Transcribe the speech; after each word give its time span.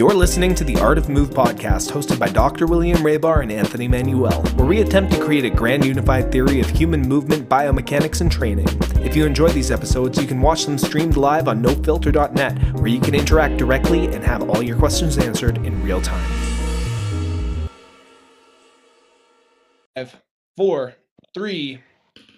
You're 0.00 0.14
listening 0.14 0.54
to 0.54 0.64
the 0.64 0.78
Art 0.78 0.96
of 0.96 1.10
Move 1.10 1.28
podcast, 1.28 1.92
hosted 1.92 2.18
by 2.18 2.30
Dr. 2.30 2.66
William 2.66 2.96
Raybar 3.00 3.42
and 3.42 3.52
Anthony 3.52 3.86
Manuel, 3.86 4.42
where 4.54 4.66
we 4.66 4.80
attempt 4.80 5.12
to 5.12 5.22
create 5.22 5.44
a 5.44 5.50
grand 5.50 5.84
unified 5.84 6.32
theory 6.32 6.58
of 6.58 6.70
human 6.70 7.02
movement, 7.02 7.50
biomechanics, 7.50 8.22
and 8.22 8.32
training. 8.32 8.66
If 9.04 9.14
you 9.14 9.26
enjoy 9.26 9.50
these 9.50 9.70
episodes, 9.70 10.18
you 10.18 10.26
can 10.26 10.40
watch 10.40 10.64
them 10.64 10.78
streamed 10.78 11.18
live 11.18 11.48
on 11.48 11.62
nofilter.net, 11.62 12.80
where 12.80 12.86
you 12.86 12.98
can 12.98 13.14
interact 13.14 13.58
directly 13.58 14.06
and 14.06 14.24
have 14.24 14.48
all 14.48 14.62
your 14.62 14.78
questions 14.78 15.18
answered 15.18 15.58
in 15.66 15.82
real 15.82 16.00
time. 16.00 16.30
Five, 19.94 20.16
four, 20.56 20.94
three, 21.34 21.82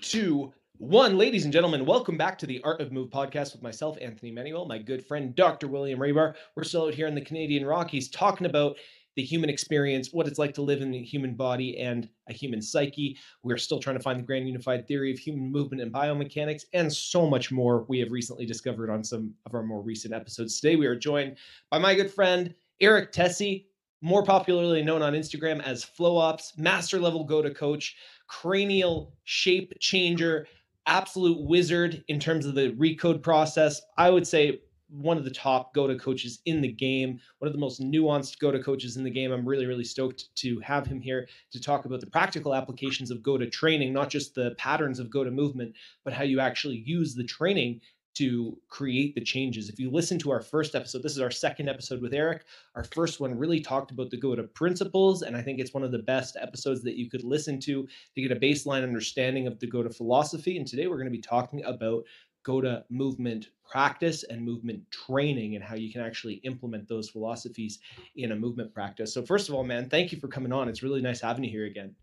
two, 0.01 0.53
one. 0.83 1.17
Ladies 1.17 1.45
and 1.45 1.53
gentlemen, 1.53 1.87
welcome 1.87 2.17
back 2.17 2.37
to 2.37 2.45
the 2.45 2.61
Art 2.65 2.81
of 2.81 2.91
Move 2.91 3.09
podcast 3.09 3.53
with 3.53 3.63
myself, 3.63 3.97
Anthony 4.01 4.33
Manuel, 4.33 4.67
my 4.67 4.79
good 4.79 5.07
friend, 5.07 5.33
Dr. 5.33 5.69
William 5.69 6.01
Raybar. 6.01 6.35
We're 6.57 6.65
still 6.65 6.87
out 6.87 6.95
here 6.95 7.07
in 7.07 7.15
the 7.15 7.21
Canadian 7.21 7.65
Rockies 7.65 8.11
talking 8.11 8.49
about 8.49 8.77
the 9.15 9.23
human 9.23 9.49
experience, 9.49 10.13
what 10.13 10.27
it's 10.27 10.41
like 10.41 10.55
to 10.55 10.63
live 10.63 10.83
in 10.83 10.91
the 10.91 11.01
human 11.01 11.37
body 11.37 11.79
and 11.79 12.09
a 12.29 12.33
human 12.33 12.61
psyche. 12.61 13.17
We're 13.45 13.59
still 13.59 13.79
trying 13.79 13.97
to 13.97 14.03
find 14.03 14.19
the 14.19 14.25
grand 14.25 14.49
unified 14.49 14.89
theory 14.89 15.13
of 15.13 15.21
human 15.21 15.53
movement 15.53 15.83
and 15.83 15.93
biomechanics, 15.93 16.65
and 16.73 16.93
so 16.93 17.31
much 17.31 17.53
more 17.53 17.87
we 17.89 18.01
have 18.01 18.11
recently 18.11 18.45
discovered 18.45 18.91
on 18.91 19.05
some 19.05 19.35
of 19.47 19.55
our 19.55 19.63
more 19.63 19.83
recent 19.83 20.13
episodes. 20.13 20.61
Today, 20.61 20.75
we 20.75 20.87
are 20.87 20.97
joined 20.97 21.37
by 21.71 21.79
my 21.79 21.95
good 21.95 22.11
friend, 22.11 22.53
Eric 22.81 23.13
Tesi, 23.13 23.67
more 24.01 24.25
popularly 24.25 24.83
known 24.83 25.01
on 25.01 25.13
Instagram 25.13 25.63
as 25.63 25.85
FlowOps, 25.85 26.59
master 26.59 26.99
level 26.99 27.23
GOATA 27.23 27.55
coach, 27.55 27.95
cranial 28.27 29.15
shape 29.23 29.73
changer, 29.79 30.49
absolute 30.87 31.41
wizard 31.41 32.05
in 32.09 32.19
terms 32.19 32.47
of 32.47 32.55
the 32.55 32.73
recode 32.73 33.23
process. 33.23 33.81
I 33.97 34.11
would 34.11 34.27
say 34.27 34.61
one 34.89 35.17
of 35.17 35.25
the 35.25 35.31
top 35.31 35.75
GOATA 35.75 35.99
coaches 35.99 36.41
in 36.45 36.61
the 36.61 36.71
game, 36.71 37.19
one 37.39 37.47
of 37.47 37.53
the 37.53 37.59
most 37.59 37.81
nuanced 37.81 38.39
GOATA 38.39 38.63
coaches 38.63 38.97
in 38.97 39.05
the 39.05 39.11
game. 39.11 39.33
I'm 39.33 39.49
really, 39.49 39.65
really 39.65 39.85
stoked 39.85 40.35
to 40.37 40.61
have 40.61 40.87
him 40.87 41.01
here 41.01 41.29
to 41.53 41.61
talk 41.61 41.87
about 41.87 42.01
the 42.01 42.07
practical 42.07 42.55
applications 42.55 43.11
of 43.11 43.23
GOATA 43.23 43.51
training, 43.51 43.93
not 43.93 44.11
just 44.11 44.35
the 44.35 44.55
patterns 44.59 44.99
of 44.99 45.09
GOATA 45.09 45.31
movement, 45.31 45.75
but 46.05 46.13
how 46.13 46.25
you 46.25 46.41
actually 46.41 46.83
use 46.85 47.15
the 47.15 47.25
training 47.25 47.81
to 48.15 48.57
create 48.69 49.15
the 49.15 49.21
changes. 49.21 49.69
If 49.69 49.79
you 49.79 49.91
listen 49.91 50.19
to 50.21 50.31
our 50.31 50.41
first 50.41 50.75
episode, 50.75 51.03
this 51.03 51.13
is 51.13 51.21
our 51.21 51.31
second 51.31 51.69
episode 51.69 52.03
with 52.03 52.15
Eric. 52.15 52.45
Our 52.75 52.85
first 52.85 53.21
one 53.21 53.39
really 53.39 53.61
talked 53.61 53.91
about 53.91 54.11
the 54.11 54.19
GOATA 54.19 54.45
principles, 54.55 55.23
and 55.23 55.37
I 55.37 55.43
think 55.43 55.59
it's 55.59 55.75
one 55.75 55.83
of 55.83 55.93
the 55.93 55.99
best 55.99 56.37
episodes 56.41 56.83
that 56.83 56.97
you 56.97 57.09
could 57.09 57.25
listen 57.25 57.59
to 57.61 57.87
to 58.15 58.23
get 58.23 58.33
a 58.33 58.37
baseline 58.37 58.83
understanding 58.83 59.47
of 59.47 59.59
the 59.59 59.67
GOATA 59.67 59.91
philosophy. 59.91 60.57
And 60.59 60.67
today 60.67 60.87
we're 60.87 60.97
going 60.97 61.07
to 61.07 61.11
be 61.11 61.21
talking 61.23 61.65
about 61.65 62.05
GOATA 62.45 62.85
movement 62.91 63.49
practice 63.69 64.25
and 64.25 64.45
movement 64.45 64.83
training 64.91 65.55
and 65.55 65.65
how 65.65 65.75
you 65.75 65.91
can 65.91 66.03
actually 66.03 66.35
implement 66.45 66.89
those 66.89 67.09
philosophies 67.09 67.79
in 68.17 68.33
a 68.33 68.37
movement 68.37 68.75
practice. 68.75 69.15
So 69.15 69.25
first 69.25 69.49
of 69.49 69.55
all, 69.55 69.65
man, 69.65 69.89
thank 69.89 70.13
you 70.13 70.19
for 70.19 70.29
coming 70.29 70.53
on. 70.53 70.69
It's 70.69 70.83
really 70.83 71.01
nice 71.01 71.21
having 71.21 71.45
you 71.45 71.51
here 71.51 71.67
again. 71.67 71.95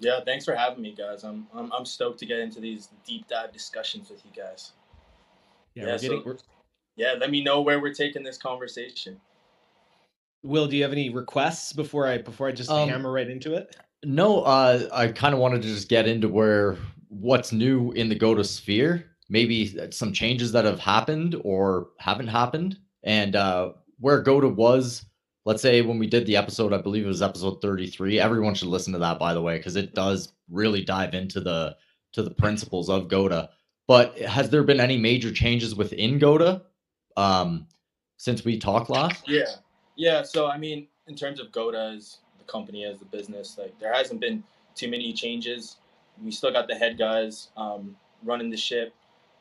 Yeah, 0.00 0.20
thanks 0.24 0.44
for 0.44 0.54
having 0.54 0.82
me, 0.82 0.94
guys. 0.94 1.24
I'm 1.24 1.46
I'm, 1.54 1.72
I'm 1.72 1.86
stoked 1.86 2.18
to 2.18 2.26
get 2.26 2.40
into 2.40 2.60
these 2.60 2.90
deep 3.06 3.26
dive 3.26 3.52
discussions 3.52 4.10
with 4.10 4.22
you 4.24 4.30
guys. 4.36 4.72
Yeah, 5.78 5.84
yeah, 5.84 5.92
we're 5.92 5.98
getting, 5.98 6.18
so, 6.18 6.22
we're... 6.26 6.36
yeah. 6.96 7.14
Let 7.18 7.30
me 7.30 7.42
know 7.42 7.60
where 7.60 7.80
we're 7.80 7.94
taking 7.94 8.22
this 8.24 8.36
conversation. 8.36 9.20
Will, 10.42 10.66
do 10.66 10.76
you 10.76 10.82
have 10.82 10.92
any 10.92 11.10
requests 11.10 11.72
before 11.72 12.06
I 12.06 12.18
before 12.18 12.48
I 12.48 12.52
just 12.52 12.70
um, 12.70 12.88
hammer 12.88 13.12
right 13.12 13.28
into 13.28 13.54
it? 13.54 13.76
No, 14.04 14.42
uh, 14.42 14.88
I 14.92 15.08
kind 15.08 15.34
of 15.34 15.40
wanted 15.40 15.62
to 15.62 15.68
just 15.68 15.88
get 15.88 16.06
into 16.06 16.28
where 16.28 16.76
what's 17.08 17.52
new 17.52 17.92
in 17.92 18.08
the 18.08 18.14
GOATA 18.14 18.44
sphere. 18.44 19.04
Maybe 19.28 19.78
some 19.90 20.12
changes 20.12 20.52
that 20.52 20.64
have 20.64 20.80
happened 20.80 21.36
or 21.44 21.88
haven't 21.98 22.28
happened, 22.28 22.78
and 23.02 23.36
uh, 23.36 23.72
where 23.98 24.22
GOATA 24.22 24.48
was. 24.48 25.04
Let's 25.44 25.62
say 25.62 25.80
when 25.80 25.98
we 25.98 26.06
did 26.06 26.26
the 26.26 26.36
episode, 26.36 26.74
I 26.74 26.78
believe 26.78 27.04
it 27.04 27.08
was 27.08 27.22
episode 27.22 27.62
33. 27.62 28.20
Everyone 28.20 28.54
should 28.54 28.68
listen 28.68 28.92
to 28.92 28.98
that, 28.98 29.18
by 29.18 29.32
the 29.32 29.40
way, 29.40 29.56
because 29.56 29.76
it 29.76 29.94
does 29.94 30.34
really 30.50 30.84
dive 30.84 31.14
into 31.14 31.40
the 31.40 31.76
to 32.12 32.22
the 32.22 32.30
principles 32.30 32.90
of 32.90 33.08
GOATA. 33.08 33.48
But 33.88 34.18
has 34.18 34.50
there 34.50 34.62
been 34.62 34.80
any 34.80 34.98
major 34.98 35.32
changes 35.32 35.74
within 35.74 36.18
GOATA 36.18 36.62
um, 37.16 37.66
since 38.18 38.44
we 38.44 38.58
talked 38.58 38.90
last? 38.90 39.26
Yeah, 39.26 39.46
yeah. 39.96 40.22
So 40.22 40.46
I 40.46 40.58
mean, 40.58 40.86
in 41.08 41.16
terms 41.16 41.40
of 41.40 41.50
GOATA 41.50 41.96
as 41.96 42.18
the 42.38 42.44
company, 42.44 42.84
as 42.84 42.98
the 42.98 43.06
business, 43.06 43.56
like 43.58 43.76
there 43.80 43.92
hasn't 43.92 44.20
been 44.20 44.44
too 44.74 44.88
many 44.88 45.12
changes. 45.14 45.76
We 46.22 46.30
still 46.30 46.52
got 46.52 46.68
the 46.68 46.74
head 46.74 46.98
guys 46.98 47.48
um, 47.56 47.96
running 48.22 48.50
the 48.50 48.58
ship, 48.58 48.92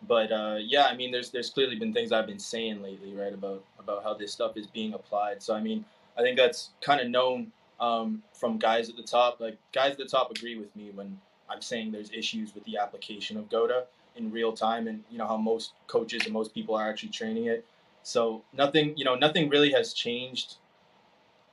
but 0.07 0.31
uh, 0.31 0.57
yeah, 0.62 0.86
I 0.86 0.96
mean, 0.96 1.12
there's 1.12 1.30
there's 1.30 1.50
clearly 1.50 1.75
been 1.75 1.94
things 1.94 2.13
I've 2.13 2.28
been 2.28 2.40
saying 2.40 2.81
lately, 2.81 3.13
right, 3.13 3.34
about 3.34 3.66
about 3.78 4.02
how 4.02 4.13
this 4.13 4.31
stuff 4.31 4.56
is 4.56 4.66
being 4.66 4.94
applied. 4.94 5.44
So 5.44 5.56
I 5.56 5.59
mean, 5.59 5.84
I 6.18 6.22
think 6.22 6.38
that's 6.38 6.69
kind 6.80 7.02
of 7.02 7.09
known 7.09 7.52
um, 7.81 8.24
from 8.31 8.57
guys 8.57 8.90
at 8.90 8.96
the 8.96 9.03
top. 9.03 9.41
Like 9.41 9.57
guys 9.74 9.91
at 9.91 9.97
the 9.97 10.06
top 10.06 10.31
agree 10.31 10.57
with 10.57 10.74
me 10.74 10.91
when 10.96 11.19
I'm 11.50 11.62
saying 11.62 11.91
there's 11.91 12.12
issues 12.12 12.56
with 12.56 12.63
the 12.63 12.78
application 12.78 13.36
of 13.36 13.50
GOATA 13.50 13.84
in 14.18 14.32
real 14.32 14.52
time 14.52 14.88
and 14.88 15.04
you 15.10 15.18
know 15.18 15.28
how 15.28 15.38
most 15.38 15.74
coaches 15.88 16.26
and 16.26 16.34
most 16.34 16.54
people 16.54 16.76
are 16.76 16.90
actually 16.90 17.10
training 17.10 17.46
it. 17.46 17.66
So 18.04 18.44
nothing 18.54 18.94
you 18.98 19.06
know 19.06 19.16
nothing 19.16 19.50
really 19.50 19.72
has 19.72 19.94
changed 19.94 20.56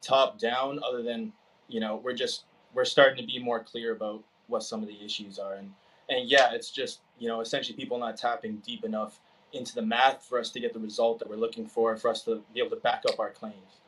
top 0.00 0.38
down 0.38 0.80
other 0.86 1.02
than 1.02 1.32
you 1.68 1.80
know 1.80 2.00
we're 2.02 2.14
just 2.14 2.44
we're 2.74 2.84
starting 2.84 3.16
to 3.16 3.26
be 3.26 3.38
more 3.38 3.62
clear 3.62 3.92
about 3.92 4.22
what 4.48 4.62
some 4.62 4.82
of 4.82 4.88
the 4.88 5.04
issues 5.04 5.38
are. 5.38 5.54
And 5.54 5.72
and 6.08 6.28
yeah 6.28 6.52
it's 6.52 6.70
just 6.70 7.00
you 7.18 7.28
know 7.28 7.40
essentially 7.40 7.76
people 7.76 7.98
not 7.98 8.16
tapping 8.16 8.56
deep 8.64 8.84
enough 8.84 9.20
into 9.52 9.74
the 9.74 9.82
math 9.82 10.24
for 10.24 10.38
us 10.38 10.50
to 10.50 10.60
get 10.60 10.72
the 10.72 10.80
result 10.80 11.18
that 11.20 11.28
we're 11.28 11.36
looking 11.36 11.66
for 11.66 11.96
for 11.96 12.10
us 12.10 12.22
to 12.22 12.42
be 12.52 12.60
able 12.60 12.70
to 12.70 12.82
back 12.82 13.04
up 13.08 13.18
our 13.18 13.30
claims. 13.30 13.80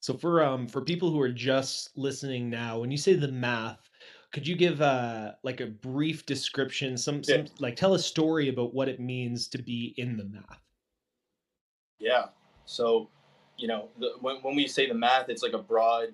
So 0.00 0.14
for 0.14 0.42
um 0.42 0.66
for 0.66 0.80
people 0.80 1.10
who 1.10 1.20
are 1.20 1.32
just 1.32 1.96
listening 1.96 2.48
now 2.48 2.78
when 2.78 2.90
you 2.90 2.96
say 2.96 3.14
the 3.14 3.28
math 3.28 3.89
could 4.32 4.46
you 4.46 4.56
give 4.56 4.80
uh 4.80 5.32
like 5.42 5.60
a 5.60 5.66
brief 5.66 6.24
description 6.26 6.96
some, 6.96 7.22
some 7.24 7.40
yeah. 7.40 7.46
like 7.58 7.76
tell 7.76 7.94
a 7.94 7.98
story 7.98 8.48
about 8.48 8.74
what 8.74 8.88
it 8.88 9.00
means 9.00 9.48
to 9.48 9.58
be 9.62 9.94
in 9.96 10.16
the 10.16 10.24
math? 10.24 10.60
Yeah. 11.98 12.26
So 12.66 13.08
you 13.56 13.68
know 13.68 13.88
the, 13.98 14.12
when, 14.20 14.36
when 14.36 14.54
we 14.54 14.66
say 14.66 14.88
the 14.88 14.94
math 14.94 15.28
it's 15.28 15.42
like 15.42 15.52
a 15.52 15.58
broad 15.58 16.08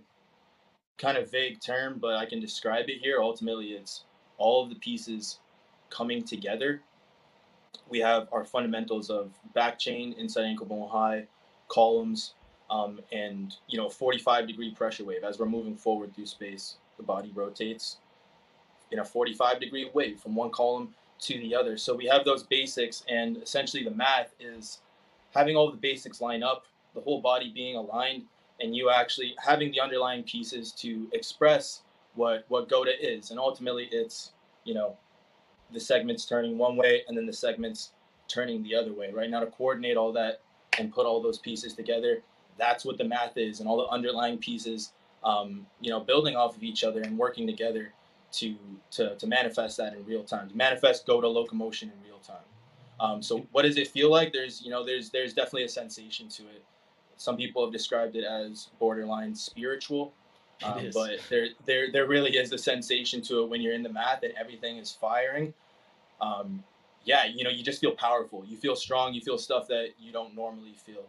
kind 0.98 1.18
of 1.18 1.30
vague 1.30 1.60
term 1.60 1.98
but 2.00 2.16
i 2.16 2.24
can 2.24 2.40
describe 2.40 2.88
it 2.88 2.98
here. 3.02 3.20
Ultimately 3.20 3.72
it's 3.72 4.04
all 4.38 4.62
of 4.62 4.70
the 4.70 4.76
pieces 4.76 5.40
coming 5.90 6.22
together. 6.22 6.82
We 7.88 8.00
have 8.00 8.28
our 8.32 8.44
fundamentals 8.44 9.10
of 9.10 9.32
back 9.54 9.78
chain 9.78 10.14
inside 10.18 10.44
ankle 10.44 10.66
bone 10.66 10.88
high 10.88 11.26
columns 11.68 12.34
um, 12.70 13.00
and 13.12 13.54
you 13.68 13.78
know 13.78 13.88
45 13.88 14.46
degree 14.46 14.74
pressure 14.74 15.04
wave 15.04 15.22
as 15.24 15.38
we're 15.38 15.46
moving 15.46 15.76
forward 15.76 16.14
through 16.14 16.26
space 16.26 16.76
the 16.96 17.02
body 17.02 17.30
rotates 17.34 17.98
in 18.92 19.00
a 19.00 19.04
45 19.04 19.60
degree 19.60 19.90
wave 19.92 20.20
from 20.20 20.34
one 20.34 20.50
column 20.50 20.94
to 21.20 21.38
the 21.38 21.54
other. 21.54 21.76
So 21.76 21.94
we 21.94 22.06
have 22.06 22.24
those 22.24 22.42
basics, 22.42 23.04
and 23.08 23.38
essentially 23.38 23.84
the 23.84 23.90
math 23.90 24.34
is 24.38 24.80
having 25.34 25.56
all 25.56 25.70
the 25.70 25.76
basics 25.76 26.20
line 26.20 26.42
up, 26.42 26.66
the 26.94 27.00
whole 27.00 27.20
body 27.20 27.50
being 27.54 27.76
aligned, 27.76 28.24
and 28.60 28.74
you 28.74 28.90
actually 28.90 29.34
having 29.44 29.70
the 29.72 29.80
underlying 29.80 30.22
pieces 30.22 30.72
to 30.72 31.08
express 31.12 31.82
what 32.14 32.44
what 32.48 32.68
GOATA 32.68 32.92
is. 33.00 33.30
And 33.30 33.38
ultimately, 33.38 33.88
it's 33.92 34.32
you 34.64 34.74
know 34.74 34.96
the 35.72 35.80
segments 35.80 36.26
turning 36.26 36.58
one 36.58 36.76
way 36.76 37.02
and 37.08 37.16
then 37.16 37.26
the 37.26 37.32
segments 37.32 37.92
turning 38.28 38.62
the 38.62 38.74
other 38.74 38.92
way. 38.92 39.10
Right 39.12 39.30
now, 39.30 39.40
to 39.40 39.46
coordinate 39.46 39.96
all 39.96 40.12
that 40.12 40.40
and 40.78 40.92
put 40.92 41.06
all 41.06 41.22
those 41.22 41.38
pieces 41.38 41.74
together, 41.74 42.22
that's 42.58 42.84
what 42.84 42.98
the 42.98 43.04
math 43.04 43.36
is, 43.36 43.60
and 43.60 43.68
all 43.68 43.76
the 43.78 43.88
underlying 43.88 44.38
pieces, 44.38 44.92
um, 45.24 45.66
you 45.80 45.90
know, 45.90 46.00
building 46.00 46.36
off 46.36 46.56
of 46.56 46.62
each 46.62 46.84
other 46.84 47.02
and 47.02 47.18
working 47.18 47.46
together 47.46 47.92
to 48.36 48.56
to 48.92 49.16
to 49.16 49.26
manifest 49.26 49.76
that 49.78 49.94
in 49.94 50.04
real 50.04 50.22
time, 50.22 50.48
to 50.48 50.56
manifest 50.56 51.06
GOATA 51.06 51.28
locomotion 51.28 51.90
in 51.90 52.08
real 52.08 52.18
time. 52.18 52.36
Um, 52.98 53.22
so 53.22 53.46
what 53.52 53.62
does 53.62 53.76
it 53.76 53.88
feel 53.88 54.10
like? 54.10 54.32
There's 54.32 54.62
you 54.62 54.70
know 54.70 54.84
there's 54.84 55.10
there's 55.10 55.34
definitely 55.34 55.64
a 55.64 55.68
sensation 55.68 56.28
to 56.30 56.42
it. 56.44 56.64
Some 57.16 57.36
people 57.36 57.64
have 57.64 57.72
described 57.72 58.16
it 58.16 58.24
as 58.24 58.68
borderline 58.78 59.34
spiritual, 59.34 60.12
um, 60.62 60.90
but 60.92 61.20
there 61.28 61.48
there 61.64 61.92
there 61.92 62.06
really 62.06 62.36
is 62.36 62.52
a 62.52 62.58
sensation 62.58 63.22
to 63.22 63.42
it 63.42 63.48
when 63.48 63.60
you're 63.60 63.74
in 63.74 63.82
the 63.82 63.92
math 63.92 64.22
and 64.22 64.32
everything 64.38 64.78
is 64.78 64.92
firing. 64.92 65.52
Um, 66.20 66.62
yeah, 67.04 67.26
you 67.26 67.44
know 67.44 67.50
you 67.50 67.62
just 67.62 67.80
feel 67.80 67.92
powerful. 67.92 68.44
You 68.46 68.56
feel 68.56 68.76
strong. 68.76 69.14
You 69.14 69.20
feel 69.20 69.38
stuff 69.38 69.68
that 69.68 69.90
you 69.98 70.12
don't 70.12 70.34
normally 70.34 70.74
feel 70.74 71.04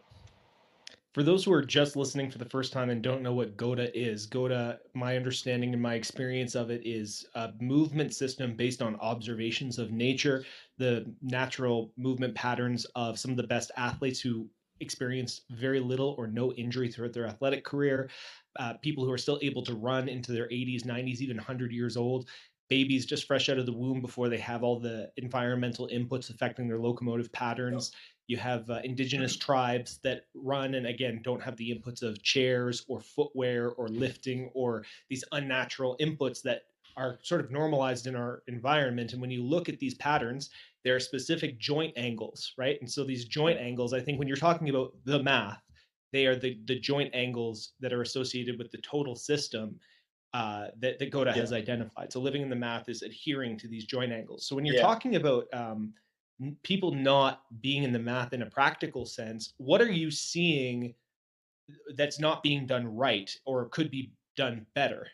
for 1.17 1.23
those 1.23 1.43
who 1.43 1.51
are 1.51 1.65
just 1.65 1.95
listening 1.95 2.29
for 2.29 2.37
the 2.37 2.45
first 2.45 2.71
time 2.71 2.91
and 2.91 3.01
don't 3.01 3.23
know 3.23 3.33
what 3.33 3.57
GOATA 3.57 3.89
is, 3.95 4.27
GOATA, 4.27 4.77
my 4.93 5.17
understanding 5.17 5.73
and 5.73 5.81
my 5.81 5.95
experience 5.95 6.53
of 6.53 6.69
it 6.69 6.85
is 6.85 7.25
a 7.33 7.53
movement 7.59 8.13
system 8.13 8.55
based 8.55 8.83
on 8.83 8.95
observations 8.97 9.79
of 9.79 9.91
nature, 9.91 10.45
the 10.77 11.11
natural 11.23 11.91
movement 11.97 12.35
patterns 12.35 12.85
of 12.93 13.17
some 13.17 13.31
of 13.31 13.37
the 13.37 13.47
best 13.47 13.71
athletes 13.77 14.19
who 14.19 14.47
experienced 14.79 15.45
very 15.49 15.79
little 15.79 16.13
or 16.19 16.27
no 16.27 16.53
injury 16.53 16.87
throughout 16.91 17.13
their 17.13 17.25
athletic 17.25 17.63
career, 17.63 18.11
uh, 18.59 18.75
people 18.83 19.03
who 19.03 19.11
are 19.11 19.17
still 19.17 19.39
able 19.41 19.63
to 19.63 19.73
run 19.73 20.07
into 20.07 20.31
their 20.31 20.47
80s, 20.49 20.83
90s, 20.83 21.19
even 21.21 21.37
100 21.37 21.71
years 21.71 21.97
old. 21.97 22.29
babies 22.69 23.05
just 23.07 23.25
fresh 23.25 23.49
out 23.49 23.57
of 23.57 23.65
the 23.65 23.73
womb 23.73 24.01
before 24.01 24.29
they 24.29 24.37
have 24.37 24.61
all 24.61 24.79
the 24.79 25.09
environmental 25.17 25.87
inputs 25.87 26.29
affecting 26.29 26.67
their 26.67 26.77
locomotive 26.77 27.31
patterns. 27.31 27.91
You 28.27 28.37
have 28.37 28.69
uh, 28.69 28.81
indigenous 28.83 29.35
tribes 29.35 29.99
that 30.03 30.25
run 30.35 30.75
and 30.75 30.85
again 30.85 31.21
don't 31.23 31.41
have 31.41 31.55
the 31.57 31.71
inputs 31.71 32.03
of 32.03 32.21
chairs 32.23 32.85
or 32.87 32.99
footwear 32.99 33.71
or 33.71 33.87
lifting 33.87 34.49
or 34.53 34.83
these 35.09 35.23
unnatural 35.31 35.95
inputs 35.99 36.41
that 36.43 36.63
are 36.97 37.19
sort 37.21 37.41
of 37.41 37.51
normalized 37.51 38.07
in 38.07 38.15
our 38.15 38.43
environment. 38.47 39.13
And 39.13 39.21
when 39.21 39.31
you 39.31 39.43
look 39.43 39.69
at 39.69 39.79
these 39.79 39.93
patterns, 39.95 40.49
there 40.83 40.95
are 40.95 40.99
specific 40.99 41.59
joint 41.59 41.93
angles, 41.95 42.53
right? 42.57 42.77
And 42.81 42.89
so 42.89 43.03
these 43.03 43.25
joint 43.25 43.59
angles, 43.59 43.93
I 43.93 43.99
think 43.99 44.19
when 44.19 44.27
you're 44.27 44.35
talking 44.35 44.69
about 44.69 44.93
the 45.05 45.21
math, 45.21 45.61
they 46.11 46.25
are 46.25 46.35
the, 46.35 46.57
the 46.65 46.79
joint 46.79 47.13
angles 47.13 47.73
that 47.79 47.93
are 47.93 48.01
associated 48.01 48.57
with 48.57 48.71
the 48.71 48.79
total 48.79 49.15
system 49.15 49.79
uh, 50.33 50.67
that, 50.79 50.97
that 50.99 51.11
GOATA 51.11 51.31
yeah. 51.35 51.41
has 51.41 51.53
identified. 51.53 52.11
So 52.11 52.19
living 52.19 52.41
in 52.41 52.49
the 52.49 52.55
math 52.55 52.89
is 52.89 53.01
adhering 53.01 53.57
to 53.59 53.67
these 53.67 53.85
joint 53.85 54.11
angles. 54.11 54.47
So 54.47 54.55
when 54.55 54.65
you're 54.65 54.75
yeah. 54.75 54.81
talking 54.81 55.15
about 55.15 55.45
um, 55.53 55.93
people 56.63 56.91
not 56.91 57.41
being 57.61 57.83
in 57.83 57.91
the 57.91 57.99
math 57.99 58.33
in 58.33 58.41
a 58.41 58.45
practical 58.45 59.05
sense, 59.05 59.53
what 59.57 59.81
are 59.81 59.91
you 59.91 60.11
seeing 60.11 60.93
uh, 61.69 61.93
that's 61.95 62.19
not 62.19 62.43
being 62.43 62.65
done 62.65 62.95
right 62.95 63.35
or 63.45 63.69
could 63.69 63.89
be 63.89 64.11
done 64.35 64.65
better? 64.75 65.07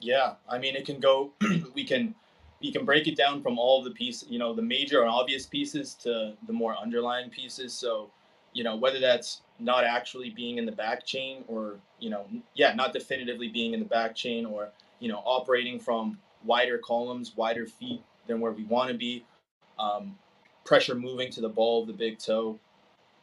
Yeah, 0.00 0.34
I 0.48 0.58
mean, 0.58 0.76
it 0.76 0.84
can 0.84 1.00
go. 1.00 1.32
we 1.74 1.84
can 1.84 2.14
we 2.60 2.72
can 2.72 2.84
break 2.84 3.06
it 3.06 3.16
down 3.16 3.42
from 3.42 3.58
all 3.58 3.82
the 3.82 3.90
pieces, 3.90 4.28
you 4.30 4.38
know, 4.38 4.54
the 4.54 4.62
major 4.62 5.02
and 5.02 5.10
obvious 5.10 5.46
pieces 5.46 5.94
to 5.94 6.34
the 6.46 6.52
more 6.52 6.76
underlying 6.76 7.30
pieces. 7.30 7.72
So, 7.74 8.10
you 8.52 8.64
know, 8.64 8.76
whether 8.76 8.98
that's 8.98 9.42
not 9.58 9.84
actually 9.84 10.30
being 10.30 10.58
in 10.58 10.64
the 10.64 10.72
back 10.72 11.04
chain 11.04 11.44
or, 11.48 11.76
you 11.98 12.10
know, 12.10 12.26
yeah, 12.54 12.74
not 12.74 12.92
definitively 12.92 13.48
being 13.48 13.74
in 13.74 13.80
the 13.80 13.86
back 13.86 14.14
chain 14.14 14.46
or, 14.46 14.70
you 15.00 15.08
know, 15.08 15.22
operating 15.24 15.78
from 15.78 16.18
wider 16.44 16.78
columns, 16.78 17.36
wider 17.36 17.66
feet 17.66 18.02
than 18.26 18.40
where 18.40 18.52
we 18.52 18.64
want 18.64 18.90
to 18.90 18.96
be, 18.96 19.24
um, 19.78 20.16
pressure 20.64 20.94
moving 20.94 21.30
to 21.32 21.40
the 21.40 21.48
ball 21.48 21.82
of 21.82 21.86
the 21.86 21.92
big 21.92 22.18
toe, 22.18 22.58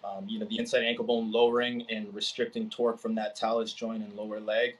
um, 0.03 0.27
you 0.27 0.39
know, 0.39 0.45
the 0.45 0.59
inside 0.59 0.83
ankle 0.83 1.05
bone 1.05 1.31
lowering 1.31 1.85
and 1.89 2.13
restricting 2.13 2.69
torque 2.69 2.99
from 2.99 3.15
that 3.15 3.35
talus 3.35 3.73
joint 3.73 4.03
and 4.03 4.13
lower 4.15 4.39
leg. 4.39 4.75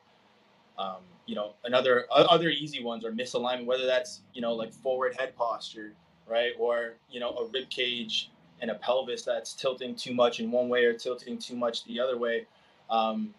Um, 0.77 0.97
you 1.25 1.35
know, 1.35 1.53
another 1.63 2.05
other 2.11 2.49
easy 2.49 2.83
ones 2.83 3.05
are 3.05 3.11
misalignment, 3.11 3.65
whether 3.65 3.85
that's 3.85 4.21
you 4.33 4.41
know 4.41 4.53
like 4.53 4.73
forward 4.73 5.15
head 5.17 5.35
posture, 5.35 5.93
right, 6.27 6.51
or 6.59 6.95
you 7.09 7.19
know 7.19 7.29
a 7.37 7.45
rib 7.47 7.69
cage 7.69 8.31
and 8.61 8.71
a 8.71 8.75
pelvis 8.75 9.23
that's 9.23 9.53
tilting 9.53 9.95
too 9.95 10.13
much 10.13 10.39
in 10.39 10.51
one 10.51 10.69
way 10.69 10.85
or 10.85 10.93
tilting 10.93 11.37
too 11.37 11.55
much 11.55 11.85
the 11.85 11.99
other 11.99 12.17
way. 12.17 12.45
Um, 12.89 13.33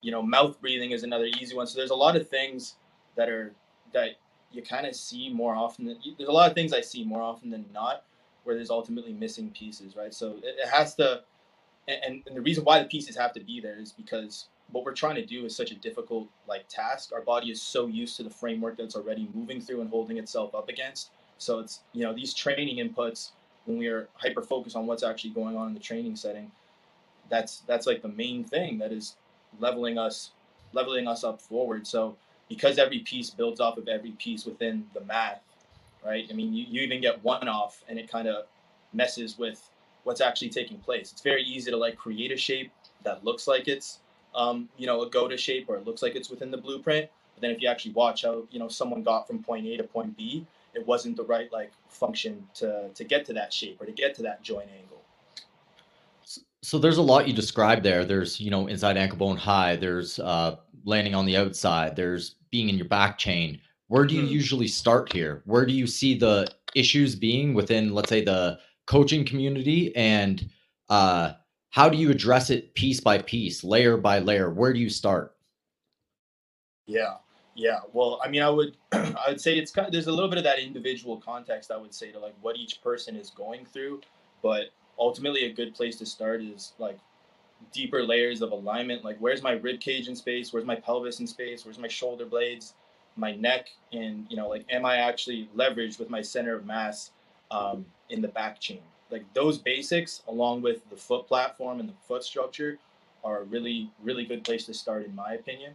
you 0.00 0.10
know, 0.10 0.22
mouth 0.22 0.60
breathing 0.60 0.92
is 0.92 1.02
another 1.02 1.26
easy 1.40 1.56
one. 1.56 1.66
So 1.66 1.78
there's 1.78 1.90
a 1.90 1.94
lot 1.94 2.16
of 2.16 2.28
things 2.28 2.76
that 3.16 3.28
are 3.28 3.52
that 3.92 4.10
you 4.54 4.62
kind 4.62 4.86
of 4.86 4.94
see 4.94 5.28
more 5.28 5.54
often. 5.54 5.86
Than, 5.86 5.98
there's 6.16 6.28
a 6.28 6.32
lot 6.32 6.48
of 6.48 6.54
things 6.54 6.72
I 6.72 6.80
see 6.80 7.04
more 7.04 7.22
often 7.22 7.50
than 7.50 7.66
not 7.72 8.04
where 8.44 8.54
there's 8.54 8.70
ultimately 8.70 9.12
missing 9.12 9.50
pieces, 9.50 9.96
right? 9.96 10.12
So 10.12 10.36
it, 10.42 10.56
it 10.62 10.68
has 10.68 10.94
to, 10.96 11.22
and, 11.88 12.22
and 12.26 12.36
the 12.36 12.42
reason 12.42 12.64
why 12.64 12.80
the 12.82 12.88
pieces 12.88 13.16
have 13.16 13.32
to 13.34 13.40
be 13.40 13.60
there 13.60 13.78
is 13.78 13.92
because 13.92 14.46
what 14.70 14.84
we're 14.84 14.94
trying 14.94 15.16
to 15.16 15.24
do 15.24 15.44
is 15.44 15.56
such 15.56 15.70
a 15.70 15.76
difficult 15.76 16.28
like 16.48 16.66
task. 16.68 17.12
Our 17.12 17.22
body 17.22 17.50
is 17.50 17.60
so 17.60 17.86
used 17.86 18.16
to 18.16 18.22
the 18.22 18.30
framework 18.30 18.76
that's 18.76 18.96
already 18.96 19.28
moving 19.34 19.60
through 19.60 19.80
and 19.80 19.90
holding 19.90 20.18
itself 20.18 20.54
up 20.54 20.68
against. 20.68 21.10
So 21.38 21.58
it's 21.58 21.80
you 21.92 22.02
know 22.02 22.14
these 22.14 22.32
training 22.34 22.76
inputs 22.76 23.30
when 23.66 23.78
we 23.78 23.88
are 23.88 24.08
hyper 24.14 24.42
focused 24.42 24.76
on 24.76 24.86
what's 24.86 25.02
actually 25.02 25.30
going 25.30 25.56
on 25.56 25.68
in 25.68 25.74
the 25.74 25.80
training 25.80 26.16
setting. 26.16 26.50
That's 27.28 27.58
that's 27.66 27.86
like 27.86 28.02
the 28.02 28.08
main 28.08 28.44
thing 28.44 28.78
that 28.78 28.92
is 28.92 29.16
leveling 29.58 29.98
us 29.98 30.30
leveling 30.72 31.06
us 31.08 31.24
up 31.24 31.40
forward. 31.40 31.86
So 31.86 32.16
because 32.48 32.78
every 32.78 33.00
piece 33.00 33.30
builds 33.30 33.60
off 33.60 33.78
of 33.78 33.88
every 33.88 34.12
piece 34.12 34.44
within 34.44 34.86
the 34.94 35.00
math, 35.00 35.42
right? 36.04 36.26
I 36.30 36.32
mean, 36.34 36.52
you, 36.52 36.66
you 36.68 36.82
even 36.82 37.00
get 37.00 37.22
one 37.24 37.48
off 37.48 37.82
and 37.88 37.98
it 37.98 38.10
kind 38.10 38.28
of 38.28 38.46
messes 38.92 39.38
with 39.38 39.70
what's 40.04 40.20
actually 40.20 40.50
taking 40.50 40.78
place. 40.78 41.12
It's 41.12 41.22
very 41.22 41.42
easy 41.42 41.70
to 41.70 41.76
like 41.76 41.96
create 41.96 42.30
a 42.32 42.36
shape 42.36 42.70
that 43.02 43.24
looks 43.24 43.46
like 43.46 43.68
it's, 43.68 44.00
um, 44.34 44.68
you 44.76 44.86
know, 44.86 45.02
a 45.02 45.10
GOATA 45.10 45.36
shape 45.36 45.66
or 45.68 45.76
it 45.76 45.86
looks 45.86 46.02
like 46.02 46.14
it's 46.14 46.30
within 46.30 46.50
the 46.50 46.58
blueprint. 46.58 47.08
But 47.34 47.42
then 47.42 47.50
if 47.50 47.60
you 47.60 47.68
actually 47.68 47.92
watch 47.92 48.22
how, 48.22 48.44
you 48.50 48.58
know, 48.58 48.68
someone 48.68 49.02
got 49.02 49.26
from 49.26 49.42
point 49.42 49.66
A 49.66 49.76
to 49.78 49.84
point 49.84 50.16
B, 50.16 50.46
it 50.74 50.86
wasn't 50.86 51.16
the 51.16 51.24
right 51.24 51.50
like 51.52 51.72
function 51.88 52.46
to, 52.54 52.90
to 52.94 53.04
get 53.04 53.24
to 53.26 53.32
that 53.32 53.52
shape 53.52 53.80
or 53.80 53.86
to 53.86 53.92
get 53.92 54.14
to 54.16 54.22
that 54.22 54.42
joint 54.42 54.68
angle. 54.70 54.93
So 56.64 56.78
there's 56.78 56.96
a 56.96 57.02
lot 57.02 57.28
you 57.28 57.34
described 57.34 57.82
there. 57.82 58.06
There's, 58.06 58.40
you 58.40 58.50
know, 58.50 58.68
inside 58.68 58.96
ankle 58.96 59.18
bone 59.18 59.36
high. 59.36 59.76
There's 59.76 60.18
uh, 60.18 60.56
landing 60.86 61.14
on 61.14 61.26
the 61.26 61.36
outside. 61.36 61.94
There's 61.94 62.36
being 62.50 62.70
in 62.70 62.76
your 62.76 62.88
back 62.88 63.18
chain. 63.18 63.60
Where 63.88 64.06
do 64.06 64.14
you 64.14 64.22
mm. 64.22 64.30
usually 64.30 64.68
start 64.68 65.12
here? 65.12 65.42
Where 65.44 65.66
do 65.66 65.74
you 65.74 65.86
see 65.86 66.16
the 66.16 66.48
issues 66.74 67.16
being 67.16 67.52
within, 67.52 67.92
let's 67.92 68.08
say, 68.08 68.24
the 68.24 68.58
coaching 68.86 69.26
community, 69.26 69.94
and 69.94 70.48
uh, 70.88 71.32
how 71.68 71.90
do 71.90 71.98
you 71.98 72.10
address 72.10 72.48
it 72.48 72.74
piece 72.74 72.98
by 72.98 73.18
piece, 73.18 73.62
layer 73.62 73.98
by 73.98 74.20
layer? 74.20 74.50
Where 74.50 74.72
do 74.72 74.78
you 74.78 74.88
start? 74.88 75.36
Yeah, 76.86 77.16
yeah. 77.54 77.80
Well, 77.92 78.22
I 78.24 78.28
mean, 78.30 78.40
I 78.40 78.48
would, 78.48 78.78
I 78.92 79.24
would 79.28 79.40
say 79.40 79.58
it's 79.58 79.70
kind. 79.70 79.86
Of, 79.88 79.92
there's 79.92 80.06
a 80.06 80.12
little 80.12 80.30
bit 80.30 80.38
of 80.38 80.44
that 80.44 80.60
individual 80.60 81.18
context. 81.18 81.70
I 81.70 81.76
would 81.76 81.92
say 81.92 82.10
to 82.10 82.18
like 82.18 82.34
what 82.40 82.56
each 82.56 82.80
person 82.82 83.16
is 83.16 83.28
going 83.28 83.66
through, 83.66 84.00
but 84.42 84.70
ultimately 84.98 85.44
a 85.44 85.52
good 85.52 85.74
place 85.74 85.96
to 85.96 86.06
start 86.06 86.42
is 86.42 86.72
like 86.78 86.98
deeper 87.72 88.02
layers 88.02 88.42
of 88.42 88.52
alignment. 88.52 89.04
Like 89.04 89.16
where's 89.18 89.42
my 89.42 89.52
rib 89.52 89.80
cage 89.80 90.08
in 90.08 90.16
space? 90.16 90.52
Where's 90.52 90.64
my 90.64 90.76
pelvis 90.76 91.20
in 91.20 91.26
space? 91.26 91.64
Where's 91.64 91.78
my 91.78 91.88
shoulder 91.88 92.26
blades? 92.26 92.74
My 93.16 93.34
neck? 93.34 93.68
And 93.92 94.26
you 94.28 94.36
know 94.36 94.48
like 94.48 94.64
am 94.70 94.84
i 94.84 94.96
actually 94.96 95.48
leveraged 95.56 95.98
with 95.98 96.10
my 96.10 96.20
center 96.20 96.54
of 96.54 96.66
mass 96.66 97.10
um, 97.50 97.84
in 98.10 98.20
the 98.20 98.28
back 98.28 98.60
chain? 98.60 98.80
Like 99.10 99.24
those 99.34 99.58
basics 99.58 100.22
along 100.28 100.62
with 100.62 100.88
the 100.90 100.96
foot 100.96 101.26
platform 101.26 101.80
and 101.80 101.88
the 101.88 101.94
foot 102.06 102.24
structure 102.24 102.78
are 103.22 103.40
a 103.40 103.44
really 103.44 103.90
really 104.02 104.24
good 104.24 104.44
place 104.44 104.66
to 104.66 104.74
start 104.74 105.04
in 105.04 105.14
my 105.14 105.34
opinion 105.34 105.72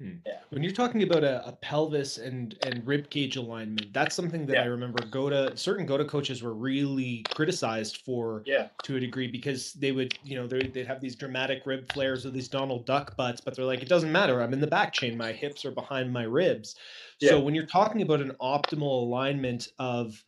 Hmm. 0.00 0.16
Yeah. 0.26 0.40
When 0.50 0.62
you're 0.62 0.72
talking 0.72 1.02
about 1.04 1.24
a, 1.24 1.46
a, 1.48 1.52
pelvis 1.52 2.18
and 2.18 2.54
and 2.66 2.86
rib 2.86 3.08
cage 3.08 3.36
alignment, 3.36 3.94
that's 3.94 4.14
something 4.14 4.44
that 4.46 4.56
yeah. 4.56 4.62
I 4.62 4.66
remember 4.66 5.02
GOATA 5.06 5.56
certain 5.56 5.86
GOATA 5.86 6.04
coaches 6.04 6.42
were 6.42 6.52
really 6.52 7.24
criticized 7.34 7.98
for 7.98 8.42
yeah. 8.44 8.68
to 8.82 8.96
a 8.96 9.00
degree 9.00 9.26
because 9.26 9.72
they 9.72 9.92
would, 9.92 10.18
you 10.22 10.36
know, 10.36 10.46
they'd 10.46 10.86
have 10.86 11.00
these 11.00 11.16
dramatic 11.16 11.62
rib 11.64 11.90
flares 11.92 12.26
or 12.26 12.30
these 12.30 12.48
Donald 12.48 12.84
Duck 12.84 13.16
butts, 13.16 13.40
but 13.40 13.56
they're 13.56 13.64
like, 13.64 13.80
it 13.80 13.88
doesn't 13.88 14.12
matter. 14.12 14.42
I'm 14.42 14.52
in 14.52 14.60
the 14.60 14.66
back 14.66 14.92
chain. 14.92 15.16
My 15.16 15.32
hips 15.32 15.64
are 15.64 15.70
behind 15.70 16.12
my 16.12 16.24
ribs. 16.24 16.76
Yeah. 17.18 17.30
So 17.30 17.40
when 17.40 17.54
you're 17.54 17.64
talking 17.64 18.02
about 18.02 18.20
an 18.20 18.32
optimal 18.38 19.02
alignment 19.02 19.68
of 19.78 20.22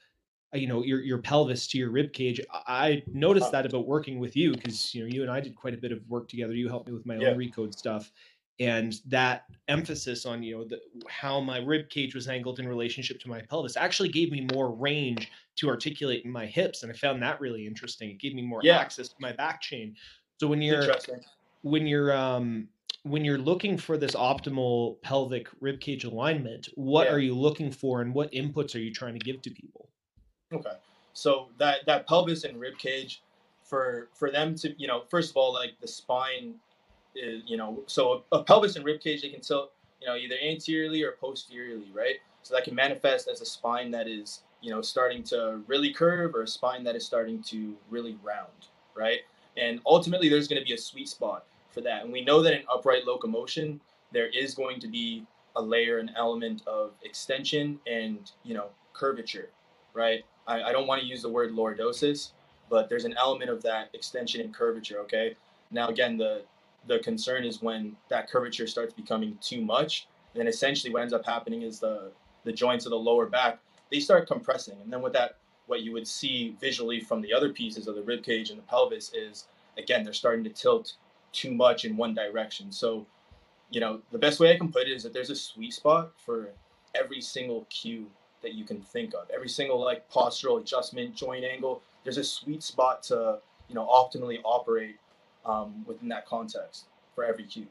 you 0.54 0.66
know 0.66 0.82
your 0.82 1.02
your 1.02 1.18
pelvis 1.18 1.66
to 1.66 1.76
your 1.76 1.90
rib 1.90 2.10
cage 2.14 2.40
i 2.66 3.02
noticed 3.12 3.52
that 3.52 3.66
about 3.66 3.86
working 3.86 4.18
with 4.18 4.34
you 4.34 4.52
because 4.52 4.94
you 4.94 5.02
know 5.02 5.06
you 5.06 5.20
and 5.20 5.30
i 5.30 5.40
did 5.40 5.54
quite 5.54 5.74
a 5.74 5.76
bit 5.76 5.92
of 5.92 6.00
work 6.08 6.26
together 6.26 6.54
you 6.54 6.70
helped 6.70 6.88
me 6.88 6.94
with 6.94 7.04
my 7.04 7.16
own 7.16 7.36
recode 7.36 7.76
stuff 7.76 8.10
and 8.60 9.00
that 9.06 9.44
emphasis 9.68 10.26
on 10.26 10.42
you 10.42 10.56
know 10.56 10.64
the, 10.64 10.80
how 11.08 11.40
my 11.40 11.58
rib 11.58 11.88
cage 11.90 12.14
was 12.14 12.28
angled 12.28 12.58
in 12.58 12.68
relationship 12.68 13.20
to 13.20 13.28
my 13.28 13.40
pelvis 13.42 13.76
actually 13.76 14.08
gave 14.08 14.32
me 14.32 14.46
more 14.52 14.72
range 14.72 15.30
to 15.56 15.68
articulate 15.68 16.24
in 16.24 16.30
my 16.30 16.46
hips 16.46 16.82
and 16.82 16.90
i 16.90 16.94
found 16.94 17.22
that 17.22 17.40
really 17.40 17.66
interesting. 17.66 18.10
It 18.10 18.18
gave 18.18 18.34
me 18.34 18.42
more 18.42 18.60
yeah. 18.62 18.78
access 18.78 19.08
to 19.08 19.14
my 19.20 19.32
back 19.32 19.60
chain. 19.60 19.94
So 20.40 20.46
when 20.46 20.62
you're 20.62 20.86
when 21.62 21.86
you're 21.86 22.16
um 22.16 22.68
when 23.02 23.24
you're 23.24 23.38
looking 23.38 23.76
for 23.78 23.96
this 23.96 24.12
optimal 24.14 25.00
pelvic 25.02 25.48
rib 25.60 25.80
cage 25.80 26.04
alignment 26.04 26.68
what 26.74 27.06
yeah. 27.06 27.14
are 27.14 27.18
you 27.18 27.34
looking 27.34 27.70
for 27.70 28.02
and 28.02 28.12
what 28.12 28.30
inputs 28.32 28.74
are 28.74 28.80
you 28.80 28.92
trying 28.92 29.14
to 29.14 29.20
give 29.20 29.40
to 29.42 29.50
people? 29.50 29.88
Okay. 30.52 30.76
So 31.12 31.48
that 31.58 31.80
that 31.86 32.06
pelvis 32.06 32.44
and 32.44 32.58
rib 32.58 32.78
cage 32.78 33.22
for 33.62 34.08
for 34.14 34.30
them 34.30 34.54
to 34.56 34.74
you 34.78 34.86
know 34.86 35.02
first 35.08 35.30
of 35.30 35.36
all 35.36 35.52
like 35.52 35.72
the 35.80 35.88
spine 35.88 36.54
is, 37.14 37.42
you 37.46 37.56
know, 37.56 37.82
so 37.86 38.24
a, 38.32 38.36
a 38.38 38.44
pelvis 38.44 38.76
and 38.76 38.84
rib 38.84 39.00
cage, 39.00 39.22
they 39.22 39.30
can 39.30 39.40
tilt, 39.40 39.72
you 40.00 40.06
know, 40.06 40.16
either 40.16 40.36
anteriorly 40.42 41.02
or 41.02 41.12
posteriorly, 41.12 41.90
right? 41.92 42.16
So 42.42 42.54
that 42.54 42.64
can 42.64 42.74
manifest 42.74 43.28
as 43.28 43.40
a 43.40 43.46
spine 43.46 43.90
that 43.90 44.08
is, 44.08 44.42
you 44.62 44.70
know, 44.70 44.80
starting 44.80 45.22
to 45.24 45.60
really 45.66 45.92
curve 45.92 46.34
or 46.34 46.42
a 46.42 46.46
spine 46.46 46.84
that 46.84 46.96
is 46.96 47.04
starting 47.04 47.42
to 47.44 47.76
really 47.90 48.16
round, 48.22 48.68
right? 48.94 49.20
And 49.56 49.80
ultimately, 49.86 50.28
there's 50.28 50.48
going 50.48 50.60
to 50.60 50.66
be 50.66 50.74
a 50.74 50.78
sweet 50.78 51.08
spot 51.08 51.44
for 51.70 51.80
that. 51.82 52.04
And 52.04 52.12
we 52.12 52.24
know 52.24 52.42
that 52.42 52.54
in 52.54 52.62
upright 52.72 53.04
locomotion, 53.04 53.80
there 54.12 54.28
is 54.28 54.54
going 54.54 54.80
to 54.80 54.88
be 54.88 55.26
a 55.56 55.62
layer, 55.62 55.98
an 55.98 56.10
element 56.16 56.62
of 56.66 56.92
extension 57.02 57.78
and, 57.86 58.30
you 58.44 58.54
know, 58.54 58.68
curvature, 58.92 59.50
right? 59.94 60.24
I, 60.46 60.62
I 60.62 60.72
don't 60.72 60.86
want 60.86 61.02
to 61.02 61.06
use 61.06 61.22
the 61.22 61.28
word 61.28 61.52
lordosis, 61.52 62.30
but 62.70 62.88
there's 62.88 63.04
an 63.04 63.14
element 63.18 63.50
of 63.50 63.62
that 63.62 63.90
extension 63.94 64.40
and 64.40 64.54
curvature, 64.54 64.98
okay? 65.00 65.36
Now, 65.70 65.88
again, 65.88 66.16
the 66.16 66.42
the 66.86 66.98
concern 67.00 67.44
is 67.44 67.60
when 67.60 67.96
that 68.08 68.30
curvature 68.30 68.66
starts 68.66 68.94
becoming 68.94 69.38
too 69.40 69.60
much. 69.60 70.06
Then 70.34 70.46
essentially 70.46 70.92
what 70.92 71.02
ends 71.02 71.12
up 71.12 71.24
happening 71.24 71.62
is 71.62 71.80
the 71.80 72.12
the 72.44 72.52
joints 72.52 72.86
of 72.86 72.90
the 72.90 72.98
lower 72.98 73.26
back 73.26 73.58
they 73.90 74.00
start 74.00 74.26
compressing, 74.26 74.78
and 74.82 74.92
then 74.92 75.02
with 75.02 75.12
that, 75.14 75.36
what 75.66 75.82
you 75.82 75.92
would 75.92 76.06
see 76.06 76.56
visually 76.60 77.00
from 77.00 77.20
the 77.20 77.32
other 77.32 77.52
pieces 77.52 77.86
of 77.86 77.94
the 77.94 78.02
rib 78.02 78.22
cage 78.22 78.50
and 78.50 78.58
the 78.58 78.62
pelvis 78.62 79.12
is 79.12 79.46
again 79.76 80.02
they're 80.02 80.14
starting 80.14 80.42
to 80.44 80.50
tilt 80.50 80.94
too 81.32 81.52
much 81.52 81.84
in 81.84 81.96
one 81.96 82.14
direction. 82.14 82.72
So 82.72 83.06
you 83.70 83.80
know, 83.80 84.00
the 84.12 84.18
best 84.18 84.40
way 84.40 84.52
I 84.52 84.56
can 84.56 84.72
put 84.72 84.88
it 84.88 84.92
is 84.92 85.02
that 85.02 85.12
there's 85.12 85.28
a 85.28 85.36
sweet 85.36 85.74
spot 85.74 86.12
for 86.16 86.48
every 86.94 87.20
single 87.20 87.66
cue 87.68 88.06
that 88.40 88.54
you 88.54 88.64
can 88.64 88.80
think 88.80 89.12
of. 89.14 89.28
Every 89.34 89.48
single 89.48 89.78
like 89.78 90.10
postural 90.10 90.58
adjustment, 90.58 91.14
joint 91.14 91.44
angle, 91.44 91.82
there's 92.02 92.16
a 92.16 92.24
sweet 92.24 92.62
spot 92.62 93.02
to, 93.04 93.40
you 93.68 93.74
know, 93.74 93.86
optimally 93.86 94.38
operate 94.42 94.96
um, 95.44 95.84
within 95.86 96.08
that 96.08 96.26
context 96.26 96.86
for 97.14 97.24
every 97.24 97.44
cue. 97.44 97.66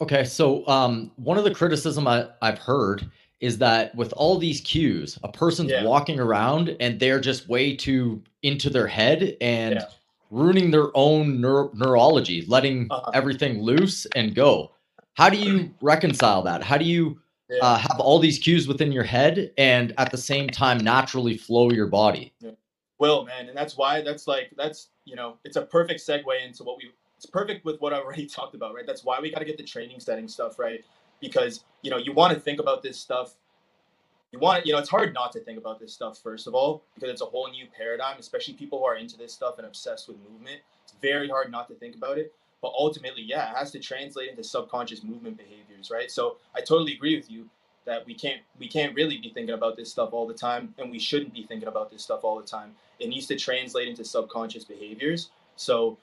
Okay, 0.00 0.24
so 0.24 0.66
um, 0.66 1.12
one 1.16 1.38
of 1.38 1.44
the 1.44 1.54
criticism 1.54 2.08
I, 2.08 2.26
I've 2.40 2.58
heard 2.58 3.08
is 3.40 3.58
that 3.58 3.94
with 3.94 4.12
all 4.14 4.38
these 4.38 4.60
cues, 4.60 5.18
a 5.22 5.28
person's 5.28 5.70
Yeah. 5.70 5.84
walking 5.84 6.18
around 6.18 6.76
and 6.80 6.98
they're 6.98 7.20
just 7.20 7.48
way 7.48 7.76
too 7.76 8.22
into 8.42 8.70
their 8.70 8.86
head 8.86 9.36
and 9.40 9.74
Yeah. 9.74 9.86
ruining 10.30 10.70
their 10.70 10.96
own 10.96 11.38
neur- 11.38 11.72
neurology, 11.74 12.44
letting 12.46 12.86
Uh-huh. 12.90 13.10
everything 13.14 13.62
loose 13.62 14.06
and 14.16 14.34
go. 14.34 14.72
How 15.14 15.28
do 15.28 15.36
you 15.36 15.72
reconcile 15.82 16.42
that? 16.42 16.62
How 16.62 16.78
do 16.78 16.84
you 16.84 17.20
Yeah. 17.50 17.58
uh, 17.62 17.76
have 17.76 18.00
all 18.00 18.18
these 18.18 18.38
cues 18.38 18.66
within 18.66 18.90
your 18.92 19.04
head 19.04 19.52
and 19.58 19.92
at 19.98 20.10
the 20.10 20.16
same 20.16 20.48
time 20.48 20.78
naturally 20.78 21.36
flow 21.36 21.70
your 21.70 21.86
body? 21.86 22.32
Will 23.02 23.24
man. 23.24 23.48
And 23.48 23.56
that's 23.56 23.76
why 23.76 24.00
that's 24.00 24.28
like 24.28 24.52
that's 24.56 24.88
you 25.04 25.16
know 25.16 25.36
it's 25.44 25.56
a 25.56 25.62
perfect 25.62 26.00
segue 26.00 26.46
into 26.46 26.62
what 26.62 26.78
we 26.78 26.92
it's 27.16 27.26
perfect 27.26 27.64
with 27.64 27.80
what 27.80 27.92
i 27.92 27.98
already 27.98 28.26
talked 28.38 28.54
about 28.54 28.74
right? 28.74 28.86
That's 28.86 29.04
why 29.04 29.18
we 29.20 29.30
got 29.30 29.40
to 29.40 29.44
get 29.44 29.58
the 29.58 29.64
training 29.64 29.98
setting 29.98 30.28
stuff 30.28 30.58
right? 30.58 30.84
Because 31.20 31.64
you 31.82 31.90
know 31.90 31.96
you 31.98 32.12
want 32.12 32.32
to 32.32 32.38
think 32.40 32.60
about 32.60 32.82
this 32.82 32.98
stuff. 32.98 33.34
You 34.30 34.38
want 34.38 34.64
you 34.64 34.72
know 34.72 34.78
it's 34.78 34.88
hard 34.88 35.12
not 35.12 35.32
to 35.32 35.40
think 35.40 35.58
about 35.58 35.80
this 35.80 35.92
stuff 35.92 36.16
first 36.22 36.46
of 36.46 36.54
all 36.54 36.84
because 36.94 37.10
it's 37.10 37.22
a 37.22 37.26
whole 37.26 37.50
new 37.50 37.66
paradigm 37.76 38.18
especially 38.20 38.54
people 38.54 38.78
who 38.78 38.84
are 38.84 38.96
into 38.96 39.18
this 39.18 39.32
stuff 39.32 39.58
and 39.58 39.66
obsessed 39.66 40.06
with 40.06 40.16
movement. 40.30 40.60
It's 40.84 40.94
very 41.02 41.28
hard 41.28 41.50
not 41.50 41.66
to 41.68 41.74
think 41.74 41.96
about 41.96 42.18
it. 42.18 42.32
But 42.62 42.72
ultimately 42.78 43.22
yeah 43.22 43.50
it 43.50 43.56
has 43.56 43.72
to 43.72 43.80
translate 43.80 44.30
into 44.30 44.44
subconscious 44.44 45.02
movement 45.02 45.36
behaviors 45.36 45.90
right? 45.90 46.08
So 46.08 46.36
i 46.54 46.60
totally 46.60 46.94
agree 46.94 47.16
with 47.16 47.28
you 47.28 47.48
that 47.84 48.06
we 48.06 48.14
can't 48.14 48.40
we 48.58 48.68
can't 48.68 48.94
really 48.94 49.18
be 49.18 49.30
thinking 49.30 49.54
about 49.54 49.76
this 49.76 49.90
stuff 49.90 50.10
all 50.12 50.26
the 50.26 50.34
time 50.34 50.74
and 50.78 50.90
we 50.90 50.98
shouldn't 50.98 51.34
be 51.34 51.44
thinking 51.44 51.68
about 51.68 51.90
this 51.90 52.02
stuff 52.02 52.20
all 52.22 52.38
the 52.40 52.46
time 52.46 52.72
it 53.02 53.08
needs 53.08 53.26
to 53.26 53.36
translate 53.36 53.88
into 53.88 54.04
subconscious 54.04 54.64
behaviors. 54.64 55.30
So 55.56 55.98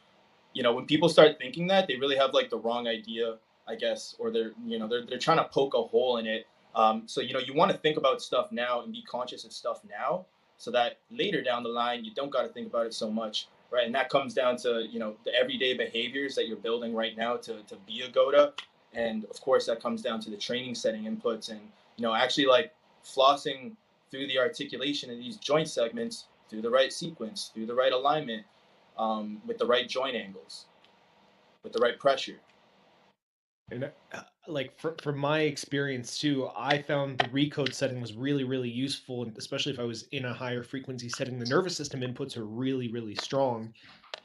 you 0.54 0.64
know 0.64 0.74
when 0.74 0.86
people 0.86 1.10
start 1.10 1.38
thinking 1.38 1.68
that 1.68 1.88
they 1.88 1.96
really 1.96 2.18
have 2.18 2.34
like 2.34 2.50
the 2.50 2.58
wrong 2.58 2.88
idea 2.88 3.36
i 3.68 3.76
guess 3.76 4.16
or 4.18 4.32
they're 4.32 4.52
you 4.66 4.80
know 4.80 4.88
they're, 4.88 5.06
they're 5.06 5.20
trying 5.20 5.38
to 5.38 5.44
poke 5.44 5.74
a 5.74 5.82
hole 5.82 6.18
in 6.18 6.26
it. 6.26 6.48
Um, 6.76 7.04
so 7.06 7.22
you 7.22 7.34
know 7.34 7.40
you 7.40 7.54
want 7.54 7.72
to 7.72 7.78
think 7.78 7.98
about 7.98 8.22
stuff 8.22 8.52
now 8.52 8.82
and 8.82 8.92
be 8.92 9.04
conscious 9.04 9.44
of 9.46 9.52
stuff 9.52 9.82
now 9.90 10.26
so 10.58 10.72
that 10.72 10.98
later 11.10 11.42
down 11.42 11.64
the 11.64 11.70
line 11.70 12.04
you 12.04 12.14
don't 12.14 12.32
got 12.32 12.44
to 12.44 12.50
think 12.50 12.68
about 12.68 12.86
it 12.86 12.94
so 12.94 13.10
much 13.10 13.48
right? 13.72 13.86
And 13.86 13.96
that 13.96 14.10
comes 14.10 14.34
down 14.34 14.58
to 14.58 14.88
you 14.90 15.00
know 15.00 15.16
the 15.26 15.34
everyday 15.34 15.76
behaviors 15.76 16.36
that 16.36 16.48
you're 16.48 16.58
building 16.58 16.94
right 16.94 17.18
now 17.18 17.38
to, 17.38 17.62
to 17.64 17.76
be 17.88 18.02
a 18.02 18.10
GOATA. 18.10 18.54
And 18.94 19.26
of 19.26 19.40
course 19.42 19.66
that 19.68 19.82
comes 19.82 20.02
down 20.02 20.20
to 20.22 20.30
the 20.30 20.38
training 20.38 20.76
setting 20.76 21.04
inputs 21.04 21.50
and 21.50 21.60
you 21.96 22.04
know 22.04 22.14
actually 22.14 22.48
like 22.48 22.74
flossing 23.06 23.74
through 24.12 24.28
the 24.28 24.40
articulation 24.40 25.12
of 25.12 25.18
these 25.18 25.38
joint 25.38 25.68
segments 25.68 26.26
through 26.50 26.62
the 26.62 26.70
right 26.70 26.92
sequence 26.94 27.52
through 27.54 27.66
the 27.66 27.76
right 27.76 27.94
alignment 27.94 28.46
um, 28.98 29.42
with 29.46 29.58
the 29.58 29.66
right 29.66 29.88
joint 29.88 30.16
angles 30.16 30.68
with 31.64 31.74
the 31.74 31.80
right 31.80 32.00
pressure 32.00 32.40
And 33.72 33.92
uh, 34.12 34.24
like 34.48 34.80
for, 34.80 34.98
from 35.02 35.18
my 35.18 35.42
experience 35.42 36.18
too, 36.18 36.50
I 36.56 36.82
found 36.82 37.18
the 37.20 37.26
recode 37.26 37.74
setting 37.74 38.02
was 38.02 38.16
really, 38.16 38.44
really 38.44 38.70
useful, 38.70 39.24
and 39.24 39.38
especially 39.38 39.74
if 39.74 39.80
I 39.80 39.84
was 39.84 40.04
in 40.12 40.26
a 40.26 40.34
higher 40.34 40.64
frequency 40.64 41.10
setting. 41.10 41.38
The 41.38 41.46
nervous 41.46 41.78
system 41.78 42.02
inputs 42.02 42.36
are 42.36 42.46
really, 42.46 42.92
really 42.92 43.16
strong. 43.16 43.74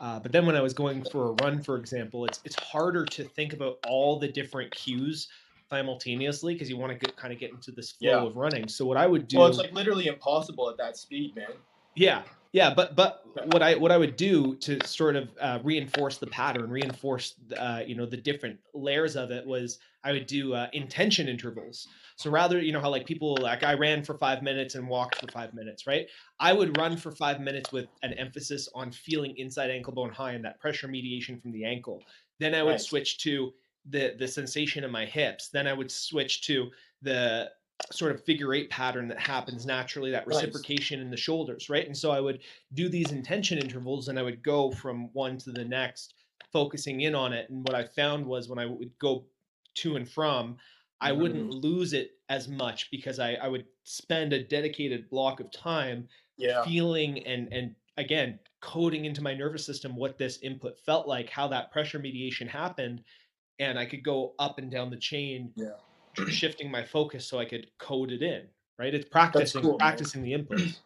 Uh, 0.01 0.19
but 0.19 0.33
then 0.33 0.47
when 0.47 0.57
I 0.57 0.61
was 0.63 0.75
going 0.75 1.05
for 1.05 1.29
a 1.29 1.33
run, 1.33 1.63
for 1.63 1.77
example, 1.77 2.25
it's 2.25 2.41
it's 2.45 2.57
harder 2.57 3.05
to 3.07 3.25
think 3.25 3.53
about 3.53 3.77
all 3.83 4.19
the 4.19 4.29
different 4.29 4.75
cues 4.75 5.29
simultaneously 5.71 6.55
because 6.55 6.69
you 6.71 6.77
want 6.79 6.93
to 6.93 6.99
get, 6.99 7.17
kind 7.17 7.33
of 7.33 7.39
get 7.39 7.51
into 7.51 7.71
this 7.73 7.93
flow 7.93 8.25
Yeah. 8.25 8.27
of 8.27 8.37
running. 8.37 8.69
So 8.69 8.87
what 8.87 8.97
I 8.97 9.07
would 9.07 9.29
do, 9.29 9.39
well 9.39 9.47
it's 9.49 9.59
like 9.59 9.73
literally 9.73 10.07
impossible 10.07 10.71
at 10.71 10.77
that 10.79 10.97
speed 10.97 11.35
man 11.37 11.53
yeah, 11.95 12.25
yeah, 12.53 12.73
but 12.75 12.95
but 12.97 13.23
what 13.47 13.63
I 13.63 13.75
what 13.75 13.91
I 13.91 13.97
would 13.99 14.17
do 14.17 14.57
to 14.57 14.85
sort 14.87 15.17
of 15.17 15.37
uh, 15.41 15.61
reinforce 15.65 16.19
the 16.19 16.27
pattern, 16.29 16.71
reinforce 16.71 17.35
uh, 17.57 17.83
you 17.87 17.95
know 17.95 18.07
the 18.07 18.17
different 18.17 18.61
layers 18.75 19.17
of 19.17 19.31
it 19.31 19.47
was 19.47 19.79
I 20.05 20.13
would 20.13 20.27
do 20.27 20.55
uh, 20.55 20.69
intention 20.73 21.29
intervals. 21.29 21.89
So 22.17 22.31
rather, 22.31 22.61
you 22.61 22.73
know 22.73 22.81
how 22.81 22.91
like 22.91 23.07
people 23.07 23.37
like 23.41 23.65
I 23.65 23.75
ran 23.75 24.05
for 24.05 24.17
five 24.19 24.43
minutes 24.43 24.77
and 24.77 24.89
walked 24.89 25.17
for 25.17 25.29
five 25.29 25.53
minutes, 25.53 25.87
right? 25.87 26.07
I 26.39 26.53
would 26.53 26.77
run 26.77 26.97
for 26.97 27.11
five 27.11 27.41
minutes 27.41 27.73
with 27.73 27.89
an 28.03 28.13
emphasis 28.15 28.69
on 28.75 28.93
feeling 28.93 29.37
inside 29.37 29.71
ankle 29.71 29.93
bone 29.93 30.11
high 30.11 30.33
and 30.33 30.45
that 30.45 30.61
pressure 30.61 30.87
mediation 30.89 31.41
from 31.41 31.53
the 31.53 31.65
ankle. 31.65 32.07
Then 32.39 32.55
I 32.55 32.63
would 32.63 32.79
Nice. 32.79 32.81
switch 32.81 33.19
to 33.19 33.53
the 33.85 34.15
the 34.19 34.29
sensation 34.29 34.85
in 34.85 34.91
my 34.91 35.07
hips. 35.07 35.49
Then 35.51 35.67
I 35.67 35.73
would 35.73 35.91
switch 35.91 36.47
to 36.47 36.71
the 37.03 37.51
sort 37.93 38.13
of 38.13 38.25
figure 38.25 38.55
eight 38.55 38.71
pattern 38.71 39.09
that 39.09 39.19
happens 39.19 39.67
naturally, 39.67 40.11
that 40.11 40.27
Nice. 40.27 40.43
reciprocation 40.43 41.01
in 41.01 41.11
the 41.11 41.17
shoulders, 41.17 41.69
right? 41.69 41.87
And 41.87 41.97
so 41.97 42.11
I 42.11 42.21
would 42.21 42.41
do 42.73 42.89
these 42.89 43.13
intention 43.13 43.59
intervals 43.59 44.09
and 44.09 44.19
I 44.19 44.23
would 44.23 44.43
go 44.43 44.71
from 44.71 45.13
one 45.13 45.39
to 45.39 45.51
the 45.51 45.65
next, 45.65 46.15
focusing 46.53 47.03
in 47.03 47.15
on 47.15 47.33
it. 47.33 47.51
And 47.51 47.67
what 47.67 47.75
I 47.75 47.85
found 47.85 48.27
was 48.27 48.49
when 48.49 48.59
I 48.59 48.67
would 48.67 48.99
go 48.99 49.25
to 49.77 49.97
and 49.97 50.09
from, 50.09 50.57
I 51.01 51.13
wouldn't 51.13 51.51
mm. 51.51 51.63
lose 51.63 51.93
it 51.93 52.13
as 52.29 52.49
much 52.49 52.91
because 52.91 53.19
I, 53.19 53.35
I 53.35 53.49
would 53.49 53.67
spend 53.83 54.33
a 54.33 54.43
dedicated 54.43 55.11
block 55.11 55.41
of 55.41 55.51
time 55.51 56.09
yeah 56.37 56.65
feeling 56.65 57.25
and 57.27 57.53
and 57.53 57.77
again 57.97 58.39
coding 58.65 59.05
into 59.05 59.23
my 59.23 59.35
nervous 59.35 59.65
system 59.65 59.95
what 59.95 60.17
this 60.17 60.39
input 60.39 60.79
felt 60.81 61.07
like, 61.07 61.29
how 61.29 61.47
that 61.47 61.71
pressure 61.71 61.99
mediation 61.99 62.49
happened, 62.49 63.05
and 63.59 63.79
I 63.79 63.85
could 63.85 64.03
go 64.03 64.35
up 64.39 64.59
and 64.59 64.71
down 64.71 64.89
the 64.89 64.97
chain, 64.97 65.53
Yeah. 65.55 65.73
shifting 66.29 66.71
my 66.71 66.85
focus 66.85 67.27
so 67.27 67.39
I 67.39 67.45
could 67.45 67.67
code 67.79 68.11
it 68.11 68.23
in. 68.23 68.43
Right? 68.79 68.95
It's 68.95 69.09
practicing 69.09 69.63
cool, 69.63 69.79
practicing 69.79 70.23
the 70.23 70.33
inputs. 70.39 70.79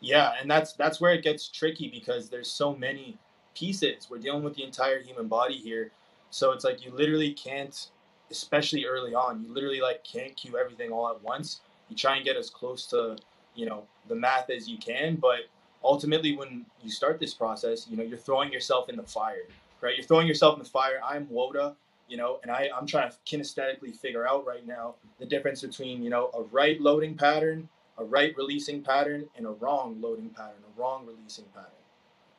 Yeah, 0.00 0.32
and 0.40 0.50
that's 0.50 0.74
that's 0.74 1.00
where 1.00 1.12
it 1.12 1.22
gets 1.22 1.48
tricky 1.48 1.88
because 1.88 2.28
there's 2.28 2.50
so 2.50 2.74
many 2.74 3.16
pieces. 3.54 4.08
We're 4.10 4.18
dealing 4.18 4.42
with 4.42 4.54
the 4.54 4.64
entire 4.64 5.00
human 5.00 5.28
body 5.28 5.56
here. 5.56 5.90
So 6.30 6.52
it's 6.52 6.64
like 6.64 6.84
you 6.84 6.92
literally 6.92 7.32
can't 7.32 7.88
especially 8.30 8.84
early 8.84 9.14
on, 9.14 9.42
you 9.42 9.52
literally 9.52 9.80
like 9.80 10.04
can't 10.04 10.36
cue 10.36 10.58
everything 10.58 10.90
all 10.90 11.08
at 11.08 11.22
once. 11.22 11.60
You 11.88 11.96
try 11.96 12.16
and 12.16 12.24
get 12.24 12.36
as 12.36 12.50
close 12.50 12.86
to, 12.86 13.16
you 13.54 13.66
know, 13.66 13.84
the 14.08 14.14
math 14.14 14.50
as 14.50 14.68
you 14.68 14.78
can, 14.78 15.16
but 15.16 15.40
ultimately 15.82 16.36
when 16.36 16.64
you 16.82 16.90
start 16.90 17.20
this 17.20 17.34
process, 17.34 17.86
you 17.88 17.96
know, 17.96 18.02
you're 18.02 18.18
throwing 18.18 18.52
yourself 18.52 18.88
in 18.88 18.96
the 18.96 19.02
fire. 19.02 19.46
Right? 19.80 19.96
You're 19.96 20.06
throwing 20.06 20.26
yourself 20.26 20.56
in 20.56 20.62
the 20.62 20.68
fire. 20.68 20.98
I'm 21.04 21.28
Woda, 21.28 21.76
you 22.08 22.16
know, 22.16 22.38
and 22.42 22.50
I, 22.50 22.68
I'm 22.76 22.86
trying 22.86 23.10
to 23.10 23.16
kinesthetically 23.26 23.96
figure 23.96 24.26
out 24.26 24.46
right 24.46 24.66
now 24.66 24.96
the 25.18 25.26
difference 25.26 25.62
between, 25.62 26.02
you 26.02 26.10
know, 26.10 26.30
a 26.34 26.42
right 26.42 26.80
loading 26.80 27.16
pattern 27.16 27.68
a 27.98 28.04
right 28.04 28.34
releasing 28.36 28.82
pattern 28.82 29.26
and 29.36 29.46
a 29.46 29.50
wrong 29.50 30.00
loading 30.00 30.30
pattern, 30.30 30.56
a 30.76 30.80
wrong 30.80 31.06
releasing 31.06 31.44
pattern. 31.54 31.70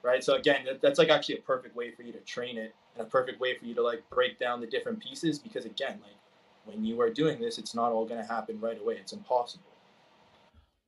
Right. 0.04 0.24
So 0.24 0.36
again, 0.36 0.66
that, 0.66 0.82
that's 0.82 1.00
like 1.00 1.10
actually 1.10 1.36
a 1.36 1.42
perfect 1.42 1.76
way 1.76 1.92
for 1.92 2.04
you 2.04 2.12
to 2.14 2.20
train 2.20 2.58
it 2.58 2.76
and 2.96 3.08
a 3.08 3.10
perfect 3.10 3.40
way 3.40 3.58
for 3.58 3.66
you 3.66 3.74
to 3.74 3.82
like 3.82 4.08
break 4.10 4.38
down 4.38 4.62
the 4.62 4.68
different 4.68 5.02
pieces 5.02 5.40
because 5.40 5.66
again, 5.66 6.00
like 6.04 6.16
when 6.66 6.86
you 6.86 7.02
are 7.02 7.10
doing 7.10 7.40
this, 7.40 7.58
it's 7.58 7.74
not 7.74 7.92
all 7.92 8.06
going 8.06 8.22
to 8.22 8.28
happen 8.28 8.60
right 8.60 8.80
away. 8.80 8.98
It's 9.00 9.14
impossible. 9.14 9.64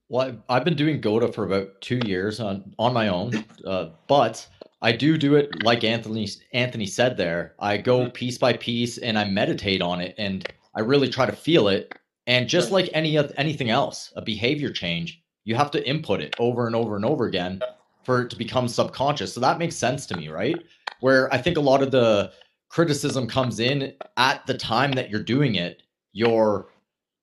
Well, 0.10 0.38
I've, 0.48 0.64
been 0.64 0.76
doing 0.76 1.02
GOATA 1.02 1.34
for 1.34 1.44
about 1.44 1.82
two 1.82 2.00
years 2.06 2.40
on 2.40 2.74
on 2.80 2.94
my 2.94 3.10
own, 3.10 3.44
uh, 3.66 3.90
but 4.08 4.48
I 4.82 4.92
do 4.92 5.18
do 5.18 5.36
it 5.36 5.64
like 5.64 5.84
Anthony 5.84 6.30
Anthony 6.54 6.86
said 6.86 7.18
there. 7.18 7.56
I 7.60 7.78
go 7.78 8.06
Mhm. 8.06 8.14
piece 8.14 8.38
by 8.38 8.54
piece 8.54 8.98
and 9.00 9.18
I 9.18 9.26
meditate 9.26 9.82
on 9.82 10.02
it, 10.02 10.14
and 10.18 10.48
I 10.76 10.82
really 10.82 11.10
try 11.10 11.26
to 11.26 11.32
feel 11.36 11.68
it. 11.68 11.92
And 12.28 12.48
just 12.48 12.72
like 12.72 12.90
any 12.94 13.18
anything 13.38 13.70
else, 13.70 14.14
a 14.16 14.22
behavior 14.22 14.70
change, 14.72 15.22
you 15.46 15.56
have 15.56 15.72
to 15.72 15.88
input 15.88 16.22
it 16.22 16.36
over 16.40 16.68
and 16.68 16.76
over 16.76 16.96
and 16.96 17.06
over 17.06 17.26
again 17.26 17.62
for 18.04 18.22
it 18.22 18.30
to 18.30 18.36
become 18.38 18.68
subconscious. 18.68 19.34
So 19.34 19.40
that 19.42 19.58
makes 19.60 19.76
sense 19.76 20.06
to 20.08 20.18
me, 20.18 20.28
right? 20.30 20.58
Where 21.00 21.34
I 21.34 21.38
think 21.38 21.58
a 21.58 21.62
lot 21.62 21.82
of 21.82 21.92
the 21.92 22.32
criticism 22.70 23.28
comes 23.28 23.60
in 23.60 23.94
at 24.18 24.46
the 24.46 24.54
time 24.54 24.92
that 24.94 25.10
you're 25.10 25.24
doing 25.24 25.56
it, 25.56 25.82
you're 26.14 26.68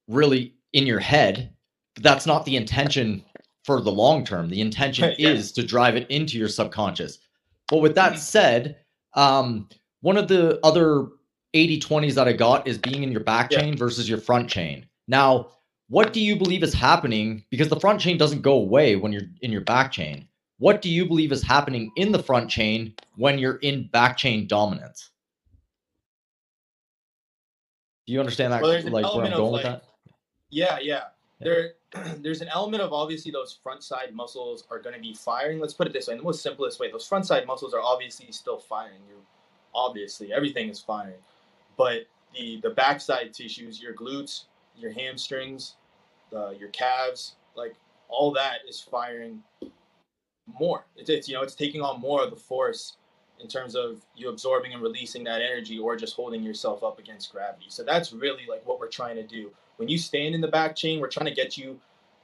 really 0.08 0.54
in 0.72 0.86
your 0.86 0.98
head 1.00 1.50
but 1.94 2.02
that's 2.02 2.26
not 2.26 2.44
the 2.44 2.56
intention 2.56 3.24
for 3.62 3.80
the 3.80 3.92
long 3.92 4.24
term. 4.24 4.48
The 4.48 4.60
intention 4.60 5.14
Yeah. 5.18 5.28
is 5.30 5.52
to 5.52 5.62
drive 5.62 5.94
it 5.96 6.10
into 6.10 6.36
your 6.38 6.48
subconscious. 6.48 7.20
But 7.74 7.80
with 7.80 7.96
that 7.96 8.20
said, 8.20 8.76
um, 9.14 9.68
one 10.00 10.16
of 10.16 10.28
the 10.28 10.60
other 10.62 11.08
80 11.54 11.80
20s 11.80 12.14
that 12.14 12.28
I 12.28 12.32
got 12.32 12.68
is 12.68 12.78
being 12.78 13.02
in 13.02 13.10
your 13.10 13.24
back 13.24 13.50
Yeah. 13.50 13.62
chain 13.62 13.76
versus 13.76 14.08
your 14.08 14.18
front 14.18 14.48
chain. 14.48 14.86
Now, 15.08 15.48
what 15.88 16.12
do 16.12 16.20
you 16.20 16.36
believe 16.36 16.62
is 16.62 16.72
happening? 16.72 17.44
Because 17.50 17.68
the 17.68 17.80
front 17.80 18.00
chain 18.00 18.16
doesn't 18.16 18.42
go 18.42 18.52
away 18.52 18.94
when 18.94 19.10
you're 19.12 19.26
in 19.40 19.50
your 19.50 19.62
back 19.62 19.90
chain. 19.90 20.28
What 20.58 20.82
do 20.82 20.88
you 20.88 21.04
believe 21.04 21.32
is 21.32 21.42
happening 21.42 21.90
in 21.96 22.12
the 22.12 22.22
front 22.22 22.48
chain 22.48 22.94
when 23.16 23.40
you're 23.40 23.56
in 23.56 23.88
back 23.88 24.16
chain 24.16 24.46
dominance? 24.46 25.10
Do 28.06 28.12
you 28.12 28.20
understand 28.20 28.52
that? 28.52 28.62
Well, 28.62 28.88
like 28.88 29.16
where 29.16 29.26
I'm 29.26 29.32
going 29.32 29.52
with 29.52 29.64
that? 29.64 29.82
Yeah, 30.48 30.78
yeah. 30.80 30.84
Yeah. 30.84 31.00
There, 31.40 31.72
there's 32.22 32.42
an 32.42 32.48
element 32.48 32.82
of 32.82 32.92
obviously 32.92 33.32
those 33.32 33.58
front 33.62 33.82
side 33.82 34.14
muscles 34.14 34.64
are 34.70 34.78
going 34.80 34.94
to 34.94 35.00
be 35.00 35.14
firing. 35.14 35.60
Let's 35.60 35.74
put 35.74 35.86
it 35.86 35.92
this 35.92 36.08
way: 36.08 36.14
in 36.14 36.18
the 36.18 36.24
most 36.24 36.42
simplest 36.42 36.80
way, 36.80 36.90
those 36.90 37.06
front 37.06 37.26
side 37.26 37.46
muscles 37.46 37.74
are 37.74 37.80
obviously 37.82 38.32
still 38.32 38.58
firing. 38.58 39.00
You, 39.08 39.16
obviously, 39.74 40.32
everything 40.32 40.68
is 40.70 40.80
firing. 40.80 41.20
but 41.76 42.06
the 42.34 42.60
the 42.62 42.70
backside 42.70 43.32
tissues, 43.34 43.80
your 43.82 43.94
glutes, 43.94 44.44
your 44.76 44.92
hamstrings, 44.92 45.76
your 46.58 46.68
calves, 46.70 47.36
like 47.56 47.74
all 48.08 48.32
that 48.32 48.58
is 48.68 48.80
firing 48.80 49.42
more. 50.60 50.86
It's, 50.96 51.10
it's 51.10 51.28
you 51.28 51.34
know 51.34 51.42
it's 51.42 51.54
taking 51.54 51.82
on 51.82 52.00
more 52.00 52.22
of 52.24 52.30
the 52.30 52.36
force 52.36 52.96
in 53.40 53.48
terms 53.48 53.76
of 53.76 54.02
you 54.16 54.28
absorbing 54.30 54.72
and 54.72 54.82
releasing 54.82 55.24
that 55.24 55.42
energy 55.42 55.78
or 55.78 55.96
just 55.96 56.16
holding 56.16 56.42
yourself 56.42 56.84
up 56.84 56.98
against 56.98 57.32
gravity. 57.32 57.66
So 57.68 57.84
that's 57.84 58.12
really 58.12 58.46
like 58.48 58.66
what 58.66 58.80
we're 58.80 58.88
trying 58.88 59.16
to 59.16 59.24
do. 59.24 59.50
When 59.76 59.88
you 59.88 59.98
stand 59.98 60.34
in 60.34 60.40
the 60.40 60.48
back 60.48 60.76
chain, 60.76 61.00
we're 61.00 61.08
trying 61.08 61.26
to 61.26 61.34
get 61.34 61.58
you 61.58 61.80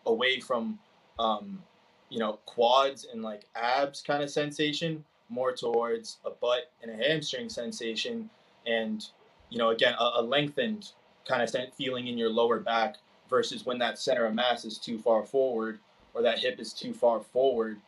away 0.06 0.40
from 0.40 0.78
um, 1.18 1.62
you 2.10 2.18
know 2.18 2.34
quads 2.44 3.06
and 3.10 3.22
like 3.22 3.44
abs 3.54 4.02
kind 4.02 4.22
of 4.22 4.30
sensation 4.30 5.04
more 5.28 5.52
towards 5.52 6.18
a 6.24 6.30
butt 6.30 6.72
and 6.82 6.90
a 6.90 6.96
hamstring 6.96 7.48
sensation 7.48 8.28
and 8.66 9.06
you 9.48 9.58
know 9.58 9.70
again 9.70 9.94
a, 9.98 10.10
a 10.16 10.22
lengthened 10.22 10.90
kind 11.26 11.42
of 11.42 11.74
feeling 11.74 12.08
in 12.08 12.18
your 12.18 12.28
lower 12.28 12.58
back 12.58 12.96
versus 13.28 13.64
when 13.64 13.78
that 13.78 13.98
center 13.98 14.26
of 14.26 14.34
mass 14.34 14.64
is 14.64 14.76
too 14.76 14.98
far 14.98 15.24
forward 15.24 15.78
or 16.14 16.22
that 16.22 16.38
hip 16.38 16.58
is 16.58 16.72
too 16.72 16.92
far 16.92 17.20
forward 17.20 17.78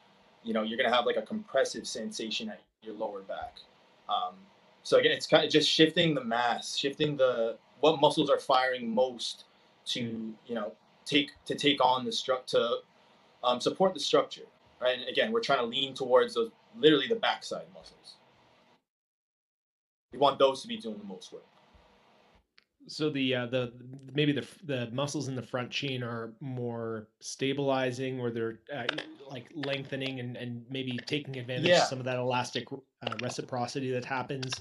you 0.44 0.54
know 0.54 0.62
you're 0.62 0.78
to 0.78 0.94
have 0.94 1.04
like 1.04 1.16
a 1.16 1.22
compressive 1.22 1.86
sensation 1.86 2.48
at 2.48 2.60
your 2.82 2.94
lower 2.94 3.20
back. 3.20 3.56
Um, 4.08 4.34
so 4.82 4.98
again 4.98 5.12
it's 5.12 5.26
kind 5.26 5.44
of 5.44 5.50
just 5.50 5.68
shifting 5.68 6.14
the 6.14 6.24
mass 6.24 6.76
shifting 6.76 7.16
the 7.16 7.56
what 7.80 8.00
muscles 8.00 8.30
are 8.30 8.38
firing 8.38 8.92
most 8.92 9.44
to 9.84 10.34
you 10.46 10.54
know 10.54 10.72
take 11.04 11.30
to 11.46 11.54
take 11.54 11.84
on 11.84 12.04
the 12.04 12.10
stru- 12.10 12.44
to 12.46 12.78
um, 13.44 13.60
support 13.60 13.94
the 13.94 14.00
structure 14.00 14.46
right 14.80 14.98
and 14.98 15.08
again 15.08 15.32
we're 15.32 15.40
trying 15.40 15.58
to 15.58 15.64
lean 15.64 15.94
towards 15.94 16.34
those 16.34 16.50
literally 16.76 17.08
the 17.08 17.16
backside 17.16 17.66
muscles 17.74 18.16
we 20.12 20.18
want 20.18 20.38
those 20.38 20.62
to 20.62 20.68
be 20.68 20.76
doing 20.76 20.98
the 20.98 21.04
most 21.04 21.32
work 21.32 21.44
so 22.88 23.10
the 23.10 23.34
uh, 23.34 23.46
the 23.46 23.72
maybe 24.12 24.32
the 24.32 24.46
the 24.64 24.90
muscles 24.92 25.28
in 25.28 25.34
the 25.34 25.42
front 25.42 25.70
chain 25.70 26.02
are 26.02 26.32
more 26.40 27.08
stabilizing, 27.20 28.18
or 28.18 28.30
they're 28.30 28.60
uh, 28.74 28.84
like 29.28 29.46
lengthening 29.54 30.20
and 30.20 30.36
and 30.36 30.64
maybe 30.70 30.98
taking 31.06 31.36
advantage 31.36 31.66
yeah. 31.66 31.82
of 31.82 31.88
some 31.88 31.98
of 31.98 32.04
that 32.04 32.16
elastic 32.16 32.66
uh, 32.72 33.14
reciprocity 33.22 33.90
that 33.92 34.04
happens 34.04 34.52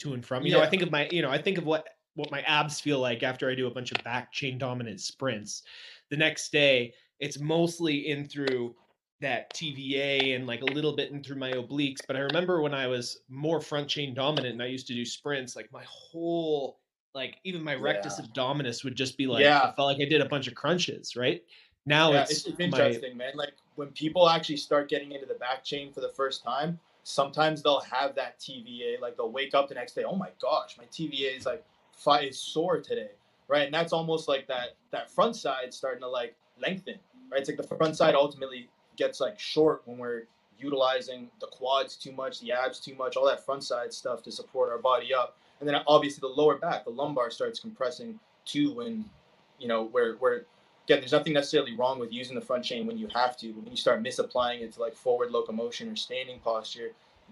to 0.00 0.14
and 0.14 0.24
from. 0.24 0.44
You 0.44 0.52
yeah. 0.52 0.58
know, 0.58 0.64
I 0.64 0.68
think 0.68 0.82
of 0.82 0.90
my 0.90 1.08
you 1.10 1.22
know 1.22 1.30
I 1.30 1.40
think 1.40 1.58
of 1.58 1.64
what 1.64 1.88
what 2.14 2.30
my 2.30 2.42
abs 2.42 2.80
feel 2.80 3.00
like 3.00 3.22
after 3.22 3.50
I 3.50 3.54
do 3.54 3.66
a 3.66 3.70
bunch 3.70 3.92
of 3.92 4.02
back 4.04 4.32
chain 4.32 4.58
dominant 4.58 5.00
sprints. 5.00 5.62
The 6.10 6.16
next 6.16 6.52
day, 6.52 6.94
it's 7.20 7.38
mostly 7.40 8.08
in 8.08 8.28
through 8.28 8.74
that 9.20 9.52
TVA 9.54 10.36
and 10.36 10.46
like 10.46 10.62
a 10.62 10.66
little 10.66 10.94
bit 10.94 11.10
in 11.10 11.22
through 11.22 11.36
my 11.36 11.52
obliques. 11.52 12.00
But 12.06 12.16
I 12.16 12.20
remember 12.20 12.60
when 12.60 12.74
I 12.74 12.86
was 12.86 13.18
more 13.28 13.60
front 13.60 13.88
chain 13.88 14.14
dominant 14.14 14.52
and 14.52 14.62
I 14.62 14.66
used 14.66 14.86
to 14.88 14.94
do 14.94 15.04
sprints, 15.04 15.56
like 15.56 15.70
my 15.72 15.84
whole 15.86 16.78
like 17.14 17.36
even 17.44 17.62
my 17.62 17.74
rectus 17.74 18.18
yeah. 18.18 18.26
abdominis 18.26 18.84
would 18.84 18.96
just 18.96 19.16
be 19.16 19.26
like 19.26 19.42
yeah. 19.42 19.60
I 19.60 19.72
felt 19.72 19.86
like 19.86 20.00
I 20.00 20.08
did 20.08 20.20
a 20.20 20.28
bunch 20.28 20.48
of 20.48 20.54
crunches, 20.54 21.16
right? 21.16 21.42
Now 21.86 22.12
yeah, 22.12 22.22
it's, 22.22 22.46
it's, 22.46 22.58
interesting, 22.58 23.16
my... 23.16 23.24
man. 23.24 23.32
Like 23.36 23.54
when 23.76 23.88
people 23.88 24.28
actually 24.28 24.56
start 24.56 24.88
getting 24.88 25.12
into 25.12 25.26
the 25.26 25.34
back 25.34 25.64
chain 25.64 25.92
for 25.92 26.00
the 26.00 26.08
first 26.08 26.42
time, 26.42 26.78
sometimes 27.04 27.62
they'll 27.62 27.80
have 27.80 28.14
that 28.16 28.40
TVA. 28.40 29.00
Like 29.00 29.16
they'll 29.16 29.32
wake 29.32 29.54
up 29.54 29.68
the 29.68 29.74
next 29.74 29.94
day, 29.94 30.04
oh 30.04 30.16
my 30.16 30.30
gosh, 30.40 30.76
my 30.76 30.84
TVA 30.86 31.36
is 31.36 31.46
like 31.46 31.64
five 31.96 32.24
is 32.24 32.38
sore 32.38 32.80
today, 32.80 33.10
right? 33.48 33.64
And 33.64 33.74
that's 33.74 33.92
almost 33.92 34.28
like 34.28 34.46
that 34.48 34.76
that 34.90 35.10
front 35.10 35.36
side 35.36 35.72
starting 35.72 36.00
to 36.00 36.08
like 36.08 36.34
lengthen, 36.60 36.96
right? 37.30 37.40
It's 37.40 37.48
like 37.48 37.58
the 37.58 37.76
front 37.76 37.96
side 37.96 38.14
ultimately 38.14 38.68
gets 38.96 39.20
like 39.20 39.38
short 39.38 39.82
when 39.86 39.98
we're 39.98 40.22
utilizing 40.58 41.28
the 41.40 41.46
quads 41.48 41.96
too 41.96 42.12
much, 42.12 42.40
the 42.40 42.52
abs 42.52 42.78
too 42.78 42.94
much, 42.94 43.16
all 43.16 43.26
that 43.26 43.44
front 43.44 43.64
side 43.64 43.92
stuff 43.92 44.22
to 44.22 44.32
support 44.32 44.70
our 44.70 44.78
body 44.78 45.12
up 45.12 45.36
and 45.60 45.68
then 45.68 45.82
obviously 45.86 46.20
the 46.20 46.40
lower 46.40 46.56
back, 46.56 46.84
the 46.84 46.90
lumbar 46.90 47.30
starts 47.30 47.60
compressing 47.60 48.18
too. 48.44 48.72
When 48.74 49.04
you 49.58 49.68
know 49.68 49.84
where 49.84 50.14
where 50.16 50.44
again, 50.84 51.00
there's 51.00 51.12
nothing 51.12 51.32
necessarily 51.32 51.74
wrong 51.74 51.98
with 51.98 52.12
using 52.12 52.34
the 52.34 52.40
front 52.40 52.64
chain 52.64 52.86
when 52.86 52.98
you 52.98 53.08
have 53.14 53.36
to, 53.38 53.52
but 53.52 53.62
when 53.62 53.70
you 53.70 53.76
start 53.76 54.02
misapplying 54.02 54.62
it 54.62 54.72
to 54.74 54.80
like 54.80 54.94
forward 54.94 55.30
locomotion 55.30 55.90
or 55.90 55.96
standing 55.96 56.38
posture, 56.40 56.90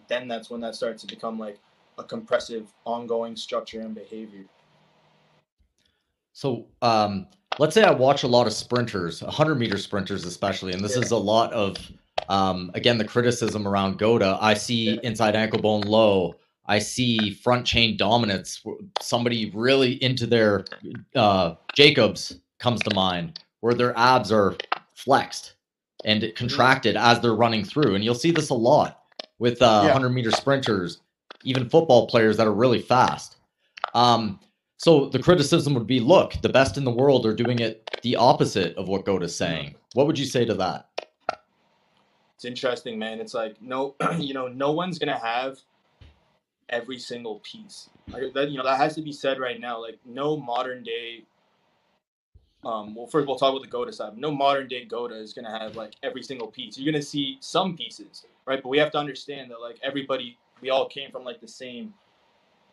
then 0.09 0.29
that's 0.29 0.49
when 0.49 0.61
that 0.61 0.75
starts 0.75 1.03
to 1.03 1.07
become 1.07 1.39
like 1.39 1.59
a 1.99 2.05
compressive, 2.05 2.73
ongoing 2.85 3.37
structure 3.37 3.81
and 3.81 3.95
behavior. 3.95 4.45
So, 6.33 6.67
um, 6.81 7.27
let's 7.59 7.75
say 7.75 7.85
I 7.85 7.91
watch 7.91 8.23
a 8.23 8.29
lot 8.29 8.47
of 8.47 8.53
sprinters, 8.53 9.23
100 9.23 9.57
meter 9.57 9.77
sprinters, 9.79 10.25
especially, 10.25 10.73
and 10.73 10.83
this 10.83 10.97
yeah. 10.97 11.03
is 11.03 11.11
a 11.11 11.17
lot 11.17 11.53
of, 11.53 11.77
um, 12.29 12.71
again, 12.75 12.99
the 12.99 13.05
criticism 13.05 13.69
around 13.69 13.99
GOATA. 13.99 14.39
I 14.41 14.55
see 14.55 14.93
yeah. 14.93 15.01
inside 15.03 15.37
ankle 15.37 15.61
bone 15.61 15.83
low. 15.83 16.37
I 16.67 16.79
see 16.79 17.35
front 17.35 17.67
chain 17.67 17.97
dominance. 17.97 18.65
Somebody 19.01 19.51
really 19.51 20.03
into 20.03 20.27
their 20.27 20.65
uh, 21.15 21.57
Jacobs 21.75 22.39
comes 22.59 22.81
to 22.83 22.95
mind, 22.95 23.41
where 23.61 23.75
their 23.75 23.97
abs 23.99 24.31
are 24.33 24.57
flexed 24.95 25.55
and 26.05 26.33
contracted 26.37 26.97
as 26.97 27.21
they're 27.21 27.35
running 27.35 27.65
through, 27.65 27.95
and 27.95 28.05
you'll 28.05 28.15
see 28.15 28.31
this 28.31 28.51
a 28.51 28.55
lot 28.55 29.03
with 29.39 29.61
uh, 29.61 29.83
yeah. 29.85 29.93
100 29.93 30.11
meter 30.11 30.31
sprinters, 30.31 31.01
even 31.45 31.69
football 31.69 32.07
players 32.07 32.37
that 32.37 32.47
are 32.47 32.53
really 32.53 32.81
fast. 32.81 33.37
Um, 33.95 34.41
so 34.77 35.09
the 35.09 35.19
criticism 35.19 35.75
would 35.75 35.87
be, 35.87 36.01
look, 36.01 36.35
the 36.43 36.49
best 36.49 36.77
in 36.77 36.85
the 36.85 36.91
world 36.91 37.25
are 37.27 37.35
doing 37.35 37.61
it 37.61 37.89
the 38.03 38.17
opposite 38.17 38.77
of 38.77 38.89
what 38.89 39.05
Goat 39.05 39.23
is 39.23 39.35
saying. 39.35 39.77
What 39.95 40.07
would 40.07 40.19
you 40.19 40.27
say 40.27 40.45
to 40.45 40.55
that? 40.55 40.89
It's 42.35 42.45
interesting, 42.45 42.99
man. 42.99 43.21
It's 43.21 43.35
like 43.35 43.63
no, 43.63 43.95
you 44.19 44.35
know, 44.35 44.49
no 44.49 44.73
one's 44.73 44.99
gonna 44.99 45.19
have 45.19 45.59
every 46.69 46.99
single 46.99 47.41
piece. 47.45 47.91
Like 48.09 48.33
that, 48.35 48.51
you 48.51 48.59
know, 48.59 48.65
that 48.65 48.79
has 48.79 48.97
to 48.97 49.03
be 49.03 49.13
said 49.13 49.39
right 49.39 49.61
now. 49.61 49.81
Like 49.81 49.99
no 50.05 50.37
modern 50.37 50.83
day. 50.83 51.25
Um, 52.65 52.95
well, 52.97 53.07
first 53.07 53.29
we'll 53.29 53.37
talk 53.37 53.51
about 53.51 53.63
the 53.63 53.69
GOATA 53.69 53.93
side. 53.93 54.17
No 54.17 54.33
modern 54.33 54.67
day 54.67 54.85
GOATA 54.85 55.15
is 55.15 55.33
gonna 55.33 55.57
have 55.57 55.77
like 55.77 55.93
every 56.03 56.23
single 56.23 56.49
piece. 56.49 56.77
You're 56.77 56.93
gonna 56.93 57.03
see 57.03 57.37
some 57.39 57.77
pieces, 57.77 58.27
right? 58.47 58.61
But 58.61 58.71
we 58.71 58.79
have 58.79 58.91
to 58.93 58.99
understand 58.99 59.53
that 59.53 59.61
like 59.61 59.79
everybody, 59.85 60.37
we 60.63 60.71
all 60.71 60.89
came 60.89 61.11
from 61.11 61.25
like 61.25 61.41
the 61.41 61.49
same 61.49 61.93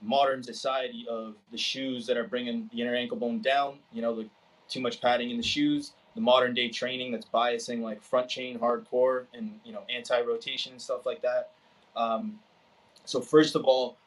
modern 0.01 0.41
society 0.41 1.05
of 1.09 1.35
the 1.51 1.57
shoes 1.57 2.07
that 2.07 2.15
are 2.15 2.23
bringing 2.23 2.69
the 2.71 2.81
inner 2.81 2.95
ankle 2.95 3.17
bone 3.17 3.41
down. 3.41 3.79
You 3.91 4.01
know, 4.01 4.15
the 4.15 4.29
too 4.69 4.79
much 4.79 5.01
padding 5.01 5.31
in 5.31 5.37
the 5.37 5.43
shoes. 5.43 5.91
The 6.15 6.21
modern 6.21 6.53
day 6.53 6.69
training 6.69 7.11
that's 7.11 7.25
biasing 7.25 7.81
like 7.81 8.01
front 8.01 8.29
chain 8.29 8.57
hardcore 8.57 9.25
and 9.33 9.59
you 9.65 9.73
know 9.73 9.83
anti 9.93 10.21
rotation 10.21 10.73
and 10.73 10.81
stuff 10.81 11.05
like 11.05 11.21
that. 11.23 11.51
Um, 11.95 12.39
so 13.05 13.19
first 13.19 13.55
of 13.55 13.65
all, 13.65 13.97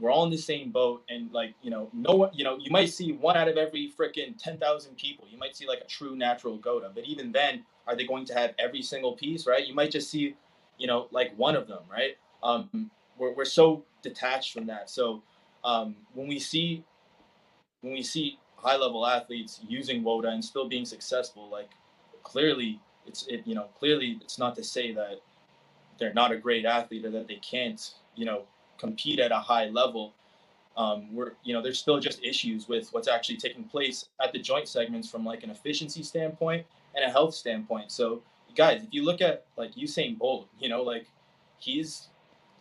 we're 0.00 0.10
all 0.10 0.24
in 0.24 0.30
the 0.30 0.38
same 0.38 0.70
boat, 0.70 1.02
and 1.08 1.32
like 1.32 1.54
you 1.62 1.70
know, 1.70 1.88
no 1.92 2.14
one, 2.14 2.30
you 2.32 2.44
know, 2.44 2.58
you 2.58 2.70
might 2.70 2.90
see 2.90 3.12
one 3.12 3.36
out 3.36 3.48
of 3.48 3.56
every 3.56 3.92
freaking 3.98 4.36
ten 4.38 4.58
thousand 4.58 4.96
people. 4.96 5.26
You 5.30 5.38
might 5.38 5.56
see 5.56 5.66
like 5.66 5.80
a 5.80 5.86
true 5.86 6.16
natural 6.16 6.56
GOATA, 6.56 6.92
but 6.94 7.04
even 7.04 7.32
then, 7.32 7.64
are 7.86 7.96
they 7.96 8.06
going 8.06 8.24
to 8.26 8.34
have 8.34 8.54
every 8.58 8.82
single 8.82 9.12
piece, 9.12 9.46
right? 9.46 9.66
You 9.66 9.74
might 9.74 9.90
just 9.90 10.10
see, 10.10 10.36
you 10.78 10.86
know, 10.86 11.08
like 11.10 11.36
one 11.36 11.56
of 11.56 11.66
them, 11.66 11.82
right? 11.90 12.16
Um, 12.42 12.90
we're 13.18 13.32
we're 13.32 13.44
so 13.44 13.84
detached 14.02 14.52
from 14.52 14.66
that. 14.66 14.90
So 14.90 15.22
um, 15.64 15.96
when 16.14 16.28
we 16.28 16.38
see 16.38 16.84
when 17.80 17.92
we 17.92 18.02
see 18.02 18.38
high 18.56 18.76
level 18.76 19.06
athletes 19.06 19.60
using 19.66 20.02
GOATA 20.02 20.28
and 20.28 20.44
still 20.44 20.68
being 20.68 20.84
successful, 20.84 21.48
like 21.48 21.70
clearly 22.22 22.80
it's 23.06 23.26
it 23.26 23.42
you 23.46 23.54
know 23.54 23.66
clearly 23.78 24.18
it's 24.20 24.38
not 24.38 24.54
to 24.56 24.62
say 24.62 24.92
that 24.92 25.20
they're 25.98 26.14
not 26.14 26.30
a 26.30 26.36
great 26.36 26.64
athlete 26.64 27.04
or 27.04 27.10
that 27.10 27.26
they 27.26 27.36
can't 27.36 27.94
you 28.14 28.24
know 28.24 28.42
compete 28.78 29.18
at 29.18 29.32
a 29.32 29.38
high 29.38 29.66
level 29.66 30.12
um, 30.76 31.12
we're 31.12 31.32
you 31.42 31.54
know 31.54 31.62
there's 31.62 31.78
still 31.78 31.98
just 31.98 32.22
issues 32.22 32.68
with 32.68 32.88
what's 32.92 33.08
actually 33.08 33.36
taking 33.36 33.64
place 33.64 34.06
at 34.22 34.32
the 34.32 34.38
joint 34.38 34.68
segments 34.68 35.10
from 35.10 35.24
like 35.24 35.42
an 35.42 35.50
efficiency 35.50 36.02
standpoint 36.02 36.64
and 36.94 37.04
a 37.04 37.10
health 37.10 37.34
standpoint 37.34 37.90
so 37.90 38.22
guys 38.54 38.82
if 38.82 38.88
you 38.92 39.04
look 39.04 39.20
at 39.20 39.46
like 39.56 39.74
Usain 39.74 40.16
Bolt 40.18 40.48
you 40.60 40.68
know 40.68 40.82
like 40.82 41.06
he's 41.58 42.08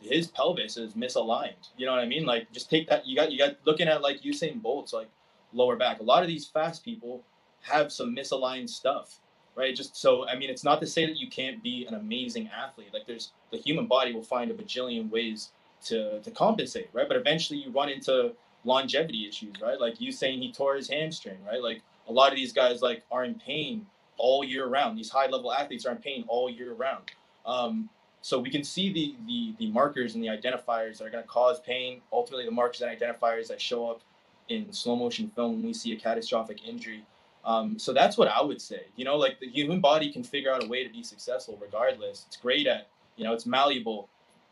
his 0.02 0.28
pelvis 0.28 0.78
is 0.78 0.94
misaligned 0.94 1.70
you 1.78 1.86
know 1.86 1.92
what 1.94 2.02
I 2.02 2.06
mean 2.06 2.26
like 2.26 2.52
just 2.52 2.70
take 2.70 2.88
that 2.90 3.08
you 3.08 3.16
got 3.16 3.32
you 3.32 3.38
got 3.38 3.56
looking 3.66 3.88
at 3.88 4.02
like 4.02 4.22
Usain 4.22 4.62
Bolt's 4.62 4.94
like 4.94 5.10
lower 5.54 5.76
back 5.76 6.00
a 6.00 6.04
lot 6.04 6.22
of 6.22 6.28
these 6.28 6.46
fast 6.46 6.84
people 6.84 7.24
have 7.62 7.92
some 7.92 8.16
misaligned 8.16 8.70
stuff 8.70 9.20
right? 9.58 9.76
Just 9.76 9.98
so 9.98 10.26
I 10.30 10.38
mean, 10.38 10.50
it's 10.50 10.64
not 10.64 10.80
to 10.80 10.88
say 10.88 11.06
that 11.06 11.18
you 11.18 11.28
can't 11.28 11.62
be 11.62 11.86
an 11.86 11.96
amazing 11.96 12.50
athlete. 12.56 12.90
Like 12.94 13.06
there's 13.06 13.32
the 13.52 13.58
human 13.58 13.88
body 13.88 14.14
will 14.14 14.24
find 14.24 14.52
a 14.52 14.54
bajillion 14.54 15.10
ways 15.10 15.50
to 15.86 16.22
to 16.22 16.32
compensate, 16.32 16.90
right? 16.94 17.08
But 17.08 17.18
eventually 17.18 17.60
you 17.60 17.72
run 17.72 17.90
into 17.90 18.34
longevity 18.64 19.28
issues, 19.28 19.60
right? 19.62 19.82
Like 19.82 19.96
Usain 19.96 20.40
he 20.40 20.54
tore 20.54 20.76
his 20.76 20.90
hamstring, 20.90 21.40
right? 21.46 21.62
Like 21.62 21.82
a 22.08 22.14
lot 22.14 22.30
of 22.32 22.38
these 22.38 22.54
guys 22.54 22.82
like 22.82 23.04
are 23.12 23.26
in 23.26 23.36
pain 23.36 23.86
all 24.18 24.44
year 24.44 24.68
round. 24.68 24.98
These 24.98 25.10
high 25.10 25.28
level 25.28 25.52
athletes 25.52 25.86
are 25.86 25.92
in 25.92 25.98
pain 25.98 26.24
all 26.28 26.50
year 26.50 26.74
round. 26.74 27.12
Um, 27.46 27.90
so 28.22 28.40
we 28.40 28.50
can 28.50 28.64
see 28.64 28.92
the, 28.92 29.16
the 29.28 29.56
the 29.60 29.72
markers 29.72 30.16
and 30.16 30.24
the 30.24 30.28
identifiers 30.28 30.98
that 30.98 31.06
are 31.06 31.10
going 31.10 31.24
to 31.24 31.30
cause 31.30 31.60
pain. 31.62 32.02
Ultimately, 32.12 32.46
the 32.46 32.52
markers 32.52 32.82
and 32.82 32.98
identifiers 32.98 33.48
that 33.48 33.62
show 33.62 33.90
up 33.90 34.02
in 34.50 34.72
slow 34.72 34.96
motion 34.96 35.30
film 35.30 35.54
when 35.54 35.64
we 35.64 35.74
see 35.74 35.94
a 35.94 35.96
catastrophic 36.00 36.66
injury. 36.68 37.06
Um, 37.46 37.80
so 37.80 37.94
that's 37.94 38.18
what 38.18 38.28
I 38.28 38.42
would 38.42 38.62
say. 38.62 38.82
You 38.96 39.06
know, 39.06 39.16
like 39.16 39.40
the 39.40 39.48
human 39.48 39.80
body 39.80 40.12
can 40.12 40.24
figure 40.24 40.52
out 40.52 40.64
a 40.64 40.68
way 40.68 40.84
to 40.84 40.92
be 40.92 41.04
successful 41.04 41.58
regardless. 41.62 42.26
It's 42.28 42.38
great 42.38 42.68
at, 42.68 42.88
you 43.16 43.24
know, 43.24 43.34
it's 43.34 43.46
malleable. 43.46 44.10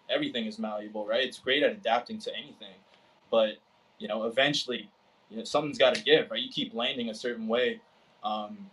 Everything 0.09 0.45
is 0.45 0.59
malleable, 0.59 1.05
right? 1.05 1.23
It's 1.23 1.39
great 1.39 1.63
at 1.63 1.71
adapting 1.71 2.19
to 2.19 2.35
anything. 2.35 2.75
But 3.31 3.57
you 3.99 4.07
know, 4.07 4.23
eventually, 4.23 4.89
you 5.29 5.37
know, 5.37 5.43
something's 5.43 5.77
got 5.77 5.95
to 5.95 6.03
give, 6.03 6.29
right? 6.31 6.41
You 6.41 6.49
keep 6.49 6.73
landing 6.73 7.09
a 7.09 7.15
certain 7.15 7.47
way. 7.47 7.81
Um, 8.23 8.69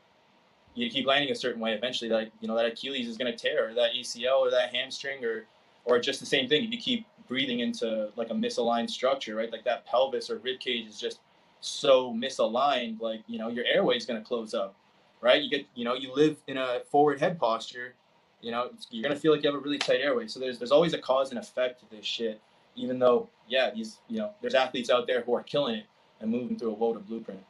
you 0.75 0.91
keep 0.91 1.07
landing 1.07 1.31
a 1.31 1.35
certain 1.35 1.61
way. 1.61 1.73
Eventually, 1.73 2.09
that 2.11 2.31
you 2.41 2.49
know 2.49 2.57
that 2.57 2.67
Achilles 2.67 3.09
is 3.09 3.17
going 3.17 3.31
to 3.31 3.39
tear, 3.39 3.71
or 3.71 3.75
that 3.75 3.93
ACL, 3.95 4.39
or 4.39 4.51
that 4.51 4.75
hamstring, 4.75 5.25
or 5.25 5.47
or 5.85 5.99
just 5.99 6.21
the 6.21 6.27
same 6.27 6.49
thing. 6.49 6.65
If 6.65 6.73
you 6.73 6.79
keep 6.79 7.07
breathing 7.29 7.61
into 7.61 8.11
like 8.17 8.31
a 8.31 8.35
misaligned 8.35 8.91
structure, 8.91 9.35
right? 9.35 9.51
Like 9.51 9.65
that 9.65 9.87
pelvis 9.87 10.31
or 10.31 10.39
rib 10.39 10.61
cage 10.61 10.87
is 10.87 11.01
just 11.01 11.21
so 11.61 12.13
misaligned. 12.13 13.01
Like 13.01 13.23
you 13.27 13.39
know, 13.39 13.49
your 13.49 13.65
airway 13.65 13.97
is 13.97 14.07
going 14.07 14.21
to 14.21 14.27
close 14.27 14.55
up, 14.55 14.75
right? 15.21 15.43
You 15.43 15.51
get 15.51 15.67
you 15.75 15.85
know, 15.85 15.95
you 15.95 16.15
live 16.15 16.37
in 16.47 16.57
a 16.57 16.81
forward 16.91 17.21
head 17.21 17.39
posture. 17.39 17.95
You 18.41 18.51
know, 18.51 18.71
you're 18.91 19.05
going 19.05 19.15
to 19.15 19.21
feel 19.21 19.33
like 19.33 19.45
you 19.45 19.51
have 19.51 19.59
a 19.59 19.63
really 19.63 19.79
tight 19.79 20.01
airway. 20.01 20.27
So 20.27 20.41
there's 20.41 20.59
there's 20.59 20.73
always 20.73 20.95
a 20.95 20.99
cause 20.99 21.31
and 21.31 21.39
effect 21.39 21.81
to 21.81 21.97
this 21.97 22.05
shit. 22.05 22.41
Even 22.75 22.99
though, 22.99 23.29
yeah, 23.49 23.71
these 23.71 23.99
you 24.09 24.19
know, 24.19 24.33
there's 24.41 24.55
athletes 24.55 24.91
out 24.91 25.07
there 25.07 25.21
who 25.23 25.35
are 25.35 25.43
killing 25.43 25.77
it 25.77 25.87
and 26.21 26.31
moving 26.31 26.59
through 26.59 26.71
a 26.71 26.75
world 26.75 26.97
of 26.97 27.07
blueprint. 27.07 27.41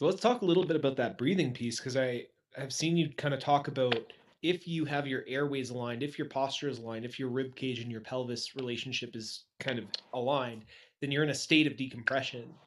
So 0.00 0.06
let's 0.06 0.22
talk 0.22 0.40
a 0.40 0.46
little 0.46 0.64
bit 0.64 0.76
about 0.76 0.96
that 0.96 1.18
breathing 1.18 1.52
piece 1.52 1.78
because 1.78 1.94
I 1.94 2.28
have 2.54 2.72
seen 2.72 2.96
you 2.96 3.12
kind 3.14 3.34
of 3.34 3.40
talk 3.40 3.68
about 3.68 4.10
if 4.40 4.66
you 4.66 4.86
have 4.86 5.06
your 5.06 5.24
airways 5.26 5.68
aligned, 5.68 6.02
if 6.02 6.16
your 6.18 6.28
posture 6.30 6.70
is 6.70 6.78
aligned, 6.78 7.04
if 7.04 7.18
your 7.18 7.28
rib 7.28 7.54
cage 7.54 7.80
and 7.80 7.92
your 7.92 8.00
pelvis 8.00 8.56
relationship 8.56 9.14
is 9.14 9.44
kind 9.58 9.78
of 9.78 9.90
aligned, 10.14 10.64
then 11.02 11.12
you're 11.12 11.22
in 11.22 11.28
a 11.28 11.34
state 11.34 11.66
of 11.66 11.76
decompression 11.76 12.58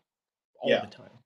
all 0.61 0.79
Yeah. 0.79 0.81
the 0.81 0.87
time. 0.87 1.19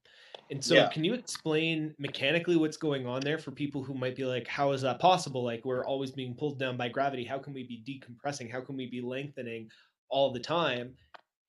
And 0.49 0.63
so, 0.63 0.85
Yeah. 0.85 0.87
can 0.87 1.03
you 1.03 1.13
explain 1.13 1.95
mechanically 1.99 2.55
what's 2.57 2.77
going 2.77 3.07
on 3.07 3.23
there 3.23 3.39
for 3.39 3.51
people 3.51 3.83
who 3.83 3.95
might 3.95 4.15
be 4.15 4.25
like, 4.25 4.47
how 4.47 4.71
is 4.73 4.81
that 4.83 4.99
possible? 4.99 5.43
Like, 5.43 5.65
we're 5.65 5.85
always 5.85 6.11
being 6.11 6.35
pulled 6.37 6.59
down 6.59 6.77
by 6.77 6.89
gravity. 6.89 7.25
How 7.25 7.39
can 7.39 7.53
we 7.53 7.63
be 7.67 7.83
decompressing? 7.83 8.51
How 8.51 8.61
can 8.61 8.77
we 8.77 8.89
be 8.89 9.01
lengthening 9.01 9.69
all 10.09 10.31
the 10.31 10.39
time 10.39 10.95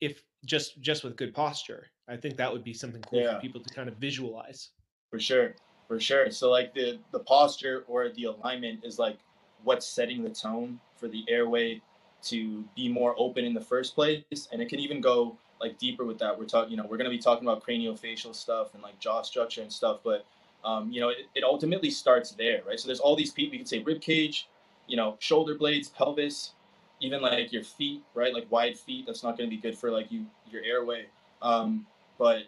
if 0.00 0.22
just 0.44 0.80
just 0.80 1.04
with 1.04 1.16
good 1.16 1.34
posture? 1.34 1.86
I 2.08 2.16
think 2.16 2.36
that 2.36 2.52
would 2.52 2.64
be 2.64 2.72
something 2.72 3.02
cool 3.02 3.20
Yeah. 3.20 3.34
for 3.34 3.40
people 3.40 3.62
to 3.62 3.74
kind 3.74 3.88
of 3.88 3.96
visualize. 3.96 4.70
For 5.10 5.18
sure, 5.20 5.54
for 5.86 6.00
sure. 6.00 6.30
So 6.30 6.50
like 6.50 6.74
the 6.74 6.98
the 7.12 7.20
posture 7.20 7.84
or 7.88 8.08
the 8.10 8.24
alignment 8.24 8.84
is 8.84 8.98
like 8.98 9.18
what's 9.64 9.86
setting 9.86 10.22
the 10.22 10.30
tone 10.30 10.80
for 10.96 11.08
the 11.08 11.24
airway 11.28 11.82
to 12.20 12.64
be 12.74 12.88
more 12.88 13.14
open 13.18 13.44
in 13.44 13.54
the 13.54 13.60
first 13.60 13.94
place, 13.94 14.48
and 14.52 14.60
it 14.60 14.68
can 14.68 14.80
even 14.80 15.00
go 15.00 15.36
like 15.60 15.78
deeper 15.78 16.04
with 16.04 16.18
that. 16.18 16.38
We're 16.38 16.46
talking, 16.46 16.70
you 16.70 16.76
know, 16.76 16.84
we're 16.84 16.96
going 16.96 17.10
to 17.10 17.16
be 17.16 17.22
talking 17.22 17.46
about 17.46 17.64
craniofacial 17.64 18.34
stuff 18.34 18.74
and 18.74 18.82
like 18.82 18.98
jaw 19.00 19.22
structure 19.22 19.62
and 19.62 19.72
stuff, 19.72 20.00
but 20.04 20.24
um, 20.64 20.90
you 20.90 21.00
know, 21.00 21.08
it, 21.10 21.26
it 21.34 21.44
ultimately 21.44 21.90
starts 21.90 22.32
there, 22.32 22.62
right? 22.66 22.78
So 22.78 22.86
there's 22.88 23.00
all 23.00 23.16
these 23.16 23.32
people. 23.32 23.54
You 23.54 23.60
can 23.60 23.66
say 23.66 23.78
rib 23.80 24.00
cage, 24.00 24.48
you 24.86 24.96
know, 24.96 25.16
shoulder 25.20 25.54
blades, 25.54 25.88
pelvis, 25.88 26.52
even 27.00 27.20
like 27.20 27.52
your 27.52 27.64
feet, 27.64 28.02
right? 28.14 28.32
Like 28.32 28.50
wide 28.50 28.78
feet. 28.78 29.06
That's 29.06 29.22
not 29.22 29.38
going 29.38 29.48
to 29.48 29.54
be 29.54 29.60
good 29.60 29.76
for 29.76 29.90
like 29.90 30.10
you 30.10 30.26
your 30.50 30.62
airway. 30.62 31.06
Um, 31.42 31.86
but 32.18 32.44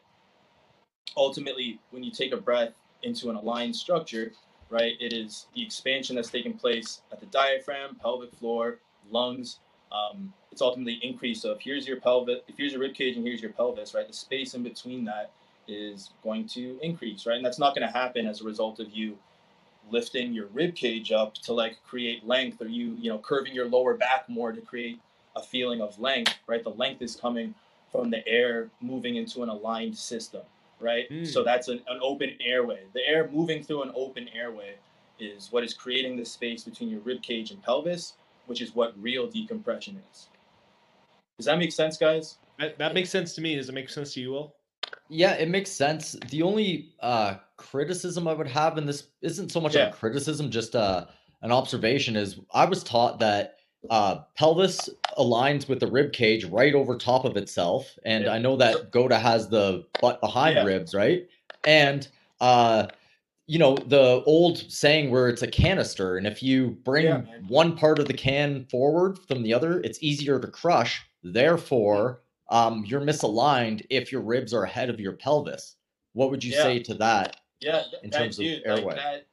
ultimately, 1.17 1.81
when 1.91 2.03
you 2.03 2.11
take 2.11 2.33
a 2.33 2.37
breath 2.37 2.73
into 3.03 3.31
an 3.31 3.37
aligned 3.37 3.75
structure, 3.77 4.33
right, 4.69 4.95
it 5.01 5.13
is 5.13 5.47
the 5.55 5.63
expansion 5.63 6.17
that's 6.17 6.31
taking 6.31 6.55
place 6.55 7.03
at 7.13 7.21
the 7.21 7.27
diaphragm, 7.27 7.97
pelvic 7.97 8.33
floor, 8.35 8.79
lungs. 9.11 9.61
Um, 9.93 10.33
it's 10.53 10.63
ultimately 10.63 10.95
increase 11.03 11.45
of 11.45 11.61
here's 11.61 11.87
your 11.87 12.01
pelvic, 12.01 12.45
if 12.49 12.57
here's 12.57 12.73
your 12.73 12.81
rib 12.81 12.95
cage 12.95 13.17
and 13.17 13.27
here's 13.27 13.43
your 13.43 13.53
pelvis, 13.53 13.95
right? 13.95 14.07
The 14.07 14.13
space 14.13 14.55
in 14.55 14.63
between 14.63 15.05
that 15.07 15.33
is 15.67 16.11
going 16.23 16.47
to 16.49 16.79
increase, 16.83 17.27
right? 17.27 17.37
And 17.37 17.45
that's 17.45 17.59
not 17.59 17.75
going 17.75 17.87
to 17.87 17.93
happen 17.93 18.27
as 18.27 18.41
a 18.41 18.45
result 18.45 18.81
of 18.81 18.91
you 18.93 19.17
lifting 19.91 20.33
your 20.33 20.47
rib 20.49 20.75
cage 20.75 21.13
up 21.13 21.35
to 21.35 21.53
like 21.53 21.77
create 21.87 22.27
length 22.27 22.61
or 22.61 22.67
you, 22.67 22.97
you 22.99 23.11
know, 23.11 23.19
curving 23.19 23.55
your 23.55 23.69
lower 23.69 23.95
back 23.95 24.29
more 24.29 24.53
to 24.53 24.61
create 24.61 25.01
a 25.37 25.43
feeling 25.43 25.81
of 25.81 25.99
length, 25.99 26.35
right? 26.47 26.63
The 26.63 26.71
length 26.71 27.03
is 27.03 27.17
coming 27.17 27.55
from 27.91 28.11
the 28.11 28.27
air 28.27 28.69
moving 28.81 29.17
into 29.17 29.43
an 29.43 29.49
aligned 29.49 29.97
system, 29.97 30.43
right? 30.81 31.11
Mm. 31.11 31.27
So 31.27 31.43
that's 31.43 31.69
an, 31.69 31.81
an 31.89 31.99
open 32.03 32.31
airway. 32.41 32.81
The 32.95 33.07
air 33.07 33.29
moving 33.33 33.63
through 33.63 33.83
an 33.83 33.93
open 33.95 34.29
airway 34.35 34.75
is 35.19 35.49
what 35.51 35.65
is 35.65 35.75
creating 35.75 36.17
the 36.17 36.25
space 36.25 36.65
between 36.65 36.89
your 36.89 37.01
rib 37.01 37.23
cage 37.23 37.51
and 37.51 37.63
pelvis, 37.63 38.15
which 38.47 38.61
is 38.61 38.75
what 38.75 38.95
real 39.01 39.27
decompression 39.29 40.01
is. 40.11 40.29
Does 41.39 41.47
that 41.47 41.59
make 41.59 41.73
sense, 41.73 41.97
guys? 41.97 42.37
That, 42.59 42.79
that 42.79 42.95
makes 42.95 43.11
sense 43.11 43.35
to 43.35 43.41
me. 43.41 43.57
Does 43.57 43.69
it 43.69 43.73
make 43.73 43.89
sense 43.89 44.15
to 44.15 44.21
you, 44.21 44.33
Will? 44.33 44.55
Yeah, 45.09 45.33
it 45.33 45.49
makes 45.49 45.71
sense. 45.71 46.17
The 46.29 46.43
only 46.43 46.93
uh, 47.01 47.37
criticism 47.61 48.27
I 48.27 48.33
would 48.33 48.49
have, 48.49 48.79
and 48.79 48.89
this 48.89 49.09
isn't 49.23 49.53
so 49.53 49.61
much 49.61 49.75
Yeah. 49.75 49.89
a 49.89 49.93
criticism, 49.93 50.51
just 50.51 50.75
uh, 50.75 51.07
an 51.43 51.53
observation, 51.53 52.17
is 52.17 52.41
I 52.53 52.65
was 52.65 52.83
taught 52.83 53.21
that 53.21 53.57
uh, 53.89 54.21
pelvis 54.37 54.91
aligns 55.19 55.69
with 55.69 55.81
the 55.81 55.87
rib 55.87 56.13
cage 56.13 56.45
right 56.45 56.75
over 56.75 56.97
top 56.99 57.25
of 57.25 57.37
itself, 57.37 57.97
and 58.05 58.25
Yeah. 58.25 58.33
I 58.33 58.39
know 58.39 58.57
that 58.57 58.91
GOATA 58.91 59.19
has 59.19 59.49
the 59.49 59.85
butt 60.03 60.21
behind 60.21 60.57
Yeah. 60.57 60.65
ribs, 60.65 60.95
right? 60.95 61.27
And 61.65 62.07
uh, 62.41 62.87
you 63.47 63.59
know 63.59 63.77
the 63.89 64.23
old 64.27 64.59
saying 64.59 65.11
where 65.11 65.29
it's 65.29 65.43
a 65.43 65.47
canister, 65.49 66.17
and 66.19 66.27
if 66.27 66.43
you 66.43 66.71
bring 66.85 67.07
one 67.49 67.77
part 67.77 67.99
of 68.01 68.07
the 68.07 68.15
can 68.15 68.65
forward 68.71 69.19
from 69.27 69.43
the 69.43 69.53
other, 69.55 69.81
it's 69.81 70.03
easier 70.03 70.39
to 70.41 70.47
crush. 70.49 71.03
Therefore, 71.23 72.23
um, 72.51 72.85
you're 72.87 73.01
misaligned 73.01 73.85
if 73.91 74.13
your 74.13 74.21
ribs 74.23 74.53
are 74.55 74.65
ahead 74.65 74.89
of 74.91 75.01
your 75.01 75.13
pelvis. 75.15 75.77
What 76.13 76.31
would 76.31 76.45
you 76.45 76.53
say 76.53 76.79
to 76.81 76.95
that? 76.95 77.37
Yeah, 77.61 77.83
th- 77.83 78.03
in 78.03 78.11
that 78.11 78.19
terms 78.19 78.39
of 78.39 78.47
airway. 78.65 78.83
Like 78.83 78.97
that, 78.97 79.27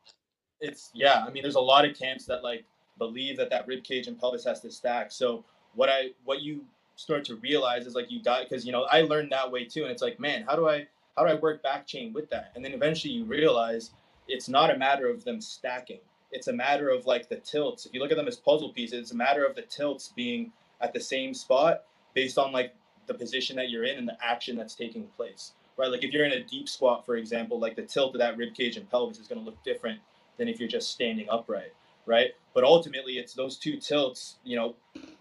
it's 0.60 0.92
yeah. 0.94 1.24
I 1.26 1.32
mean, 1.32 1.44
there's 1.44 1.56
a 1.56 1.62
lot 1.62 1.86
of 1.86 1.98
camps 1.98 2.26
that 2.26 2.44
like 2.44 2.66
believe 2.98 3.38
that 3.38 3.50
that 3.50 3.68
rib 3.68 3.84
cage 3.84 4.08
and 4.08 4.20
pelvis 4.20 4.44
has 4.46 4.60
to 4.62 4.72
stack. 4.72 5.12
So 5.12 5.44
what 5.76 5.90
I 5.90 6.10
what 6.26 6.42
you 6.42 6.66
start 6.96 7.24
to 7.26 7.36
realize 7.36 7.86
is 7.86 7.96
like 7.96 8.12
you 8.12 8.22
die 8.22 8.44
because 8.44 8.66
you 8.66 8.72
know 8.72 8.84
I 8.92 9.02
learned 9.02 9.32
that 9.32 9.52
way 9.52 9.66
too, 9.66 9.84
and 9.84 9.92
it's 9.92 10.02
like 10.02 10.20
man, 10.20 10.44
how 10.48 10.56
do 10.56 10.68
I 10.68 10.88
how 11.16 11.26
do 11.26 11.32
I 11.32 11.36
work 11.36 11.64
back 11.64 11.88
chain 11.88 12.14
with 12.14 12.30
that? 12.30 12.52
And 12.56 12.64
then 12.64 12.74
eventually 12.74 13.14
you 13.14 13.24
realize 13.26 13.92
it's 14.28 14.50
not 14.50 14.74
a 14.74 14.78
matter 14.78 15.10
of 15.10 15.24
them 15.24 15.40
stacking. 15.40 16.00
It's 16.32 16.48
a 16.48 16.54
matter 16.54 16.90
of 16.90 17.06
like 17.06 17.30
the 17.30 17.38
tilts. 17.38 17.86
If 17.86 17.94
you 17.94 18.02
look 18.02 18.12
at 18.12 18.18
them 18.18 18.28
as 18.28 18.36
puzzle 18.36 18.74
pieces, 18.74 19.00
it's 19.00 19.12
a 19.12 19.16
matter 19.16 19.46
of 19.46 19.56
the 19.56 19.62
tilts 19.62 20.12
being 20.16 20.52
at 20.82 20.94
the 20.94 21.00
same 21.00 21.34
spot 21.34 21.84
based 22.14 22.38
on 22.38 22.52
like 22.52 22.76
the 23.08 23.14
position 23.14 23.56
that 23.56 23.70
you're 23.70 23.86
in 23.86 23.98
and 23.98 24.08
the 24.08 24.18
action 24.22 24.58
that's 24.58 24.76
taking 24.76 25.08
place 25.16 25.54
right? 25.78 25.90
Like 25.90 26.04
if 26.04 26.12
you're 26.12 26.26
in 26.26 26.34
a 26.34 26.44
deep 26.44 26.68
squat, 26.68 27.06
for 27.06 27.16
example, 27.16 27.60
like 27.60 27.76
the 27.76 27.84
tilt 27.84 28.16
of 28.16 28.20
that 28.20 28.38
rib 28.38 28.54
cage 28.54 28.78
and 28.78 28.90
pelvis 28.90 29.20
is 29.20 29.28
going 29.28 29.40
to 29.40 29.46
look 29.46 29.62
different 29.64 30.00
than 30.38 30.48
if 30.48 30.60
you're 30.60 30.70
just 30.70 30.92
standing 30.92 31.28
upright, 31.30 31.74
right? 32.06 32.32
But 32.54 32.64
ultimately, 32.64 33.14
it's 33.14 33.34
those 33.34 33.58
two 33.58 33.78
tilts, 33.78 34.38
you 34.44 34.56
know, 34.56 34.76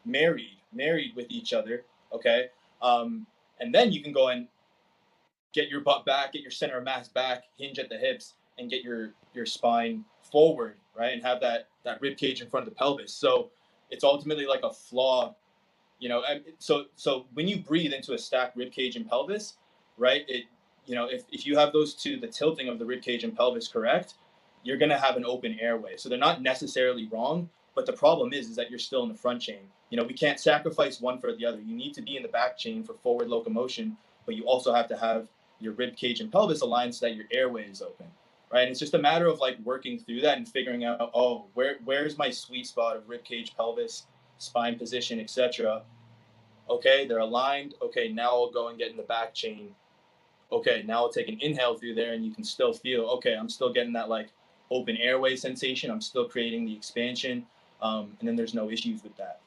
married, 0.05 0.59
married 0.73 1.14
with 1.14 1.27
each 1.29 1.53
other, 1.53 1.85
okay? 2.12 2.47
Um, 2.83 3.27
and 3.61 3.75
then 3.75 3.92
you 3.92 4.03
can 4.03 4.12
go 4.12 4.29
and 4.29 4.49
get 5.53 5.69
your 5.69 5.81
butt 5.81 6.05
back, 6.05 6.33
get 6.33 6.42
your 6.42 6.51
center 6.51 6.79
of 6.79 6.85
mass 6.85 7.09
back, 7.09 7.45
hinge 7.59 7.79
at 7.79 7.88
the 7.88 7.97
hips, 7.97 8.35
and 8.59 8.71
get 8.71 8.83
your 8.83 9.12
your 9.35 9.47
spine 9.47 10.05
forward, 10.23 10.77
right? 10.97 11.12
And 11.12 11.23
have 11.23 11.40
that 11.40 11.69
that 11.85 12.01
rib 12.01 12.16
cage 12.16 12.40
in 12.40 12.49
front 12.49 12.66
of 12.66 12.73
the 12.73 12.77
pelvis. 12.77 13.12
So 13.12 13.51
it's 13.90 14.05
ultimately 14.05 14.47
like 14.47 14.62
a 14.62 14.73
flaw, 14.73 15.35
you 15.99 16.09
know. 16.09 16.23
So 16.59 16.87
so 16.95 17.27
when 17.35 17.49
you 17.49 17.59
breathe 17.59 17.92
into 17.92 18.12
a 18.12 18.19
stacked 18.19 18.57
rib 18.57 18.73
cage 18.73 18.97
and 18.97 19.09
pelvis, 19.09 19.57
right? 19.97 20.25
It 20.29 20.45
you 20.87 20.95
know 20.95 21.07
if, 21.07 21.25
if 21.33 21.47
you 21.47 21.57
have 21.57 21.73
those 21.73 21.95
two, 21.95 22.19
the 22.19 22.29
tilting 22.29 22.69
of 22.69 22.79
the 22.79 22.85
rib 22.85 23.03
cage 23.03 23.25
and 23.25 23.37
pelvis 23.37 23.69
correct, 23.69 24.15
you're 24.63 24.77
gonna 24.77 24.99
have 24.99 25.17
an 25.17 25.25
open 25.25 25.59
airway. 25.61 25.97
So 25.97 26.09
they're 26.09 26.19
not 26.19 26.43
necessarily 26.43 27.09
wrong, 27.09 27.49
but 27.75 27.87
the 27.87 27.93
problem 27.93 28.33
is 28.33 28.49
is 28.49 28.57
that 28.57 28.71
you're 28.71 28.79
still 28.79 29.03
in 29.03 29.09
the 29.09 29.15
front 29.15 29.43
chain. 29.43 29.61
You 29.91 29.97
know, 29.97 30.05
we 30.05 30.15
can't 30.15 30.41
sacrifice 30.41 31.01
one 31.01 31.21
for 31.21 31.33
the 31.33 31.47
other. 31.47 31.61
You 31.61 31.77
need 31.77 31.95
to 31.95 32.03
be 32.03 32.17
in 32.17 32.23
the 32.23 32.29
back 32.29 32.59
chain 32.59 32.83
for 32.83 32.95
forward 32.95 33.29
locomotion, 33.29 33.97
but 34.25 34.35
you 34.35 34.45
also 34.45 34.75
have 34.75 34.89
to 34.89 34.97
have 34.97 35.29
your 35.61 35.73
rib 35.75 35.97
cage 35.97 36.21
and 36.21 36.31
pelvis 36.31 36.61
aligned 36.61 36.95
so 36.95 37.07
that 37.07 37.15
your 37.15 37.27
airway 37.31 37.69
is 37.69 37.83
open. 37.83 38.07
Right. 38.53 38.63
And 38.63 38.71
it's 38.71 38.79
just 38.79 38.95
a 38.95 38.99
matter 38.99 39.27
of 39.27 39.41
like 39.41 39.59
working 39.65 39.99
through 39.99 40.21
that 40.21 40.39
and 40.39 40.49
figuring 40.49 40.85
out, 40.85 41.11
oh, 41.15 41.47
where 41.55 41.79
where's 41.85 42.17
my 42.17 42.31
sweet 42.31 42.67
spot 42.67 42.97
of 42.97 43.09
rib 43.09 43.25
cage, 43.25 43.57
pelvis, 43.57 44.07
spine 44.39 44.79
position, 44.79 45.19
etc. 45.19 45.83
Okay, 46.71 47.07
they're 47.07 47.19
aligned. 47.19 47.75
Okay, 47.83 48.13
now 48.13 48.31
I'll 48.31 48.51
go 48.51 48.69
and 48.69 48.79
get 48.79 48.91
in 48.91 48.97
the 48.97 49.03
back 49.03 49.35
chain. 49.35 49.75
Okay, 50.53 50.85
now 50.87 50.99
I'll 50.99 51.13
take 51.13 51.29
an 51.29 51.39
inhale 51.41 51.75
through 51.77 51.95
there 51.95 52.13
and 52.13 52.25
you 52.25 52.33
can 52.33 52.45
still 52.45 52.73
feel, 52.73 53.03
okay, 53.07 53.35
I'm 53.35 53.49
still 53.49 53.73
getting 53.73 53.93
that 53.95 54.09
like 54.09 54.29
open 54.71 54.97
airway 54.97 55.35
sensation. 55.37 55.91
I'm 55.91 56.01
still 56.01 56.29
creating 56.29 56.65
the 56.67 56.75
expansion. 56.75 57.45
Um, 57.83 58.17
and 58.21 58.29
then 58.29 58.37
there's 58.37 58.55
no 58.55 58.71
issues 58.71 59.03
with 59.03 59.17
that. 59.17 59.41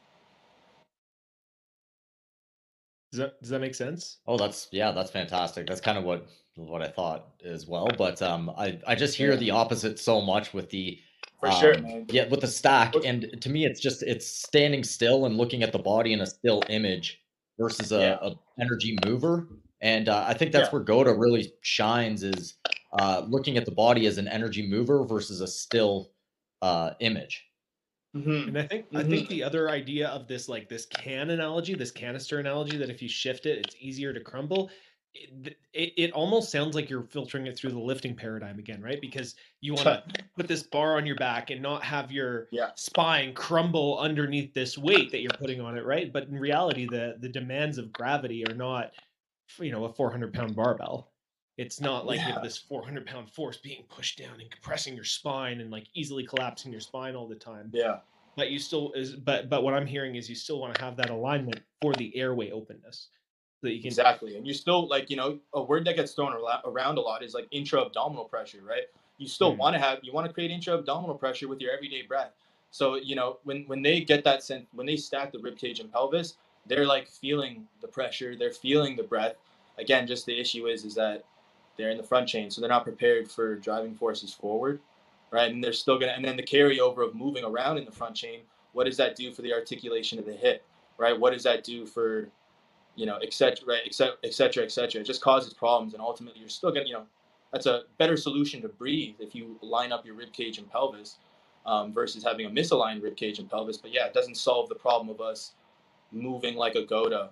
Does 3.11 3.19
that 3.19 3.41
does 3.41 3.49
that 3.49 3.59
make 3.59 3.73
sense? 3.73 4.17
Oh, 4.27 4.37
that's 4.37 4.67
yeah, 4.71 4.91
that's 4.91 5.09
fantastic. 5.09 5.65
That's 5.65 5.81
kind 5.81 5.97
of 5.97 6.03
what 6.03 6.27
what 6.55 6.83
I 6.83 6.87
thought 6.87 7.29
as 7.43 7.65
well. 7.65 7.87
But 7.97 8.21
um, 8.21 8.51
I 8.55 8.79
I 8.85 8.93
just 8.93 9.15
hear 9.15 9.31
Yeah. 9.31 9.37
the 9.37 9.51
opposite 9.51 9.97
so 9.99 10.21
much 10.21 10.53
with 10.53 10.69
the 10.69 10.99
For 11.39 11.51
sure, 11.53 11.75
um, 11.75 11.83
man. 11.83 12.05
Yeah, 12.09 12.27
with 12.27 12.41
the 12.41 12.47
stack, 12.47 12.93
Look- 12.93 13.05
and 13.05 13.35
to 13.41 13.49
me, 13.49 13.65
it's 13.65 13.79
just 13.79 14.03
it's 14.03 14.27
standing 14.27 14.83
still 14.83 15.25
and 15.25 15.37
looking 15.37 15.63
at 15.63 15.71
the 15.71 15.79
body 15.79 16.13
in 16.13 16.21
a 16.21 16.25
still 16.27 16.61
image 16.69 17.19
versus 17.57 17.91
a, 17.91 17.99
Yeah. 17.99 18.17
a 18.21 18.35
energy 18.61 18.95
mover. 19.05 19.47
And 19.81 20.09
uh, 20.09 20.25
I 20.27 20.33
think 20.33 20.51
that's 20.51 20.71
Yeah. 20.71 20.71
where 20.71 20.83
GOATA 20.83 21.13
really 21.17 21.53
shines 21.61 22.23
is 22.23 22.57
uh, 22.93 23.25
looking 23.27 23.57
at 23.57 23.65
the 23.65 23.71
body 23.71 24.05
as 24.07 24.17
an 24.17 24.27
energy 24.27 24.67
mover 24.67 25.05
versus 25.05 25.41
a 25.41 25.47
still 25.47 26.11
uh, 26.61 26.93
image. 26.99 27.45
Mhm. 28.15 28.47
And 28.47 28.57
I 28.57 28.63
think 28.67 28.87
I 28.95 29.03
think 29.03 29.27
the 29.27 29.43
other 29.43 29.69
idea 29.69 30.07
of 30.09 30.27
this 30.27 30.49
like 30.49 30.67
this 30.67 30.85
can 30.87 31.29
analogy, 31.29 31.75
this 31.75 31.91
canister 31.91 32.39
analogy, 32.39 32.77
that 32.77 32.89
if 32.89 33.01
you 33.01 33.07
shift 33.09 33.45
it, 33.45 33.59
it's 33.59 33.75
easier 33.79 34.13
to 34.13 34.19
crumble. 34.19 34.71
It, 35.13 35.57
it, 35.73 35.93
it 35.97 36.11
almost 36.13 36.51
sounds 36.51 36.75
like 36.75 36.89
you're 36.89 37.03
filtering 37.03 37.47
it 37.47 37.57
through 37.57 37.71
the 37.71 37.79
lifting 37.79 38.15
paradigm 38.15 38.57
again, 38.59 38.81
right? 38.81 38.99
Because 39.01 39.35
you 39.61 39.73
want 39.75 39.87
to 39.89 40.03
put 40.35 40.47
this 40.47 40.63
bar 40.63 40.97
on 40.97 41.05
your 41.05 41.17
back 41.17 41.49
and 41.51 41.61
not 41.61 41.83
have 41.83 42.11
your 42.11 42.49
Yeah. 42.51 42.71
spine 42.75 43.33
crumble 43.33 43.99
underneath 43.99 44.53
this 44.53 44.77
weight 44.77 45.11
that 45.11 45.21
you're 45.21 45.33
putting 45.33 45.61
on 45.61 45.77
it, 45.77 45.85
right? 45.85 46.11
But 46.11 46.27
in 46.27 46.39
reality, 46.39 46.85
the 46.87 47.17
the 47.19 47.29
demands 47.29 47.77
of 47.77 47.91
gravity 47.91 48.43
are 48.45 48.55
not, 48.55 48.91
you 49.59 49.71
know, 49.71 49.85
a 49.85 49.93
400 49.93 50.33
pound 50.33 50.55
barbell. 50.55 51.11
It's 51.57 51.81
not 51.81 52.05
like 52.05 52.19
you 52.19 52.27
Yeah. 52.27 52.33
have 52.35 52.43
this 52.43 52.57
400 52.57 53.05
pound 53.05 53.29
force 53.31 53.57
being 53.57 53.83
pushed 53.89 54.17
down 54.17 54.39
and 54.39 54.49
compressing 54.49 54.95
your 54.95 55.03
spine 55.03 55.59
and 55.61 55.71
like 55.71 55.87
easily 55.93 56.25
collapsing 56.25 56.71
your 56.71 56.81
spine 56.81 57.15
all 57.15 57.27
the 57.27 57.35
time 57.35 57.69
Yeah. 57.73 57.99
but 58.37 58.49
you 58.49 58.59
still 58.59 58.93
is 58.93 59.15
but 59.15 59.49
but 59.49 59.63
what 59.63 59.73
i'm 59.73 59.85
hearing 59.85 60.15
is 60.15 60.29
you 60.29 60.35
still 60.35 60.59
want 60.59 60.73
to 60.73 60.81
have 60.81 60.95
that 60.97 61.09
alignment 61.09 61.59
for 61.81 61.93
the 61.93 62.15
airway 62.15 62.51
openness 62.51 63.09
so 63.61 63.67
that 63.67 63.73
you 63.73 63.81
can 63.81 63.87
Exactly. 63.87 64.37
And 64.37 64.47
you 64.47 64.53
still 64.53 64.87
like, 64.87 65.09
you 65.09 65.17
know, 65.17 65.39
a 65.53 65.61
word 65.61 65.83
that 65.85 65.95
gets 65.97 66.13
thrown 66.13 66.33
around 66.65 66.97
a 66.97 67.01
lot 67.01 67.23
is 67.23 67.33
like 67.33 67.47
intra 67.51 67.81
abdominal 67.81 68.25
pressure, 68.25 68.61
right? 68.63 68.83
You 69.17 69.27
still 69.27 69.53
Mm. 69.53 69.57
want 69.57 69.73
to 69.75 69.79
have 69.79 69.99
you 70.01 70.13
want 70.13 70.27
to 70.27 70.33
create 70.33 70.51
intra 70.51 70.77
abdominal 70.77 71.15
pressure 71.15 71.47
with 71.49 71.59
your 71.59 71.71
everyday 71.73 72.03
breath. 72.03 72.31
So, 72.71 72.95
you 72.95 73.15
know, 73.15 73.39
when 73.43 73.63
when 73.67 73.81
they 73.81 73.99
get 74.01 74.23
that 74.23 74.43
sense 74.43 74.67
when 74.71 74.85
they 74.87 74.95
stack 74.95 75.33
the 75.33 75.39
rib 75.39 75.57
cage 75.57 75.79
and 75.81 75.91
pelvis, 75.91 76.37
they're 76.69 76.85
like 76.85 77.09
feeling 77.09 77.67
the 77.81 77.87
pressure, 77.87 78.35
they're 78.37 78.53
feeling 78.53 78.95
the 78.95 79.03
breath. 79.03 79.35
Again, 79.77 80.07
just 80.07 80.25
the 80.25 80.39
issue 80.39 80.67
is 80.67 80.85
is 80.85 80.95
that 80.95 81.25
they're 81.77 81.91
in 81.91 81.97
the 81.97 82.03
front 82.03 82.27
chain, 82.27 82.49
so 82.49 82.61
they're 82.61 82.69
not 82.69 82.83
prepared 82.83 83.29
for 83.29 83.55
driving 83.55 83.95
forces 83.95 84.33
forward, 84.33 84.79
right? 85.31 85.51
And 85.51 85.63
they're 85.63 85.73
still 85.73 85.99
gonna 85.99 86.13
and 86.13 86.23
then 86.23 86.37
the 86.37 86.43
carryover 86.43 87.05
of 87.05 87.15
moving 87.15 87.43
around 87.43 87.77
in 87.77 87.85
the 87.85 87.91
front 87.91 88.15
chain, 88.15 88.41
what 88.73 88.85
does 88.85 88.97
that 88.97 89.15
do 89.15 89.31
for 89.33 89.41
the 89.41 89.53
articulation 89.53 90.19
of 90.19 90.25
the 90.25 90.33
hip, 90.33 90.65
right? 90.97 91.19
What 91.19 91.33
does 91.33 91.43
that 91.43 91.63
do 91.65 91.85
for 91.85 92.29
you 92.95 93.05
know, 93.05 93.17
et 93.23 93.33
cetera, 93.33 93.65
right, 93.65 93.81
et 93.85 93.93
cetera, 93.93 94.17
et 94.25 94.33
cetera, 94.33 94.63
et 94.63 94.71
cetera. 94.71 94.99
It 94.99 95.05
just 95.05 95.21
causes 95.21 95.53
problems, 95.53 95.93
and 95.93 96.01
ultimately, 96.01 96.41
you're 96.41 96.49
still 96.49 96.69
gonna, 96.69 96.85
you 96.85 96.93
know, 96.93 97.05
that's 97.53 97.65
a 97.65 97.83
better 97.97 98.17
solution 98.17 98.61
to 98.61 98.67
breathe 98.67 99.15
if 99.19 99.33
you 99.33 99.57
line 99.61 99.93
up 99.93 100.05
your 100.05 100.15
rib 100.15 100.33
cage 100.33 100.57
and 100.57 100.69
pelvis 100.69 101.15
um, 101.65 101.93
versus 101.93 102.23
having 102.23 102.45
a 102.45 102.49
misaligned 102.49 103.01
rib 103.01 103.15
cage 103.15 103.39
and 103.39 103.49
pelvis. 103.49 103.77
But 103.77 103.93
yeah, 103.93 104.05
it 104.05 104.13
doesn't 104.13 104.35
solve 104.35 104.69
the 104.69 104.75
problem 104.75 105.09
of 105.09 105.21
us 105.21 105.53
moving 106.11 106.55
like 106.55 106.75
a 106.75 106.83
GOATA 106.83 107.29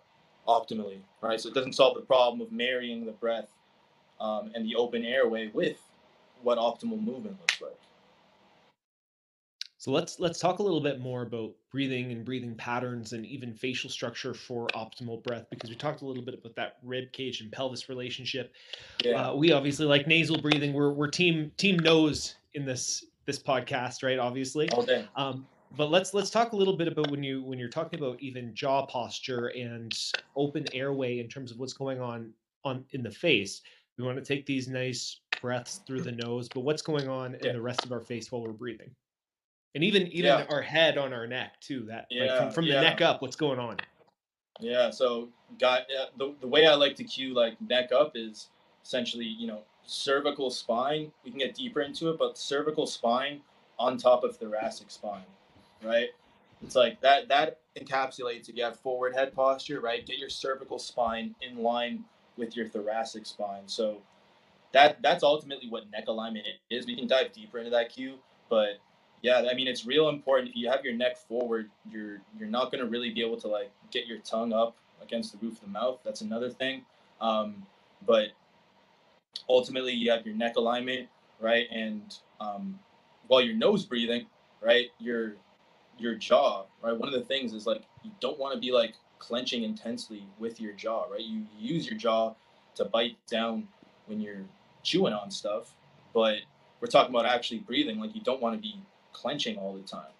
optimally, 0.48 1.00
right? 1.22 1.40
So 1.40 1.50
it 1.50 1.56
doesn't 1.56 1.74
solve 1.74 1.96
the 1.96 2.02
problem 2.02 2.42
of 2.42 2.52
marrying 2.52 3.06
the 3.06 3.12
breath 3.12 3.50
um, 4.20 4.52
and 4.56 4.66
the 4.66 4.76
open 4.76 5.04
airway 5.04 5.50
with 5.54 5.78
what 6.42 6.58
optimal 6.58 7.02
movement 7.02 7.38
looks 7.40 7.62
like. 7.62 7.80
so 9.78 9.92
let's 9.92 10.20
let's 10.20 10.40
talk 10.40 10.60
a 10.60 10.63
little 10.63 10.80
bit 10.80 11.00
more 11.00 11.24
about 11.24 11.52
breathing 11.72 12.12
and 12.12 12.24
breathing 12.24 12.56
patterns 12.56 13.13
and 13.13 13.26
even 13.26 13.54
facial 13.54 13.90
structure 13.90 14.34
for 14.34 14.68
optimal 14.70 15.22
breath 15.24 15.46
because 15.50 15.70
we 15.70 15.76
talked 15.76 16.02
a 16.02 16.06
little 16.06 16.24
bit 16.24 16.36
about 16.36 16.56
that 16.56 16.78
rib 16.84 17.12
cage 17.12 17.42
and 17.42 17.52
pelvis 17.52 17.90
relationship 17.90 18.54
Yeah, 19.04 19.30
uh, 19.30 19.36
we 19.36 19.52
obviously 19.52 19.86
like 19.86 20.08
nasal 20.08 20.40
breathing 20.40 20.74
we're 20.74 20.92
we're 20.92 21.08
team 21.08 21.52
team 21.58 21.78
nose 21.80 22.36
in 22.54 22.66
this 22.66 23.06
this 23.26 23.40
podcast 23.40 24.04
right 24.04 24.20
obviously 24.20 24.70
all 24.70 24.84
day. 24.84 25.06
Um, 25.16 25.48
but 25.76 25.90
let's 25.92 26.14
let's 26.14 26.30
talk 26.30 26.54
a 26.54 26.56
little 26.56 26.76
bit 26.76 26.88
about 26.88 27.12
when 27.12 27.24
you 27.24 27.44
when 27.44 27.60
you're 27.60 27.70
talking 27.70 28.00
about 28.00 28.20
even 28.22 28.54
jaw 28.56 28.86
posture 28.86 29.48
and 29.48 29.94
open 30.36 30.66
airway 30.74 31.20
in 31.20 31.28
terms 31.28 31.52
of 31.52 31.60
what's 31.60 31.74
going 31.74 32.00
on 32.00 32.34
on 32.64 32.86
in 32.92 33.04
the 33.04 33.12
face. 33.12 33.62
We 33.98 34.04
want 34.04 34.18
to 34.18 34.24
take 34.24 34.46
these 34.46 34.68
nice 34.68 35.22
breaths 35.42 35.82
through 35.88 36.02
the 36.02 36.12
nose, 36.12 36.48
but 36.50 36.62
what's 36.62 36.82
going 36.82 37.10
on 37.10 37.36
in 37.36 37.54
the 37.54 37.62
rest 37.62 37.84
of 37.86 37.92
our 37.92 38.02
face 38.02 38.32
while 38.32 38.42
we're 38.42 38.54
breathing, 38.54 38.96
and 39.76 39.84
even 39.84 40.08
even 40.08 40.26
Yeah. 40.26 40.46
our 40.50 40.62
head 40.62 40.98
on 40.98 41.14
our 41.14 41.28
neck 41.28 41.60
too. 41.60 41.86
That 41.86 42.08
like 42.20 42.30
Yeah, 42.30 42.38
from, 42.38 42.52
from 42.52 42.66
yeah. 42.66 42.76
the 42.76 42.82
neck 42.82 43.02
up, 43.02 43.22
what's 43.22 43.36
going 43.36 43.60
on? 43.60 43.78
Yeah, 44.60 44.90
so 44.90 45.30
got 45.60 45.84
yeah, 45.90 46.06
the, 46.18 46.34
the 46.42 46.48
way 46.48 46.66
I 46.66 46.74
like 46.76 46.96
to 46.98 47.04
cue 47.04 47.34
like 47.34 47.60
neck 47.62 47.92
up 47.92 48.14
is 48.16 48.50
essentially, 48.84 49.26
you 49.26 49.48
know, 49.48 49.62
cervical 49.86 50.50
spine. 50.50 51.12
We 51.24 51.32
can 51.32 51.40
get 51.40 51.54
deeper 51.56 51.82
into 51.82 52.10
it, 52.10 52.18
but 52.18 52.38
cervical 52.38 52.88
spine 52.88 53.42
on 53.78 53.98
top 53.98 54.24
of 54.24 54.38
thoracic 54.38 54.90
spine, 54.90 55.26
right? 55.84 56.10
It's 56.63 56.76
like 56.76 57.02
that 57.02 57.28
that 57.30 57.60
encapsulates 57.80 58.50
if 58.50 58.56
you 58.56 58.63
have 58.63 58.80
forward 58.80 59.16
head 59.16 59.34
posture, 59.34 59.80
right? 59.80 60.06
Get 60.06 60.18
your 60.18 60.30
cervical 60.30 60.80
spine 60.80 61.36
in 61.42 61.62
line 61.62 62.06
with 62.38 62.56
your 62.56 62.68
thoracic 62.68 63.26
spine. 63.26 63.63
So 63.68 63.98
that 64.72 65.02
that's 65.02 65.24
ultimately 65.24 65.70
what 65.70 65.90
neck 65.92 66.06
alignment 66.08 66.46
is. 66.70 66.86
We 66.86 66.96
can 66.96 67.08
dive 67.08 67.32
deeper 67.32 67.60
into 67.60 67.70
that 67.72 67.90
cue, 67.90 68.16
but 68.50 68.80
yeah, 69.22 69.48
I 69.50 69.54
mean 69.54 69.68
it's 69.68 69.86
real 69.86 70.10
important. 70.10 70.50
If 70.50 70.56
you 70.56 70.70
have 70.70 70.84
your 70.84 70.94
neck 70.94 71.18
forward, 71.18 71.70
you're 71.90 72.22
you're 72.38 72.50
not 72.50 72.72
gonna 72.72 72.86
really 72.86 73.12
be 73.12 73.22
able 73.22 73.40
to 73.42 73.48
like 73.48 73.72
get 73.92 74.08
your 74.08 74.20
tongue 74.20 74.54
up 74.54 74.76
against 75.02 75.32
the 75.32 75.38
roof 75.46 75.56
of 75.56 75.62
the 75.62 75.68
mouth. 75.68 76.00
That's 76.04 76.22
another 76.22 76.50
thing. 76.50 76.84
Um, 77.22 77.66
but 78.06 78.30
ultimately, 79.50 79.94
you 79.94 80.12
have 80.12 80.26
your 80.26 80.36
neck 80.36 80.56
alignment, 80.58 81.08
right? 81.40 81.68
And 81.72 82.16
um, 82.40 82.80
while 83.28 83.42
you're 83.42 83.56
nose 83.56 83.86
breathing, 83.86 84.26
right, 84.62 84.88
your 85.00 85.36
your 86.00 86.16
jaw, 86.16 86.66
right. 86.82 86.98
One 86.98 87.08
of 87.08 87.14
the 87.14 87.26
things 87.26 87.54
is 87.54 87.66
like 87.66 87.84
you 88.04 88.12
don't 88.20 88.40
want 88.40 88.54
to 88.54 88.60
be 88.60 88.72
like 88.72 88.94
clenching 89.20 89.64
intensely 89.64 90.24
with 90.40 90.60
your 90.60 90.74
jaw, 90.74 91.06
right? 91.12 91.22
You, 91.22 91.46
use 91.58 91.90
your 91.90 91.98
jaw 91.98 92.34
to 92.76 92.86
bite 92.86 93.18
down 93.28 93.68
when 94.06 94.22
you're 94.22 94.44
chewing 94.84 95.14
on 95.14 95.32
stuff, 95.32 95.74
but 96.14 96.38
we're 96.80 96.88
talking 96.88 97.14
about 97.14 97.26
actually 97.26 97.60
breathing. 97.60 98.00
Like 98.00 98.16
you 98.16 98.22
don't 98.22 98.42
want 98.42 98.56
to 98.56 98.62
be 98.62 98.80
clenching 99.14 99.58
all 99.58 99.74
the 99.74 99.82
time, 99.82 100.12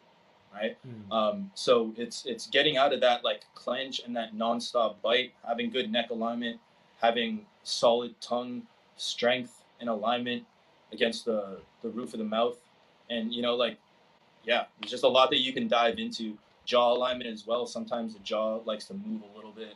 right? 0.54 0.78
Um, 1.12 1.52
so 1.54 1.94
it's 1.98 2.26
it's 2.26 2.48
getting 2.48 2.78
out 2.78 2.94
of 2.94 3.02
that 3.02 3.24
like 3.24 3.44
clench 3.54 4.02
and 4.06 4.16
that 4.16 4.36
nonstop 4.36 4.96
bite, 5.02 5.34
having 5.46 5.70
good 5.70 5.92
neck 5.92 6.10
alignment, 6.10 6.60
having 7.00 7.46
solid 7.64 8.20
tongue 8.22 8.64
strength 8.96 9.64
and 9.80 9.90
alignment 9.90 10.44
against 10.92 11.26
the 11.26 11.60
the 11.84 11.90
roof 11.90 12.14
of 12.14 12.20
the 12.20 12.26
mouth, 12.26 12.58
and 13.10 13.34
you 13.34 13.42
know 13.42 13.56
like 13.56 13.78
yeah, 14.48 14.64
there's 14.80 14.92
just 14.92 15.04
a 15.04 15.08
lot 15.08 15.30
that 15.30 15.40
you 15.40 15.54
can 15.54 15.68
dive 15.68 16.00
into. 16.00 16.38
Jaw 16.66 16.94
alignment 16.94 17.30
as 17.30 17.46
well. 17.46 17.66
Sometimes 17.66 18.14
the 18.14 18.20
jaw 18.22 18.62
likes 18.66 18.86
to 18.86 18.94
move 18.94 19.22
a 19.22 19.36
little 19.36 19.52
bit 19.52 19.76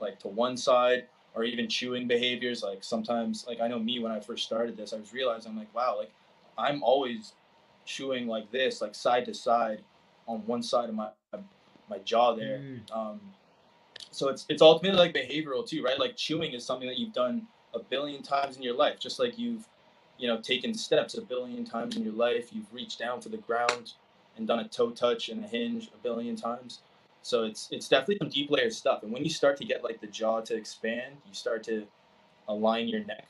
like 0.00 0.18
to 0.20 0.28
one 0.28 0.56
side 0.56 1.04
or 1.34 1.44
even 1.44 1.68
chewing 1.68 2.08
behaviors. 2.08 2.62
Like 2.62 2.82
sometimes, 2.82 3.44
like 3.46 3.60
I 3.60 3.68
know 3.68 3.78
me 3.78 3.98
when 3.98 4.12
I 4.12 4.20
first 4.20 4.44
started 4.44 4.76
this, 4.76 4.92
I 4.92 4.96
was 4.96 5.12
realizing 5.12 5.52
I'm 5.52 5.58
like, 5.58 5.74
wow, 5.74 5.96
like 5.98 6.12
I'm 6.56 6.82
always 6.82 7.32
chewing 7.84 8.26
like 8.26 8.50
this, 8.50 8.80
like 8.80 8.94
side 8.94 9.24
to 9.26 9.34
side 9.34 9.82
on 10.26 10.38
one 10.46 10.62
side 10.62 10.88
of 10.88 10.94
my 10.94 11.08
my 11.88 11.98
jaw 11.98 12.34
there. 12.34 12.58
Mm. 12.58 12.80
Um, 12.96 13.20
so 14.10 14.28
it's 14.28 14.46
it's 14.48 14.62
ultimately 14.62 14.98
like 14.98 15.14
behavioral 15.14 15.68
too, 15.68 15.82
right? 15.82 15.98
Like 15.98 16.16
chewing 16.16 16.52
is 16.52 16.64
something 16.64 16.88
that 16.88 16.98
you've 16.98 17.12
done 17.12 17.46
a 17.74 17.80
billion 17.80 18.22
times 18.22 18.56
in 18.56 18.62
your 18.62 18.74
life, 18.74 18.98
just 18.98 19.18
like 19.18 19.38
you've 19.38 19.68
you 20.18 20.28
know 20.28 20.40
taken 20.40 20.74
steps 20.74 21.16
a 21.16 21.22
billion 21.22 21.64
times 21.64 21.96
in 21.96 22.04
your 22.04 22.14
life. 22.14 22.50
You've 22.52 22.72
reached 22.72 22.98
down 22.98 23.20
to 23.20 23.28
the 23.28 23.38
ground 23.38 23.92
and 24.36 24.46
done 24.46 24.60
a 24.60 24.68
toe 24.68 24.90
touch 24.90 25.28
and 25.28 25.44
a 25.44 25.48
hinge 25.48 25.88
a 25.94 26.02
billion 26.02 26.36
times. 26.36 26.80
So 27.22 27.44
it's 27.44 27.68
it's 27.70 27.88
definitely 27.88 28.18
some 28.18 28.28
deep 28.28 28.50
layer 28.50 28.70
stuff. 28.70 29.02
And 29.02 29.12
when 29.12 29.24
you 29.24 29.30
start 29.30 29.56
to 29.58 29.64
get 29.64 29.82
like 29.82 30.00
the 30.00 30.06
jaw 30.06 30.40
to 30.42 30.54
expand, 30.54 31.16
you 31.26 31.34
start 31.34 31.62
to 31.64 31.86
align 32.48 32.88
your 32.88 33.04
neck. 33.04 33.26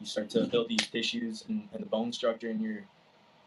You 0.00 0.06
start 0.06 0.28
to 0.30 0.44
build 0.46 0.68
these 0.68 0.86
tissues 0.88 1.44
and, 1.48 1.68
and 1.72 1.82
the 1.82 1.86
bone 1.86 2.12
structure 2.12 2.48
in 2.50 2.60
your 2.60 2.84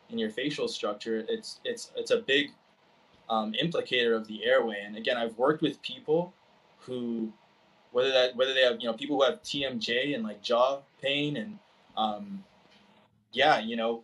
in 0.10 0.18
your 0.18 0.30
facial 0.30 0.68
structure. 0.68 1.26
It's 1.30 1.60
it's 1.64 1.92
it's 1.96 2.12
a 2.12 2.18
big 2.18 2.52
um, 3.30 3.54
implicator 3.54 4.16
of 4.16 4.28
the 4.28 4.46
airway. 4.46 4.82
And 4.84 4.98
again, 4.98 5.18
I've 5.18 5.38
worked 5.38 5.62
with 5.62 5.82
people 5.82 6.34
who 6.80 7.32
whether 7.92 8.12
that 8.12 8.36
whether 8.36 8.54
they 8.54 8.62
have 8.62 8.80
you 8.80 8.88
know 8.88 8.94
people 8.94 9.18
who 9.18 9.24
have 9.24 9.42
TMJ 9.44 10.16
and 10.16 10.24
like 10.24 10.42
jaw 10.42 10.80
pain 11.02 11.38
and 11.38 11.60
um, 11.96 12.44
yeah, 13.34 13.60
you 13.60 13.76
know 13.76 14.04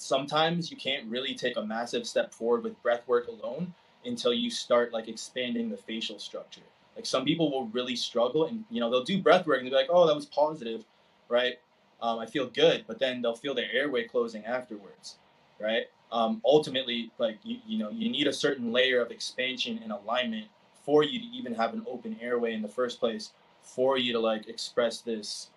sometimes 0.00 0.70
you 0.70 0.76
can't 0.76 1.06
really 1.08 1.34
take 1.34 1.56
a 1.56 1.62
massive 1.62 2.06
step 2.06 2.32
forward 2.32 2.64
with 2.64 2.82
breath 2.82 3.06
work 3.06 3.28
alone 3.28 3.72
until 4.04 4.32
you 4.32 4.50
start 4.50 4.92
like 4.92 5.08
expanding 5.08 5.68
the 5.68 5.76
facial 5.76 6.18
structure. 6.18 6.62
Like 6.96 7.06
some 7.06 7.24
people 7.24 7.50
will 7.50 7.66
really 7.66 7.96
struggle 7.96 8.46
and 8.46 8.64
you 8.70 8.80
know 8.80 8.90
they'll 8.90 9.04
do 9.04 9.20
breath 9.22 9.46
work 9.46 9.58
and 9.58 9.66
they'll 9.66 9.72
be 9.72 9.76
like, 9.76 9.90
oh, 9.90 10.06
that 10.06 10.14
was 10.14 10.26
positive, 10.26 10.84
right? 11.28 11.58
Um, 12.02 12.18
I 12.18 12.26
feel 12.26 12.46
good, 12.46 12.84
but 12.86 12.98
then 12.98 13.20
they'll 13.20 13.36
feel 13.36 13.54
their 13.54 13.70
airway 13.72 14.04
closing 14.04 14.44
afterwards, 14.46 15.18
right? 15.60 15.84
Um, 16.10 16.40
ultimately, 16.44 17.10
like 17.18 17.38
you, 17.44 17.58
you 17.66 17.78
know, 17.78 17.90
you 17.90 18.10
need 18.10 18.26
a 18.26 18.32
certain 18.32 18.72
layer 18.72 19.02
of 19.02 19.10
expansion 19.10 19.80
and 19.82 19.92
alignment 19.92 20.46
for 20.84 21.04
you 21.04 21.20
to 21.20 21.26
even 21.26 21.54
have 21.54 21.74
an 21.74 21.84
open 21.86 22.16
airway 22.20 22.54
in 22.54 22.62
the 22.62 22.68
first 22.68 22.98
place, 22.98 23.32
for 23.60 23.98
you 23.98 24.14
to 24.14 24.18
like 24.18 24.48
express 24.48 25.02
this 25.02 25.50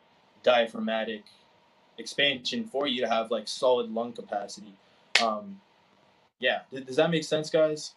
diaphragmatic 0.44 1.24
expansion, 1.98 2.66
for 2.66 2.88
you 2.88 3.02
to 3.02 3.10
have 3.10 3.32
like 3.32 3.48
solid 3.48 3.92
lung 3.92 4.14
capacity. 4.14 4.74
Um, 5.22 5.60
yeah, 6.40 6.62
does 6.72 6.96
that 6.98 7.10
make 7.10 7.24
sense, 7.24 7.50
guys? 7.50 7.94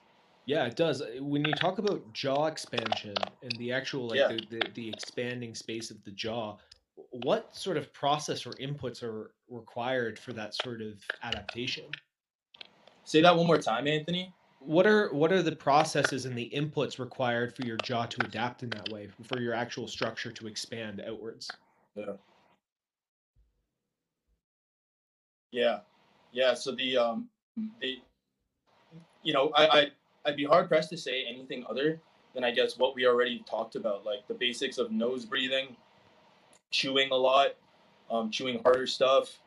Yeah, 0.46 0.64
it 0.66 0.76
does. 0.76 1.02
Uh, 1.02 1.16
When 1.20 1.44
you 1.44 1.52
talk 1.54 1.78
about 1.78 2.12
jaw 2.12 2.46
expansion 2.46 3.14
and 3.42 3.50
the 3.58 3.72
actual 3.72 4.08
like 4.08 4.18
Yeah. 4.18 4.28
the, 4.28 4.46
the, 4.50 4.70
the 4.74 4.88
expanding 4.88 5.54
space 5.54 5.90
of 5.90 6.02
the 6.04 6.12
jaw, 6.12 6.56
what 7.10 7.54
sort 7.54 7.76
of 7.76 7.92
process 7.92 8.46
or 8.46 8.52
inputs 8.52 9.02
are 9.02 9.32
required 9.48 10.18
for 10.18 10.32
that 10.34 10.54
sort 10.54 10.80
of 10.80 10.94
adaptation? 11.22 11.84
Say 13.04 13.20
that 13.22 13.36
one 13.36 13.46
more 13.46 13.58
time, 13.58 13.86
Anthony. 13.88 14.32
What 14.60 14.86
are 14.86 15.12
what 15.12 15.32
are 15.32 15.42
the 15.42 15.54
processes 15.54 16.24
and 16.24 16.36
the 16.36 16.50
inputs 16.54 16.98
required 16.98 17.54
for 17.54 17.64
your 17.64 17.76
jaw 17.78 18.06
to 18.06 18.26
adapt 18.26 18.62
in 18.62 18.70
that 18.70 18.90
way, 18.90 19.08
for 19.24 19.40
your 19.40 19.52
actual 19.52 19.86
structure 19.86 20.32
to 20.32 20.46
expand 20.46 21.02
outwards? 21.06 21.50
Yeah. 21.94 22.14
Yeah, 25.52 25.80
yeah. 26.32 26.54
So 26.54 26.72
the 26.72 26.96
um, 26.98 27.28
the, 27.80 27.98
you 29.22 29.32
know, 29.32 29.50
I 29.54 29.66
I 29.66 29.86
I'd 30.26 30.36
be 30.36 30.44
hard 30.44 30.68
pressed 30.68 30.90
to 30.90 30.96
say 30.96 31.24
anything 31.28 31.64
other 31.68 32.00
than 32.34 32.44
I 32.44 32.50
guess 32.50 32.78
what 32.78 32.94
we 32.94 33.06
already 33.06 33.44
talked 33.48 33.76
about, 33.76 34.04
like 34.04 34.26
the 34.28 34.34
basics 34.34 34.78
of 34.78 34.92
nose 34.92 35.24
breathing, 35.24 35.76
chewing 36.70 37.10
a 37.10 37.16
lot, 37.16 37.56
um, 38.10 38.30
chewing 38.30 38.60
harder 38.62 38.86
stuff, 38.86 39.38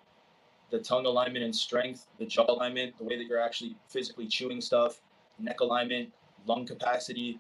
the 0.72 0.80
tongue 0.80 1.06
alignment 1.06 1.46
and 1.46 1.56
strength, 1.56 2.08
the 2.20 2.26
jaw 2.26 2.46
alignment, 2.48 2.98
the 2.98 3.04
way 3.04 3.18
that 3.18 3.26
you're 3.26 3.42
actually 3.42 3.76
physically 3.90 4.28
chewing 4.28 4.62
stuff, 4.62 5.02
neck 5.40 5.60
alignment, 5.62 6.12
lung 6.46 6.66
capacity, 6.66 7.40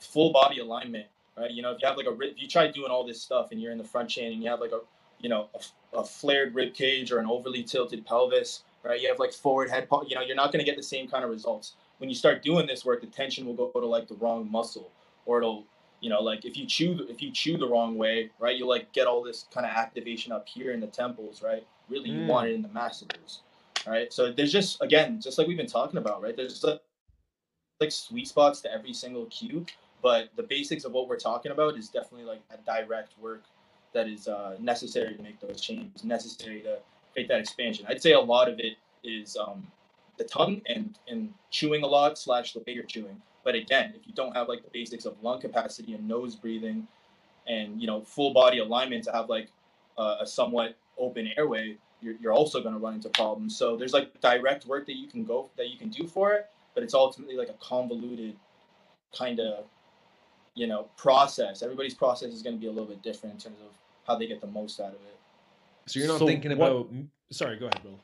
full 0.00 0.32
body 0.32 0.60
alignment, 0.60 1.06
right? 1.36 1.50
You 1.50 1.62
know, 1.62 1.72
if 1.72 1.82
you 1.82 1.88
have 1.88 1.96
like 1.96 2.06
a 2.06 2.16
if 2.22 2.40
you 2.40 2.48
try 2.48 2.70
doing 2.70 2.90
all 2.90 3.06
this 3.06 3.22
stuff 3.22 3.48
and 3.52 3.60
you're 3.60 3.72
in 3.72 3.78
the 3.78 3.84
front 3.84 4.10
chain 4.10 4.32
and 4.32 4.42
you 4.42 4.50
have 4.50 4.60
like 4.60 4.72
a, 4.72 4.80
you 5.20 5.28
know, 5.28 5.48
a, 5.54 5.98
a 5.98 6.04
flared 6.04 6.54
rib 6.54 6.74
cage 6.74 7.10
or 7.12 7.18
an 7.18 7.26
overly 7.26 7.62
tilted 7.62 8.04
pelvis, 8.06 8.62
right? 8.82 9.00
You 9.00 9.08
have 9.08 9.18
like 9.18 9.32
forward 9.32 9.70
head, 9.70 9.88
you 10.06 10.14
know, 10.14 10.22
you're 10.22 10.36
not 10.36 10.52
going 10.52 10.64
to 10.64 10.64
get 10.64 10.76
the 10.76 10.82
same 10.82 11.08
kind 11.08 11.24
of 11.24 11.30
results. 11.30 11.74
When 11.98 12.10
you 12.10 12.14
start 12.14 12.42
doing 12.42 12.66
this 12.66 12.84
work, 12.84 13.00
the 13.00 13.06
tension 13.06 13.46
will 13.46 13.54
go 13.54 13.70
to 13.80 13.86
like 13.86 14.08
the 14.08 14.14
wrong 14.16 14.50
muscle 14.50 14.90
or 15.24 15.38
it'll, 15.38 15.64
you 16.00 16.10
know, 16.10 16.20
like 16.20 16.44
if 16.44 16.56
you 16.56 16.66
chew, 16.66 17.06
if 17.08 17.22
you 17.22 17.30
chew 17.30 17.56
the 17.56 17.66
wrong 17.66 17.96
way, 17.96 18.30
right, 18.38 18.56
you 18.56 18.66
like 18.66 18.92
get 18.92 19.06
all 19.06 19.22
this 19.22 19.46
kind 19.52 19.64
of 19.66 19.72
activation 19.72 20.32
up 20.32 20.46
here 20.46 20.72
in 20.72 20.80
the 20.80 20.86
temples, 20.86 21.42
right? 21.42 21.66
Really, 21.88 22.10
you 22.10 22.20
Mm. 22.22 22.26
want 22.26 22.48
it 22.48 22.54
in 22.54 22.62
the 22.62 22.68
masseters, 22.68 23.40
right? 23.86 24.12
So 24.12 24.30
there's 24.32 24.52
just, 24.52 24.82
again, 24.82 25.20
just 25.20 25.38
like 25.38 25.46
we've 25.46 25.56
been 25.56 25.66
talking 25.66 25.98
about, 25.98 26.20
right? 26.22 26.36
There's 26.36 26.62
like, 26.62 26.82
like 27.80 27.92
sweet 27.92 28.28
spots 28.28 28.60
to 28.62 28.72
every 28.72 28.92
single 28.92 29.26
cue, 29.26 29.64
but 30.02 30.30
the 30.36 30.42
basics 30.42 30.84
of 30.84 30.92
what 30.92 31.08
we're 31.08 31.18
talking 31.18 31.52
about 31.52 31.76
is 31.76 31.88
definitely 31.88 32.24
like 32.26 32.42
a 32.50 32.58
direct 32.58 33.18
work 33.18 33.44
that 33.96 34.08
is 34.08 34.28
uh, 34.28 34.56
necessary 34.60 35.14
to 35.14 35.22
make 35.22 35.40
those 35.40 35.60
changes, 35.60 36.04
necessary 36.04 36.60
to 36.60 36.78
create 37.14 37.28
that 37.28 37.40
expansion. 37.40 37.86
I'd 37.88 38.02
say 38.02 38.12
a 38.12 38.20
lot 38.20 38.48
of 38.48 38.60
it 38.60 38.76
is 39.02 39.36
um, 39.38 39.66
the 40.18 40.24
tongue 40.24 40.60
and 40.68 40.98
and 41.08 41.32
chewing 41.50 41.82
a 41.82 41.86
lot 41.86 42.18
slash 42.18 42.52
the 42.52 42.60
way 42.60 42.74
you're 42.74 42.84
chewing. 42.84 43.20
But 43.42 43.54
again, 43.54 43.94
if 43.96 44.06
you 44.06 44.12
don't 44.12 44.36
have 44.36 44.48
like 44.48 44.62
the 44.62 44.70
basics 44.70 45.06
of 45.06 45.14
lung 45.22 45.40
capacity 45.40 45.94
and 45.94 46.06
nose 46.06 46.36
breathing, 46.36 46.86
and 47.46 47.80
you 47.80 47.86
know 47.86 48.02
full 48.02 48.34
body 48.34 48.58
alignment 48.58 49.04
to 49.04 49.12
have 49.12 49.30
like 49.30 49.48
uh, 49.96 50.18
a 50.20 50.26
somewhat 50.26 50.76
open 50.98 51.30
airway, 51.38 51.76
you're, 52.02 52.16
you're 52.20 52.32
also 52.32 52.62
going 52.62 52.74
to 52.74 52.80
run 52.80 52.94
into 52.94 53.08
problems. 53.08 53.56
So 53.56 53.76
there's 53.76 53.94
like 53.94 54.20
direct 54.20 54.66
work 54.66 54.84
that 54.86 54.96
you 54.96 55.08
can 55.08 55.24
go 55.24 55.48
that 55.56 55.70
you 55.70 55.78
can 55.78 55.88
do 55.88 56.06
for 56.06 56.34
it, 56.34 56.50
but 56.74 56.82
it's 56.82 56.94
ultimately 56.94 57.36
like 57.36 57.48
a 57.48 57.56
convoluted 57.60 58.36
kind 59.16 59.40
of 59.40 59.64
you 60.54 60.66
know 60.66 60.88
process. 60.98 61.62
Everybody's 61.62 61.94
process 61.94 62.32
is 62.34 62.42
going 62.42 62.56
to 62.56 62.60
be 62.60 62.66
a 62.66 62.70
little 62.70 62.90
bit 62.94 63.02
different 63.02 63.36
in 63.36 63.40
terms 63.40 63.62
of 63.64 63.72
how 64.06 64.16
they 64.16 64.26
get 64.26 64.40
the 64.40 64.46
most 64.46 64.80
out 64.80 64.88
of 64.88 64.94
it. 64.94 65.16
So 65.86 65.98
you're 65.98 66.08
not 66.08 66.18
So 66.18 66.26
thinking 66.26 66.56
what- 66.56 66.70
about. 66.70 66.90
Sorry, 67.30 67.58
go 67.58 67.66
ahead, 67.66 67.82
Bill. 67.82 67.98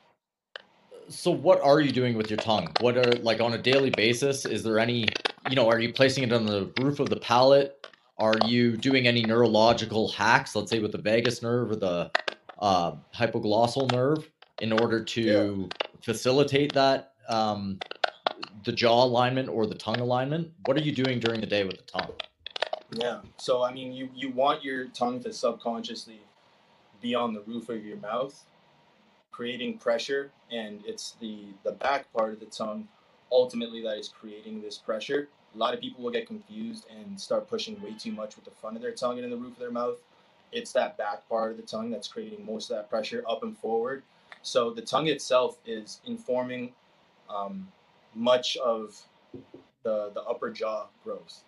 So 1.09 1.31
what 1.31 1.61
are 1.61 1.81
you 1.81 1.91
doing 1.91 2.15
with 2.15 2.29
your 2.29 2.37
tongue? 2.37 2.69
What 2.79 2.97
are 2.97 3.11
like 3.21 3.41
on 3.41 3.53
a 3.53 3.57
daily 3.57 3.89
basis? 3.89 4.45
Is 4.45 4.63
there 4.63 4.79
any, 4.79 5.05
you 5.49 5.55
know, 5.55 5.67
are 5.67 5.79
you 5.79 5.91
placing 5.91 6.23
it 6.23 6.31
on 6.31 6.45
the 6.45 6.71
roof 6.79 6.99
of 6.99 7.09
the 7.09 7.17
palate? 7.17 7.87
Are 8.17 8.35
you 8.45 8.77
doing 8.77 9.07
any 9.07 9.23
neurological 9.23 10.09
hacks, 10.09 10.55
let's 10.55 10.69
say 10.69 10.79
with 10.79 10.91
the 10.93 10.97
vagus 10.97 11.41
nerve 11.41 11.71
or 11.71 11.75
the 11.75 12.11
uh, 12.59 12.95
hypoglossal 13.13 13.91
nerve, 13.91 14.29
in 14.61 14.71
order 14.71 15.03
to 15.03 15.67
facilitate 16.01 16.73
that 16.73 17.13
um, 17.27 17.79
the 18.63 18.71
jaw 18.71 19.03
alignment 19.03 19.49
or 19.49 19.65
the 19.65 19.75
tongue 19.75 19.99
alignment? 19.99 20.51
What 20.65 20.77
are 20.77 20.81
you 20.81 20.93
doing 20.93 21.19
during 21.19 21.41
the 21.41 21.47
day 21.47 21.65
with 21.65 21.77
the 21.77 21.83
tongue? 21.83 22.11
Yeah. 22.95 23.21
So 23.37 23.63
I 23.63 23.73
mean, 23.73 23.93
you 23.93 24.09
you 24.15 24.29
want 24.29 24.63
your 24.63 24.85
tongue 24.87 25.21
to 25.23 25.33
subconsciously 25.33 26.21
be 27.01 27.15
on 27.15 27.33
the 27.33 27.41
roof 27.41 27.69
of 27.69 27.83
your 27.85 27.97
mouth, 27.97 28.45
creating 29.31 29.77
pressure, 29.77 30.31
and 30.51 30.81
it's 30.85 31.15
the 31.19 31.45
the 31.63 31.71
back 31.71 32.11
part 32.13 32.33
of 32.33 32.39
the 32.39 32.45
tongue 32.45 32.87
ultimately 33.31 33.81
that 33.81 33.97
is 33.97 34.09
creating 34.09 34.61
this 34.61 34.77
pressure. 34.77 35.27
A 35.55 35.57
lot 35.57 35.73
of 35.73 35.81
people 35.81 36.03
will 36.03 36.11
get 36.11 36.27
confused 36.27 36.85
and 36.95 37.19
start 37.19 37.49
pushing 37.49 37.81
way 37.81 37.93
too 37.93 38.11
much 38.11 38.35
with 38.35 38.45
the 38.45 38.51
front 38.51 38.75
of 38.75 38.81
their 38.81 38.91
tongue 38.91 39.15
and 39.17 39.25
in 39.25 39.31
the 39.31 39.37
roof 39.37 39.53
of 39.53 39.59
their 39.59 39.71
mouth. 39.71 39.97
It's 40.51 40.71
that 40.73 40.97
back 40.97 41.27
part 41.27 41.51
of 41.51 41.57
the 41.57 41.63
tongue 41.63 41.89
that's 41.89 42.07
creating 42.07 42.45
most 42.45 42.69
of 42.69 42.77
that 42.77 42.89
pressure 42.89 43.23
up 43.27 43.41
and 43.43 43.57
forward. 43.57 44.03
So 44.43 44.71
the 44.71 44.81
tongue 44.81 45.07
itself 45.07 45.57
is 45.65 45.99
informing 46.05 46.73
um, 47.29 47.67
much 48.13 48.55
of 48.57 49.01
the 49.83 50.11
the 50.13 50.21
upper 50.21 50.51
jaw 50.51 50.85
growth 51.03 51.43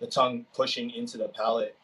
the 0.00 0.06
tongue 0.06 0.46
pushing 0.54 0.90
into 0.90 1.18
the 1.18 1.28
palate. 1.28 1.76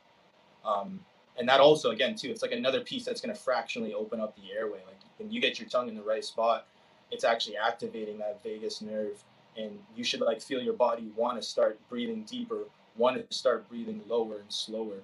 Um, 0.64 1.00
and 1.38 1.48
that 1.48 1.60
also, 1.60 1.90
again, 1.90 2.14
too, 2.14 2.30
it's 2.30 2.42
like 2.42 2.52
another 2.52 2.80
piece 2.80 3.04
that's 3.04 3.20
going 3.20 3.34
to 3.34 3.40
fractionally 3.40 3.94
open 3.94 4.20
up 4.20 4.36
the 4.36 4.52
airway. 4.52 4.80
Like 4.86 5.00
when 5.18 5.30
you 5.30 5.40
get 5.40 5.58
your 5.58 5.68
tongue 5.68 5.88
in 5.88 5.94
the 5.94 6.02
right 6.02 6.24
spot, 6.24 6.66
it's 7.10 7.24
actually 7.24 7.56
activating 7.56 8.18
that 8.18 8.42
vagus 8.42 8.82
nerve, 8.82 9.22
and 9.56 9.78
you 9.96 10.04
should 10.04 10.20
like 10.20 10.40
feel 10.40 10.60
your 10.60 10.74
body 10.74 11.10
want 11.16 11.40
to 11.40 11.46
start 11.46 11.78
breathing 11.88 12.24
deeper, 12.24 12.64
want 12.96 13.16
to 13.16 13.36
start 13.36 13.68
breathing 13.68 14.00
lower 14.06 14.36
and 14.40 14.52
slower, 14.52 14.98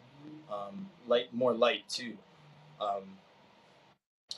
um, 0.53 0.89
light, 1.09 1.33
more 1.33 1.55
light 1.55 1.89
too. 1.89 2.17
Um, 2.81 3.05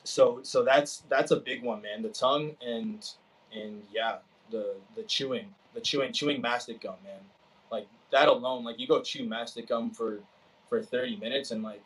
so, 0.05 0.41
so 0.43 0.63
that's 0.65 1.03
that's 1.09 1.33
a 1.33 1.37
big 1.37 1.63
one, 1.63 1.83
man. 1.83 2.03
The 2.03 2.09
tongue 2.11 2.57
and 2.65 3.07
and 3.53 3.83
yeah, 3.93 4.19
the 4.51 4.77
the 4.95 5.03
chewing, 5.03 5.55
the 5.75 5.81
chewing, 5.81 6.13
chewing 6.13 6.41
mastic 6.41 6.81
gum, 6.81 6.97
man 7.05 7.21
like 7.71 7.87
that 8.11 8.29
alone 8.29 8.65
like 8.65 8.79
you 8.79 8.87
go 8.87 9.01
chew 9.03 9.25
mastic 9.25 9.69
gum 9.69 9.91
for 9.91 10.21
for 10.69 10.83
30 10.83 11.17
minutes 11.17 11.51
and 11.51 11.63
like 11.63 11.83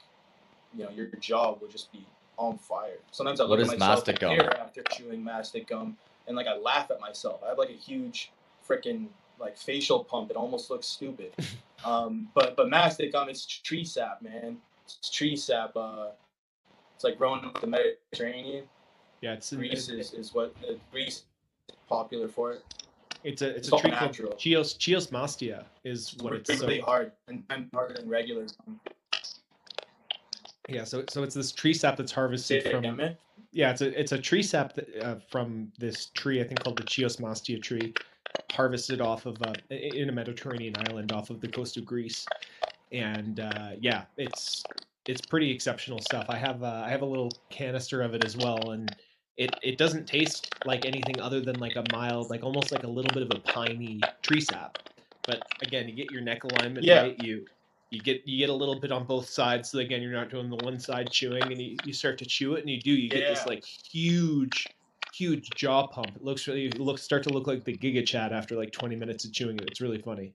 you 0.77 0.85
know 0.85 0.91
your 0.91 1.07
jaw 1.21 1.55
will 1.61 1.69
just 1.69 1.93
be 1.93 2.05
on 2.39 2.57
fire. 2.59 2.97
Sometimes 3.11 3.41
i 3.41 3.45
What 3.45 3.51
look 3.51 3.61
at 3.61 3.75
is 3.75 3.79
myself 3.81 3.99
mastic 4.09 4.23
in 4.23 4.29
the 4.29 4.37
gum? 4.37 4.47
mirror 4.47 4.57
after 4.59 4.83
chewing 4.91 5.23
mastic 5.23 5.69
gum 5.69 5.97
and 6.27 6.37
like 6.37 6.47
i 6.47 6.57
laugh 6.57 6.91
at 6.91 7.01
myself. 7.01 7.41
I 7.45 7.49
have 7.49 7.59
like 7.59 7.71
a 7.71 7.75
huge 7.75 8.33
freaking 8.67 9.07
like 9.39 9.57
facial 9.57 10.05
pump. 10.05 10.31
It 10.31 10.37
almost 10.37 10.71
looks 10.71 10.87
stupid. 10.87 11.33
Um 11.85 12.29
but 12.33 12.55
but 12.55 12.71
mastic 12.71 13.11
gum 13.11 13.29
is 13.29 13.45
tree 13.45 13.83
sap 13.85 14.23
man. 14.23 14.59
It's 14.85 15.11
tree 15.11 15.35
sap 15.35 15.77
uh 15.77 16.11
it's 16.95 17.03
like 17.03 17.19
growing 17.19 17.45
up 17.45 17.57
in 17.57 17.73
the 17.73 17.77
mediterranean. 18.13 18.67
Yeah, 19.21 19.33
it's 19.33 19.53
greece 19.53 19.89
is, 19.89 20.13
is 20.15 20.33
what 20.33 20.55
uh, 20.63 20.75
greece 20.93 21.25
is 21.69 21.75
popular 21.89 22.29
for 22.29 22.53
it 22.53 22.65
it's 23.25 23.43
a 23.43 23.49
it's 23.57 23.69
it's 23.69 23.69
a 23.69 23.81
tree 23.81 23.91
called 23.91 24.11
natural. 24.13 24.37
Chios 24.39 24.75
Chios 24.79 25.09
mastia 25.09 25.65
is 25.85 26.17
what 26.21 26.33
it's 26.35 26.51
it's 26.51 26.61
so 26.61 26.81
hard 26.83 27.13
and, 27.29 27.45
and 27.51 27.69
harder 27.73 27.95
than 27.95 28.09
regular. 28.09 28.47
Yeah 30.69 30.85
so 30.85 31.05
so 31.09 31.23
it's 31.23 31.35
this 31.35 31.53
tree 31.53 31.75
sap 31.75 31.97
that's 31.97 32.13
harvested 32.13 32.63
from 32.71 32.85
again, 32.85 33.17
yeah 33.53 33.71
it's 33.71 33.81
a 33.81 33.99
it's 33.99 34.13
a 34.13 34.19
tree 34.19 34.43
sap 34.43 34.75
that, 34.75 34.89
uh, 35.03 35.17
from 35.31 35.71
this 35.79 36.07
tree 36.15 36.41
I 36.41 36.45
think 36.45 36.63
called 36.63 36.79
the 36.79 36.85
Chios 36.89 37.17
mastia 37.17 37.61
tree 37.61 37.93
harvested 38.53 39.01
off 39.01 39.27
of 39.27 39.37
i- 39.43 39.57
in 39.75 40.09
a 40.09 40.13
Mediterranean 40.13 40.75
island 40.89 41.13
off 41.13 41.31
of 41.31 41.41
the 41.41 41.49
coast 41.49 41.77
of 41.77 41.85
Greece. 41.85 42.25
And 42.93 43.41
uh, 43.41 43.71
yeah 43.81 44.05
it's 44.17 44.63
it's 45.07 45.21
pretty 45.21 45.51
exceptional 45.51 45.99
stuff. 46.01 46.27
I 46.29 46.37
have 46.39 46.63
uh, 46.63 46.83
I 46.87 46.91
have 46.91 47.03
a 47.03 47.07
little 47.07 47.33
canister 47.51 48.03
of 48.03 48.15
it 48.15 48.25
as 48.25 48.37
well 48.37 48.71
and 48.71 48.95
it 49.37 49.51
it 49.63 49.79
doesn't 49.79 50.07
taste 50.07 50.53
like 50.67 50.85
anything 50.87 51.21
other 51.21 51.41
than 51.41 51.59
like 51.59 51.77
a 51.77 51.85
mild 51.93 52.29
like 52.31 52.43
almost 52.43 52.71
like 52.73 52.83
a 52.85 52.89
little 52.89 53.13
bit 53.13 53.23
of 53.23 53.31
a 53.37 53.41
piney 53.41 54.01
tree 54.23 54.41
sap. 54.41 54.79
But 55.27 55.43
again 55.63 55.89
you 55.89 55.95
get 55.95 56.11
your 56.11 56.21
neck 56.23 56.45
alignment 56.45 56.85
Yeah. 56.85 57.03
right 57.03 57.23
you 57.23 57.47
you 57.91 58.01
get 58.01 58.23
you 58.27 58.39
get 58.39 58.51
a 58.51 58.55
little 58.55 58.79
bit 58.81 58.91
on 58.93 59.05
both 59.05 59.29
sides 59.29 59.71
so 59.71 59.79
again 59.79 60.03
you're 60.03 60.13
not 60.13 60.31
doing 60.31 60.51
the 60.51 60.57
one 60.57 60.79
side 60.79 61.11
chewing 61.11 61.43
and 61.43 61.61
you, 61.61 61.77
you 61.85 61.93
start 61.93 62.19
to 62.19 62.25
chew 62.27 62.55
it 62.55 62.61
and 62.61 62.71
you 62.71 62.81
do 62.81 62.91
you 62.91 63.09
get 63.09 63.27
this 63.29 63.47
like 63.47 63.65
huge 63.65 64.67
huge 65.15 65.51
jaw 65.55 65.87
pump. 65.87 66.09
It 66.17 66.25
looks 66.25 66.47
really 66.49 66.67
it 66.67 66.81
looks 66.81 67.03
start 67.03 67.23
to 67.25 67.31
look 67.31 67.47
like 67.47 67.65
the 67.65 67.77
GigaChad 67.77 68.33
after 68.33 68.57
like 68.57 68.73
20 68.73 68.97
minutes 68.97 69.25
of 69.27 69.33
chewing 69.33 69.57
it. 69.57 69.65
It's 69.71 69.81
really 69.81 70.01
funny. 70.01 70.33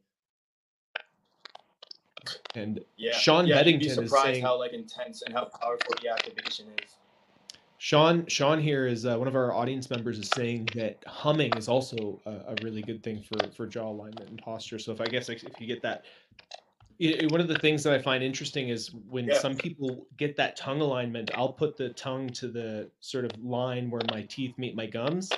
And 2.55 2.79
Yeah, 2.97 3.13
Sean 3.17 3.47
yeah, 3.47 3.61
Beddington 3.63 3.85
is 3.85 3.93
surprised 3.95 4.25
saying- 4.25 4.43
how 4.43 4.57
like 4.59 4.73
intense 4.73 5.21
and 5.21 5.33
how 5.33 5.45
powerful 5.45 5.95
the 6.01 6.09
activation 6.09 6.67
is. 6.83 6.95
Sean 7.79 8.25
Sean 8.27 8.59
here 8.59 8.87
is 8.87 9.05
uh, 9.05 9.17
one 9.17 9.27
of 9.27 9.35
our 9.35 9.53
audience 9.53 9.89
members 9.89 10.17
is 10.17 10.31
saying 10.33 10.71
that 10.73 11.03
humming 11.05 11.55
is 11.55 11.67
also 11.67 12.21
a, 12.25 12.53
a 12.53 12.55
really 12.55 12.81
good 12.81 13.03
thing 13.03 13.21
for 13.21 13.51
for 13.51 13.67
jaw 13.67 13.89
alignment 13.89 14.31
and 14.31 14.41
posture. 14.41 14.79
So 14.79 14.91
if 14.91 14.99
I 15.01 15.09
guess 15.09 15.29
if 15.29 15.59
you 15.61 15.67
get 15.67 15.83
that, 15.83 16.05
i- 17.01 17.19
i- 17.23 17.27
one 17.27 17.41
of 17.41 17.47
the 17.47 17.59
things 17.59 17.83
that 17.83 17.93
I 17.93 17.99
find 17.99 18.23
interesting 18.23 18.69
is 18.69 18.93
when 18.93 19.31
Yeah. 19.31 19.33
some 19.33 19.57
people 19.57 20.07
get 20.17 20.37
that 20.37 20.55
tongue 20.57 20.81
alignment, 20.81 21.31
I'll 21.33 21.53
put 21.53 21.77
the 21.77 21.89
tongue 21.93 22.31
to 22.33 22.49
the 22.49 22.91
sort 23.01 23.25
of 23.25 23.39
line 23.39 23.89
where 23.91 24.05
my 24.05 24.23
teeth 24.23 24.57
meet 24.57 24.75
my 24.75 24.87
gums. 24.87 25.37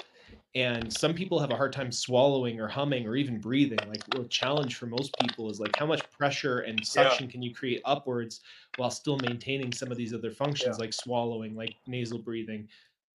And 0.55 0.91
some 0.91 1.13
people 1.13 1.37
have 1.39 1.51
a 1.51 1.55
hard 1.55 1.71
time 1.71 1.91
swallowing 1.91 2.59
or 2.59 2.67
humming 2.67 3.07
or 3.07 3.15
even 3.15 3.39
breathing. 3.39 3.77
Like 3.87 4.03
the 4.09 4.23
challenge 4.29 4.75
for 4.75 4.87
most 4.87 5.13
people 5.19 5.49
is 5.49 5.59
like 5.59 5.77
how 5.77 5.85
much 5.85 6.09
pressure 6.11 6.59
and 6.61 6.83
suction 6.85 7.27
can 7.27 7.41
you 7.43 7.53
create 7.53 7.81
upwards 7.85 8.41
while 8.77 8.89
still 8.89 9.17
maintaining 9.17 9.71
some 9.71 9.91
of 9.91 9.97
these 9.97 10.13
other 10.13 10.31
functions 10.31 10.79
like 10.79 10.91
swallowing, 10.91 11.55
like 11.55 11.75
nasal 11.85 12.17
breathing. 12.17 12.67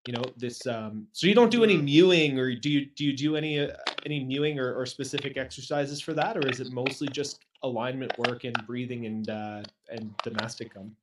you 0.07 0.13
know 0.13 0.23
this 0.37 0.65
um 0.67 1.07
so 1.13 1.25
you 1.27 1.33
don't 1.33 1.49
do 1.49 1.63
any 1.63 1.77
mewing 1.77 2.37
or 2.39 2.53
do 2.55 2.69
you 2.69 2.85
do 2.95 3.03
you 3.03 3.13
do 3.17 3.35
any 3.35 3.59
uh, 3.59 3.71
any 4.05 4.23
mewing 4.23 4.59
or, 4.59 4.73
or 4.75 4.85
specific 4.85 5.35
exercises 5.35 5.99
for 5.99 6.13
that 6.13 6.37
or 6.37 6.47
is 6.47 6.59
it 6.59 6.71
mostly 6.71 7.07
just 7.07 7.39
alignment 7.63 8.15
work 8.19 8.43
and 8.43 8.55
breathing 8.67 9.07
and 9.07 9.29
uh 9.29 9.63
and 9.89 10.13
the 10.23 10.31
mastic 10.31 10.75
gum 10.75 10.95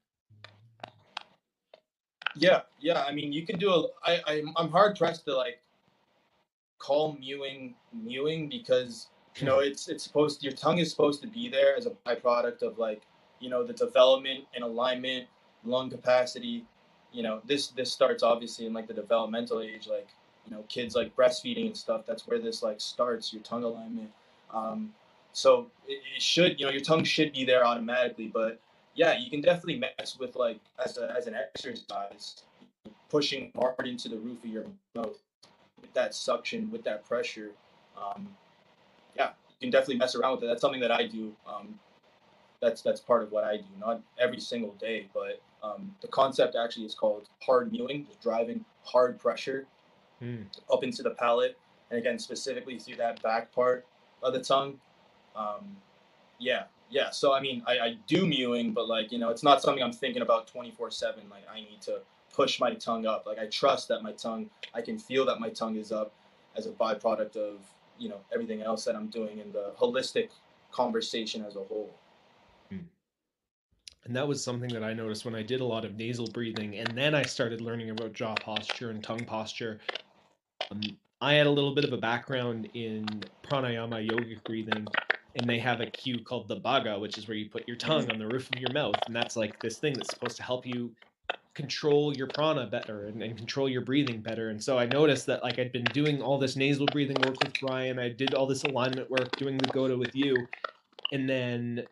Yeah, 2.35 2.63
yeah. 2.81 3.03
I 3.03 3.13
mean, 3.13 3.33
you 3.33 3.45
can 3.45 3.59
do 3.59 3.71
a. 3.71 3.87
I, 4.05 4.21
I'm 4.27 4.53
I'm 4.57 4.71
hard 4.71 4.97
pressed 4.97 5.25
to 5.27 5.37
like 5.37 5.61
call 6.83 7.17
mewing 7.21 7.75
mewing 7.93 8.49
because 8.49 9.07
you 9.37 9.47
know 9.47 9.61
it's 9.61 9.89
it's 9.89 10.03
supposed 10.03 10.43
your 10.43 10.53
tongue 10.53 10.79
is 10.79 10.91
supposed 10.91 11.23
to 11.23 11.29
be 11.29 11.49
there 11.49 11.77
as 11.77 11.87
a 11.87 11.91
byproduct 12.05 12.63
of 12.63 12.77
like 12.77 13.03
you 13.39 13.49
know 13.49 13.65
the 13.65 13.73
development 13.73 14.45
and 14.55 14.65
alignment, 14.65 15.27
lung 15.65 15.89
capacity. 15.89 16.65
You 17.13 17.23
know 17.23 17.41
this 17.47 17.69
this 17.69 17.93
starts 17.93 18.25
obviously 18.25 18.67
in 18.67 18.73
like 18.73 18.89
the 18.89 18.95
developmental 18.95 19.61
age, 19.61 19.87
like 19.87 20.09
you 20.45 20.51
know 20.51 20.65
kids 20.69 20.97
like 20.97 21.15
breastfeeding 21.15 21.67
and 21.67 21.77
stuff. 21.77 22.05
That's 22.05 22.27
where 22.27 22.41
this 22.41 22.63
like 22.65 22.81
starts 22.81 23.33
your 23.33 23.43
tongue 23.43 23.63
alignment. 23.63 24.11
Um, 24.53 24.93
so 25.33 25.71
it, 25.87 26.01
it 26.17 26.21
should 26.21 26.59
you 26.59 26.67
know 26.67 26.73
your 26.73 26.83
tongue 26.83 27.05
should 27.05 27.33
be 27.33 27.45
there 27.45 27.65
automatically, 27.65 28.27
but 28.27 28.61
yeah, 28.97 29.17
you 29.17 29.31
can 29.31 29.41
definitely 29.41 29.79
mess 29.79 30.19
with 30.19 30.35
like 30.35 30.59
as 30.85 30.99
a, 30.99 31.15
as 31.17 31.29
an 31.29 31.35
exercise, 31.35 32.43
pushing 33.09 33.53
hard 33.55 33.87
into 33.87 34.09
the 34.09 34.19
roof 34.19 34.43
of 34.43 34.51
your 34.51 34.65
mouth 34.97 35.17
with 35.93 36.03
that 36.03 36.15
suction, 36.15 36.71
with 36.71 36.85
that 36.85 37.05
pressure. 37.05 37.51
Um, 37.97 38.29
yeah, 39.17 39.31
you 39.61 39.67
can 39.67 39.71
definitely 39.71 39.97
mess 39.97 40.15
around 40.15 40.37
with 40.37 40.45
it. 40.45 40.47
That's 40.47 40.61
something 40.61 40.81
that 40.81 40.91
I 40.91 41.07
do. 41.07 41.33
Um, 41.47 41.79
that's 42.61 42.81
that's 42.81 43.01
part 43.01 43.23
of 43.23 43.33
what 43.33 43.45
I 43.45 43.59
do. 43.59 43.65
Not 43.79 44.01
every 44.19 44.41
single 44.41 44.73
day, 44.81 45.09
but 45.13 45.43
um, 45.63 45.95
the 46.01 46.09
concept 46.09 46.57
actually 46.57 46.87
is 46.87 46.95
called 46.95 47.29
hard 47.41 47.73
mewing, 47.73 48.07
just 48.07 48.21
driving 48.21 48.65
hard 48.85 49.19
pressure 49.19 49.67
Hmm. 50.21 50.43
up 50.73 50.85
into 50.85 51.03
the 51.03 51.11
palate, 51.11 51.59
and 51.91 51.99
again 51.99 52.17
specifically 52.17 52.79
through 52.79 52.95
that 52.97 53.21
back 53.25 53.53
part 53.53 53.85
of 54.23 54.33
the 54.33 54.41
tongue. 54.41 54.79
Um, 55.35 55.77
yeah, 56.39 56.65
yeah. 56.91 57.11
So 57.11 57.33
I 57.35 57.41
mean, 57.41 57.63
I, 57.67 57.73
I 57.79 57.97
do 58.07 58.25
mewing, 58.27 58.73
but 58.73 58.89
like 58.89 59.11
you 59.11 59.19
know, 59.19 59.31
it's 59.31 59.43
not 59.43 59.61
something 59.61 59.83
I'm 59.83 59.93
thinking 59.93 60.23
about 60.23 60.47
24 60.47 60.91
seven. 60.93 61.25
Like 61.29 61.43
I 61.53 61.57
need 61.57 61.81
to 61.83 62.01
push 62.33 62.61
my 62.61 62.75
tongue 62.75 63.07
up. 63.07 63.27
Like 63.27 63.39
I 63.39 63.47
trust 63.47 63.89
that 63.89 64.03
my 64.03 64.13
tongue, 64.13 64.51
I 64.75 64.83
can 64.83 64.99
feel 64.99 65.25
that 65.27 65.41
my 65.41 65.51
tongue 65.51 65.77
is 65.77 65.93
up 65.93 66.13
as 66.57 66.67
a 66.67 66.71
byproduct 66.71 67.37
of 67.37 67.61
you 67.99 68.09
know 68.09 68.21
everything 68.33 68.63
else 68.63 68.85
that 68.85 68.97
I'm 68.97 69.09
doing 69.09 69.39
in 69.39 69.53
the 69.53 69.73
holistic 69.79 70.31
conversation 70.71 71.45
as 71.45 71.57
a 71.57 71.63
whole. 71.63 71.91
and 74.05 74.17
that 74.17 74.27
was 74.27 74.43
something 74.43 74.73
that 74.73 74.83
i 74.83 74.93
noticed 74.93 75.25
when 75.25 75.35
i 75.35 75.43
did 75.43 75.61
a 75.61 75.65
lot 75.65 75.85
of 75.85 75.97
nasal 75.97 76.27
breathing 76.29 76.77
and 76.77 76.89
then 76.97 77.15
i 77.15 77.23
started 77.23 77.61
learning 77.61 77.91
about 77.91 78.13
jaw 78.13 78.35
posture 78.35 78.91
and 78.91 79.03
tongue 79.03 79.25
posture 79.25 79.79
um, 80.71 80.81
i 81.21 81.35
had 81.35 81.47
a 81.47 81.51
little 81.51 81.75
bit 81.75 81.85
of 81.85 81.93
a 81.93 81.97
background 81.97 82.69
in 82.75 83.07
pranayama 83.43 84.09
yogic 84.09 84.43
breathing 84.45 84.87
and 85.35 85.49
they 85.49 85.59
have 85.59 85.81
a 85.81 85.87
cue 85.87 86.19
called 86.19 86.49
the 86.49 86.57
baga 86.57 86.99
which 86.99 87.19
is 87.19 87.29
where 87.29 87.37
you 87.37 87.49
put 87.49 87.67
your 87.69 87.77
tongue 87.77 88.11
on 88.11 88.19
the 88.19 88.27
roof 88.27 88.49
of 88.53 88.59
your 88.59 88.73
mouth 88.73 88.95
and 89.07 89.15
that's 89.15 89.37
like 89.37 89.61
this 89.61 89.79
thing 89.79 89.93
that's 89.95 90.11
supposed 90.11 90.37
to 90.37 90.43
help 90.43 90.67
you 90.67 90.91
control 91.55 92.17
your 92.17 92.27
prana 92.29 92.67
better 92.67 93.07
and, 93.07 93.23
and 93.23 93.37
control 93.37 93.69
your 93.69 93.83
breathing 93.83 94.21
better 94.21 94.49
and 94.51 94.63
so 94.63 94.79
i 94.79 94.87
noticed 94.87 95.27
that 95.27 95.43
like 95.43 95.59
i'd 95.59 95.73
been 95.73 95.85
doing 95.93 96.23
all 96.23 96.39
this 96.39 96.57
nasal 96.57 96.87
breathing 96.87 97.17
work 97.27 97.37
with 97.43 97.53
brian 97.61 97.99
i 97.99 98.09
did 98.09 98.35
all 98.35 98.47
this 98.47 98.65
alignment 98.65 99.11
work 99.11 99.35
doing 99.37 99.59
the 99.59 99.67
GOATA 99.69 99.97
with 99.97 100.15
you 100.15 100.35
and 101.13 101.29
then 101.29 101.85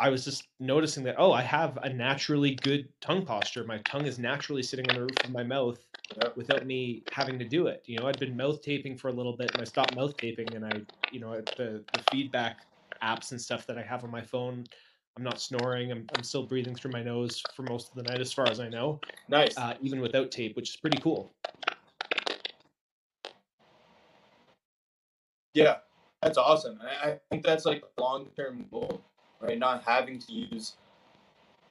I 0.00 0.10
was 0.10 0.24
just 0.24 0.46
noticing 0.60 1.02
that 1.04 1.16
oh, 1.18 1.32
I 1.32 1.42
have 1.42 1.76
a 1.82 1.92
naturally 1.92 2.54
good 2.54 2.88
tongue 3.00 3.26
posture. 3.26 3.64
My 3.64 3.78
tongue 3.78 4.06
is 4.06 4.18
naturally 4.18 4.62
sitting 4.62 4.88
on 4.90 4.94
the 4.94 5.02
roof 5.02 5.24
of 5.24 5.30
my 5.32 5.42
mouth 5.42 5.84
without 6.36 6.66
me 6.66 7.02
having 7.10 7.38
to 7.38 7.44
do 7.44 7.66
it. 7.66 7.82
You 7.86 7.98
know, 7.98 8.06
I'd 8.06 8.18
been 8.18 8.36
mouth 8.36 8.62
taping 8.62 8.96
for 8.96 9.08
a 9.08 9.12
little 9.12 9.36
bit, 9.36 9.50
and 9.52 9.60
I 9.60 9.64
stopped 9.64 9.96
mouth 9.96 10.16
taping, 10.16 10.54
and 10.54 10.64
I, 10.64 10.82
you 11.10 11.18
know, 11.20 11.34
the 11.56 11.84
the 11.92 12.02
feedback 12.12 12.66
apps 13.02 13.32
and 13.32 13.40
stuff 13.40 13.66
that 13.66 13.76
I 13.76 13.82
have 13.82 14.04
on 14.04 14.10
my 14.10 14.22
phone. 14.22 14.64
I'm 15.18 15.24
not 15.24 15.40
snoring. 15.40 15.90
I'm, 15.90 16.06
I'm 16.14 16.22
still 16.22 16.44
breathing 16.44 16.76
through 16.76 16.92
my 16.92 17.02
nose 17.02 17.42
for 17.56 17.64
most 17.64 17.88
of 17.88 17.96
the 17.96 18.04
night, 18.04 18.20
as 18.20 18.32
far 18.32 18.46
as 18.46 18.60
I 18.60 18.68
know, 18.68 19.00
Nice. 19.28 19.58
uh, 19.58 19.74
even 19.82 20.00
without 20.00 20.30
tape, 20.30 20.54
which 20.54 20.70
is 20.70 20.76
pretty 20.76 20.98
cool. 20.98 21.32
Yeah, 25.54 25.78
that's 26.22 26.38
awesome. 26.38 26.80
I 26.82 27.10
I 27.10 27.20
think 27.30 27.44
that's 27.44 27.64
like 27.64 27.82
a 27.98 28.00
long 28.00 28.26
term 28.36 28.66
goal, 28.70 29.02
right? 29.40 29.58
Not 29.58 29.82
having 29.84 30.20
to 30.20 30.32
use, 30.32 30.76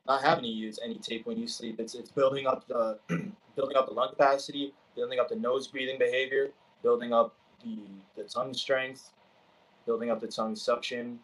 not 0.05 0.21
having 0.21 0.43
to 0.43 0.49
use 0.49 0.77
any 0.83 0.95
tape 0.95 1.25
when 1.25 1.37
you 1.37 1.47
sleep. 1.47 1.79
It's 1.79 1.95
it's 1.95 2.11
building 2.11 2.47
up 2.47 2.67
the 2.67 2.99
building 3.55 3.77
up 3.77 3.87
the 3.87 3.93
lung 3.93 4.09
capacity, 4.09 4.73
building 4.93 5.19
up 5.19 5.29
the 5.29 5.37
nose 5.37 5.67
breathing 5.67 5.97
behavior, 5.97 6.49
building 6.83 7.13
up 7.13 7.33
the 7.63 7.77
the 8.17 8.23
tongue 8.23 8.53
strength, 8.53 9.11
building 9.85 10.09
up 10.09 10.19
the 10.19 10.27
tongue 10.27 10.55
suction. 10.57 11.19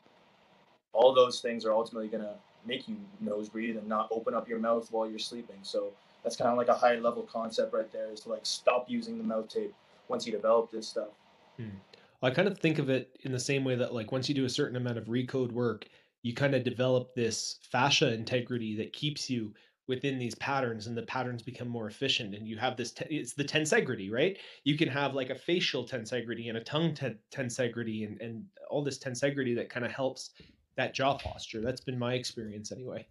All 0.93 1.13
those 1.13 1.41
things 1.41 1.65
are 1.65 1.73
ultimately 1.73 2.07
gonna 2.07 2.35
make 2.65 2.87
you 2.87 2.97
nose 3.19 3.49
breathe 3.49 3.77
and 3.77 3.87
not 3.87 4.07
open 4.11 4.33
up 4.33 4.47
your 4.47 4.59
mouth 4.59 4.91
while 4.91 5.09
you're 5.09 5.19
sleeping. 5.19 5.57
So 5.63 5.91
that's 6.23 6.35
kind 6.35 6.49
of 6.49 6.57
like 6.57 6.69
a 6.69 6.73
high 6.73 6.95
level 6.95 7.23
concept 7.23 7.73
right 7.73 7.91
there 7.91 8.11
is 8.11 8.21
to 8.21 8.29
like 8.29 8.45
stop 8.45 8.89
using 8.89 9.17
the 9.17 9.23
mouth 9.23 9.49
tape 9.49 9.73
once 10.07 10.25
you 10.25 10.31
develop 10.31 10.71
this 10.71 10.87
stuff. 10.87 11.09
Hmm. 11.57 11.77
I 12.21 12.29
kind 12.29 12.47
of 12.47 12.57
think 12.57 12.79
of 12.79 12.89
it 12.89 13.17
in 13.23 13.33
the 13.33 13.39
same 13.39 13.65
way 13.65 13.75
that 13.75 13.93
like 13.93 14.11
once 14.11 14.29
you 14.29 14.35
do 14.35 14.45
a 14.45 14.49
certain 14.49 14.77
amount 14.77 14.97
of 14.97 15.05
recode 15.05 15.51
work, 15.51 15.87
you 16.21 16.33
kind 16.33 16.55
of 16.55 16.63
develop 16.63 17.13
this 17.15 17.59
fascia 17.69 18.13
integrity 18.13 18.77
that 18.77 18.93
keeps 18.93 19.29
you 19.29 19.53
within 19.87 20.17
these 20.17 20.35
patterns 20.35 20.87
and 20.87 20.97
the 20.97 21.03
patterns 21.03 21.43
become 21.43 21.67
more 21.67 21.87
efficient 21.87 22.33
and 22.33 22.47
you 22.47 22.57
have 22.57 22.77
this 22.77 22.93
te- 22.93 23.17
it's 23.17 23.33
the 23.33 23.43
tensegrity 23.43 24.09
right 24.09 24.37
you 24.63 24.77
can 24.77 24.87
have 24.87 25.13
like 25.13 25.29
a 25.29 25.35
facial 25.35 25.85
tensegrity 25.85 26.47
and 26.47 26.57
a 26.57 26.63
tongue 26.63 26.93
te- 26.93 27.17
tensegrity 27.31 28.07
and, 28.07 28.21
and 28.21 28.45
all 28.69 28.81
this 28.81 28.97
tensegrity 28.97 29.53
that 29.53 29.69
kind 29.69 29.85
of 29.85 29.91
helps 29.91 30.29
that 30.77 30.93
jaw 30.93 31.15
posture 31.17 31.61
that's 31.61 31.81
been 31.81 31.97
my 31.99 32.13
experience 32.13 32.71
anyway 32.71 33.05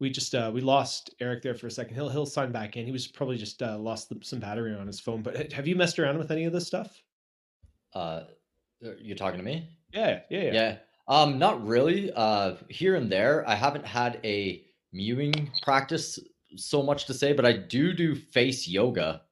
we 0.00 0.10
just 0.10 0.34
uh 0.34 0.50
we 0.52 0.60
lost 0.60 1.14
eric 1.20 1.42
there 1.42 1.54
for 1.54 1.66
a 1.66 1.70
second 1.70 1.94
he'll 1.94 2.08
he'll 2.08 2.26
sign 2.26 2.50
back 2.52 2.76
in 2.76 2.84
he 2.86 2.92
was 2.92 3.06
probably 3.06 3.36
just 3.36 3.62
uh 3.62 3.78
lost 3.78 4.08
the, 4.08 4.18
some 4.22 4.38
battery 4.40 4.74
on 4.74 4.86
his 4.86 5.00
phone 5.00 5.22
but 5.22 5.52
have 5.52 5.66
you 5.66 5.76
messed 5.76 5.98
around 5.98 6.18
with 6.18 6.30
any 6.30 6.44
of 6.44 6.52
this 6.52 6.66
stuff 6.66 7.02
Uh, 7.94 8.24
you're 9.00 9.16
talking 9.16 9.38
to 9.38 9.44
me? 9.44 9.68
yeah 9.92 10.20
yeah 10.30 10.40
yeah, 10.42 10.52
Yeah. 10.52 10.76
Um, 11.08 11.36
not 11.36 11.66
really. 11.66 12.12
Uh, 12.14 12.54
here 12.68 12.94
and 12.94 13.10
there, 13.10 13.46
I 13.48 13.56
haven't 13.56 13.84
had 13.84 14.20
a 14.24 14.64
mewing 14.92 15.50
practice 15.62 16.18
so 16.56 16.80
much 16.80 17.06
to 17.06 17.12
say, 17.14 17.32
but 17.32 17.44
I 17.44 17.52
do 17.54 17.92
do 17.92 18.14
face 18.14 18.68
yoga, 18.68 19.22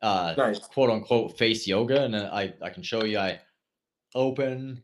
uh, 0.00 0.34
Nice. 0.38 0.58
quote 0.60 0.88
unquote 0.90 1.36
face 1.36 1.66
yoga, 1.66 2.02
and 2.02 2.16
I 2.16 2.54
I 2.62 2.70
can 2.70 2.82
show 2.82 3.04
you. 3.04 3.18
I 3.18 3.40
open, 4.14 4.82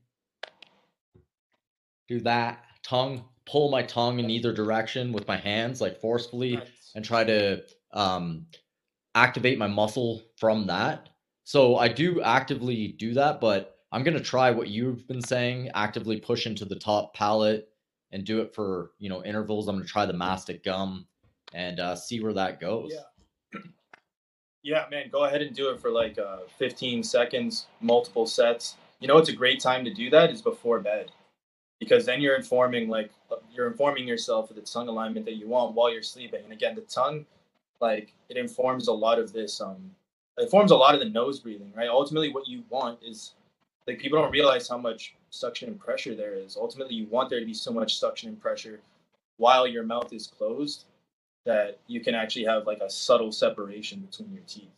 do 2.09 2.21
that 2.21 2.65
tongue, 2.83 3.25
pull 3.47 3.71
my 3.71 3.83
tongue 3.83 4.19
in 4.21 4.31
either 4.31 4.53
direction 4.53 5.13
with 5.13 5.27
my 5.27 5.37
hands, 5.37 5.81
like 5.81 6.01
forcefully, 6.01 6.61
and 6.95 7.05
try 7.05 7.25
to 7.25 7.63
um, 7.93 8.47
activate 9.15 9.59
my 9.59 9.67
muscle 9.67 10.23
from 10.37 10.67
that. 10.67 11.09
So 11.45 11.77
I 11.77 11.89
do 11.89 12.23
actively 12.23 12.89
do 12.89 13.15
that, 13.15 13.41
but 13.41 13.79
I'm 13.93 14.03
gonna 14.03 14.21
try 14.21 14.51
what 14.51 14.69
you've 14.69 15.07
been 15.07 15.23
saying, 15.23 15.71
actively 15.75 16.19
push 16.19 16.47
into 16.47 16.65
the 16.65 16.77
top 16.77 17.15
palate 17.15 17.69
and 18.13 18.25
do 18.25 18.41
it 18.41 18.55
for 18.55 18.93
you 18.99 19.09
know 19.09 19.25
intervals. 19.25 19.69
I'm 19.69 19.77
gonna 19.77 19.87
try 19.87 20.07
the 20.07 20.13
mastic 20.13 20.65
gum 20.65 21.07
and 21.53 21.81
uh, 21.81 21.95
see 21.95 22.21
where 22.21 22.33
that 22.33 22.61
goes. 22.61 22.93
Yeah. 22.95 23.61
Yeah, 24.65 24.87
man, 24.91 25.11
go 25.13 25.25
ahead 25.25 25.43
and 25.43 25.55
do 25.55 25.69
it 25.69 25.79
for 25.79 25.91
like 25.91 26.19
uh, 26.19 26.39
15 26.59 27.03
seconds, 27.03 27.67
multiple 27.83 28.27
sets. 28.27 28.77
You 28.99 29.09
know, 29.09 29.19
it's 29.19 29.29
a 29.29 29.35
great 29.35 29.61
time 29.61 29.85
to 29.85 29.93
do 29.93 30.09
that 30.09 30.31
is 30.31 30.41
before 30.41 30.81
bed, 30.81 31.13
because 31.85 32.07
then 32.07 32.21
you're 32.21 32.37
informing 32.37 32.89
like 32.89 33.11
you're 33.53 33.67
informing 33.67 34.09
yourself 34.09 34.51
of 34.51 34.57
the 34.57 34.63
tongue 34.63 34.89
alignment 34.89 35.27
that 35.27 35.35
you 35.35 35.47
want 35.47 35.75
while 35.75 35.93
you're 35.93 36.03
sleeping. 36.03 36.43
And 36.43 36.53
again, 36.53 36.75
the 36.75 36.81
tongue, 36.83 37.27
like 37.81 38.15
it 38.29 38.37
informs 38.37 38.89
a 38.89 38.93
lot 38.93 39.19
of 39.19 39.33
this. 39.33 39.61
Um, 39.61 39.91
it 40.39 40.51
forms 40.51 40.71
a 40.71 40.77
lot 40.77 40.95
of 40.95 41.01
the 41.01 41.09
nose 41.09 41.39
breathing, 41.39 41.73
right? 41.77 41.89
Ultimately, 41.89 42.33
what 42.33 42.49
you 42.49 42.65
want 42.71 42.99
is 43.07 43.35
like 43.87 43.99
people 43.99 44.21
don't 44.21 44.33
realize 44.33 44.69
how 44.69 44.79
much 44.79 45.15
suction 45.31 45.69
and 45.69 45.79
pressure 45.79 46.15
there 46.15 46.35
is. 46.35 46.57
Ultimately, 46.57 46.95
you 46.95 47.07
want 47.07 47.29
there 47.31 47.41
to 47.41 47.47
be 47.47 47.55
so 47.55 47.73
much 47.73 47.99
suction 47.99 48.31
and 48.31 48.41
pressure 48.41 48.81
while 49.37 49.67
your 49.67 49.83
mouth 49.83 50.13
is 50.13 50.27
closed 50.27 50.85
that 51.45 51.79
you 51.87 52.01
can 52.01 52.15
actually 52.15 52.47
have 52.47 52.67
like 52.67 52.81
a 52.81 52.89
subtle 52.89 53.31
separation 53.31 54.01
between 54.01 54.33
your 54.33 54.43
teeth. 54.47 54.71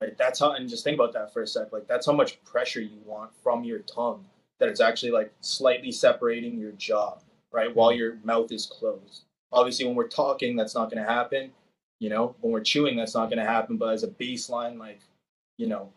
Right? 0.00 0.18
That's 0.18 0.40
how, 0.40 0.52
and 0.52 0.68
just 0.68 0.82
think 0.82 0.96
about 0.96 1.12
that 1.12 1.32
for 1.32 1.42
a 1.42 1.46
sec. 1.46 1.72
Like 1.72 1.86
that's 1.86 2.04
how 2.04 2.12
much 2.12 2.42
pressure 2.44 2.80
you 2.80 2.98
want 3.04 3.30
from 3.42 3.62
your 3.64 3.78
tongue 3.80 4.24
that 4.58 4.68
it's 4.68 4.80
actually 4.80 5.12
like 5.12 5.32
slightly 5.40 5.92
separating 5.92 6.58
your 6.58 6.72
jaw, 6.72 7.18
right, 7.52 7.74
while 7.74 7.92
your 7.92 8.18
mouth 8.24 8.50
is 8.52 8.66
closed. 8.66 9.24
Obviously, 9.52 9.86
when 9.86 9.94
we're 9.94 10.08
talking, 10.08 10.56
that's 10.56 10.74
not 10.74 10.90
going 10.90 11.04
to 11.04 11.10
happen. 11.10 11.50
You 11.98 12.10
know, 12.10 12.34
when 12.40 12.52
we're 12.52 12.60
chewing, 12.60 12.96
that's 12.96 13.14
not 13.14 13.30
going 13.30 13.38
to 13.38 13.44
happen. 13.44 13.76
But 13.76 13.94
as 13.94 14.02
a 14.02 14.08
baseline, 14.08 14.78
like, 14.78 15.00
you 15.56 15.66
know, 15.66 15.90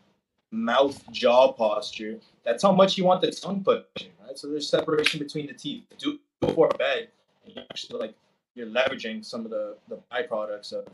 mouth 0.52 1.04
jaw 1.12 1.52
posture, 1.52 2.20
that's 2.44 2.64
how 2.64 2.72
much 2.72 2.98
you 2.98 3.06
want 3.06 3.22
the 3.22 3.32
tongue 3.32 3.64
pushing, 3.64 4.12
right? 4.26 4.38
So 4.38 4.48
there's 4.48 4.70
separation 4.70 5.20
between 5.20 5.48
the 5.48 5.54
teeth. 5.54 5.84
Do 5.98 6.20
before 6.40 6.70
bed, 6.70 7.10
and 7.44 7.56
you 7.56 7.62
actually 7.70 8.00
like 8.00 8.16
you're 8.56 8.68
leveraging 8.68 9.26
some 9.26 9.46
of 9.46 9.52
the 9.52 9.76
the 9.90 10.00
byproducts 10.12 10.74
of 10.74 10.88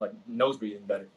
like 0.00 0.12
nose 0.26 0.58
breathing 0.58 0.84
better. 0.86 1.08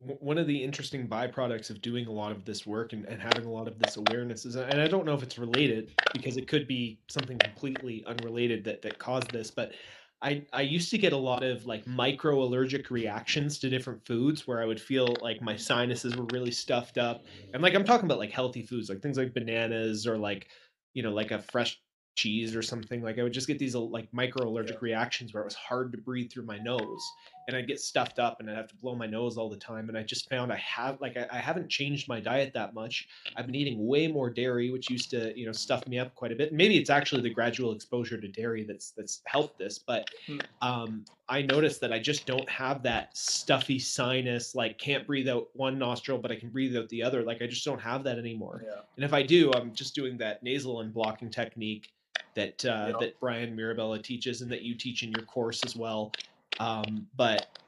One 0.00 0.38
of 0.38 0.46
the 0.46 0.62
interesting 0.64 1.06
byproducts 1.06 1.68
of 1.68 1.82
doing 1.82 2.06
a 2.06 2.10
lot 2.10 2.32
of 2.32 2.44
this 2.46 2.66
work 2.66 2.94
and, 2.94 3.04
and 3.04 3.20
having 3.20 3.44
a 3.44 3.50
lot 3.50 3.68
of 3.68 3.78
this 3.78 3.96
awareness 3.98 4.46
is 4.46 4.56
and 4.56 4.80
i 4.80 4.88
don't 4.88 5.04
know 5.04 5.14
if 5.14 5.22
it's 5.22 5.38
related 5.38 5.92
because 6.14 6.38
it 6.38 6.48
could 6.48 6.66
be 6.66 7.02
something 7.08 7.38
completely 7.38 8.02
unrelated 8.06 8.64
that 8.64 8.80
that 8.80 8.98
caused 8.98 9.30
this 9.30 9.50
but 9.50 9.74
i 10.22 10.42
i 10.54 10.62
used 10.62 10.90
to 10.90 10.96
get 10.96 11.12
a 11.12 11.16
lot 11.16 11.42
of 11.42 11.66
like 11.66 11.86
micro 11.86 12.42
allergic 12.42 12.90
reactions 12.90 13.58
to 13.58 13.68
different 13.68 14.04
foods 14.06 14.46
where 14.46 14.62
i 14.62 14.64
would 14.64 14.80
feel 14.80 15.20
like 15.20 15.42
my 15.42 15.54
sinuses 15.56 16.16
were 16.16 16.24
really 16.24 16.50
stuffed 16.50 16.96
up 16.96 17.26
and 17.52 17.62
like 17.62 17.74
i'm 17.74 17.84
talking 17.84 18.06
about 18.06 18.18
like 18.18 18.30
healthy 18.30 18.62
foods 18.62 18.88
like 18.88 19.02
things 19.02 19.18
like 19.18 19.34
bananas 19.34 20.06
or 20.06 20.16
like 20.16 20.48
you 20.94 21.02
know 21.02 21.12
like 21.12 21.30
a 21.30 21.42
fresh 21.42 21.82
cheese 22.16 22.56
or 22.56 22.62
something 22.62 23.02
like 23.02 23.18
i 23.18 23.22
would 23.22 23.32
just 23.32 23.46
get 23.46 23.58
these 23.58 23.74
like 23.74 24.08
micro 24.12 24.48
allergic 24.48 24.76
Yeah. 24.76 24.80
reactions 24.80 25.32
where 25.32 25.42
it 25.42 25.46
was 25.46 25.54
hard 25.54 25.92
to 25.92 25.98
breathe 25.98 26.30
through 26.30 26.44
my 26.44 26.58
nose 26.58 27.14
and 27.50 27.58
I'd 27.58 27.66
get 27.66 27.80
stuffed 27.80 28.18
up 28.20 28.38
and 28.38 28.48
I'd 28.48 28.56
have 28.56 28.68
to 28.68 28.76
blow 28.76 28.94
my 28.94 29.06
nose 29.06 29.36
all 29.36 29.50
the 29.50 29.56
time. 29.56 29.88
And 29.88 29.98
I 29.98 30.02
just 30.04 30.28
found 30.28 30.52
I 30.52 30.56
have 30.56 31.00
like 31.00 31.16
I, 31.16 31.26
I 31.32 31.38
haven't 31.38 31.68
changed 31.68 32.08
my 32.08 32.20
diet 32.20 32.52
that 32.54 32.74
much. 32.74 33.08
I've 33.36 33.46
been 33.46 33.56
eating 33.56 33.86
way 33.86 34.06
more 34.06 34.30
dairy, 34.30 34.70
which 34.70 34.88
used 34.88 35.10
to 35.10 35.36
you 35.38 35.46
know 35.46 35.52
stuff 35.52 35.86
me 35.88 35.98
up 35.98 36.14
quite 36.14 36.30
a 36.32 36.36
bit. 36.36 36.52
Maybe 36.52 36.76
it's 36.78 36.90
actually 36.90 37.22
the 37.22 37.34
gradual 37.34 37.72
exposure 37.72 38.20
to 38.20 38.28
dairy 38.28 38.62
that's 38.64 38.92
that's 38.92 39.20
helped 39.26 39.58
this. 39.58 39.78
But 39.78 40.08
Hmm. 40.26 40.38
um, 40.62 41.04
I 41.28 41.42
noticed 41.42 41.80
that 41.80 41.92
I 41.92 41.98
just 41.98 42.26
don't 42.26 42.48
have 42.48 42.82
that 42.84 43.16
stuffy 43.16 43.78
sinus, 43.78 44.54
like 44.54 44.78
can't 44.78 45.06
breathe 45.06 45.28
out 45.28 45.48
one 45.54 45.78
nostril, 45.78 46.18
but 46.18 46.30
I 46.30 46.36
can 46.36 46.50
breathe 46.50 46.76
out 46.76 46.88
the 46.88 47.02
other. 47.02 47.22
Like 47.22 47.42
I 47.42 47.46
just 47.46 47.64
don't 47.64 47.80
have 47.80 48.04
that 48.04 48.18
anymore. 48.18 48.62
Yeah. 48.64 48.80
And 48.96 49.04
if 49.04 49.12
I 49.12 49.22
do, 49.22 49.52
I'm 49.52 49.72
just 49.74 49.94
doing 49.94 50.16
that 50.18 50.42
nasal 50.42 50.80
and 50.80 50.92
blocking 50.92 51.30
technique 51.30 51.92
that 52.34 52.64
uh, 52.64 52.86
Yep. 52.90 53.00
that 53.00 53.20
Brian 53.20 53.56
Mirabella 53.56 53.98
teaches 54.00 54.40
and 54.42 54.50
that 54.52 54.62
you 54.62 54.74
teach 54.76 55.02
in 55.02 55.10
your 55.12 55.24
course 55.26 55.64
as 55.64 55.74
well. 55.74 56.12
Um, 56.60 57.06
but 57.16 57.58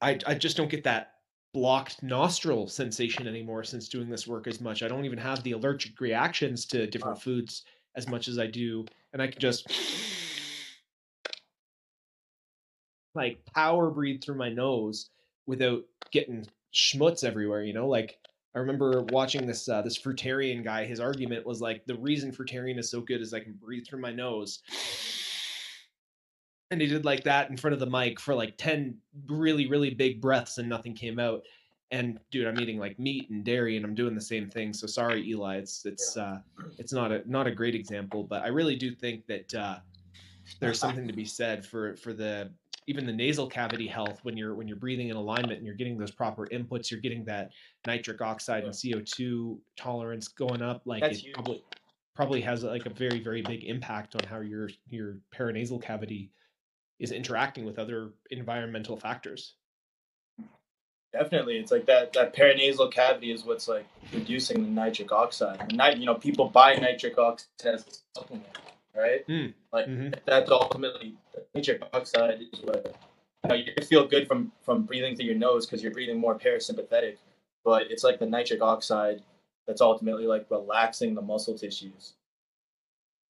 I 0.00 0.18
I 0.26 0.34
just 0.34 0.56
don't 0.56 0.70
get 0.70 0.82
that 0.84 1.12
blocked 1.52 2.02
nostril 2.02 2.66
sensation 2.66 3.28
anymore 3.28 3.62
since 3.62 3.88
doing 3.88 4.08
this 4.08 4.26
work 4.26 4.46
as 4.46 4.60
much. 4.60 4.82
I 4.82 4.88
don't 4.88 5.04
even 5.04 5.18
have 5.18 5.42
the 5.42 5.52
allergic 5.52 6.00
reactions 6.00 6.64
to 6.66 6.86
different 6.86 7.20
foods 7.20 7.64
as 7.94 8.08
much 8.08 8.26
as 8.26 8.38
I 8.38 8.46
do, 8.46 8.86
and 9.12 9.20
I 9.20 9.26
can 9.26 9.38
just 9.38 9.70
like 13.14 13.44
power 13.54 13.90
breathe 13.90 14.22
through 14.24 14.36
my 14.36 14.48
nose 14.48 15.10
without 15.46 15.84
getting 16.12 16.46
schmutz 16.74 17.24
everywhere. 17.24 17.62
You 17.62 17.74
know, 17.74 17.86
like 17.86 18.18
I 18.54 18.58
remember 18.58 19.02
watching 19.10 19.46
this 19.46 19.68
uh, 19.68 19.82
this 19.82 19.98
fruitarian 19.98 20.64
guy. 20.64 20.86
His 20.86 20.98
argument 20.98 21.46
was 21.46 21.60
like 21.60 21.84
the 21.84 21.96
reason 21.96 22.32
fruitarian 22.32 22.78
is 22.78 22.90
so 22.90 23.02
good 23.02 23.20
is 23.20 23.34
I 23.34 23.40
can 23.40 23.52
breathe 23.52 23.86
through 23.86 24.00
my 24.00 24.12
nose. 24.12 24.62
And 26.72 26.80
he 26.80 26.86
did 26.86 27.04
like 27.04 27.22
that 27.24 27.50
in 27.50 27.56
front 27.58 27.74
of 27.74 27.80
the 27.80 27.86
mic 27.86 28.18
for 28.18 28.34
like 28.34 28.56
10 28.56 28.96
really, 29.28 29.68
really 29.68 29.90
big 29.90 30.22
breaths 30.22 30.56
and 30.56 30.66
nothing 30.66 30.94
came 30.94 31.18
out. 31.18 31.42
And 31.90 32.18
dude, 32.30 32.46
I'm 32.46 32.58
eating 32.58 32.78
like 32.78 32.98
meat 32.98 33.28
and 33.28 33.44
dairy 33.44 33.76
and 33.76 33.84
I'm 33.84 33.94
doing 33.94 34.14
the 34.14 34.22
same 34.22 34.48
thing. 34.48 34.72
So 34.72 34.86
sorry, 34.86 35.22
Eli. 35.28 35.58
It's 35.58 35.84
it's 35.84 36.16
uh 36.16 36.38
it's 36.78 36.90
not 36.94 37.12
a 37.12 37.22
not 37.30 37.46
a 37.46 37.50
great 37.50 37.74
example, 37.74 38.24
but 38.24 38.42
I 38.42 38.48
really 38.48 38.74
do 38.74 38.94
think 38.94 39.26
that 39.26 39.54
uh 39.54 39.76
there's 40.60 40.78
something 40.78 41.06
to 41.06 41.12
be 41.12 41.26
said 41.26 41.66
for 41.66 41.94
for 41.96 42.14
the 42.14 42.50
even 42.86 43.04
the 43.04 43.12
nasal 43.12 43.46
cavity 43.46 43.86
health 43.86 44.20
when 44.22 44.38
you're 44.38 44.54
when 44.54 44.66
you're 44.66 44.78
breathing 44.78 45.10
in 45.10 45.16
alignment 45.16 45.58
and 45.58 45.66
you're 45.66 45.76
getting 45.76 45.98
those 45.98 46.10
proper 46.10 46.46
inputs 46.46 46.90
you're 46.90 47.00
getting 47.00 47.22
that 47.26 47.50
nitric 47.86 48.20
oxide 48.22 48.64
and 48.64 48.72
co2 48.72 49.58
tolerance 49.76 50.28
going 50.28 50.62
up 50.62 50.82
like 50.84 51.02
That's 51.02 51.18
it 51.18 51.24
huge. 51.26 51.34
probably 51.34 51.62
probably 52.16 52.40
has 52.40 52.64
like 52.64 52.86
a 52.86 52.90
very 52.90 53.20
very 53.20 53.42
big 53.42 53.64
impact 53.64 54.16
on 54.16 54.26
how 54.28 54.40
your 54.40 54.68
your 54.88 55.18
paranasal 55.32 55.80
cavity 55.80 56.30
is 56.98 57.12
interacting 57.12 57.64
with 57.64 57.78
other 57.78 58.12
environmental 58.30 58.96
factors 58.96 59.54
Definitely, 61.12 61.58
it's 61.58 61.70
like 61.70 61.84
that. 61.86 62.14
That 62.14 62.34
paranasal 62.34 62.90
cavity 62.90 63.32
is 63.32 63.44
what's 63.44 63.68
like 63.68 63.84
reducing 64.14 64.62
the 64.62 64.70
nitric 64.70 65.12
oxide. 65.12 65.60
And 65.60 65.76
nit- 65.76 65.98
you 65.98 66.06
know, 66.06 66.14
people 66.14 66.48
buy 66.48 66.74
nitric 66.74 67.18
oxide 67.18 67.48
as 67.74 67.86
a 67.86 68.18
supplement, 68.18 68.48
right? 68.96 69.26
Mm, 69.28 69.52
Like 69.72 69.88
mhm. 69.88 70.14
that's 70.24 70.50
ultimately 70.50 71.14
nitric 71.54 71.82
oxide 71.92 72.40
is 72.40 72.60
what 72.62 72.96
you 73.44 73.48
know. 73.50 73.54
You 73.56 73.72
feel 73.84 74.06
good 74.06 74.26
from 74.26 74.52
from 74.62 74.84
breathing 74.84 75.14
through 75.14 75.26
your 75.26 75.34
nose 75.34 75.66
because 75.66 75.82
you're 75.82 75.92
breathing 75.92 76.18
more 76.18 76.38
parasympathetic, 76.38 77.18
but 77.62 77.90
it's 77.90 78.04
like 78.04 78.18
the 78.18 78.26
nitric 78.26 78.62
oxide 78.62 79.22
that's 79.66 79.82
ultimately 79.82 80.26
like 80.26 80.46
relaxing 80.50 81.14
the 81.14 81.20
muscle 81.20 81.58
tissues 81.58 82.14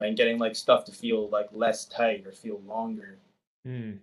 and 0.01 0.17
getting 0.17 0.39
like 0.39 0.55
stuff 0.55 0.85
to 0.85 0.93
feel 0.93 1.29
like 1.31 1.49
less 1.53 1.85
tight 1.85 2.25
or 2.27 2.33
feel 2.33 2.61
longer. 2.61 3.19
Mm. 3.67 3.99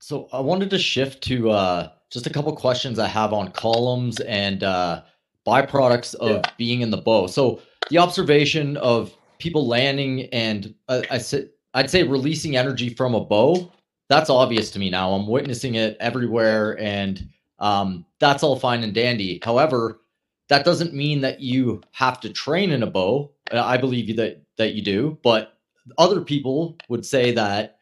So 0.00 0.28
I 0.32 0.40
wanted 0.40 0.70
to 0.70 0.78
shift 0.78 1.22
to 1.24 1.50
uh, 1.50 1.90
just 2.10 2.26
a 2.26 2.30
couple 2.30 2.54
questions 2.56 2.98
I 2.98 3.06
have 3.08 3.32
on 3.32 3.50
columns 3.52 4.20
and 4.20 4.62
uh, 4.62 5.02
byproducts 5.46 6.14
of 6.16 6.30
Yeah. 6.30 6.42
being 6.58 6.80
in 6.80 6.90
the 6.90 6.96
bow. 6.96 7.26
So 7.26 7.60
the 7.90 7.98
observation 7.98 8.76
of 8.78 9.14
people 9.38 9.66
landing 9.66 10.26
and 10.32 10.74
uh, 10.88 11.02
I 11.10 11.18
said 11.18 11.50
I'd 11.74 11.90
say 11.90 12.02
releasing 12.02 12.56
energy 12.56 12.90
from 12.90 13.14
a 13.14 13.20
bow. 13.24 13.72
That's 14.08 14.28
obvious 14.28 14.70
to 14.72 14.78
me 14.78 14.90
now. 14.90 15.12
I'm 15.12 15.26
witnessing 15.26 15.76
it 15.76 15.96
everywhere, 16.00 16.78
and 16.78 17.26
um, 17.60 18.04
that's 18.20 18.42
all 18.42 18.58
fine 18.58 18.82
and 18.82 18.92
dandy. 18.94 19.40
However, 19.42 20.00
that 20.50 20.66
doesn't 20.66 20.92
mean 20.92 21.22
that 21.22 21.40
you 21.40 21.80
have 21.92 22.20
to 22.20 22.28
train 22.28 22.72
in 22.72 22.82
a 22.82 22.86
bow. 22.86 23.32
Uh, 23.50 23.62
I 23.64 23.78
believe 23.78 24.14
that 24.16 24.42
that 24.58 24.74
you 24.74 24.82
do, 24.82 25.18
but 25.22 25.54
other 25.96 26.20
people 26.20 26.76
would 26.90 27.06
say 27.06 27.32
that 27.32 27.78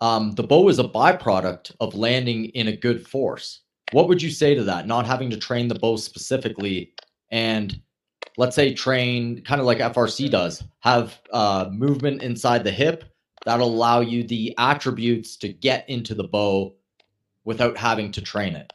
um, 0.00 0.32
the 0.32 0.42
bow 0.42 0.68
is 0.68 0.78
a 0.78 0.84
byproduct 0.84 1.74
of 1.80 1.94
landing 1.94 2.46
in 2.46 2.68
a 2.68 2.76
good 2.76 3.06
force. 3.06 3.60
What 3.92 4.08
would 4.08 4.20
you 4.20 4.30
say 4.30 4.54
to 4.54 4.64
that? 4.64 4.86
Not 4.86 5.06
having 5.06 5.30
to 5.30 5.36
train 5.36 5.68
the 5.68 5.78
bow 5.78 5.96
specifically, 5.96 6.92
and 7.30 7.80
let's 8.36 8.56
say 8.56 8.74
train 8.74 9.42
kind 9.42 9.60
of 9.60 9.66
like 9.66 9.78
FRC 9.78 10.30
does, 10.30 10.62
have 10.80 11.20
uh, 11.32 11.68
movement 11.70 12.22
inside 12.22 12.64
the 12.64 12.70
hip 12.70 13.04
that'll 13.44 13.68
allow 13.68 14.00
you 14.00 14.24
the 14.24 14.54
attributes 14.58 15.36
to 15.36 15.48
get 15.48 15.88
into 15.88 16.14
the 16.14 16.24
bow 16.24 16.74
without 17.44 17.76
having 17.76 18.10
to 18.12 18.20
train 18.20 18.56
it. 18.56 18.72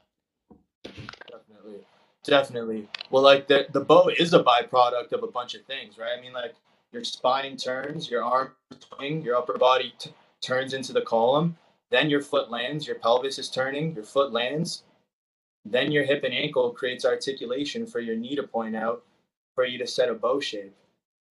Definitely. 1.30 1.80
Definitely. 2.24 2.88
Well, 3.11 3.22
like 3.22 3.47
the, 3.47 3.67
the 3.74 3.82
bow 3.82 4.09
is 4.17 4.34
a 4.34 4.43
byproduct 4.43 5.11
of 5.11 5.24
a 5.24 5.28
bunch 5.28 5.55
of 5.55 5.63
things, 5.65 5.97
right? 5.97 6.17
I 6.17 6.22
mean, 6.22 6.34
like 6.34 6.55
your 6.93 7.03
spine 7.03 7.57
turns, 7.57 8.09
your 8.09 8.24
arm 8.24 8.53
swing, 8.95 9.22
your 9.22 9.36
upper 9.36 9.57
body 9.57 9.93
t- 9.99 10.11
turns 10.42 10.74
into 10.74 10.94
the 10.94 11.02
column, 11.02 11.58
then 11.89 12.10
your 12.10 12.22
foot 12.22 12.50
lands, 12.50 12.88
your 12.88 12.98
pelvis 12.98 13.39
is 13.39 13.50
turning, 13.50 13.94
your 13.94 14.04
foot 14.04 14.32
lands, 14.32 14.84
then 15.66 15.92
your 15.92 16.04
hip 16.04 16.24
and 16.24 16.34
ankle 16.34 16.72
creates 16.72 17.06
articulation 17.06 17.86
for 17.86 18.00
your 18.00 18.16
knee 18.16 18.36
to 18.36 18.44
point 18.44 18.76
out 18.76 19.04
for 19.56 19.66
you 19.66 19.78
to 19.78 19.88
set 19.88 20.10
a 20.10 20.14
bow 20.14 20.39
shape, 20.39 20.74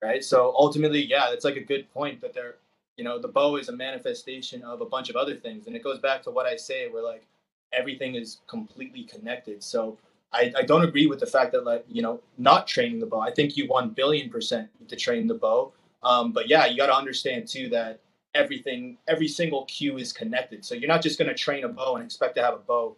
right? 0.03 0.23
So 0.23 0.55
ultimately, 0.57 1.05
yeah, 1.05 1.27
that's 1.31 1.45
like 1.45 1.57
a 1.57 1.65
good 1.65 1.91
point 1.93 2.21
that 2.21 2.35
they're, 2.35 2.57
you 2.97 3.05
know, 3.05 3.19
the 3.19 3.29
bow 3.29 3.57
is 3.57 3.69
a 3.69 3.73
manifestation 3.77 4.63
of 4.63 4.81
a 4.81 4.87
bunch 4.87 5.11
of 5.11 5.17
other 5.17 5.35
things. 5.35 5.67
And 5.67 5.75
it 5.75 5.83
goes 5.83 5.99
back 5.99 6.23
to 6.25 6.31
what 6.31 6.47
I 6.47 6.57
say, 6.57 6.89
where 6.89 7.03
like 7.03 7.27
everything 7.73 8.15
is 8.15 8.39
completely 8.47 9.05
connected. 9.05 9.63
So 9.63 9.99
I, 10.33 10.53
I 10.57 10.63
don't 10.63 10.85
agree 10.85 11.07
with 11.07 11.21
the 11.21 11.27
fact 11.27 11.53
that 11.53 11.65
like 11.65 11.85
you 11.89 12.03
know 12.03 12.21
not 12.39 12.67
training 12.67 13.01
the 13.01 13.07
bow. 13.07 13.21
I 13.21 13.31
think 13.33 13.57
you 13.57 13.67
one 13.67 13.91
billion 13.91 14.31
percent 14.31 14.69
to 14.89 14.97
train 14.97 15.27
the 15.27 15.35
bow. 15.35 15.73
Um, 16.03 16.33
but 16.33 16.49
yeah, 16.49 16.67
you 16.67 16.77
got 16.77 16.87
to 16.87 16.95
understand 16.95 17.49
too 17.49 17.69
that 17.71 18.01
everything, 18.35 18.99
every 19.09 19.29
single 19.29 19.65
cue 19.65 19.99
is 19.99 20.13
connected. 20.13 20.65
So 20.65 20.75
you're 20.75 20.89
not 20.89 21.03
just 21.03 21.19
going 21.19 21.29
to 21.29 21.35
train 21.35 21.65
a 21.65 21.69
bow 21.69 21.97
and 21.97 22.05
expect 22.05 22.37
to 22.37 22.43
have 22.43 22.55
a 22.55 22.59
bow 22.59 22.97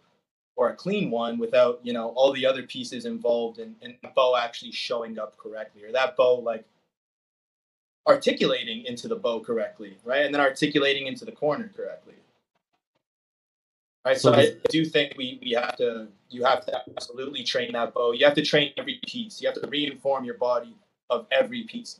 or 0.55 0.69
a 0.69 0.75
clean 0.75 1.09
one 1.09 1.37
without 1.39 1.79
you 1.83 1.93
know 1.93 2.09
all 2.09 2.31
the 2.31 2.45
other 2.45 2.63
pieces 2.63 3.05
involved 3.05 3.59
in, 3.59 3.75
in 3.81 3.95
the 4.03 4.09
bow 4.15 4.35
actually 4.37 4.71
showing 4.71 5.17
up 5.17 5.37
correctly 5.37 5.83
or 5.83 5.91
that 5.91 6.15
bow 6.15 6.35
like 6.35 6.65
articulating 8.07 8.85
into 8.85 9.07
the 9.07 9.15
bow 9.15 9.39
correctly, 9.39 9.97
right? 10.03 10.25
And 10.25 10.33
then 10.33 10.41
articulating 10.41 11.07
into 11.07 11.25
the 11.25 11.31
corner 11.31 11.71
correctly. 11.75 12.15
Right, 14.05 14.17
so, 14.17 14.33
So 14.33 14.39
I 14.39 14.55
do 14.67 14.83
think 14.83 15.13
we, 15.17 15.39
we 15.41 15.51
have 15.51 15.77
to 15.77 16.07
you 16.29 16.43
have 16.43 16.65
to 16.65 16.81
absolutely 16.97 17.43
train 17.43 17.71
that 17.73 17.93
bow. 17.93 18.11
You 18.11 18.25
have 18.25 18.35
to 18.35 18.41
train 18.41 18.73
every 18.77 18.99
piece. 19.07 19.41
You 19.41 19.47
have 19.47 19.59
to 19.61 19.67
reinform 19.67 20.25
your 20.25 20.35
body 20.35 20.75
of 21.09 21.25
every 21.31 21.63
piece. 21.63 21.99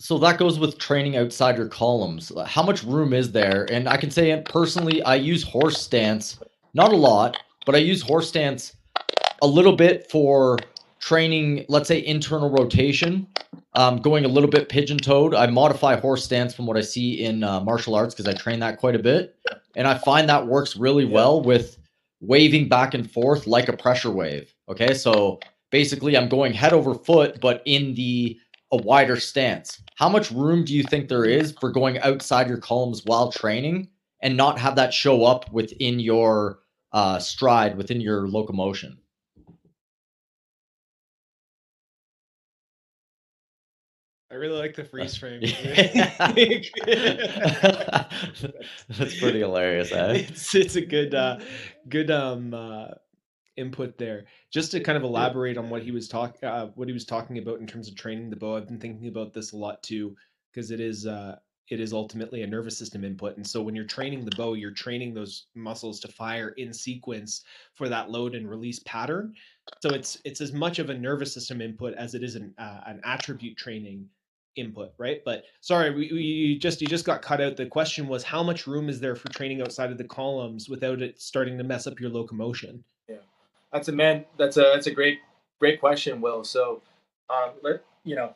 So 0.00 0.16
that 0.18 0.38
goes 0.38 0.60
with 0.60 0.78
training 0.78 1.16
outside 1.16 1.56
your 1.56 1.68
columns. 1.68 2.30
How 2.46 2.62
much 2.62 2.84
room 2.84 3.12
is 3.12 3.32
there? 3.32 3.66
And 3.70 3.88
I 3.88 3.96
can 3.96 4.10
say 4.10 4.40
personally, 4.44 5.02
I 5.02 5.16
use 5.16 5.42
horse 5.42 5.80
stance, 5.80 6.38
not 6.72 6.92
a 6.92 6.96
lot, 6.96 7.36
but 7.66 7.74
I 7.74 7.78
use 7.78 8.00
horse 8.00 8.28
stance 8.28 8.76
a 9.42 9.46
little 9.46 9.74
bit 9.74 10.08
for 10.08 10.58
training, 11.00 11.64
let's 11.68 11.88
say 11.88 12.04
internal 12.04 12.48
rotation, 12.48 13.26
um, 13.74 13.96
going 13.96 14.24
a 14.24 14.28
little 14.28 14.48
bit 14.48 14.68
pigeon 14.68 14.98
toed. 14.98 15.34
I 15.34 15.46
modify 15.48 15.96
horse 15.96 16.24
stance 16.24 16.54
from 16.54 16.66
what 16.66 16.76
I 16.76 16.80
see 16.80 17.24
in 17.24 17.42
uh, 17.42 17.60
martial 17.60 17.96
arts 17.96 18.14
because 18.14 18.32
I 18.32 18.38
train 18.38 18.60
that 18.60 18.78
quite 18.78 18.94
a 18.94 19.00
bit. 19.00 19.36
And 19.74 19.88
I 19.88 19.98
find 19.98 20.28
that 20.28 20.46
works 20.46 20.76
really 20.76 21.06
well 21.06 21.42
with 21.42 21.76
waving 22.20 22.68
back 22.68 22.94
and 22.94 23.10
forth 23.10 23.48
like 23.48 23.68
a 23.68 23.76
pressure 23.76 24.10
wave. 24.10 24.54
Okay. 24.68 24.94
So 24.94 25.40
basically, 25.70 26.16
I'm 26.16 26.28
going 26.28 26.52
head 26.52 26.72
over 26.72 26.94
foot, 26.94 27.40
but 27.40 27.62
in 27.64 27.94
the 27.94 28.38
a 28.72 28.76
wider 28.76 29.18
stance. 29.18 29.80
How 29.96 30.08
much 30.08 30.30
room 30.30 30.64
do 30.64 30.74
you 30.74 30.82
think 30.82 31.08
there 31.08 31.24
is 31.24 31.54
for 31.60 31.70
going 31.70 31.98
outside 32.00 32.48
your 32.48 32.58
columns 32.58 33.04
while 33.04 33.32
training? 33.32 33.88
and 34.20 34.36
not 34.36 34.58
have 34.58 34.76
that 34.76 34.92
show 34.92 35.24
up 35.24 35.50
within 35.52 36.00
your 36.00 36.60
uh, 36.92 37.18
stride, 37.18 37.76
within 37.76 38.00
your 38.00 38.28
locomotion? 38.28 38.98
I 44.30 44.34
really 44.34 44.58
like 44.58 44.76
the 44.76 44.84
freeze 44.84 45.16
frame. 45.16 45.40
That's 48.88 49.18
pretty 49.18 49.40
hilarious, 49.40 49.90
eh? 49.90 50.26
It's 50.28 50.54
it's 50.54 50.76
a 50.76 50.82
good 50.82 51.14
uh 51.14 51.38
good 51.88 52.10
um 52.10 52.52
uh 52.52 52.88
input 53.58 53.98
there. 53.98 54.24
Just 54.50 54.70
to 54.72 54.80
kind 54.80 54.96
of 54.96 55.04
elaborate 55.04 55.58
on 55.58 55.68
what 55.68 55.82
he 55.82 55.90
was 55.90 56.08
talking 56.08 56.48
uh 56.48 56.68
what 56.74 56.88
he 56.88 56.94
was 56.94 57.04
talking 57.04 57.38
about 57.38 57.60
in 57.60 57.66
terms 57.66 57.88
of 57.88 57.96
training 57.96 58.30
the 58.30 58.36
bow. 58.36 58.56
I've 58.56 58.68
been 58.68 58.80
thinking 58.80 59.08
about 59.08 59.32
this 59.34 59.52
a 59.52 59.56
lot 59.56 59.82
too 59.82 60.16
because 60.52 60.70
it 60.70 60.80
is 60.80 61.06
uh 61.06 61.36
it 61.70 61.80
is 61.80 61.92
ultimately 61.92 62.42
a 62.42 62.46
nervous 62.46 62.78
system 62.78 63.04
input 63.04 63.36
and 63.36 63.46
so 63.46 63.60
when 63.60 63.74
you're 63.74 63.84
training 63.84 64.24
the 64.24 64.36
bow 64.36 64.54
you're 64.54 64.70
training 64.70 65.12
those 65.12 65.48
muscles 65.54 66.00
to 66.00 66.08
fire 66.08 66.50
in 66.56 66.72
sequence 66.72 67.44
for 67.74 67.90
that 67.90 68.10
load 68.10 68.34
and 68.34 68.48
release 68.48 68.78
pattern 68.86 69.34
so 69.82 69.90
it's 69.90 70.18
it's 70.24 70.40
as 70.40 70.52
much 70.54 70.78
of 70.78 70.88
a 70.88 70.94
nervous 70.94 71.34
system 71.34 71.60
input 71.60 71.92
as 71.94 72.14
it 72.14 72.22
is 72.22 72.36
an 72.36 72.54
uh, 72.56 72.80
an 72.86 73.00
attribute 73.04 73.56
training 73.58 74.08
input, 74.58 74.92
right? 74.98 75.22
But 75.24 75.44
sorry, 75.60 75.90
we, 75.90 76.10
we 76.12 76.58
just 76.58 76.80
you 76.80 76.86
just 76.86 77.04
got 77.04 77.22
cut 77.22 77.40
out. 77.40 77.56
The 77.56 77.66
question 77.66 78.08
was 78.08 78.22
how 78.22 78.42
much 78.42 78.66
room 78.66 78.88
is 78.88 79.00
there 79.00 79.14
for 79.14 79.28
training 79.28 79.62
outside 79.62 79.90
of 79.90 79.98
the 79.98 80.04
columns 80.04 80.68
without 80.68 81.00
it 81.00 81.20
starting 81.20 81.56
to 81.58 81.64
mess 81.64 81.86
up 81.86 82.00
your 82.00 82.10
locomotion? 82.10 82.84
That's 83.72 83.88
a 83.88 83.92
man. 83.92 84.24
That's 84.38 84.56
a 84.56 84.70
that's 84.74 84.86
a 84.86 84.90
great 84.90 85.18
great 85.58 85.80
question, 85.80 86.20
Will. 86.20 86.44
So, 86.44 86.82
um, 87.30 87.52
let 87.62 87.84
you 88.04 88.16
know, 88.16 88.34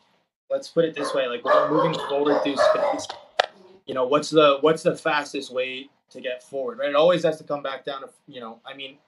let's 0.50 0.68
put 0.68 0.84
it 0.84 0.94
this 0.94 1.14
way: 1.14 1.26
like 1.26 1.44
when 1.44 1.54
we're 1.54 1.70
moving 1.70 1.94
forward 2.08 2.42
through 2.42 2.56
space, 2.56 3.08
you 3.86 3.94
know, 3.94 4.06
what's 4.06 4.30
the 4.30 4.58
what's 4.60 4.82
the 4.82 4.96
fastest 4.96 5.52
way 5.52 5.88
to 6.10 6.20
get 6.20 6.42
forward? 6.42 6.78
Right? 6.78 6.90
It 6.90 6.96
always 6.96 7.24
has 7.24 7.38
to 7.38 7.44
come 7.44 7.62
back 7.62 7.84
down 7.84 8.02
to 8.02 8.08
you 8.26 8.40
know. 8.40 8.60
I 8.66 8.74
mean, 8.74 8.98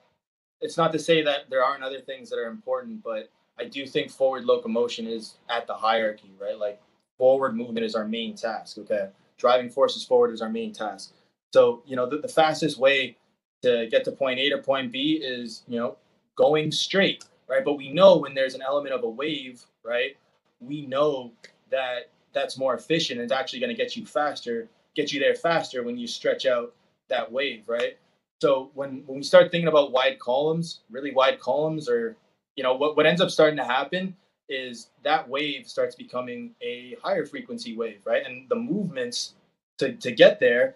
it's 0.61 0.77
not 0.77 0.91
to 0.93 0.99
say 0.99 1.21
that 1.23 1.49
there 1.49 1.63
aren't 1.63 1.83
other 1.83 2.01
things 2.01 2.29
that 2.29 2.37
are 2.37 2.49
important, 2.49 3.03
but 3.03 3.29
I 3.59 3.65
do 3.65 3.85
think 3.85 4.09
forward 4.09 4.45
locomotion 4.45 5.07
is 5.07 5.37
at 5.49 5.67
the 5.67 5.73
hierarchy, 5.73 6.33
right? 6.39 6.57
Like 6.57 6.81
forward 7.17 7.55
movement 7.55 7.85
is 7.85 7.95
our 7.95 8.07
main 8.07 8.35
task. 8.35 8.79
Okay, 8.79 9.09
driving 9.37 9.69
forces 9.69 10.03
forward 10.03 10.33
is 10.33 10.41
our 10.41 10.49
main 10.49 10.73
task. 10.73 11.13
So 11.53 11.83
you 11.85 11.95
know 11.95 12.09
the, 12.09 12.17
the 12.17 12.27
fastest 12.27 12.79
way 12.79 13.17
to 13.61 13.87
get 13.91 14.03
to 14.05 14.11
point 14.11 14.39
A 14.39 14.49
to 14.49 14.57
point 14.57 14.91
B 14.91 15.21
is 15.23 15.63
you 15.67 15.77
know 15.79 15.97
going 16.35 16.71
straight, 16.71 17.25
right? 17.47 17.63
But 17.63 17.75
we 17.75 17.91
know 17.91 18.17
when 18.17 18.33
there's 18.33 18.55
an 18.55 18.61
element 18.61 18.93
of 18.93 19.03
a 19.03 19.09
wave, 19.09 19.63
right? 19.83 20.17
We 20.59 20.85
know 20.85 21.31
that 21.71 22.09
that's 22.33 22.57
more 22.57 22.75
efficient. 22.75 23.19
It's 23.19 23.31
actually 23.31 23.59
going 23.59 23.75
to 23.75 23.81
get 23.81 23.95
you 23.95 24.05
faster, 24.05 24.69
get 24.95 25.13
you 25.13 25.19
there 25.19 25.35
faster 25.35 25.83
when 25.83 25.97
you 25.97 26.07
stretch 26.07 26.45
out 26.45 26.73
that 27.09 27.31
wave, 27.31 27.67
right? 27.67 27.97
So 28.41 28.71
when 28.73 29.03
when 29.05 29.17
we 29.17 29.23
start 29.23 29.51
thinking 29.51 29.67
about 29.67 29.91
wide 29.91 30.19
columns, 30.19 30.81
really 30.89 31.13
wide 31.13 31.39
columns, 31.39 31.89
or 31.89 32.15
you 32.55 32.63
know 32.63 32.75
what 32.75 32.97
what 32.97 33.05
ends 33.05 33.21
up 33.21 33.31
starting 33.31 33.57
to 33.57 33.63
happen 33.63 34.15
is 34.49 34.89
that 35.03 35.27
wave 35.27 35.67
starts 35.67 35.95
becoming 35.95 36.53
a 36.61 36.95
higher 37.01 37.25
frequency 37.25 37.75
wave, 37.75 38.01
right? 38.05 38.25
And 38.25 38.47
the 38.49 38.55
movements 38.55 39.33
to, 39.79 39.93
to 39.93 40.11
get 40.11 40.39
there 40.39 40.75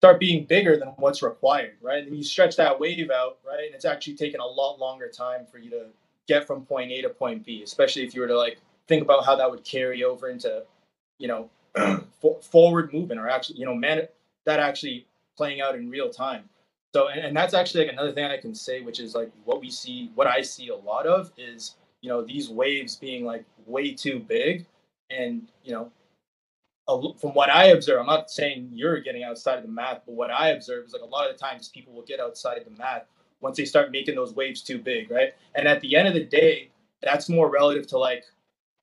start 0.00 0.18
being 0.18 0.46
bigger 0.46 0.78
than 0.78 0.88
what's 0.96 1.22
required, 1.22 1.76
right? 1.82 2.06
And 2.06 2.16
you 2.16 2.24
stretch 2.24 2.56
that 2.56 2.80
wave 2.80 3.10
out, 3.10 3.36
right? 3.46 3.66
And 3.66 3.74
it's 3.74 3.84
actually 3.84 4.14
taking 4.14 4.40
a 4.40 4.46
lot 4.46 4.78
longer 4.78 5.08
time 5.08 5.44
for 5.44 5.58
you 5.58 5.68
to 5.70 5.88
get 6.26 6.46
from 6.46 6.64
point 6.64 6.90
A 6.90 7.02
to 7.02 7.10
point 7.10 7.44
B, 7.44 7.62
especially 7.62 8.04
if 8.04 8.14
you 8.14 8.22
were 8.22 8.26
to 8.26 8.38
like 8.38 8.58
think 8.88 9.02
about 9.02 9.26
how 9.26 9.36
that 9.36 9.50
would 9.50 9.62
carry 9.62 10.02
over 10.02 10.30
into, 10.30 10.62
you 11.18 11.28
know, 11.28 11.50
forward 12.40 12.94
movement 12.94 13.20
or 13.20 13.28
actually, 13.28 13.58
you 13.58 13.66
know, 13.66 13.74
man, 13.74 14.08
that 14.46 14.58
actually 14.58 15.06
playing 15.36 15.60
out 15.60 15.74
in 15.74 15.90
real 15.90 16.08
time. 16.08 16.44
So, 16.94 17.08
and, 17.08 17.20
and 17.20 17.36
that's 17.36 17.52
actually 17.52 17.84
like 17.84 17.92
another 17.92 18.12
thing 18.12 18.24
I 18.24 18.38
can 18.38 18.54
say, 18.54 18.80
which 18.80 19.00
is 19.00 19.14
like 19.14 19.30
what 19.44 19.60
we 19.60 19.70
see, 19.70 20.10
what 20.14 20.26
I 20.26 20.40
see 20.40 20.68
a 20.68 20.76
lot 20.76 21.06
of 21.06 21.30
is 21.36 21.76
you 22.00 22.08
know 22.08 22.24
these 22.24 22.48
waves 22.48 22.96
being 22.96 23.24
like 23.24 23.44
way 23.66 23.92
too 23.92 24.20
big 24.20 24.64
and 25.10 25.48
you 25.64 25.72
know 25.72 25.90
from 27.20 27.30
what 27.30 27.50
i 27.50 27.66
observe 27.66 28.00
i'm 28.00 28.06
not 28.06 28.30
saying 28.30 28.68
you're 28.72 29.00
getting 29.00 29.22
outside 29.22 29.56
of 29.56 29.62
the 29.62 29.68
math 29.68 30.02
but 30.06 30.14
what 30.14 30.30
i 30.30 30.48
observe 30.50 30.86
is 30.86 30.92
like 30.92 31.02
a 31.02 31.06
lot 31.06 31.28
of 31.28 31.36
the 31.36 31.38
times 31.38 31.68
people 31.68 31.92
will 31.92 32.04
get 32.04 32.20
outside 32.20 32.58
of 32.58 32.64
the 32.64 32.70
math 32.78 33.04
once 33.40 33.56
they 33.56 33.64
start 33.64 33.90
making 33.90 34.14
those 34.14 34.34
waves 34.34 34.62
too 34.62 34.78
big 34.78 35.10
right 35.10 35.34
and 35.54 35.68
at 35.68 35.80
the 35.80 35.96
end 35.96 36.08
of 36.08 36.14
the 36.14 36.24
day 36.24 36.70
that's 37.02 37.28
more 37.28 37.50
relative 37.50 37.86
to 37.86 37.98
like 37.98 38.24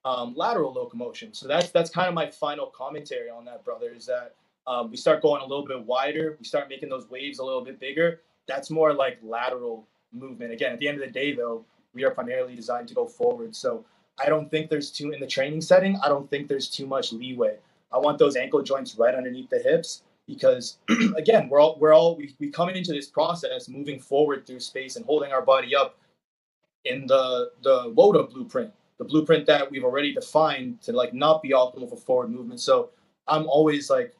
um, 0.05 0.33
lateral 0.35 0.71
locomotion 0.73 1.33
so 1.33 1.47
that's 1.47 1.69
that's 1.71 1.89
kind 1.89 2.07
of 2.07 2.13
my 2.13 2.29
final 2.29 2.67
commentary 2.67 3.29
on 3.29 3.43
that 3.45 3.65
brother 3.65 3.91
is 3.93 4.05
that 4.05 4.35
um, 4.65 4.89
we 4.89 4.97
start 4.97 5.21
going 5.21 5.41
a 5.41 5.45
little 5.45 5.65
bit 5.65 5.81
wider 5.83 6.37
we 6.39 6.45
start 6.45 6.69
making 6.69 6.89
those 6.89 7.09
waves 7.09 7.39
a 7.39 7.43
little 7.43 7.63
bit 7.63 7.79
bigger 7.79 8.21
that's 8.47 8.69
more 8.69 8.93
like 8.93 9.17
lateral 9.21 9.85
movement 10.13 10.53
again 10.53 10.71
at 10.71 10.79
the 10.79 10.87
end 10.87 11.01
of 11.01 11.05
the 11.05 11.11
day 11.11 11.35
though 11.35 11.65
we 11.97 12.05
are 12.05 12.11
primarily 12.11 12.55
designed 12.55 12.87
to 12.89 12.93
go 12.93 13.07
forward. 13.07 13.55
So 13.55 13.83
I 14.19 14.27
don't 14.27 14.49
think 14.49 14.69
there's 14.69 14.91
too 14.91 15.11
in 15.11 15.19
the 15.19 15.27
training 15.27 15.61
setting. 15.61 15.97
I 16.03 16.07
don't 16.07 16.29
think 16.29 16.47
there's 16.47 16.69
too 16.69 16.85
much 16.85 17.11
leeway. 17.11 17.57
I 17.91 17.97
want 17.97 18.17
those 18.17 18.35
ankle 18.35 18.61
joints 18.61 18.97
right 18.97 19.15
underneath 19.15 19.49
the 19.49 19.59
hips 19.59 20.03
because 20.27 20.77
again, 21.17 21.49
we're 21.49 21.61
all 21.61 21.77
we're 21.79 21.93
all 21.93 22.15
we 22.15 22.35
we 22.39 22.49
coming 22.49 22.75
into 22.75 22.91
this 22.91 23.07
process 23.07 23.69
moving 23.69 23.99
forward 23.99 24.45
through 24.45 24.59
space 24.59 24.95
and 24.95 25.05
holding 25.05 25.31
our 25.31 25.41
body 25.41 25.75
up 25.75 25.97
in 26.85 27.07
the 27.07 27.51
the 27.63 27.93
WOTA 27.95 28.29
blueprint, 28.29 28.71
the 28.97 29.05
blueprint 29.05 29.45
that 29.45 29.69
we've 29.69 29.83
already 29.83 30.13
defined 30.13 30.81
to 30.81 30.91
like 30.91 31.13
not 31.13 31.41
be 31.41 31.49
optimal 31.49 31.89
for 31.89 31.97
forward 31.97 32.29
movement. 32.29 32.59
So 32.59 32.89
I'm 33.27 33.47
always 33.47 33.89
like, 33.89 34.13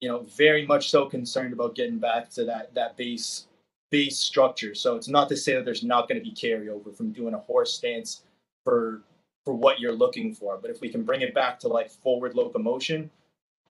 you 0.00 0.08
know, 0.08 0.20
very 0.36 0.66
much 0.66 0.90
so 0.90 1.06
concerned 1.06 1.52
about 1.52 1.74
getting 1.74 1.98
back 1.98 2.28
to 2.30 2.44
that 2.44 2.74
that 2.74 2.96
base 2.96 3.46
base 3.90 4.18
structure. 4.18 4.74
So 4.74 4.96
it's 4.96 5.08
not 5.08 5.28
to 5.28 5.36
say 5.36 5.54
that 5.54 5.64
there's 5.64 5.84
not 5.84 6.08
going 6.08 6.20
to 6.20 6.24
be 6.24 6.34
carryover 6.34 6.94
from 6.94 7.12
doing 7.12 7.34
a 7.34 7.38
horse 7.38 7.72
stance 7.72 8.22
for 8.64 9.02
for 9.46 9.54
what 9.54 9.78
you're 9.78 9.92
looking 9.92 10.34
for. 10.34 10.58
But 10.60 10.72
if 10.72 10.80
we 10.80 10.88
can 10.88 11.04
bring 11.04 11.20
it 11.20 11.32
back 11.32 11.60
to 11.60 11.68
like 11.68 11.88
forward 11.88 12.34
locomotion, 12.34 13.08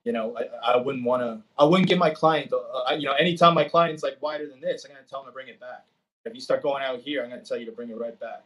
you 0.05 0.12
know, 0.12 0.35
I, 0.39 0.72
I 0.72 0.77
wouldn't 0.79 1.05
want 1.05 1.22
to. 1.22 1.43
I 1.59 1.64
wouldn't 1.64 1.87
give 1.87 1.99
my 1.99 2.11
client, 2.11 2.51
uh, 2.51 2.57
uh, 2.57 2.95
you 2.95 3.07
know, 3.07 3.12
anytime 3.12 3.53
my 3.55 3.64
client's 3.64 4.03
like 4.03 4.16
wider 4.22 4.49
than 4.49 4.61
this, 4.61 4.87
I'm 4.87 4.93
going 4.93 5.05
to 5.05 5.09
tell 5.09 5.20
them 5.20 5.31
to 5.31 5.35
bring 5.35 5.49
it 5.49 5.61
back. 5.61 5.85
If 6.24 6.35
you 6.35 6.41
start 6.41 6.62
going 6.62 6.83
out 6.83 7.01
here, 7.01 7.22
I'm 7.22 7.29
going 7.29 7.43
to 7.43 7.47
tell 7.47 7.59
you 7.59 7.66
to 7.66 7.72
bring 7.72 7.91
it 7.91 7.99
right 7.99 8.18
back. 8.18 8.43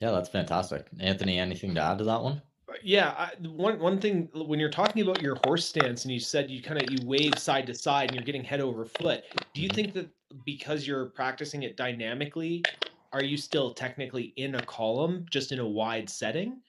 Yeah, 0.00 0.12
that's 0.12 0.28
fantastic. 0.28 0.86
Anthony, 1.00 1.40
anything 1.40 1.74
to 1.74 1.80
add 1.80 1.98
to 1.98 2.04
that 2.04 2.22
one? 2.22 2.40
Uh, 2.68 2.74
yeah 2.82 3.14
I, 3.18 3.30
one 3.48 3.80
one 3.80 3.98
thing 3.98 4.28
when 4.34 4.60
you're 4.60 4.70
talking 4.70 5.02
about 5.02 5.22
your 5.22 5.38
horse 5.44 5.64
stance 5.64 6.04
and 6.04 6.12
you 6.12 6.20
said 6.20 6.50
you 6.50 6.62
kind 6.62 6.80
of 6.80 6.90
you 6.90 6.98
wave 7.06 7.38
side 7.38 7.66
to 7.66 7.74
side 7.74 8.10
and 8.10 8.14
you're 8.14 8.24
getting 8.24 8.44
head 8.44 8.60
over 8.60 8.84
foot 8.84 9.24
do 9.54 9.62
you 9.62 9.68
mm-hmm. 9.68 9.74
think 9.74 9.94
that 9.94 10.08
because 10.44 10.86
you're 10.86 11.06
practicing 11.06 11.62
it 11.62 11.78
dynamically 11.78 12.62
are 13.12 13.22
you 13.22 13.36
still 13.36 13.72
technically 13.72 14.32
in 14.36 14.54
a 14.54 14.62
column 14.62 15.24
just 15.30 15.52
in 15.52 15.58
a 15.58 15.66
wide 15.66 16.08
setting 16.08 16.60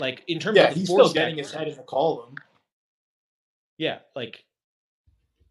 like 0.00 0.24
in 0.28 0.38
terms 0.38 0.56
yeah, 0.56 0.68
of 0.68 0.74
he's 0.74 0.88
still 0.88 1.12
getting 1.12 1.36
his 1.36 1.52
head 1.52 1.68
in 1.68 1.78
a 1.78 1.82
column 1.84 2.34
yeah 3.78 3.98
like 4.14 4.44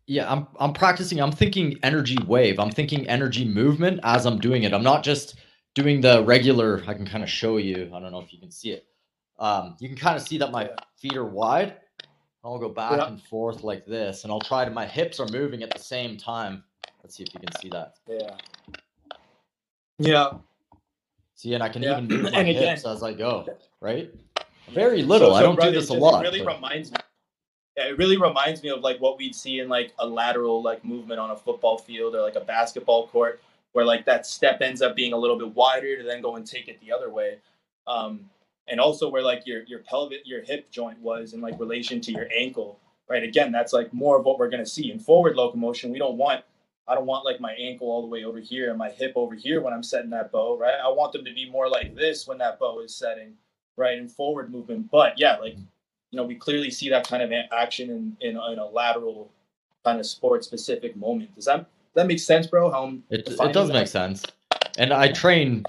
yeah 0.07 0.31
i'm 0.31 0.47
i'm 0.59 0.73
practicing 0.73 1.19
i'm 1.21 1.31
thinking 1.31 1.77
energy 1.83 2.17
wave 2.27 2.59
i'm 2.59 2.71
thinking 2.71 3.07
energy 3.07 3.45
movement 3.45 3.99
as 4.03 4.25
i'm 4.25 4.39
doing 4.39 4.63
it 4.63 4.73
i'm 4.73 4.83
not 4.83 5.03
just 5.03 5.35
doing 5.73 6.01
the 6.01 6.23
regular 6.23 6.83
i 6.87 6.93
can 6.93 7.05
kind 7.05 7.23
of 7.23 7.29
show 7.29 7.57
you 7.57 7.89
i 7.93 7.99
don't 7.99 8.11
know 8.11 8.19
if 8.19 8.31
you 8.31 8.39
can 8.39 8.51
see 8.51 8.71
it 8.71 8.85
um, 9.39 9.75
you 9.79 9.89
can 9.89 9.97
kind 9.97 10.15
of 10.15 10.25
see 10.25 10.37
that 10.37 10.51
my 10.51 10.69
feet 10.97 11.15
are 11.17 11.25
wide. 11.25 11.75
I'll 12.43 12.59
go 12.59 12.69
back 12.69 12.99
yeah. 12.99 13.07
and 13.07 13.21
forth 13.23 13.63
like 13.63 13.85
this, 13.85 14.23
and 14.23 14.31
I'll 14.31 14.39
try 14.39 14.65
to. 14.65 14.71
My 14.71 14.85
hips 14.85 15.19
are 15.19 15.27
moving 15.27 15.63
at 15.63 15.71
the 15.71 15.79
same 15.79 16.15
time. 16.15 16.63
Let's 17.03 17.15
see 17.15 17.23
if 17.23 17.33
you 17.33 17.39
can 17.39 17.51
see 17.59 17.69
that. 17.69 17.95
Yeah. 18.07 18.37
Yeah. 19.99 20.33
See, 21.35 21.53
and 21.53 21.63
I 21.63 21.69
can 21.69 21.83
yeah. 21.83 21.97
even 21.97 22.07
move 22.07 22.23
my 22.33 22.39
again, 22.39 22.55
hips 22.55 22.85
as 22.85 23.03
I 23.03 23.13
go. 23.13 23.45
Right. 23.81 24.13
Very 24.71 25.03
little. 25.03 25.29
So, 25.29 25.33
so 25.33 25.37
I 25.37 25.41
don't 25.41 25.55
brother, 25.55 25.71
do 25.71 25.79
this 25.79 25.89
a 25.89 25.93
lot. 25.93 26.25
It 26.25 26.29
really 26.29 26.43
but... 26.43 26.55
reminds 26.55 26.91
me. 26.91 26.97
Yeah, 27.77 27.87
it 27.89 27.97
really 27.97 28.17
reminds 28.17 28.63
me 28.63 28.69
of 28.69 28.79
like 28.81 28.99
what 29.01 29.17
we'd 29.17 29.35
see 29.35 29.59
in 29.59 29.67
like 29.67 29.93
a 29.99 30.07
lateral 30.07 30.63
like 30.63 30.85
movement 30.85 31.19
on 31.19 31.31
a 31.31 31.35
football 31.35 31.77
field 31.77 32.15
or 32.15 32.21
like 32.21 32.35
a 32.35 32.41
basketball 32.41 33.07
court, 33.07 33.41
where 33.73 33.83
like 33.83 34.05
that 34.05 34.25
step 34.25 34.61
ends 34.61 34.81
up 34.81 34.95
being 34.95 35.11
a 35.11 35.17
little 35.17 35.37
bit 35.37 35.53
wider 35.53 35.97
to 35.97 36.03
then 36.03 36.21
go 36.21 36.37
and 36.37 36.47
take 36.47 36.69
it 36.69 36.79
the 36.79 36.91
other 36.91 37.09
way. 37.09 37.37
Um, 37.85 38.29
and 38.67 38.79
also 38.79 39.09
where 39.09 39.21
like 39.21 39.45
your 39.45 39.63
your 39.63 39.79
pelvic 39.79 40.21
your 40.25 40.41
hip 40.41 40.69
joint 40.71 40.99
was 40.99 41.33
in 41.33 41.41
like 41.41 41.59
relation 41.59 42.01
to 42.01 42.11
your 42.11 42.27
ankle 42.35 42.79
right 43.09 43.23
again 43.23 43.51
that's 43.51 43.73
like 43.73 43.93
more 43.93 44.17
of 44.17 44.25
what 44.25 44.39
we're 44.39 44.49
going 44.49 44.63
to 44.63 44.69
see 44.69 44.91
in 44.91 44.99
forward 44.99 45.35
locomotion 45.35 45.91
we 45.91 45.99
don't 45.99 46.17
want 46.17 46.43
i 46.87 46.95
don't 46.95 47.05
want 47.05 47.25
like 47.25 47.39
my 47.39 47.53
ankle 47.53 47.87
all 47.87 48.01
the 48.01 48.07
way 48.07 48.23
over 48.23 48.39
here 48.39 48.69
and 48.69 48.77
my 48.77 48.89
hip 48.89 49.13
over 49.15 49.35
here 49.35 49.61
when 49.61 49.73
i'm 49.73 49.83
setting 49.83 50.09
that 50.09 50.31
bow 50.31 50.57
right? 50.57 50.75
I 50.83 50.89
want 50.89 51.13
them 51.13 51.25
to 51.25 51.33
be 51.33 51.49
more 51.49 51.69
like 51.69 51.95
this 51.95 52.27
when 52.27 52.37
that 52.39 52.59
bow 52.59 52.79
is 52.81 52.95
setting 52.95 53.33
right 53.77 53.97
And 53.97 54.11
forward 54.11 54.51
movement. 54.51 54.89
But 54.91 55.19
yeah 55.19 55.37
like 55.37 55.57
you 55.57 56.17
know 56.17 56.23
we 56.23 56.35
clearly 56.35 56.71
see 56.71 56.89
that 56.89 57.07
kind 57.07 57.23
of 57.23 57.31
action 57.51 57.89
in 57.89 58.17
in, 58.21 58.37
in 58.51 58.59
a 58.59 58.65
lateral 58.65 59.31
kind 59.83 59.99
of 59.99 60.05
sport 60.05 60.43
specific 60.43 60.95
moment. 60.95 61.33
Does 61.35 61.45
that 61.45 61.67
that 61.93 62.07
make 62.07 62.19
sense 62.19 62.47
bro? 62.47 62.71
How 62.71 62.83
I'm 62.83 63.03
it, 63.09 63.27
it 63.27 63.53
does 63.53 63.67
that? 63.67 63.73
make 63.73 63.87
sense. 63.87 64.23
And 64.77 64.91
I 64.91 65.09
train 65.13 65.63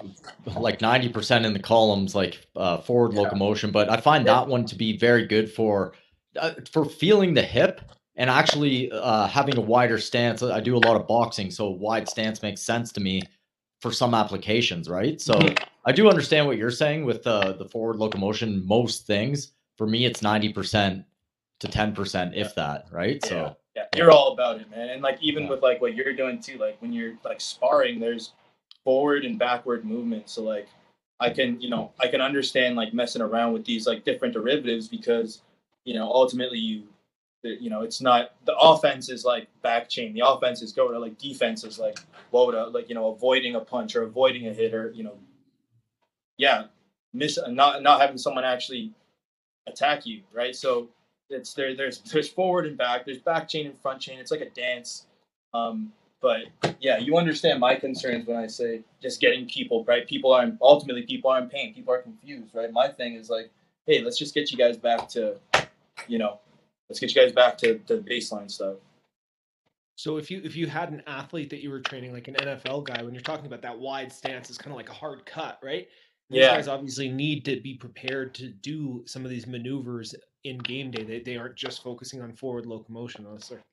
like 0.57 0.81
90% 0.81 1.45
in 1.45 1.53
the 1.53 1.61
columns, 1.61 2.17
like 2.17 2.45
uh, 2.57 2.79
forward 2.79 3.13
yeah. 3.13 3.21
locomotion, 3.21 3.71
but 3.71 3.89
I 3.89 4.01
find 4.01 4.27
that 4.27 4.49
one 4.49 4.65
to 4.67 4.75
be 4.75 4.97
very 4.97 5.25
good 5.25 5.49
for 5.49 5.93
uh, 6.37 6.55
for 6.73 6.85
feeling 6.85 7.33
the 7.33 7.43
hip 7.43 7.81
and 8.17 8.31
actually 8.31 8.91
uh, 8.93 9.27
having 9.27 9.57
a 9.57 9.61
wider 9.61 9.99
stance. 9.99 10.43
I 10.43 10.61
do 10.61 10.77
a 10.77 10.79
lot 10.79 10.97
of 10.97 11.07
boxing, 11.07 11.51
so 11.51 11.71
wide 11.71 12.09
stance 12.09 12.43
makes 12.43 12.63
sense 12.63 12.93
to 12.93 13.01
me 13.01 13.23
for 13.81 13.93
some 13.93 14.15
applications, 14.15 14.89
right? 14.89 15.21
So 15.21 15.35
Mhm. 15.39 15.59
I 15.85 15.93
do 15.93 16.09
understand 16.09 16.47
what 16.47 16.57
you're 16.57 16.71
saying 16.71 17.05
with 17.05 17.23
the 17.23 17.55
the 17.55 17.69
forward 17.69 17.97
locomotion. 17.97 18.67
Most 18.67 19.07
things 19.07 19.53
for 19.79 19.87
me, 19.87 20.05
it's 20.05 20.23
ninety 20.23 20.53
percent 20.53 21.05
to 21.61 21.69
ten 21.69 21.95
percent, 21.95 22.35
if 22.35 22.55
that, 22.55 22.87
right? 22.91 23.21
Yeah. 23.23 23.29
So 23.29 23.57
Yeah, 23.77 23.85
you're 23.95 24.11
all 24.11 24.33
about 24.33 24.59
it, 24.61 24.71
man. 24.71 24.89
And 24.89 25.03
like 25.03 25.19
even 25.21 25.45
Yeah. 25.45 25.51
with 25.51 25.63
like 25.63 25.81
what 25.83 25.95
you're 25.95 26.15
doing 26.15 26.41
too, 26.41 26.57
like 26.57 26.81
when 26.81 26.93
you're 26.95 27.15
like 27.25 27.41
sparring, 27.43 28.01
there's 28.01 28.33
forward 28.85 29.25
and 29.27 29.39
backward 29.39 29.85
movement. 29.85 30.31
So 30.31 30.43
like 30.43 30.69
I 31.21 31.31
can, 31.31 31.61
you 31.61 31.69
know, 31.69 31.93
I 32.01 32.09
can 32.09 32.21
understand 32.21 32.77
like 32.77 32.95
messing 32.95 33.21
around 33.23 33.53
with 33.53 33.65
these 33.67 33.87
like 33.87 34.05
different 34.05 34.33
derivatives 34.35 34.89
because, 34.89 35.43
you 35.85 35.95
know, 35.95 36.11
ultimately 36.11 36.59
you 36.59 36.85
you 37.49 37.71
know, 37.71 37.83
it's 37.83 38.01
not 38.01 38.35
the 38.45 38.57
offense 38.57 39.09
is 39.09 39.25
like 39.25 39.49
back 39.63 39.89
chain. 39.89 40.13
The 40.15 40.27
offense 40.27 40.63
is 40.63 40.73
GOATA 40.73 40.99
like 40.99 41.19
defense 41.19 41.65
is 41.65 41.79
like 41.79 41.99
Woda, 42.31 42.67
like, 42.67 42.89
you 42.89 42.95
know, 42.95 43.13
avoiding 43.13 43.55
a 43.55 43.61
punch 43.61 43.97
or 43.97 44.03
avoiding 44.03 44.47
a 44.49 44.53
hit 44.53 44.75
or, 44.75 44.91
you 44.93 45.05
know, 45.05 45.17
yeah, 46.39 46.65
miss 47.13 47.39
not 47.49 47.83
not 47.83 48.01
having 48.01 48.19
someone 48.19 48.45
actually 48.45 48.93
attack 49.67 50.07
you, 50.07 50.23
right? 50.33 50.55
So 50.55 50.89
it's 51.31 51.55
there 51.55 51.75
there's 51.75 51.99
there's 52.01 52.29
forward 52.29 52.67
and 52.67 52.77
back 52.77 53.05
there's 53.05 53.19
back 53.19 53.49
chain 53.49 53.67
and 53.67 53.79
front 53.79 54.01
chain. 54.01 54.19
It's 54.19 54.31
like 54.31 54.41
a 54.41 54.51
dance. 54.51 55.07
Um 55.55 55.93
but 56.23 56.45
yeah 56.81 56.97
you 56.97 57.17
understand 57.19 57.61
my 57.61 57.75
concerns 57.75 58.27
when 58.27 58.39
i 58.39 58.47
say 58.47 58.81
just 59.03 59.21
getting 59.21 59.47
people 59.47 59.85
right? 59.85 60.07
People 60.09 60.33
are 60.33 60.51
ultimately 60.63 61.03
people 61.03 61.31
are 61.31 61.39
in 61.41 61.49
pain. 61.49 61.75
People 61.75 61.95
are 61.95 62.03
confused 62.03 62.55
right? 62.55 62.73
My 62.73 62.89
thing 62.89 63.15
is 63.15 63.31
like 63.31 63.51
hey 63.87 64.03
let's 64.03 64.19
just 64.19 64.35
get 64.35 64.51
you 64.51 64.59
guys 64.59 64.77
back 64.77 65.09
to 65.11 65.37
you 66.09 66.19
know 66.19 66.41
let's 66.89 67.01
get 67.01 67.15
you 67.15 67.21
guys 67.21 67.33
back 67.33 67.59
to 67.59 67.81
the 67.87 67.99
baseline 67.99 68.51
stuff 68.51 68.77
So 69.97 70.19
if 70.19 70.31
you 70.31 70.41
if 70.45 70.55
you 70.57 70.67
had 70.67 70.91
an 70.93 71.03
athlete 71.07 71.51
that 71.51 71.63
you 71.63 71.71
were 71.71 71.81
training 71.81 72.13
like 72.13 72.29
an 72.29 72.35
NFL 72.35 72.85
guy, 72.85 73.03
when 73.03 73.15
you're 73.15 73.23
talking 73.23 73.47
about 73.47 73.63
that 73.63 73.79
wide 73.79 74.13
stance, 74.13 74.49
it's 74.51 74.59
kind 74.59 74.73
of 74.73 74.77
like 74.77 74.91
a 74.91 74.95
hard 74.95 75.25
cut, 75.27 75.59
right? 75.63 75.89
These 76.31 76.43
Yeah. 76.43 76.51
guys 76.51 76.69
obviously 76.69 77.09
need 77.09 77.45
to 77.47 77.61
be 77.61 77.75
prepared 77.75 78.35
to 78.37 78.49
do 78.49 79.03
some 79.07 79.25
of 79.25 79.31
these 79.31 79.47
maneuvers 79.47 80.15
in 80.45 80.59
game 80.59 80.91
day. 80.91 81.03
They 81.05 81.21
they 81.21 81.37
aren't 81.37 81.57
just 81.57 81.83
focusing 81.83 82.21
on 82.21 82.33
forward 82.35 82.67
locomotion. 82.67 83.25
Unless 83.27 83.49
they're 83.49 83.65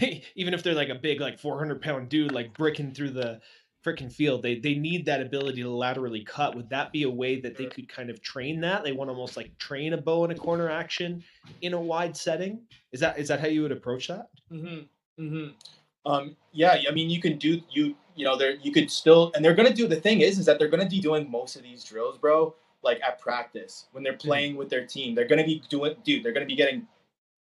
like, 0.00 0.24
even 0.34 0.54
if 0.54 0.62
they're 0.62 0.74
like 0.74 0.88
a 0.88 0.94
big 0.96 1.20
like 1.20 1.38
400 1.38 1.80
pound 1.80 2.08
dude 2.08 2.32
like 2.32 2.52
bricking 2.54 2.92
through 2.92 3.10
the 3.10 3.40
freaking 3.84 4.12
field, 4.12 4.42
they 4.42 4.58
they 4.58 4.74
need 4.74 5.04
that 5.06 5.20
ability 5.20 5.62
to 5.62 5.70
laterally 5.70 6.24
cut. 6.24 6.56
Would 6.56 6.70
that 6.70 6.92
be 6.92 7.02
a 7.02 7.10
way 7.10 7.40
that 7.40 7.56
they 7.56 7.66
could 7.66 7.88
kind 7.88 8.10
of 8.10 8.22
train 8.22 8.60
that? 8.62 8.82
They 8.82 8.92
want 8.92 9.08
to 9.08 9.12
almost 9.12 9.36
like 9.36 9.56
train 9.58 9.92
a 9.92 9.96
bow 9.96 10.24
and 10.24 10.32
a 10.32 10.36
corner 10.36 10.70
action 10.70 11.22
in 11.60 11.74
a 11.74 11.80
wide 11.80 12.16
setting. 12.16 12.60
Is 12.92 13.00
that 13.00 13.18
is 13.18 13.28
that 13.28 13.40
how 13.40 13.46
you 13.46 13.62
would 13.62 13.72
approach 13.72 14.08
that? 14.08 14.28
Mm-hmm. 14.50 15.22
Mm-hmm. 15.22 16.10
Um, 16.10 16.36
yeah, 16.52 16.78
I 16.88 16.92
mean, 16.92 17.10
you 17.10 17.20
can 17.20 17.38
do 17.38 17.60
you 17.70 17.94
you 18.16 18.24
know 18.24 18.36
there 18.36 18.56
you 18.56 18.72
could 18.72 18.90
still 18.90 19.32
and 19.34 19.44
they're 19.44 19.54
gonna 19.54 19.74
do 19.74 19.86
the 19.86 20.00
thing 20.00 20.20
is 20.20 20.38
is 20.38 20.46
that 20.46 20.58
they're 20.58 20.68
gonna 20.68 20.88
be 20.88 21.00
doing 21.00 21.30
most 21.30 21.56
of 21.56 21.62
these 21.62 21.84
drills, 21.84 22.18
bro. 22.18 22.54
Like 22.82 23.00
at 23.02 23.18
practice 23.20 23.86
when 23.92 24.04
they're 24.04 24.12
playing 24.12 24.56
with 24.56 24.68
their 24.68 24.86
team, 24.86 25.14
they're 25.14 25.28
gonna 25.28 25.44
be 25.44 25.62
doing 25.68 25.94
dude. 26.04 26.22
They're 26.22 26.32
gonna 26.32 26.46
be 26.46 26.56
getting 26.56 26.86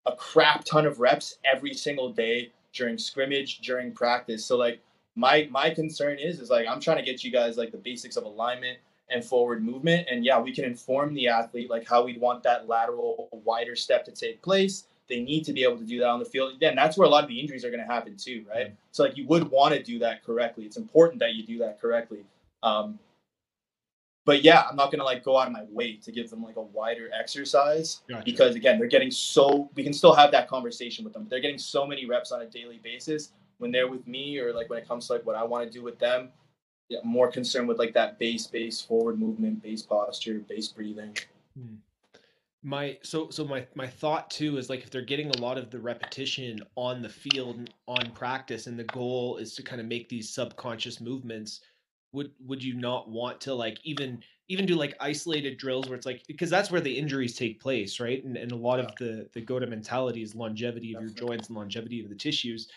a 0.06 0.14
crap 0.16 0.64
ton 0.64 0.86
of 0.86 0.98
reps 0.98 1.38
every 1.44 1.74
single 1.74 2.12
day 2.12 2.52
during 2.72 2.98
scrimmage 2.98 3.60
during 3.60 3.92
practice. 3.92 4.44
So 4.44 4.56
like 4.56 4.80
my 5.14 5.48
my 5.50 5.70
concern 5.70 6.18
is 6.18 6.40
is 6.40 6.50
like 6.50 6.66
I'm 6.66 6.80
trying 6.80 6.98
to 6.98 7.02
get 7.02 7.22
you 7.22 7.30
guys 7.30 7.56
like 7.56 7.70
the 7.70 7.78
basics 7.78 8.16
of 8.16 8.24
alignment 8.24 8.78
and 9.10 9.24
forward 9.24 9.62
movement. 9.62 10.08
And 10.10 10.24
yeah 10.24 10.40
we 10.40 10.54
can 10.54 10.64
inform 10.64 11.14
the 11.14 11.28
athlete 11.28 11.70
like 11.70 11.86
how 11.86 12.04
we'd 12.04 12.20
want 12.20 12.42
that 12.44 12.68
lateral 12.68 13.28
wider 13.44 13.76
step 13.76 14.04
to 14.06 14.12
take 14.12 14.42
place. 14.42 14.84
They 15.08 15.20
need 15.20 15.44
to 15.44 15.52
be 15.52 15.64
able 15.64 15.78
to 15.78 15.84
do 15.84 15.98
that 15.98 16.08
on 16.08 16.18
the 16.18 16.24
field. 16.24 16.54
Then 16.60 16.74
that's 16.74 16.96
where 16.96 17.06
a 17.06 17.10
lot 17.10 17.24
of 17.24 17.28
the 17.28 17.38
injuries 17.38 17.64
are 17.64 17.70
going 17.70 17.86
to 17.86 17.92
happen 17.92 18.16
too 18.16 18.44
right? 18.48 18.74
So 18.92 19.02
like 19.02 19.16
you 19.16 19.26
would 19.26 19.50
want 19.50 19.74
to 19.74 19.82
do 19.82 19.98
that 19.98 20.24
correctly. 20.24 20.64
It's 20.64 20.76
important 20.76 21.20
that 21.20 21.34
you 21.34 21.44
do 21.44 21.58
that 21.58 21.80
correctly. 21.80 22.24
Um 22.62 22.98
but 24.24 24.42
yeah 24.42 24.64
i'm 24.70 24.76
not 24.76 24.90
going 24.90 24.98
to 24.98 25.04
like 25.04 25.24
go 25.24 25.36
out 25.36 25.46
of 25.46 25.52
my 25.52 25.64
way 25.70 25.96
to 25.96 26.12
give 26.12 26.30
them 26.30 26.42
like 26.42 26.56
a 26.56 26.62
wider 26.62 27.10
exercise 27.18 28.00
Gotcha. 28.08 28.24
because 28.24 28.54
again 28.54 28.78
they're 28.78 28.88
getting 28.88 29.10
so 29.10 29.68
we 29.74 29.82
can 29.82 29.92
still 29.92 30.14
have 30.14 30.30
that 30.32 30.48
conversation 30.48 31.04
with 31.04 31.12
them 31.12 31.26
they're 31.28 31.40
getting 31.40 31.58
so 31.58 31.86
many 31.86 32.06
reps 32.06 32.32
on 32.32 32.42
a 32.42 32.46
daily 32.46 32.80
basis 32.82 33.32
when 33.62 33.70
they're 33.70 33.88
with 33.88 34.06
me 34.06 34.38
or 34.38 34.52
like 34.52 34.68
when 34.68 34.78
it 34.78 34.86
comes 34.86 35.06
to 35.06 35.14
like 35.14 35.24
what 35.24 35.36
i 35.36 35.42
want 35.42 35.64
to 35.64 35.72
do 35.72 35.82
with 35.82 35.98
them 35.98 36.28
yeah, 36.92 36.98
I'm 37.02 37.08
more 37.08 37.30
concerned 37.30 37.68
with 37.68 37.78
like 37.78 37.94
that 37.94 38.18
base 38.18 38.46
base 38.46 38.82
forward 38.82 39.18
movement 39.18 39.62
base 39.62 39.82
posture 39.82 40.40
base 40.40 40.68
breathing. 40.68 41.16
Hmm. 41.58 41.76
My 42.62 42.98
so 43.02 43.30
so 43.30 43.44
my 43.44 43.66
my 43.74 43.86
thought 43.86 44.30
too 44.30 44.58
is 44.58 44.68
like 44.68 44.82
if 44.82 44.90
they're 44.90 45.00
getting 45.00 45.30
a 45.30 45.38
lot 45.38 45.56
of 45.56 45.70
the 45.70 45.80
repetition 45.80 46.60
on 46.76 47.00
the 47.00 47.08
field 47.08 47.70
on 47.88 48.10
practice 48.12 48.66
and 48.66 48.78
the 48.78 48.84
goal 48.84 49.38
is 49.38 49.54
to 49.54 49.62
kind 49.62 49.80
of 49.80 49.86
make 49.86 50.08
these 50.08 50.28
subconscious 50.28 51.00
movements 51.00 51.62
would 52.12 52.30
would 52.46 52.62
you 52.62 52.74
not 52.74 53.08
want 53.08 53.40
to 53.40 53.54
like 53.54 53.78
even 53.84 54.22
even 54.48 54.66
do 54.66 54.74
like 54.74 54.94
isolated 55.00 55.56
drills 55.56 55.88
where 55.88 55.96
it's 55.96 56.06
like 56.06 56.22
because 56.28 56.50
that's 56.50 56.70
where 56.70 56.80
the 56.80 56.96
injuries 56.96 57.34
take 57.34 57.58
place 57.58 57.98
right? 58.00 58.22
And, 58.22 58.36
and 58.36 58.52
a 58.52 58.56
lot 58.56 58.78
of 58.78 58.94
the 58.98 59.28
the 59.32 59.40
GOATA 59.40 59.66
mentality 59.66 60.22
is 60.22 60.34
longevity 60.34 60.94
of 60.94 61.00
your 61.00 61.10
joints 61.10 61.48
and 61.48 61.56
longevity 61.56 62.02
of 62.02 62.10
the 62.10 62.14
tissues 62.14 62.68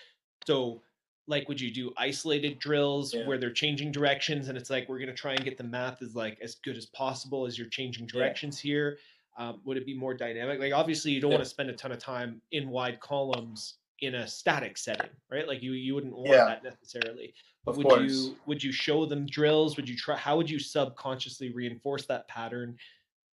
so 0.45 0.81
like 1.27 1.47
would 1.47 1.59
you 1.59 1.71
do 1.71 1.91
isolated 1.97 2.59
drills 2.59 3.13
Yeah. 3.13 3.25
where 3.25 3.37
they're 3.37 3.51
changing 3.51 3.91
directions 3.91 4.47
and 4.49 4.57
it's 4.57 4.69
like 4.69 4.87
we're 4.87 4.99
going 4.99 5.09
to 5.09 5.15
try 5.15 5.31
and 5.33 5.43
get 5.43 5.57
the 5.57 5.63
math 5.63 6.01
as 6.01 6.15
like 6.15 6.37
as 6.41 6.55
good 6.55 6.77
as 6.77 6.85
possible 6.87 7.45
as 7.47 7.57
you're 7.57 7.69
changing 7.69 8.05
directions 8.07 8.59
here 8.59 8.97
um, 9.37 9.59
would 9.65 9.75
it 9.77 9.85
be 9.85 9.93
more 9.97 10.13
dynamic 10.13 10.59
like 10.59 10.73
obviously 10.73 11.11
you 11.11 11.19
don't 11.21 11.31
Yeah. 11.31 11.37
want 11.37 11.45
to 11.45 11.49
spend 11.49 11.69
a 11.69 11.73
ton 11.73 11.91
of 11.91 11.97
time 11.99 12.41
in 12.51 12.69
wide 12.69 12.99
columns 12.99 13.75
in 13.99 14.15
a 14.15 14.27
static 14.27 14.77
setting 14.77 15.09
right 15.31 15.47
like 15.47 15.63
you 15.63 15.71
you 15.71 15.95
wouldn't 15.95 16.13
want 16.15 16.29
Yeah. 16.29 16.45
that 16.45 16.63
necessarily 16.63 17.33
but 17.63 17.71
Of 17.71 17.77
would 17.77 17.87
course. 17.87 18.11
you 18.11 18.37
would 18.45 18.63
you 18.63 18.71
show 18.71 19.05
them 19.05 19.25
drills 19.25 19.77
would 19.77 19.89
you 19.89 19.97
try 19.97 20.15
how 20.17 20.37
would 20.37 20.49
you 20.49 20.59
subconsciously 20.59 21.49
reinforce 21.51 22.05
that 22.07 22.27
pattern 22.27 22.77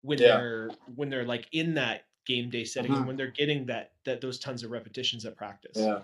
when 0.03 0.19
Yeah. 0.19 0.39
they're 0.39 0.71
when 0.95 1.11
they're 1.11 1.25
like 1.27 1.47
in 1.53 1.75
that 1.75 2.07
game 2.25 2.49
day 2.49 2.65
setting 2.65 2.93
and 2.93 3.03
Mhm. 3.03 3.07
when 3.09 3.17
they're 3.17 3.27
getting 3.33 3.67
that 3.67 3.93
that 4.05 4.21
those 4.21 4.39
tons 4.39 4.63
of 4.63 4.71
repetitions 4.71 5.27
at 5.27 5.37
practice 5.37 5.77
Yeah, 5.77 6.03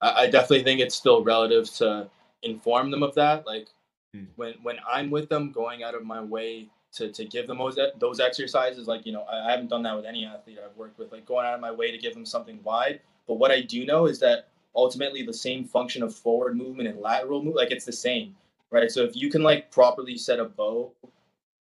I, 0.00 0.22
I 0.22 0.30
definitely 0.30 0.64
think 0.64 0.80
it's 0.80 0.94
still 0.94 1.22
relative 1.22 1.70
to 1.74 2.08
inform 2.42 2.90
them 2.90 3.02
of 3.02 3.14
that. 3.16 3.46
Like 3.46 3.68
Hmm. 4.12 4.24
when 4.36 4.54
when 4.62 4.78
I'm 4.90 5.10
with 5.10 5.28
them, 5.28 5.52
going 5.52 5.82
out 5.82 5.94
of 5.94 6.04
my 6.04 6.20
way 6.20 6.68
to 6.94 7.12
to 7.12 7.24
give 7.24 7.46
them 7.46 7.58
those 7.58 7.78
those 7.98 8.18
exercises. 8.18 8.88
Like 8.88 9.06
you 9.06 9.12
know, 9.12 9.22
I, 9.22 9.46
I 9.46 9.50
haven't 9.52 9.68
done 9.68 9.82
that 9.84 9.94
with 9.94 10.04
any 10.04 10.24
athlete 10.24 10.58
I've 10.64 10.76
worked 10.76 10.98
with. 10.98 11.12
Like 11.12 11.26
going 11.26 11.46
out 11.46 11.54
of 11.54 11.60
my 11.60 11.70
way 11.70 11.90
to 11.92 11.98
give 11.98 12.14
them 12.14 12.26
something 12.26 12.60
wide. 12.64 13.00
But 13.28 13.34
what 13.34 13.52
I 13.52 13.60
do 13.60 13.86
know 13.86 14.06
is 14.06 14.18
that 14.20 14.48
ultimately 14.74 15.22
the 15.22 15.32
same 15.32 15.64
function 15.64 16.02
of 16.02 16.14
forward 16.14 16.56
movement 16.56 16.88
and 16.88 17.00
lateral 17.00 17.42
move, 17.42 17.54
like 17.54 17.70
it's 17.70 17.84
the 17.84 17.92
same, 17.92 18.34
right? 18.70 18.90
So 18.90 19.04
if 19.04 19.14
you 19.14 19.30
can 19.30 19.42
like 19.42 19.70
properly 19.70 20.16
set 20.18 20.40
a 20.40 20.44
bow 20.44 20.92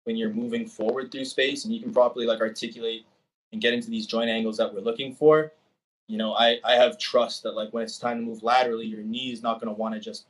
when 0.06 0.16
you're 0.16 0.34
moving 0.34 0.66
forward 0.66 1.12
through 1.12 1.26
space, 1.26 1.66
and 1.66 1.74
you 1.74 1.82
can 1.82 1.94
properly 1.94 2.26
like 2.26 2.42
articulate 2.42 3.06
and 3.52 3.62
get 3.62 3.74
into 3.74 3.92
these 3.92 4.08
joint 4.08 4.30
angles 4.30 4.58
that 4.58 4.74
we're 4.74 4.82
looking 4.82 5.14
for, 5.14 5.52
you 6.10 6.18
know, 6.18 6.34
I, 6.34 6.60
I 6.66 6.74
have 6.74 6.97
trust 6.97 7.43
that 7.43 7.51
like 7.51 7.72
when 7.72 7.84
it's 7.84 7.99
time 7.99 8.18
to 8.18 8.24
move 8.24 8.41
laterally, 8.41 8.88
your 8.88 9.03
knee 9.03 9.32
is 9.32 9.43
not 9.43 9.62
going 9.62 9.74
to 9.74 9.80
want 9.80 9.93
to 9.93 9.99
just 10.01 10.26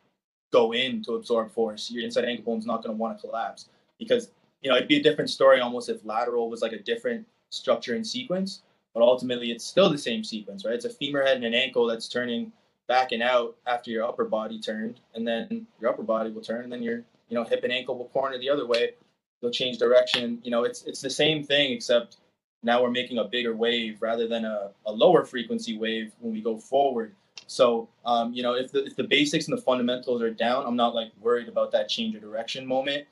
go 0.52 0.74
in 0.74 1.02
to 1.04 1.14
absorb 1.14 1.52
force. 1.52 1.90
Your 1.90 2.04
inside 2.04 2.26
ankle 2.26 2.44
bone 2.44 2.60
is 2.60 2.66
not 2.66 2.84
going 2.84 2.96
to 2.96 3.00
want 3.00 3.18
to 3.18 3.22
collapse 3.26 3.70
because 3.98 4.32
you 4.62 4.70
know 4.70 4.76
it'd 4.76 4.90
be 4.90 4.98
a 4.98 5.04
different 5.04 5.30
story 5.30 5.62
almost 5.62 5.88
if 5.88 6.04
lateral 6.04 6.50
was 6.50 6.62
like 6.62 6.74
a 6.74 6.80
different 6.80 7.26
structure 7.50 7.96
and 7.96 8.06
sequence, 8.06 8.62
but 8.94 9.02
ultimately 9.02 9.52
it's 9.52 9.64
still 9.64 9.90
the 9.90 9.98
same 9.98 10.22
sequence, 10.22 10.66
right? 10.66 10.76
It's 10.76 10.84
a 10.84 10.90
femur 10.90 11.24
head 11.24 11.38
and 11.38 11.46
an 11.46 11.54
ankle 11.54 11.88
that's 11.88 12.10
turning 12.10 12.52
back 12.90 13.14
and 13.14 13.24
out 13.24 13.56
after 13.66 13.90
your 13.90 14.04
upper 14.04 14.26
body 14.26 14.60
turned, 14.60 15.00
and 15.16 15.26
then 15.26 15.66
your 15.80 15.92
upper 15.92 16.04
body 16.04 16.30
will 16.30 16.42
turn, 16.42 16.66
and 16.66 16.74
then 16.74 16.84
your 16.84 16.98
you 17.30 17.36
know 17.36 17.46
hip 17.46 17.64
and 17.64 17.72
ankle 17.72 17.98
will 17.98 18.10
corner 18.10 18.38
the 18.38 18.50
other 18.50 18.68
way. 18.68 18.96
They'll 19.42 19.50
change 19.52 19.78
direction. 19.78 20.40
You 20.44 20.52
know, 20.52 20.66
it's 20.66 20.84
it's 20.84 21.00
the 21.00 21.10
same 21.10 21.42
thing 21.42 21.72
except 21.72 22.18
now 22.64 22.82
we're 22.82 22.92
making 22.92 23.18
a 23.20 23.24
bigger 23.24 23.56
wave 23.56 24.02
rather 24.02 24.28
than 24.28 24.46
a, 24.46 24.72
a 24.86 24.92
lower 24.92 25.26
frequency 25.26 25.78
wave 25.78 26.12
when 26.20 26.34
we 26.34 26.42
go 26.42 26.58
forward. 26.58 27.16
So, 27.48 27.90
um, 28.06 28.34
you 28.34 28.44
know, 28.44 28.54
if 28.54 28.72
the, 28.72 28.86
if 28.86 28.96
the 28.96 29.04
basics 29.04 29.48
and 29.48 29.58
the 29.58 29.62
fundamentals 29.62 30.22
are 30.22 30.30
down, 30.30 30.66
I'm 30.66 30.76
not 30.76 30.94
like 30.94 31.12
worried 31.20 31.48
about 31.48 31.72
that 31.72 31.90
change 31.90 32.16
of 32.16 32.22
direction 32.22 32.66
moment. 32.66 33.08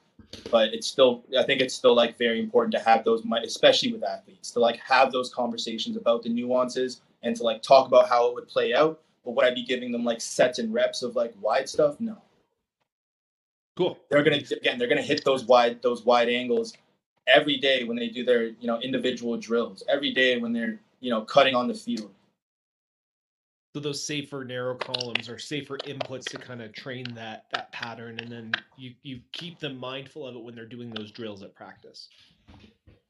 But 0.52 0.74
it's 0.74 0.88
still, 0.88 1.24
I 1.38 1.44
think 1.44 1.62
it's 1.62 1.74
still 1.74 1.96
like 1.96 2.18
very 2.18 2.40
important 2.40 2.74
to 2.74 2.80
have 2.80 3.06
those, 3.06 3.24
especially 3.44 3.94
with 3.94 4.04
athletes, 4.04 4.52
to 4.52 4.60
like 4.60 4.78
have 4.78 5.12
those 5.12 5.34
conversations 5.34 5.96
about 5.96 6.24
the 6.24 6.30
nuances 6.30 7.02
and 7.24 7.36
to 7.36 7.44
like 7.44 7.62
talk 7.62 7.88
about 7.88 8.10
how 8.10 8.28
it 8.28 8.36
would 8.36 8.48
play 8.48 8.74
out. 8.74 9.00
But 9.24 9.36
would 9.36 9.46
I 9.46 9.54
be 9.54 9.64
giving 9.64 9.92
them 9.92 10.04
like 10.04 10.20
sets 10.20 10.60
and 10.60 10.74
reps 10.74 11.04
of 11.04 11.16
like 11.16 11.34
wide 11.40 11.70
stuff? 11.70 12.00
No. 12.00 12.18
cool 13.78 13.98
They're 14.10 14.24
gonna 14.24 14.42
again, 14.52 14.78
they're 14.78 14.88
gonna 14.88 15.02
hit 15.02 15.24
those 15.24 15.46
wide 15.46 15.82
those 15.82 16.04
wide 16.04 16.30
angles 16.30 16.74
every 17.28 17.58
day 17.58 17.84
when 17.84 17.98
they 17.98 18.10
do 18.10 18.24
their 18.26 18.46
you 18.46 18.68
know 18.68 18.80
individual 18.82 19.38
drills. 19.38 19.84
Every 19.90 20.12
day 20.14 20.38
when 20.38 20.54
they're 20.54 20.80
you 21.00 21.10
know 21.12 21.22
cutting 21.22 21.56
on 21.56 21.68
the 21.68 21.74
field. 21.74 22.12
so 23.76 23.80
those 23.80 24.04
safer 24.04 24.44
narrow 24.44 24.76
columns 24.76 25.30
are 25.30 25.38
safer 25.38 25.78
inputs 25.80 26.26
to 26.26 26.38
kind 26.38 26.62
of 26.62 26.74
train 26.74 27.06
that 27.16 27.46
that 27.52 27.72
pattern 27.72 28.20
and 28.20 28.32
then 28.32 28.52
you 28.78 28.94
you 29.04 29.20
keep 29.32 29.60
them 29.60 29.78
mindful 29.78 30.26
of 30.28 30.36
it 30.36 30.42
when 30.44 30.56
they're 30.56 30.66
doing 30.66 30.90
those 30.90 31.12
drills 31.12 31.44
at 31.44 31.54
practice 31.56 32.10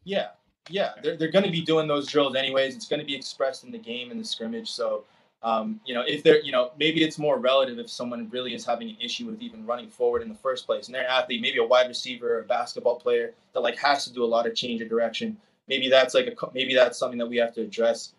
Yeah, 0.03 0.28
yeah, 0.70 0.91
they're, 1.01 1.15
they're 1.18 1.32
going 1.32 1.45
to 1.45 1.51
be 1.51 1.61
doing 1.61 1.88
those 1.88 2.07
drills 2.07 2.36
anyways. 2.36 2.76
It's 2.76 2.88
going 2.88 2.99
to 2.99 3.05
be 3.05 3.15
expressed 3.15 3.63
in 3.63 3.72
the 3.72 3.78
game 3.78 4.11
and 4.11 4.20
the 4.20 4.26
scrimmage. 4.26 4.70
So, 4.70 5.05
um, 5.44 5.80
you 5.86 5.94
know, 5.94 6.04
if 6.08 6.24
they're, 6.24 6.42
you 6.42 6.52
know, 6.52 6.72
maybe 6.80 7.04
it's 7.04 7.20
more 7.20 7.38
relative 7.38 7.78
if 7.80 7.90
someone 7.90 8.30
really 8.30 8.54
is 8.54 8.66
having 8.66 8.90
an 8.90 8.98
issue 9.00 9.26
with 9.28 9.42
even 9.42 9.66
running 9.66 9.90
forward 9.90 10.22
in 10.22 10.30
the 10.30 10.36
first 10.36 10.66
place, 10.66 10.88
and 10.88 10.96
they're 10.96 11.04
an 11.04 11.10
athlete, 11.10 11.42
maybe 11.42 11.60
a 11.60 11.64
wide 11.64 11.88
receiver 11.88 12.38
or 12.38 12.42
a 12.42 12.46
basketball 12.46 13.00
player 13.00 13.34
that 13.54 13.62
like 13.62 13.78
has 13.78 14.04
to 14.06 14.14
do 14.14 14.24
a 14.24 14.26
lot 14.26 14.48
of 14.48 14.56
change 14.56 14.82
of 14.82 14.90
direction. 14.90 15.38
Maybe 15.68 15.90
that's 15.90 16.14
like 16.14 16.28
a 16.28 16.50
maybe 16.54 16.74
that's 16.74 16.98
something 16.98 17.20
that 17.20 17.28
we 17.28 17.38
have 17.38 17.54
to 17.56 17.62
address. 17.62 18.14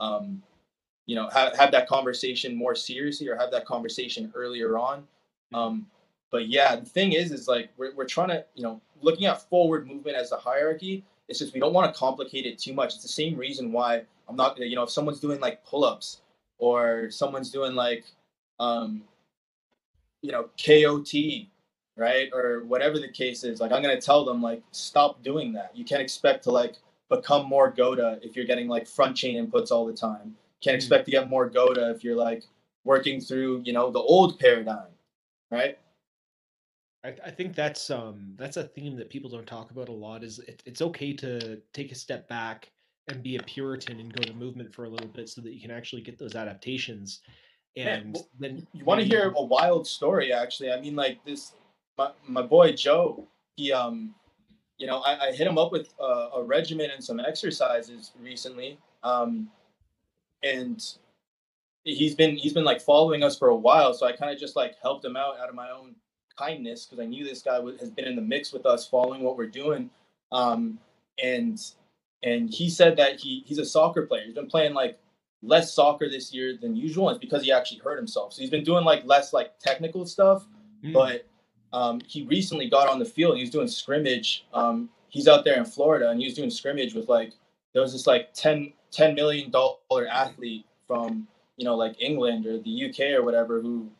Um, 0.00 0.42
you 1.06 1.16
know, 1.16 1.28
have 1.30 1.54
have 1.56 1.72
that 1.72 1.88
conversation 1.88 2.56
more 2.56 2.74
seriously 2.74 3.28
or 3.28 3.36
have 3.36 3.50
that 3.50 3.66
conversation 3.66 4.32
earlier 4.34 4.78
on. 4.78 5.04
Um, 5.52 5.86
but 6.30 6.48
yeah, 6.48 6.76
the 6.76 6.86
thing 6.86 7.12
is, 7.12 7.32
is 7.32 7.48
like 7.48 7.70
we're 7.76 7.94
we're 7.94 8.06
trying 8.06 8.28
to, 8.28 8.44
you 8.54 8.62
know, 8.62 8.80
looking 9.02 9.26
at 9.26 9.42
forward 9.48 9.86
movement 9.86 10.16
as 10.16 10.32
a 10.32 10.36
hierarchy 10.36 11.04
it's 11.28 11.38
just 11.38 11.54
we 11.54 11.60
don't 11.60 11.72
want 11.72 11.92
to 11.92 11.98
complicate 11.98 12.46
it 12.46 12.58
too 12.58 12.74
much. 12.74 12.94
It's 12.94 13.02
the 13.02 13.08
same 13.08 13.36
reason 13.36 13.72
why 13.72 14.02
I'm 14.28 14.36
not, 14.36 14.58
you 14.58 14.76
know, 14.76 14.82
if 14.82 14.90
someone's 14.90 15.20
doing 15.20 15.40
like 15.40 15.64
pull-ups 15.64 16.20
or 16.62 17.10
someone's 17.10 17.50
doing 17.50 17.74
like, 17.74 18.04
um, 18.60 19.02
you 20.20 20.30
know, 20.30 20.48
KOT, 20.64 21.12
right, 21.96 22.30
or 22.32 22.62
whatever 22.66 23.00
the 23.00 23.10
case 23.10 23.42
is. 23.42 23.60
Like 23.60 23.72
I'm 23.72 23.82
gonna 23.82 24.00
tell 24.00 24.24
them 24.24 24.40
like 24.40 24.62
stop 24.70 25.24
doing 25.24 25.52
that. 25.54 25.72
You 25.74 25.84
can't 25.84 26.00
expect 26.00 26.44
to 26.44 26.52
like 26.52 26.76
become 27.10 27.48
more 27.48 27.72
GOATA 27.72 28.20
if 28.22 28.36
you're 28.36 28.44
getting 28.44 28.68
like 28.68 28.86
front 28.86 29.16
chain 29.16 29.44
inputs 29.44 29.72
all 29.72 29.84
the 29.84 29.92
time. 29.92 30.36
Can't 30.62 30.74
hmm. 30.74 30.76
expect 30.76 31.06
to 31.06 31.10
get 31.10 31.28
more 31.28 31.50
GOATA 31.50 31.90
if 31.96 32.04
you're 32.04 32.14
like 32.14 32.44
working 32.84 33.20
through, 33.20 33.62
you 33.64 33.72
know, 33.72 33.90
the 33.90 33.98
old 33.98 34.38
paradigm, 34.38 34.92
right? 35.50 35.76
I, 37.04 37.14
I 37.26 37.30
think 37.32 37.56
that's 37.56 37.90
um 37.90 38.34
that's 38.36 38.56
a 38.56 38.62
theme 38.62 38.94
that 38.98 39.10
people 39.10 39.28
don't 39.28 39.48
talk 39.48 39.72
about 39.72 39.88
a 39.88 39.92
lot. 39.92 40.22
Is 40.22 40.38
it, 40.38 40.62
it's 40.64 40.80
okay 40.80 41.12
to 41.14 41.60
take 41.72 41.90
a 41.90 41.96
step 41.96 42.28
back 42.28 42.70
and 43.08 43.22
be 43.22 43.36
a 43.36 43.42
Puritan 43.42 44.00
and 44.00 44.12
GOATA 44.12 44.34
movement 44.34 44.72
for 44.72 44.84
a 44.84 44.88
little 44.88 45.08
bit 45.08 45.28
so 45.28 45.40
that 45.40 45.52
you 45.52 45.60
can 45.60 45.70
actually 45.70 46.02
get 46.02 46.18
those 46.18 46.34
adaptations. 46.34 47.20
And 47.76 48.14
well, 48.14 48.28
then 48.38 48.66
you 48.72 48.84
want 48.84 49.00
to 49.00 49.06
hear 49.06 49.32
a 49.36 49.42
wild 49.42 49.86
story, 49.86 50.32
actually. 50.32 50.70
I 50.70 50.80
mean, 50.80 50.94
like 50.94 51.24
this, 51.24 51.52
my, 51.98 52.10
my 52.26 52.42
boy 52.42 52.72
Joe, 52.72 53.26
he 53.56 53.72
um, 53.72 54.14
you 54.78 54.86
know, 54.86 54.98
I, 54.98 55.28
I 55.28 55.32
hit 55.32 55.46
him 55.46 55.58
up 55.58 55.72
with 55.72 55.94
a, 56.00 56.30
a 56.36 56.42
regimen 56.42 56.90
and 56.90 57.02
some 57.02 57.20
exercises 57.20 58.10
recently, 58.20 58.78
um, 59.02 59.48
and 60.42 60.84
he's 61.84 62.14
been 62.14 62.36
he's 62.36 62.52
been 62.52 62.64
like 62.64 62.80
following 62.80 63.22
us 63.22 63.38
for 63.38 63.48
a 63.48 63.56
while. 63.56 63.94
So 63.94 64.06
I 64.06 64.12
kind 64.12 64.32
of 64.32 64.38
just 64.38 64.56
like 64.56 64.74
helped 64.82 65.04
him 65.04 65.16
out 65.16 65.38
out 65.38 65.48
of 65.48 65.54
my 65.54 65.70
own 65.70 65.94
kindness 66.36 66.84
because 66.84 67.00
I 67.00 67.06
knew 67.06 67.24
this 67.24 67.42
guy 67.42 67.60
has 67.80 67.90
been 67.90 68.06
in 68.06 68.16
the 68.16 68.22
mix 68.22 68.52
with 68.52 68.66
us, 68.66 68.86
following 68.86 69.22
what 69.22 69.36
we're 69.36 69.46
doing. 69.46 69.88
Um, 70.32 70.78
and 71.22 71.60
and 72.22 72.52
he 72.52 72.70
said 72.70 72.96
that 72.96 73.20
he 73.20 73.42
he's 73.46 73.58
a 73.58 73.64
soccer 73.64 74.06
player. 74.06 74.24
He's 74.24 74.34
been 74.34 74.46
playing 74.46 74.74
like 74.74 74.98
less 75.42 75.74
soccer 75.74 76.08
this 76.08 76.32
year 76.32 76.56
than 76.60 76.76
usual. 76.76 77.08
And 77.08 77.16
it's 77.16 77.24
because 77.24 77.42
he 77.42 77.52
actually 77.52 77.78
hurt 77.78 77.96
himself. 77.96 78.32
So 78.32 78.40
he's 78.40 78.50
been 78.50 78.64
doing 78.64 78.84
like 78.84 79.04
less 79.04 79.32
like 79.32 79.58
technical 79.58 80.06
stuff, 80.06 80.46
mm. 80.84 80.92
but 80.92 81.26
um, 81.72 82.00
he 82.06 82.22
recently 82.22 82.68
got 82.68 82.88
on 82.88 82.98
the 82.98 83.04
field. 83.04 83.36
He 83.36 83.42
was 83.42 83.50
doing 83.50 83.66
scrimmage. 83.66 84.44
Um, 84.54 84.88
he's 85.08 85.26
out 85.26 85.44
there 85.44 85.56
in 85.56 85.64
Florida 85.64 86.10
and 86.10 86.20
he 86.20 86.26
was 86.26 86.34
doing 86.34 86.50
scrimmage 86.50 86.94
with 86.94 87.08
like 87.08 87.32
there 87.72 87.82
was 87.82 87.92
this 87.92 88.06
like 88.06 88.32
10, 88.34 88.72
10 88.92 89.14
million 89.14 89.50
dollar 89.50 90.06
athlete 90.10 90.66
from 90.86 91.26
you 91.56 91.64
know 91.64 91.76
like 91.76 92.00
England 92.00 92.46
or 92.46 92.58
the 92.58 92.88
UK 92.88 93.18
or 93.18 93.22
whatever 93.22 93.60
who 93.60 93.90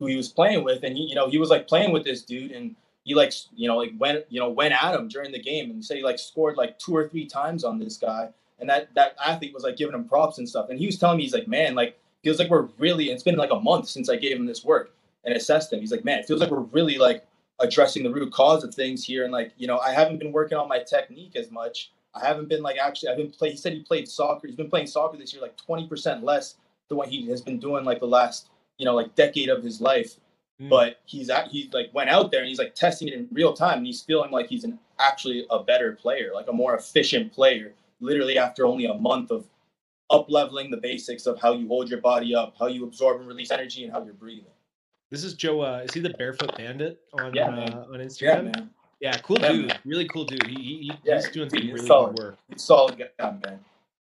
who 0.00 0.06
he 0.06 0.16
was 0.16 0.28
playing 0.28 0.64
with, 0.64 0.82
and 0.82 0.96
he, 0.96 1.04
you 1.04 1.14
know, 1.14 1.28
he 1.28 1.38
was 1.38 1.50
like 1.50 1.68
playing 1.68 1.92
with 1.92 2.04
this 2.04 2.22
dude, 2.22 2.50
and 2.50 2.74
he 3.04 3.14
like, 3.14 3.32
you 3.54 3.68
know, 3.68 3.76
like 3.76 3.92
went, 3.98 4.24
you 4.28 4.40
know, 4.40 4.48
went 4.48 4.74
at 4.74 4.94
him 4.94 5.08
during 5.08 5.32
the 5.32 5.40
game, 5.40 5.70
and 5.70 5.84
say 5.84 5.98
he 5.98 6.02
like 6.02 6.18
scored 6.18 6.56
like 6.56 6.78
two 6.78 6.94
or 6.94 7.08
three 7.08 7.26
times 7.26 7.64
on 7.64 7.78
this 7.78 7.96
guy, 7.96 8.28
and 8.58 8.68
that 8.68 8.94
that 8.94 9.16
athlete 9.24 9.54
was 9.54 9.62
like 9.62 9.76
giving 9.76 9.94
him 9.94 10.04
props 10.04 10.38
and 10.38 10.48
stuff, 10.48 10.68
and 10.70 10.78
he 10.78 10.86
was 10.86 10.98
telling 10.98 11.16
me 11.16 11.24
he's 11.24 11.34
like, 11.34 11.48
man, 11.48 11.74
like 11.74 11.98
feels 12.22 12.38
like 12.38 12.50
we're 12.50 12.68
really. 12.78 13.10
It's 13.10 13.22
been 13.22 13.36
like 13.36 13.50
a 13.50 13.60
month 13.60 13.88
since 13.88 14.08
I 14.08 14.16
gave 14.16 14.36
him 14.36 14.46
this 14.46 14.64
work 14.64 14.94
and 15.24 15.34
assessed 15.34 15.72
him. 15.72 15.80
He's 15.80 15.92
like, 15.92 16.04
man, 16.04 16.18
it 16.18 16.26
feels 16.26 16.40
like 16.40 16.50
we're 16.50 16.60
really 16.60 16.98
like 16.98 17.26
addressing 17.58 18.02
the 18.02 18.10
root 18.10 18.32
cause 18.32 18.64
of 18.64 18.74
things 18.74 19.04
here, 19.04 19.24
and 19.24 19.32
like, 19.32 19.52
you 19.56 19.66
know, 19.66 19.78
I 19.78 19.92
haven't 19.92 20.18
been 20.18 20.32
working 20.32 20.58
on 20.58 20.68
my 20.68 20.80
technique 20.80 21.36
as 21.36 21.50
much. 21.50 21.92
I 22.14 22.26
haven't 22.26 22.48
been 22.48 22.62
like 22.62 22.76
actually. 22.78 23.10
I've 23.10 23.16
been 23.16 23.30
play. 23.30 23.50
He 23.50 23.56
said 23.56 23.72
he 23.72 23.80
played 23.80 24.08
soccer. 24.08 24.46
He's 24.46 24.56
been 24.56 24.70
playing 24.70 24.88
soccer 24.88 25.16
this 25.16 25.32
year 25.32 25.40
like 25.40 25.56
twenty 25.56 25.86
percent 25.86 26.22
less 26.22 26.56
than 26.88 26.98
what 26.98 27.08
he 27.08 27.28
has 27.30 27.40
been 27.40 27.58
doing 27.58 27.84
like 27.84 28.00
the 28.00 28.06
last 28.06 28.48
you 28.76 28.84
know 28.84 28.94
like 28.94 29.14
decade 29.14 29.48
of 29.48 29.62
his 29.62 29.80
life 29.80 30.16
mm. 30.60 30.68
but 30.68 31.00
he's 31.06 31.30
at 31.30 31.48
he 31.48 31.68
like 31.72 31.90
went 31.92 32.10
out 32.10 32.30
there 32.30 32.40
and 32.40 32.48
he's 32.48 32.58
like 32.58 32.74
testing 32.74 33.08
it 33.08 33.14
in 33.14 33.28
real 33.32 33.52
time 33.52 33.78
and 33.78 33.86
he's 33.86 34.02
feeling 34.02 34.30
like 34.30 34.48
he's 34.48 34.64
an 34.64 34.78
actually 34.98 35.46
a 35.50 35.62
better 35.62 35.92
player 35.92 36.30
like 36.34 36.48
a 36.48 36.52
more 36.52 36.74
efficient 36.74 37.32
player 37.32 37.72
literally 38.00 38.38
after 38.38 38.66
only 38.66 38.86
a 38.86 38.94
month 38.94 39.30
of 39.30 39.44
up 40.10 40.26
leveling 40.28 40.70
the 40.70 40.76
basics 40.76 41.26
of 41.26 41.40
how 41.40 41.52
you 41.52 41.66
hold 41.68 41.88
your 41.88 42.00
body 42.00 42.34
up 42.34 42.54
how 42.58 42.66
you 42.66 42.84
absorb 42.84 43.18
and 43.20 43.28
release 43.28 43.50
energy 43.50 43.84
and 43.84 43.92
how 43.92 44.02
you're 44.04 44.14
breathing. 44.14 44.44
This 45.10 45.24
is 45.24 45.34
joe 45.34 45.60
uh, 45.60 45.82
is 45.84 45.94
he 45.94 46.00
the 46.00 46.10
barefoot 46.10 46.56
bandit 46.56 47.00
on 47.14 47.34
yeah, 47.34 47.48
uh, 47.48 47.84
on 47.92 48.00
instagram? 48.00 48.54
yeah, 48.54 49.12
yeah 49.12 49.18
cool 49.18 49.38
yeah, 49.40 49.52
dude. 49.52 49.66
man. 49.68 49.78
really 49.84 50.06
cool 50.08 50.24
dude. 50.24 50.46
He, 50.46 50.54
he 50.54 50.92
he's 51.04 51.28
doing 51.30 51.50
some 51.50 51.66
really 51.66 51.86
solid. 51.86 52.16
good 52.16 52.24
work. 52.24 52.38
He's 52.48 52.62
solid 52.62 52.98
guy 52.98 53.30
man 53.44 53.60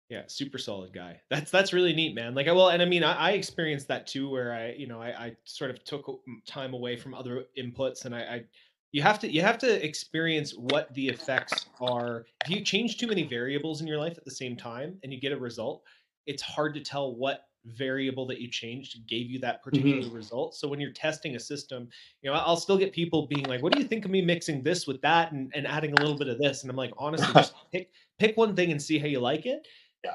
yeah, 0.08 0.22
super 0.28 0.58
solid 0.58 0.92
guy. 0.92 1.20
That's 1.30 1.50
that's 1.50 1.72
really 1.72 1.92
neat, 1.92 2.14
man. 2.14 2.34
Like, 2.34 2.46
I 2.46 2.52
well, 2.52 2.68
and 2.68 2.80
I 2.80 2.84
mean, 2.84 3.02
I, 3.02 3.14
I 3.14 3.30
experienced 3.32 3.88
that 3.88 4.06
too, 4.06 4.28
where 4.28 4.52
I, 4.52 4.72
you 4.72 4.86
know, 4.86 5.00
I, 5.00 5.08
I 5.08 5.36
sort 5.44 5.70
of 5.70 5.82
took 5.84 6.20
time 6.46 6.74
away 6.74 6.96
from 6.96 7.12
other 7.14 7.44
inputs, 7.58 8.04
and 8.04 8.14
I, 8.14 8.20
I, 8.20 8.44
you 8.92 9.02
have 9.02 9.18
to 9.20 9.30
you 9.30 9.42
have 9.42 9.58
to 9.58 9.84
experience 9.84 10.52
what 10.52 10.92
the 10.94 11.08
effects 11.08 11.66
are. 11.80 12.26
If 12.44 12.50
you 12.50 12.60
change 12.62 12.98
too 12.98 13.08
many 13.08 13.24
variables 13.24 13.80
in 13.80 13.86
your 13.86 13.98
life 13.98 14.16
at 14.16 14.24
the 14.24 14.30
same 14.30 14.56
time 14.56 14.96
and 15.02 15.12
you 15.12 15.20
get 15.20 15.32
a 15.32 15.36
result, 15.36 15.82
it's 16.26 16.42
hard 16.42 16.74
to 16.74 16.80
tell 16.80 17.14
what 17.14 17.46
variable 17.64 18.26
that 18.26 18.40
you 18.40 18.48
changed 18.48 19.04
gave 19.08 19.28
you 19.28 19.40
that 19.40 19.62
particular 19.62 20.02
mm-hmm. 20.02 20.14
result. 20.14 20.54
So 20.54 20.68
when 20.68 20.78
you're 20.78 20.92
testing 20.92 21.34
a 21.34 21.40
system, 21.40 21.88
you 22.22 22.30
know, 22.30 22.36
I'll 22.36 22.56
still 22.56 22.78
get 22.78 22.92
people 22.92 23.26
being 23.26 23.44
like, 23.46 23.60
"What 23.60 23.72
do 23.72 23.80
you 23.80 23.86
think 23.86 24.04
of 24.04 24.10
me 24.12 24.22
mixing 24.22 24.62
this 24.62 24.86
with 24.86 25.00
that 25.02 25.32
and, 25.32 25.50
and 25.54 25.66
adding 25.66 25.92
a 25.92 25.96
little 25.96 26.16
bit 26.16 26.28
of 26.28 26.38
this?" 26.38 26.62
And 26.62 26.70
I'm 26.70 26.76
like, 26.76 26.92
honestly, 26.96 27.26
just 27.34 27.54
pick 27.72 27.90
pick 28.18 28.36
one 28.36 28.54
thing 28.54 28.70
and 28.70 28.80
see 28.80 28.98
how 28.98 29.06
you 29.06 29.20
like 29.20 29.46
it. 29.46 29.66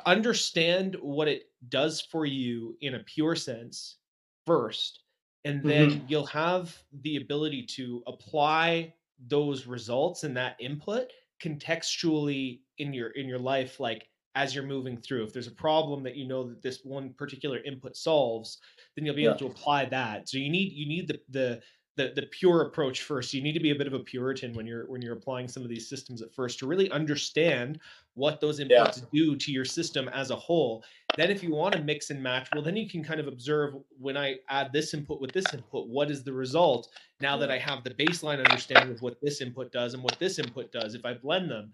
Understand 0.06 0.96
what 1.02 1.28
it 1.28 1.44
does 1.70 2.02
for 2.02 2.26
you 2.26 2.76
in 2.82 2.96
a 2.96 3.00
pure 3.00 3.36
sense 3.36 3.98
first 4.46 5.02
and 5.46 5.64
then 5.64 5.90
mm-hmm. 5.90 6.06
you'll 6.08 6.26
have 6.26 6.76
the 7.02 7.18
ability 7.18 7.64
to 7.64 8.04
apply 8.08 8.94
those 9.28 9.66
results 9.66 10.24
and 10.24 10.36
that 10.36 10.56
input 10.60 11.12
contextually 11.42 12.60
in 12.78 12.94
your 12.94 13.10
in 13.12 13.28
your 13.28 13.40
life 13.40 13.80
like 13.80 14.08
as 14.36 14.56
you're 14.56 14.64
moving 14.64 14.98
through 14.98 15.24
if 15.24 15.34
there's 15.34 15.48
a 15.48 15.52
problem 15.52 16.04
that 16.04 16.16
you 16.16 16.28
know 16.28 16.48
that 16.48 16.62
this 16.62 16.82
one 16.84 17.14
particular 17.18 17.60
input 17.64 17.96
solves 17.96 18.60
then 18.96 19.06
you'll 19.06 19.16
be 19.16 19.24
yeah. 19.24 19.30
able 19.30 19.40
to 19.40 19.48
apply 19.48 19.86
that 19.86 20.30
so 20.30 20.38
you 20.38 20.50
need 20.50 20.72
you 20.74 20.88
need 20.88 21.08
the 21.08 21.20
the 21.30 21.62
the 21.98 22.14
the 22.16 22.24
pure 22.24 22.62
approach 22.62 23.02
first. 23.02 23.34
You 23.34 23.42
need 23.42 23.54
to 23.54 23.60
be 23.60 23.72
a 23.72 23.76
bit 23.76 23.88
of 23.88 23.94
a 23.94 24.00
Puritan 24.00 24.54
when 24.54 24.66
you're 24.66 24.86
when 24.88 25.02
you're 25.02 25.16
applying 25.16 25.48
some 25.48 25.64
of 25.64 25.70
these 25.70 25.90
systems 25.90 26.22
at 26.22 26.34
first 26.34 26.60
to 26.60 26.68
really 26.68 26.90
understand 26.92 27.80
what 28.14 28.40
those 28.42 28.60
inputs 28.60 29.02
yeah. 29.02 29.08
do 29.14 29.36
to 29.36 29.52
your 29.52 29.66
system 29.66 30.10
as 30.10 30.32
a 30.32 30.36
whole. 30.36 30.84
Then 31.18 31.30
if 31.30 31.44
you 31.44 31.54
want 31.54 31.76
to 31.76 31.82
mix 31.82 32.10
and 32.10 32.22
match, 32.22 32.48
well 32.54 32.64
then 32.64 32.78
you 32.78 32.90
can 32.90 33.04
kind 33.04 33.20
of 33.20 33.28
observe 33.28 33.76
when 34.00 34.18
I 34.18 34.38
add 34.50 34.72
this 34.72 34.94
input 34.94 35.20
with 35.20 35.32
this 35.34 35.54
input, 35.54 35.88
what 35.88 36.10
is 36.10 36.24
the 36.24 36.34
result 36.34 36.90
now 37.20 37.38
that 37.38 37.52
I 37.52 37.58
have 37.58 37.84
the 37.84 37.92
baseline 37.92 38.40
understanding 38.40 38.94
of 38.94 39.02
what 39.02 39.18
this 39.22 39.42
input 39.42 39.72
does 39.72 39.94
and 39.94 40.04
what 40.04 40.18
this 40.20 40.40
input 40.40 40.72
does 40.72 40.96
if 40.96 41.06
I 41.06 41.14
blend 41.14 41.50
them. 41.50 41.72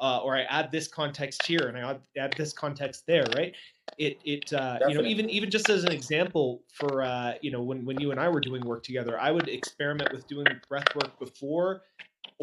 Uh, 0.00 0.18
or 0.24 0.34
I 0.34 0.42
add 0.44 0.72
this 0.72 0.88
context 0.88 1.44
here 1.44 1.68
and 1.68 1.76
I 1.76 1.90
add, 1.90 2.00
add 2.16 2.34
this 2.36 2.54
context 2.54 3.06
there, 3.06 3.26
right? 3.36 3.54
it 3.98 4.18
it 4.24 4.52
uh, 4.52 4.78
you 4.88 4.94
know 4.94 5.02
even 5.02 5.28
even 5.28 5.50
just 5.50 5.68
as 5.68 5.84
an 5.84 5.92
example 5.92 6.62
for 6.72 7.02
uh, 7.02 7.34
you 7.42 7.50
know 7.50 7.62
when 7.62 7.84
when 7.84 8.00
you 8.00 8.10
and 8.10 8.20
I 8.20 8.28
were 8.28 8.40
doing 8.40 8.64
work 8.64 8.82
together, 8.82 9.20
I 9.20 9.30
would 9.30 9.48
experiment 9.48 10.12
with 10.12 10.26
doing 10.26 10.46
breath 10.68 10.94
work 10.94 11.18
before 11.18 11.82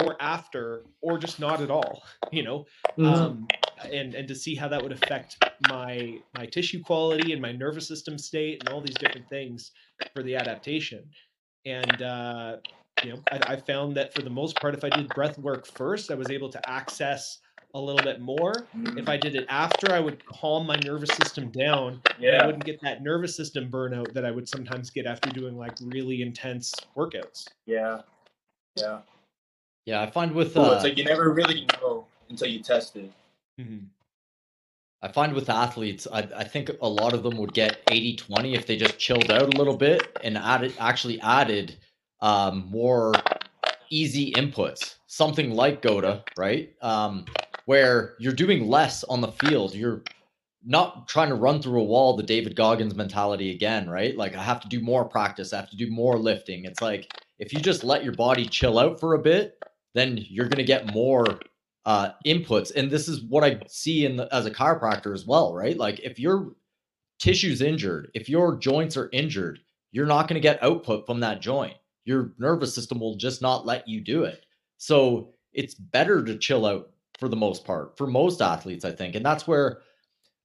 or 0.03 0.15
after 0.21 0.83
or 1.01 1.17
just 1.17 1.39
not 1.39 1.61
at 1.61 1.71
all 1.71 2.03
you 2.31 2.43
know 2.43 2.65
mm-hmm. 2.97 3.05
um, 3.05 3.47
and 3.91 4.13
and 4.13 4.27
to 4.27 4.35
see 4.35 4.55
how 4.55 4.67
that 4.67 4.81
would 4.81 4.91
affect 4.91 5.43
my 5.69 6.19
my 6.37 6.45
tissue 6.45 6.81
quality 6.81 7.33
and 7.33 7.41
my 7.41 7.51
nervous 7.51 7.87
system 7.87 8.17
state 8.17 8.61
and 8.61 8.69
all 8.69 8.81
these 8.81 8.95
different 8.95 9.27
things 9.29 9.71
for 10.13 10.21
the 10.23 10.35
adaptation 10.35 11.03
and 11.65 12.01
uh, 12.01 12.57
you 13.03 13.11
know 13.11 13.19
I, 13.31 13.53
I 13.53 13.55
found 13.55 13.95
that 13.97 14.13
for 14.13 14.21
the 14.21 14.29
most 14.29 14.59
part 14.59 14.75
if 14.75 14.83
i 14.83 14.89
did 14.89 15.07
breath 15.09 15.37
work 15.39 15.65
first 15.65 16.11
i 16.11 16.15
was 16.15 16.29
able 16.29 16.49
to 16.49 16.69
access 16.69 17.39
a 17.73 17.79
little 17.79 18.01
bit 18.01 18.21
more. 18.21 18.67
If 18.95 19.09
I 19.09 19.17
did 19.17 19.35
it 19.35 19.45
after, 19.49 19.91
I 19.93 19.99
would 19.99 20.25
calm 20.25 20.65
my 20.65 20.77
nervous 20.77 21.09
system 21.09 21.49
down. 21.49 22.01
Yeah. 22.19 22.43
I 22.43 22.45
wouldn't 22.45 22.65
get 22.65 22.81
that 22.81 23.03
nervous 23.03 23.35
system 23.35 23.69
burnout 23.69 24.13
that 24.13 24.25
I 24.25 24.31
would 24.31 24.47
sometimes 24.47 24.89
get 24.89 25.05
after 25.05 25.29
doing 25.29 25.57
like 25.57 25.73
really 25.81 26.21
intense 26.21 26.73
workouts. 26.95 27.47
Yeah. 27.65 28.01
Yeah. 28.75 28.99
Yeah, 29.85 30.01
I 30.01 30.09
find 30.09 30.33
with 30.33 30.53
cool. 30.53 30.65
uh, 30.65 30.75
it's 30.75 30.83
like 30.83 30.97
you 30.97 31.05
never 31.05 31.31
really 31.31 31.65
know 31.81 32.05
until 32.29 32.47
you 32.47 32.61
test 32.61 32.95
it. 32.95 33.11
Mm-hmm. 33.59 33.85
I 35.01 35.07
find 35.09 35.33
with 35.33 35.49
athletes, 35.49 36.07
I, 36.11 36.27
I 36.35 36.43
think 36.43 36.71
a 36.81 36.89
lot 36.89 37.13
of 37.13 37.23
them 37.23 37.37
would 37.37 37.53
get 37.53 37.79
80 37.89 38.15
20 38.15 38.55
if 38.55 38.65
they 38.65 38.75
just 38.75 38.97
chilled 38.97 39.29
out 39.31 39.53
a 39.53 39.57
little 39.57 39.77
bit 39.77 40.17
and 40.23 40.37
added 40.37 40.73
actually 40.79 41.21
added 41.21 41.77
um, 42.21 42.67
more 42.69 43.13
easy 43.89 44.33
inputs, 44.33 44.95
something 45.05 45.51
like 45.51 45.81
GOATA, 45.81 46.23
right? 46.37 46.73
Um, 46.81 47.25
where 47.67 48.15
you're 48.17 48.31
doing 48.31 48.65
less 48.65 49.03
on 49.03 49.19
the 49.19 49.27
field. 49.27 49.75
You're 49.75 50.01
not 50.65 51.09
trying 51.09 51.27
to 51.27 51.35
run 51.35 51.61
through 51.61 51.81
a 51.81 51.83
wall, 51.83 52.15
the 52.15 52.23
David 52.23 52.55
Goggins 52.55 52.95
mentality 52.95 53.51
again, 53.51 53.89
right? 53.89 54.15
Like 54.15 54.37
I 54.37 54.41
have 54.41 54.61
to 54.61 54.69
do 54.69 54.79
more 54.79 55.03
practice, 55.03 55.51
I 55.51 55.57
have 55.57 55.69
to 55.71 55.75
do 55.75 55.91
more 55.91 56.17
lifting. 56.17 56.63
It's 56.63 56.81
like 56.81 57.11
if 57.39 57.51
you 57.51 57.59
just 57.59 57.83
let 57.83 58.05
your 58.05 58.13
body 58.13 58.45
chill 58.45 58.79
out 58.79 59.01
for 59.01 59.15
a 59.15 59.19
bit, 59.19 59.61
then 59.93 60.17
you're 60.29 60.47
going 60.47 60.59
to 60.59 60.63
get 60.63 60.93
more 60.93 61.25
uh, 61.85 62.11
inputs. 62.25 62.73
And 62.73 62.89
this 62.89 63.09
is 63.09 63.21
what 63.23 63.43
I 63.43 63.59
see 63.67 64.05
in 64.05 64.15
the, 64.15 64.33
as 64.33 64.45
a 64.45 64.51
chiropractor 64.51 65.13
as 65.13 65.25
well, 65.25 65.53
right? 65.53 65.77
Like 65.77 65.99
if 65.99 66.17
your 66.17 66.53
tissue's 67.19 67.61
injured, 67.61 68.11
if 68.13 68.29
your 68.29 68.55
joints 68.55 68.95
are 68.95 69.09
injured, 69.11 69.59
you're 69.91 70.05
not 70.05 70.29
going 70.29 70.35
to 70.35 70.47
get 70.47 70.63
output 70.63 71.05
from 71.05 71.19
that 71.19 71.41
joint. 71.41 71.75
Your 72.05 72.31
nervous 72.39 72.73
system 72.73 73.01
will 73.01 73.17
just 73.17 73.41
not 73.41 73.65
let 73.65 73.89
you 73.89 73.99
do 73.99 74.23
it. 74.23 74.45
So 74.77 75.33
it's 75.51 75.75
better 75.75 76.23
to 76.23 76.37
chill 76.37 76.65
out 76.65 76.91
for 77.17 77.29
the 77.29 77.35
most 77.35 77.65
part 77.65 77.97
for 77.97 78.07
most 78.07 78.41
athletes, 78.41 78.85
I 78.85 78.91
think. 78.91 79.15
And 79.15 79.25
that's 79.25 79.47
where 79.47 79.81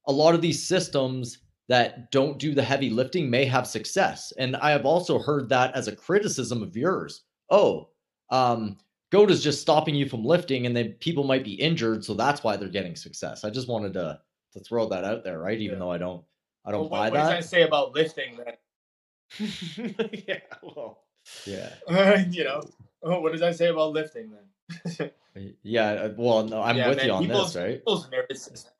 a 0.07 0.11
lot 0.11 0.35
of 0.35 0.41
these 0.41 0.61
systems 0.61 1.39
that 1.69 2.11
don't 2.11 2.39
do 2.39 2.53
the 2.53 2.63
heavy 2.63 2.89
lifting 2.89 3.29
may 3.29 3.45
have 3.45 3.65
success. 3.67 4.33
And 4.37 4.55
I 4.57 4.71
have 4.71 4.85
also 4.85 5.19
heard 5.19 5.47
that 5.49 5.73
as 5.75 5.87
a 5.87 5.95
criticism 5.95 6.61
of 6.61 6.75
yours. 6.75 7.23
Oh, 7.49 7.89
um, 8.29 8.77
GOATA's 9.11 9.43
just 9.43 9.61
stopping 9.61 9.93
you 9.93 10.09
from 10.09 10.25
lifting, 10.25 10.65
and 10.65 10.75
then 10.75 10.93
people 10.93 11.23
might 11.23 11.43
be 11.43 11.53
injured, 11.53 12.03
so 12.03 12.15
that's 12.15 12.43
why 12.43 12.57
they're 12.57 12.67
getting 12.67 12.95
success. 12.95 13.43
I 13.43 13.51
just 13.51 13.67
wanted 13.67 13.93
to 13.93 14.19
to 14.53 14.59
throw 14.59 14.87
that 14.89 15.03
out 15.03 15.23
there, 15.23 15.39
right? 15.39 15.59
Even 15.59 15.75
yeah. 15.75 15.79
though 15.79 15.91
I 15.91 15.97
don't 15.99 16.23
I 16.65 16.71
don't 16.71 16.81
well, 16.81 16.89
buy 16.89 17.09
what, 17.09 17.13
that. 17.13 17.25
What 17.25 17.35
does 17.35 17.45
that 17.45 17.49
say 17.49 17.61
about 17.61 17.93
lifting 17.93 18.39
yeah, 20.27 20.39
well, 20.61 21.03
yeah. 21.45 21.69
Uh, 21.87 22.23
you 22.29 22.43
know, 22.43 22.61
what 23.21 23.31
does 23.31 23.41
that 23.41 23.55
say 23.55 23.67
about 23.67 23.91
lifting 23.91 24.31
then? 24.31 25.11
yeah, 25.63 25.91
uh, 25.91 26.13
well, 26.17 26.43
no, 26.43 26.61
I'm 26.61 26.77
yeah, 26.77 26.89
with 26.89 26.97
man, 26.97 27.07
you 27.07 27.11
on 27.13 27.27
this, 27.27 27.55
right? 27.55 27.79
People's 27.79 28.09
nervous 28.09 28.43
system 28.43 28.71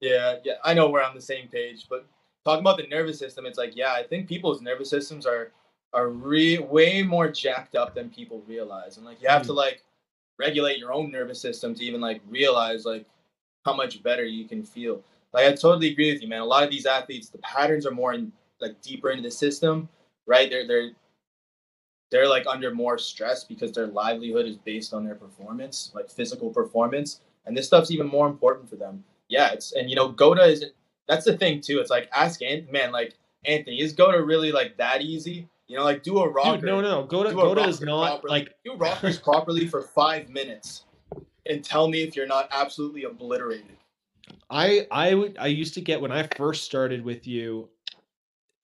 yeah, 0.00 0.36
yeah, 0.44 0.54
I 0.64 0.74
know 0.74 0.88
we're 0.88 1.02
on 1.02 1.14
the 1.14 1.20
same 1.20 1.48
page, 1.48 1.86
but 1.88 2.06
talking 2.44 2.60
about 2.60 2.78
the 2.78 2.86
nervous 2.86 3.18
system, 3.18 3.46
it's 3.46 3.58
like, 3.58 3.76
yeah, 3.76 3.92
I 3.92 4.02
think 4.02 4.28
people's 4.28 4.62
nervous 4.62 4.90
systems 4.90 5.26
are 5.26 5.52
are 5.92 6.08
re- 6.08 6.58
way 6.58 7.02
more 7.02 7.28
jacked 7.28 7.74
up 7.74 7.94
than 7.94 8.10
people 8.10 8.42
realize, 8.46 8.96
and 8.96 9.04
like 9.04 9.20
you 9.20 9.28
have 9.28 9.42
mm. 9.42 9.46
to 9.46 9.52
like 9.52 9.82
regulate 10.38 10.78
your 10.78 10.92
own 10.92 11.10
nervous 11.10 11.40
system 11.40 11.74
to 11.74 11.84
even 11.84 12.00
like 12.00 12.22
realize 12.28 12.84
like 12.86 13.04
how 13.66 13.74
much 13.74 14.02
better 14.02 14.24
you 14.24 14.46
can 14.48 14.62
feel. 14.62 15.02
Like 15.32 15.46
I 15.46 15.50
totally 15.50 15.92
agree 15.92 16.12
with 16.12 16.22
you, 16.22 16.28
man. 16.28 16.40
A 16.40 16.44
lot 16.44 16.64
of 16.64 16.70
these 16.70 16.86
athletes, 16.86 17.28
the 17.28 17.38
patterns 17.38 17.86
are 17.86 17.90
more 17.90 18.14
in, 18.14 18.32
like 18.60 18.80
deeper 18.80 19.10
into 19.10 19.22
the 19.22 19.30
system, 19.30 19.88
right? 20.26 20.48
They're 20.48 20.66
they're 20.66 20.90
they're 22.10 22.28
like 22.28 22.46
under 22.46 22.74
more 22.74 22.98
stress 22.98 23.44
because 23.44 23.72
their 23.72 23.86
livelihood 23.86 24.46
is 24.46 24.56
based 24.56 24.92
on 24.92 25.04
their 25.04 25.14
performance, 25.14 25.92
like 25.94 26.10
physical 26.10 26.50
performance, 26.50 27.20
and 27.46 27.56
this 27.56 27.66
stuff's 27.66 27.90
even 27.90 28.06
more 28.06 28.28
important 28.28 28.68
for 28.68 28.76
them 28.76 29.04
yeah, 29.30 29.52
it's 29.52 29.72
and 29.72 29.88
you 29.88 29.96
know 29.96 30.10
GOATA 30.12 30.46
isn't. 30.48 30.72
That's 31.08 31.24
the 31.24 31.38
thing 31.38 31.60
too. 31.60 31.80
It's 31.80 31.90
like 31.90 32.10
ask 32.12 32.42
Anthony, 32.42 32.70
man, 32.70 32.92
like 32.92 33.14
Anthony, 33.46 33.80
is 33.80 33.94
GOATA 33.94 34.22
really 34.22 34.52
like 34.52 34.76
that 34.76 35.00
easy? 35.00 35.48
You 35.66 35.78
know, 35.78 35.84
like 35.84 36.02
do 36.02 36.18
a 36.18 36.28
rocker. 36.28 36.58
Dude, 36.58 36.66
no, 36.66 36.80
no, 36.80 37.04
GOATA, 37.04 37.32
GOATA 37.32 37.68
is 37.68 37.80
not 37.80 38.20
properly. 38.20 38.30
like 38.30 38.54
do 38.64 38.74
rockers 38.74 39.18
properly 39.22 39.66
for 39.66 39.82
five 39.82 40.28
minutes, 40.28 40.84
and 41.46 41.64
tell 41.64 41.88
me 41.88 42.02
if 42.02 42.14
you're 42.14 42.26
not 42.26 42.48
absolutely 42.52 43.04
obliterated. 43.04 43.76
I 44.50 44.86
I 44.90 45.14
would 45.14 45.36
I 45.38 45.46
used 45.46 45.74
to 45.74 45.80
get 45.80 46.00
when 46.00 46.12
I 46.12 46.28
first 46.36 46.64
started 46.64 47.04
with 47.04 47.26
you 47.26 47.68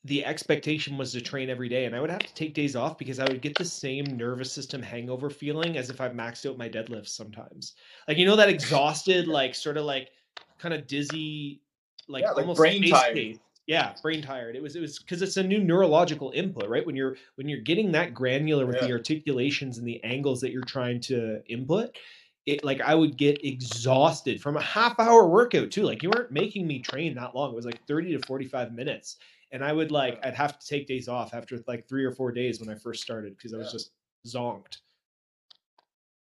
the 0.06 0.24
expectation 0.24 0.96
was 0.96 1.12
to 1.12 1.20
train 1.20 1.50
every 1.50 1.68
day 1.68 1.84
and 1.84 1.94
I 1.94 2.00
would 2.00 2.10
have 2.10 2.20
to 2.20 2.34
take 2.34 2.54
days 2.54 2.76
off 2.76 2.96
because 2.96 3.18
I 3.18 3.24
would 3.24 3.42
get 3.42 3.56
the 3.56 3.64
same 3.64 4.04
nervous 4.16 4.52
system 4.52 4.82
hangover 4.82 5.30
feeling 5.30 5.76
as 5.76 5.90
if 5.90 6.00
I 6.00 6.08
maxed 6.08 6.48
out 6.48 6.56
my 6.56 6.68
deadlifts 6.68 7.08
sometimes. 7.08 7.74
Like 8.06 8.16
you 8.16 8.26
know 8.26 8.36
that 8.36 8.48
exhausted 8.48 9.26
like 9.28 9.54
sort 9.54 9.76
of 9.76 9.84
like 9.84 10.10
kind 10.58 10.74
of 10.74 10.86
dizzy, 10.86 11.60
like, 12.08 12.22
yeah, 12.22 12.30
like 12.30 12.38
almost 12.38 12.58
brain 12.58 12.88
tired. 12.88 13.38
Yeah, 13.66 13.94
brain 14.00 14.22
tired. 14.22 14.54
It 14.54 14.62
was 14.62 14.76
it 14.76 14.80
was 14.80 15.00
because 15.00 15.22
it's 15.22 15.36
a 15.38 15.42
new 15.42 15.58
neurological 15.58 16.30
input, 16.34 16.68
right? 16.68 16.86
When 16.86 16.94
you're 16.94 17.16
when 17.34 17.48
you're 17.48 17.60
getting 17.60 17.90
that 17.92 18.14
granular 18.14 18.64
with 18.64 18.76
yeah. 18.76 18.86
the 18.86 18.92
articulations 18.92 19.78
and 19.78 19.86
the 19.86 20.02
angles 20.04 20.40
that 20.42 20.52
you're 20.52 20.62
trying 20.62 21.00
to 21.02 21.42
input, 21.48 21.96
it 22.46 22.62
like 22.62 22.80
I 22.80 22.94
would 22.94 23.16
get 23.16 23.44
exhausted 23.44 24.40
from 24.40 24.56
a 24.56 24.62
half 24.62 25.00
hour 25.00 25.26
workout 25.26 25.72
too. 25.72 25.82
Like 25.82 26.04
you 26.04 26.10
weren't 26.14 26.30
making 26.30 26.66
me 26.68 26.78
train 26.78 27.16
that 27.16 27.34
long. 27.34 27.52
It 27.52 27.56
was 27.56 27.66
like 27.66 27.84
30 27.88 28.18
to 28.18 28.26
45 28.26 28.72
minutes. 28.72 29.16
And 29.56 29.64
I 29.64 29.72
would 29.72 29.90
like 29.90 30.20
I'd 30.22 30.34
have 30.34 30.58
to 30.58 30.66
take 30.66 30.86
days 30.86 31.08
off 31.08 31.32
after 31.32 31.58
like 31.66 31.88
three 31.88 32.04
or 32.04 32.12
four 32.12 32.30
days 32.30 32.60
when 32.60 32.68
I 32.68 32.74
first 32.74 33.02
started 33.02 33.34
because 33.38 33.54
I 33.54 33.56
was 33.56 33.72
just 33.72 33.90
zonked. 34.26 34.80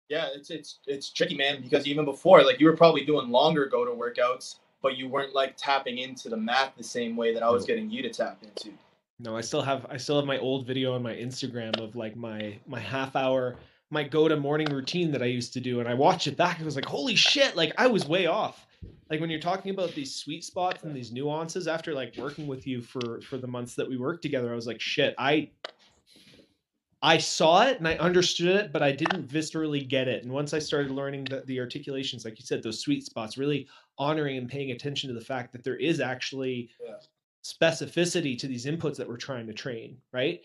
Yeah, 0.08 0.28
it's 0.32 0.48
it's 0.50 0.78
it's 0.86 1.10
tricky, 1.10 1.34
man. 1.34 1.60
Because 1.60 1.88
even 1.88 2.04
before, 2.04 2.44
like 2.44 2.60
you 2.60 2.66
were 2.66 2.76
probably 2.76 3.04
doing 3.04 3.28
longer 3.28 3.66
GOATA 3.66 3.90
workouts, 3.90 4.60
but 4.80 4.96
you 4.96 5.08
weren't 5.08 5.34
like 5.34 5.54
tapping 5.56 5.98
into 5.98 6.28
the 6.28 6.36
mat 6.36 6.74
the 6.76 6.84
same 6.84 7.16
way 7.16 7.34
that 7.34 7.42
I 7.42 7.50
was 7.50 7.64
getting 7.64 7.90
you 7.90 8.00
to 8.02 8.10
tap 8.10 8.40
into. 8.44 8.70
No, 9.18 9.36
I 9.36 9.40
still 9.40 9.62
have 9.62 9.86
I 9.90 9.96
still 9.96 10.14
have 10.18 10.24
my 10.24 10.38
old 10.38 10.64
video 10.64 10.94
on 10.94 11.02
my 11.02 11.14
Instagram 11.14 11.80
of 11.82 11.96
like 11.96 12.14
my 12.14 12.56
my 12.68 12.78
half 12.78 13.16
hour 13.16 13.56
my 13.90 14.04
GOATA 14.04 14.36
morning 14.36 14.68
routine 14.70 15.10
that 15.10 15.22
I 15.22 15.26
used 15.26 15.52
to 15.54 15.60
do, 15.60 15.80
and 15.80 15.88
I 15.88 15.94
watched 15.94 16.28
it 16.28 16.36
back. 16.36 16.58
and 16.58 16.64
was 16.64 16.76
like, 16.76 16.84
holy 16.84 17.16
shit! 17.16 17.56
Like 17.56 17.72
I 17.76 17.88
was 17.88 18.06
way 18.06 18.26
off. 18.26 18.65
Like 19.10 19.20
when 19.20 19.30
you're 19.30 19.40
talking 19.40 19.70
about 19.70 19.94
these 19.94 20.14
sweet 20.14 20.44
spots 20.44 20.82
and 20.82 20.94
these 20.94 21.12
nuances 21.12 21.68
after 21.68 21.94
like 21.94 22.16
working 22.16 22.46
with 22.46 22.66
you 22.66 22.82
for 22.82 23.20
for 23.22 23.38
the 23.38 23.46
months 23.46 23.74
that 23.76 23.88
we 23.88 23.96
worked 23.96 24.22
together, 24.22 24.52
I 24.52 24.56
was 24.56 24.66
like, 24.66 24.80
shit, 24.80 25.14
I 25.18 25.50
I 27.02 27.18
saw 27.18 27.66
it 27.66 27.78
and 27.78 27.86
I 27.86 27.94
understood 27.98 28.56
it, 28.56 28.72
but 28.72 28.82
I 28.82 28.90
didn't 28.90 29.28
viscerally 29.28 29.86
get 29.86 30.08
it. 30.08 30.24
And 30.24 30.32
once 30.32 30.54
I 30.54 30.58
started 30.58 30.90
learning 30.90 31.24
the, 31.24 31.42
the 31.46 31.60
articulations, 31.60 32.24
like 32.24 32.38
you 32.40 32.44
said, 32.44 32.62
those 32.62 32.80
sweet 32.80 33.04
spots, 33.04 33.38
really 33.38 33.68
honoring 33.98 34.38
and 34.38 34.48
paying 34.48 34.72
attention 34.72 35.08
to 35.08 35.14
the 35.14 35.24
fact 35.24 35.52
that 35.52 35.62
there 35.62 35.76
is 35.76 36.00
actually 36.00 36.70
yeah. 36.84 36.94
specificity 37.44 38.36
to 38.38 38.48
these 38.48 38.66
inputs 38.66 38.96
that 38.96 39.08
we're 39.08 39.18
trying 39.18 39.46
to 39.46 39.52
train, 39.52 39.98
right? 40.12 40.40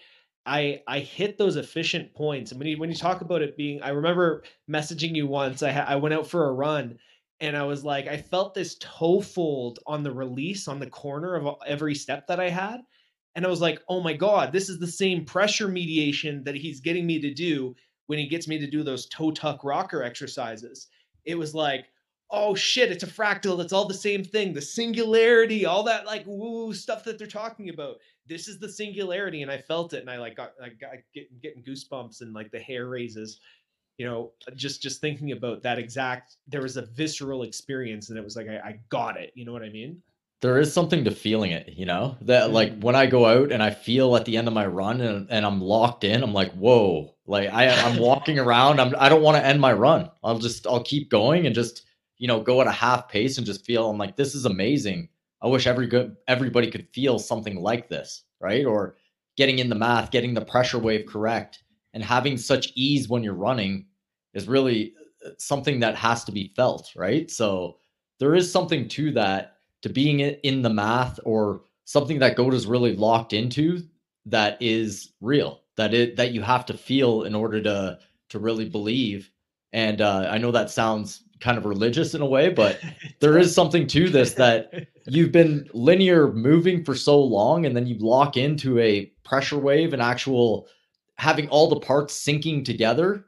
I 0.45 0.81
I 0.87 0.99
hit 0.99 1.37
those 1.37 1.55
efficient 1.55 2.13
points. 2.13 2.51
And 2.51 2.59
when 2.59 2.67
you 2.67 2.77
when 2.77 2.89
you 2.89 2.95
talk 2.95 3.21
about 3.21 3.41
it 3.41 3.57
being, 3.57 3.81
I 3.81 3.89
remember 3.89 4.43
messaging 4.69 5.15
you 5.15 5.27
once. 5.27 5.63
I 5.63 5.71
ha- 5.71 5.85
I 5.87 5.95
went 5.95 6.13
out 6.13 6.27
for 6.27 6.47
a 6.47 6.53
run, 6.53 6.99
and 7.41 7.57
I 7.57 7.63
was 7.63 7.83
like, 7.83 8.07
I 8.07 8.17
felt 8.17 8.53
this 8.53 8.75
toe 8.75 9.19
fold 9.19 9.79
on 9.85 10.03
the 10.03 10.11
release 10.11 10.67
on 10.67 10.79
the 10.79 10.89
corner 10.89 11.35
of 11.35 11.55
every 11.67 11.95
step 11.95 12.27
that 12.27 12.39
I 12.39 12.49
had, 12.49 12.81
and 13.35 13.45
I 13.45 13.49
was 13.49 13.61
like, 13.61 13.81
oh 13.89 14.01
my 14.01 14.13
God, 14.13 14.51
this 14.51 14.69
is 14.69 14.79
the 14.79 14.87
same 14.87 15.25
pressure 15.25 15.67
mediation 15.67 16.43
that 16.43 16.55
he's 16.55 16.79
getting 16.79 17.05
me 17.05 17.19
to 17.19 17.33
do 17.33 17.75
when 18.07 18.19
he 18.19 18.27
gets 18.27 18.47
me 18.47 18.59
to 18.59 18.69
do 18.69 18.83
those 18.83 19.07
toe 19.07 19.31
tuck 19.31 19.63
rocker 19.63 20.03
exercises. 20.03 20.87
It 21.25 21.37
was 21.37 21.55
like, 21.55 21.85
oh 22.29 22.55
shit, 22.55 22.91
it's 22.91 23.03
a 23.03 23.07
fractal. 23.07 23.59
It's 23.61 23.73
all 23.73 23.87
the 23.87 23.93
same 23.93 24.23
thing. 24.23 24.53
The 24.53 24.61
singularity, 24.61 25.65
all 25.65 25.83
that 25.83 26.05
like 26.05 26.23
woo 26.25 26.73
stuff 26.73 27.03
that 27.03 27.17
they're 27.17 27.27
talking 27.27 27.69
about. 27.69 27.97
This 28.27 28.47
is 28.47 28.59
the 28.59 28.69
singularity. 28.69 29.41
And 29.41 29.51
I 29.51 29.57
felt 29.57 29.93
it 29.93 30.01
and 30.01 30.09
I 30.09 30.17
like 30.17 30.35
got, 30.35 30.53
I 30.61 30.69
got 30.69 30.91
getting 31.41 31.63
goosebumps 31.63 32.21
and 32.21 32.33
like 32.33 32.51
the 32.51 32.59
hair 32.59 32.87
raises, 32.87 33.39
you 33.97 34.05
know, 34.05 34.31
just, 34.55 34.81
just 34.81 35.01
thinking 35.01 35.31
about 35.31 35.63
that 35.63 35.77
exact, 35.77 36.37
there 36.47 36.61
was 36.61 36.77
a 36.77 36.83
visceral 36.87 37.43
experience 37.43 38.09
and 38.09 38.17
it 38.17 38.23
was 38.23 38.35
like, 38.35 38.47
I, 38.47 38.57
I 38.57 38.79
got 38.89 39.17
it. 39.17 39.31
You 39.35 39.45
know 39.45 39.53
what 39.53 39.63
I 39.63 39.69
mean? 39.69 40.01
there 40.41 40.57
is 40.57 40.73
something 40.73 41.05
to 41.05 41.11
feeling 41.11 41.51
it, 41.51 41.73
you 41.77 41.85
know, 41.85 42.17
that 42.21 42.45
mm-hmm. 42.45 42.53
like 42.53 42.79
when 42.81 42.95
I 42.95 43.05
go 43.05 43.25
out 43.25 43.51
and 43.51 43.61
I 43.61 43.69
feel 43.69 44.15
at 44.15 44.25
the 44.25 44.37
end 44.37 44.47
of 44.47 44.53
my 44.53 44.65
run 44.65 44.99
and, 44.99 45.27
and 45.29 45.45
I'm 45.45 45.61
locked 45.61 46.03
in, 46.03 46.23
I'm 46.23 46.33
like, 46.33 46.51
whoa, 46.53 47.15
like 47.27 47.49
I, 47.53 47.69
I'm 47.69 47.97
walking 47.99 48.39
around. 48.39 48.81
I'm, 48.81 48.95
I 48.97 49.07
don't 49.07 49.21
want 49.21 49.37
to 49.37 49.45
end 49.45 49.61
my 49.61 49.71
run. 49.71 50.09
I'll 50.23 50.39
just, 50.39 50.65
I'll 50.65 50.83
keep 50.83 51.09
going 51.09 51.45
and 51.45 51.53
just, 51.53 51.83
you 52.17 52.27
know, 52.27 52.41
go 52.41 52.59
at 52.59 52.67
a 52.67 52.71
half 52.71 53.07
pace 53.07 53.37
and 53.37 53.45
just 53.45 53.65
feel, 53.65 53.89
I'm 53.89 53.99
like, 53.99 54.15
this 54.15 54.33
is 54.33 54.45
amazing. 54.45 55.09
I 55.41 55.47
wish 55.47 55.67
every 55.67 55.87
good, 55.87 56.17
everybody 56.27 56.69
could 56.71 56.87
feel 56.89 57.19
something 57.19 57.61
like 57.61 57.87
this. 57.87 58.23
Right. 58.39 58.65
Or 58.65 58.95
getting 59.37 59.59
in 59.59 59.69
the 59.69 59.75
math, 59.75 60.09
getting 60.09 60.33
the 60.33 60.43
pressure 60.43 60.79
wave 60.79 61.05
correct 61.05 61.60
and 61.93 62.03
having 62.03 62.37
such 62.37 62.71
ease 62.75 63.09
when 63.09 63.23
you're 63.23 63.33
running 63.33 63.85
is 64.33 64.47
really 64.47 64.93
uh, 65.25 65.29
something 65.37 65.79
that 65.79 65.95
has 65.95 66.23
to 66.23 66.31
be 66.31 66.51
felt. 66.55 66.91
Right. 66.95 67.29
So 67.29 67.77
there 68.19 68.35
is 68.35 68.51
something 68.51 68.87
to 68.89 69.11
that 69.11 69.55
to 69.81 69.89
being 69.89 70.19
in 70.19 70.61
the 70.61 70.69
math 70.69 71.19
or 71.25 71.61
something 71.85 72.19
that 72.19 72.35
GOATA's 72.35 72.67
really 72.67 72.95
locked 72.95 73.33
into 73.33 73.81
that 74.25 74.57
is 74.61 75.13
real 75.21 75.61
that 75.77 75.93
it 75.93 76.15
that 76.15 76.31
you 76.31 76.41
have 76.41 76.65
to 76.65 76.77
feel 76.77 77.23
in 77.23 77.33
order 77.33 77.61
to 77.61 77.97
to 78.29 78.39
really 78.39 78.69
believe 78.69 79.31
and 79.73 80.01
uh, 80.01 80.27
i 80.29 80.37
know 80.37 80.51
that 80.51 80.69
sounds 80.69 81.23
kind 81.39 81.57
of 81.57 81.65
religious 81.65 82.13
in 82.13 82.21
a 82.21 82.25
way 82.25 82.49
but 82.49 82.79
there 83.19 83.37
is 83.37 83.53
something 83.53 83.87
to 83.87 84.09
this 84.09 84.33
that 84.33 84.87
you've 85.07 85.31
been 85.31 85.67
linear 85.73 86.31
moving 86.31 86.83
for 86.83 86.95
so 86.95 87.19
long 87.19 87.65
and 87.65 87.75
then 87.75 87.87
you 87.87 87.97
lock 87.97 88.37
into 88.37 88.77
a 88.79 89.05
pressure 89.23 89.57
wave 89.57 89.93
and 89.93 90.01
actual 90.01 90.67
having 91.21 91.47
all 91.49 91.69
the 91.69 91.79
parts 91.79 92.13
syncing 92.25 92.65
together 92.65 93.25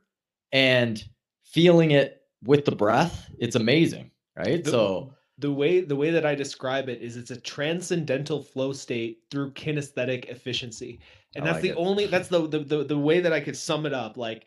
and 0.51 1.03
feeling 1.43 1.91
it 1.91 2.23
with 2.43 2.65
the 2.65 2.75
breath 2.75 3.29
it's 3.37 3.55
amazing 3.55 4.09
right 4.35 4.63
the, 4.63 4.71
so 4.71 5.13
the 5.39 5.51
way 5.51 5.81
the 5.81 5.95
way 5.95 6.11
that 6.11 6.25
I 6.25 6.35
describe 6.35 6.89
it 6.89 7.01
is 7.01 7.17
it's 7.17 7.31
a 7.31 7.39
transcendental 7.39 8.41
flow 8.41 8.71
state 8.71 9.19
through 9.31 9.51
kinesthetic 9.51 10.25
efficiency. 10.29 10.99
And 11.35 11.45
that's 11.45 11.55
like 11.55 11.63
the 11.63 11.69
it. 11.69 11.75
only 11.77 12.05
that's 12.05 12.27
the, 12.27 12.47
the 12.47 12.59
the 12.59 12.83
the 12.83 12.97
way 12.97 13.19
that 13.19 13.33
I 13.33 13.39
could 13.39 13.57
sum 13.57 13.85
it 13.85 13.93
up 13.93 14.15
like 14.15 14.45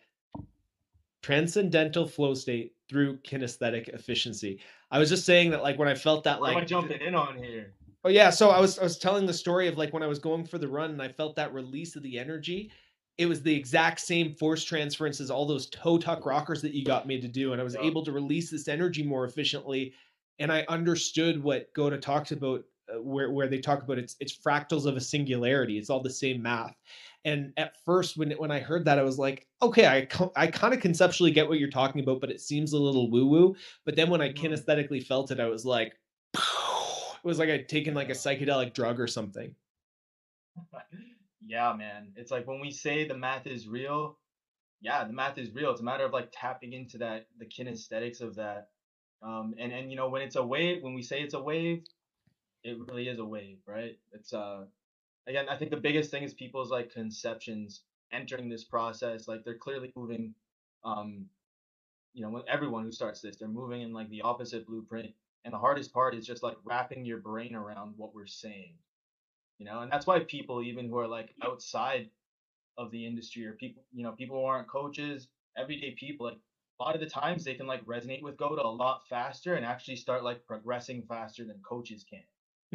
transcendental 1.22 2.06
flow 2.06 2.34
state 2.34 2.74
through 2.88 3.18
kinesthetic 3.18 3.88
efficiency. 3.88 4.60
I 4.90 4.98
was 4.98 5.08
just 5.08 5.26
saying 5.26 5.50
that 5.50 5.62
like 5.62 5.78
when 5.78 5.88
I 5.88 5.94
felt 5.94 6.22
that 6.24 6.40
Why 6.40 6.50
am 6.50 6.56
I 6.56 6.58
like 6.60 6.68
jumping 6.68 7.00
in 7.00 7.14
on 7.14 7.36
here? 7.36 7.74
Oh 8.04 8.08
yeah, 8.08 8.30
so 8.30 8.50
I 8.50 8.60
was 8.60 8.78
I 8.78 8.84
was 8.84 8.98
telling 8.98 9.26
the 9.26 9.34
story 9.34 9.66
of 9.66 9.76
like 9.76 9.92
when 9.92 10.04
I 10.04 10.06
was 10.06 10.20
going 10.20 10.46
for 10.46 10.58
the 10.58 10.68
run 10.68 10.92
and 10.92 11.02
I 11.02 11.08
felt 11.08 11.34
that 11.36 11.52
release 11.52 11.96
of 11.96 12.04
the 12.04 12.18
energy. 12.18 12.70
It 13.18 13.26
was 13.26 13.42
the 13.42 13.54
exact 13.54 14.00
same 14.00 14.34
force 14.34 14.62
transference 14.62 15.20
as 15.20 15.30
all 15.30 15.46
those 15.46 15.70
toe 15.70 15.96
tuck 15.98 16.26
rockers 16.26 16.60
that 16.62 16.74
you 16.74 16.84
got 16.84 17.06
me 17.06 17.18
to 17.20 17.28
do, 17.28 17.52
and 17.52 17.60
I 17.60 17.64
was 17.64 17.74
Yeah. 17.74 17.82
able 17.86 18.04
to 18.04 18.12
release 18.12 18.50
this 18.50 18.68
energy 18.68 19.02
more 19.02 19.24
efficiently. 19.24 19.94
And 20.38 20.52
I 20.52 20.66
understood 20.68 21.42
what 21.42 21.72
GOATA 21.72 21.98
talks 21.98 22.32
about, 22.32 22.64
uh, 22.94 23.00
where 23.02 23.30
where 23.32 23.48
they 23.48 23.58
talk 23.58 23.82
about 23.82 23.98
it's 23.98 24.16
it's 24.20 24.36
fractals 24.36 24.84
of 24.84 24.96
a 24.96 25.00
singularity. 25.00 25.78
It's 25.78 25.88
all 25.88 26.02
the 26.02 26.10
same 26.10 26.42
math. 26.42 26.76
And 27.24 27.54
at 27.56 27.82
first, 27.84 28.18
when 28.18 28.32
when 28.32 28.50
I 28.50 28.60
heard 28.60 28.84
that, 28.84 28.98
I 28.98 29.02
was 29.02 29.18
like, 29.18 29.48
okay, 29.62 29.86
I 29.86 30.04
co- 30.06 30.32
I 30.36 30.46
kind 30.48 30.74
of 30.74 30.80
conceptually 30.80 31.30
get 31.30 31.48
what 31.48 31.58
you're 31.58 31.70
talking 31.70 32.02
about, 32.02 32.20
but 32.20 32.30
it 32.30 32.40
seems 32.42 32.72
a 32.74 32.78
little 32.78 33.10
woo 33.10 33.26
woo. 33.26 33.56
But 33.86 33.96
then 33.96 34.10
when 34.10 34.20
I 34.20 34.28
Mhm. 34.28 34.32
kinesthetically 34.32 35.02
felt 35.06 35.30
it, 35.30 35.40
I 35.40 35.46
was 35.48 35.64
like, 35.64 35.98
it 36.34 37.24
was 37.24 37.38
like 37.38 37.48
I'd 37.48 37.68
taken 37.68 37.94
like 37.94 38.10
a 38.10 38.12
psychedelic 38.12 38.74
drug 38.74 39.00
or 39.00 39.06
something. 39.06 39.56
yeah, 41.46 41.72
man. 41.74 42.12
It's 42.16 42.30
like 42.30 42.46
when 42.46 42.60
we 42.60 42.70
say 42.70 43.06
the 43.06 43.16
math 43.16 43.46
is 43.46 43.68
real, 43.68 44.18
yeah, 44.80 45.04
the 45.04 45.12
math 45.12 45.38
is 45.38 45.54
real. 45.54 45.70
It's 45.70 45.80
a 45.80 45.84
matter 45.84 46.04
of 46.04 46.12
like 46.12 46.30
tapping 46.32 46.72
into 46.72 46.98
that, 46.98 47.26
the 47.38 47.46
kinesthetics 47.46 48.20
of 48.20 48.36
that. 48.36 48.68
Um, 49.22 49.54
and 49.58 49.72
and 49.72 49.90
you 49.90 49.96
know 49.96 50.08
when 50.08 50.22
it's 50.22 50.36
a 50.36 50.44
wave, 50.44 50.82
when 50.82 50.94
we 50.94 51.02
say 51.02 51.20
it's 51.22 51.34
a 51.34 51.42
wave, 51.42 51.84
it 52.64 52.78
really 52.88 53.08
is 53.08 53.18
a 53.18 53.24
wave, 53.24 53.58
right? 53.66 53.98
It's 54.12 54.32
uh, 54.32 54.64
again, 55.26 55.46
I 55.48 55.56
think 55.56 55.70
the 55.70 55.76
biggest 55.76 56.10
thing 56.10 56.22
is 56.22 56.34
people's 56.34 56.70
like 56.70 56.92
conceptions 56.92 57.82
entering 58.12 58.48
this 58.48 58.64
process. 58.64 59.28
Like 59.28 59.44
they're 59.44 59.58
clearly 59.58 59.92
moving, 59.96 60.34
um, 60.84 61.26
you 62.14 62.22
know, 62.22 62.30
when 62.30 62.42
everyone 62.48 62.84
who 62.84 62.92
starts 62.92 63.20
this, 63.20 63.36
they're 63.36 63.48
moving 63.48 63.82
in 63.82 63.92
like 63.92 64.10
the 64.10 64.22
opposite 64.22 64.66
blueprint. 64.66 65.12
And 65.44 65.54
the 65.54 65.58
hardest 65.58 65.92
part 65.92 66.14
is 66.14 66.26
just 66.26 66.42
like 66.42 66.56
wrapping 66.64 67.04
your 67.04 67.18
brain 67.18 67.54
around 67.54 67.94
what 67.96 68.14
we're 68.14 68.26
saying 68.26 68.74
you 69.58 69.66
know 69.66 69.80
and 69.80 69.90
that's 69.90 70.06
why 70.06 70.20
people 70.20 70.62
even 70.62 70.88
who 70.88 70.98
are 70.98 71.08
like 71.08 71.34
outside 71.42 72.10
of 72.78 72.90
the 72.90 73.06
industry 73.06 73.46
or 73.46 73.54
people 73.54 73.84
you 73.92 74.02
know 74.04 74.12
people 74.12 74.36
who 74.38 74.44
aren't 74.44 74.68
coaches 74.68 75.28
everyday 75.56 75.94
people 75.98 76.26
like 76.26 76.38
a 76.80 76.84
lot 76.84 76.94
of 76.94 77.00
the 77.00 77.06
times 77.06 77.44
they 77.44 77.54
can 77.54 77.66
like 77.66 77.84
resonate 77.86 78.22
with 78.22 78.36
GOATA 78.36 78.62
a 78.62 78.68
lot 78.68 79.00
faster 79.08 79.54
and 79.54 79.64
actually 79.64 79.96
start 79.96 80.22
like 80.22 80.44
progressing 80.46 81.04
faster 81.08 81.44
than 81.46 81.60
coaches 81.68 82.04
can 82.08 82.22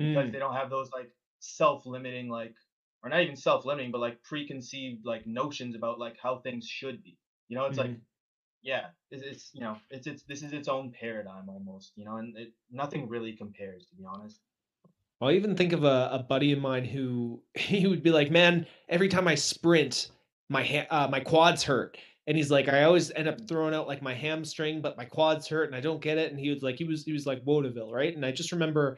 because 0.03 0.25
Mm, 0.25 0.33
they 0.33 0.39
don't 0.39 0.55
have 0.55 0.69
those 0.69 0.89
like 0.93 1.09
self-limiting 1.39 2.29
like 2.29 2.55
or 3.03 3.09
not 3.09 3.21
even 3.21 3.35
self-limiting 3.35 3.91
but 3.91 4.01
like 4.01 4.21
preconceived 4.23 5.05
like 5.05 5.25
notions 5.25 5.75
about 5.75 5.99
like 5.99 6.17
how 6.21 6.37
things 6.39 6.65
should 6.67 7.01
be. 7.03 7.17
You 7.49 7.57
know 7.57 7.65
it's 7.67 7.77
like 7.77 7.91
mhm. 7.91 8.01
yeah 8.63 8.89
it's, 9.11 9.23
it's 9.23 9.51
you 9.53 9.61
know 9.61 9.77
it's 9.89 10.07
it's 10.07 10.23
this 10.23 10.43
is 10.43 10.53
its 10.53 10.67
own 10.67 10.91
paradigm 10.91 11.49
almost 11.49 11.93
you 11.95 12.05
know 12.05 12.17
and 12.17 12.35
it, 12.37 12.51
nothing 12.69 13.07
really 13.07 13.33
compares 13.33 13.85
to 13.87 13.95
be 13.95 14.05
honest 14.05 14.39
Well, 15.21 15.29
I 15.29 15.33
even 15.35 15.55
think 15.55 15.71
of 15.71 15.83
a, 15.85 16.09
a 16.11 16.25
buddy 16.27 16.51
of 16.51 16.59
mine 16.59 16.83
who 16.83 17.43
he 17.53 17.87
would 17.87 18.03
be 18.03 18.11
like, 18.11 18.31
"Man, 18.31 18.67
every 18.89 19.07
time 19.07 19.27
I 19.27 19.35
sprint, 19.35 20.11
my 20.49 20.63
ha- 20.63 20.87
uh, 20.89 21.07
my 21.09 21.19
quads 21.21 21.63
hurt." 21.63 21.97
And 22.27 22.35
he's 22.37 22.51
like, 22.51 22.67
"I 22.67 22.83
always 22.83 23.11
end 23.11 23.27
up 23.27 23.47
throwing 23.47 23.73
out 23.73 23.87
like 23.87 24.01
my 24.01 24.13
hamstring, 24.13 24.81
but 24.81 24.97
my 24.97 25.05
quads 25.05 25.47
hurt, 25.47 25.67
and 25.67 25.75
I 25.75 25.81
don't 25.81 26.01
get 26.01 26.17
it." 26.17 26.31
And 26.31 26.39
he 26.39 26.49
was 26.49 26.63
like, 26.63 26.77
he 26.77 26.85
was 26.85 27.05
he 27.05 27.13
was 27.13 27.25
like 27.27 27.43
vaudeville, 27.45 27.91
right? 27.91 28.15
And 28.15 28.25
I 28.25 28.31
just 28.31 28.51
remember 28.51 28.97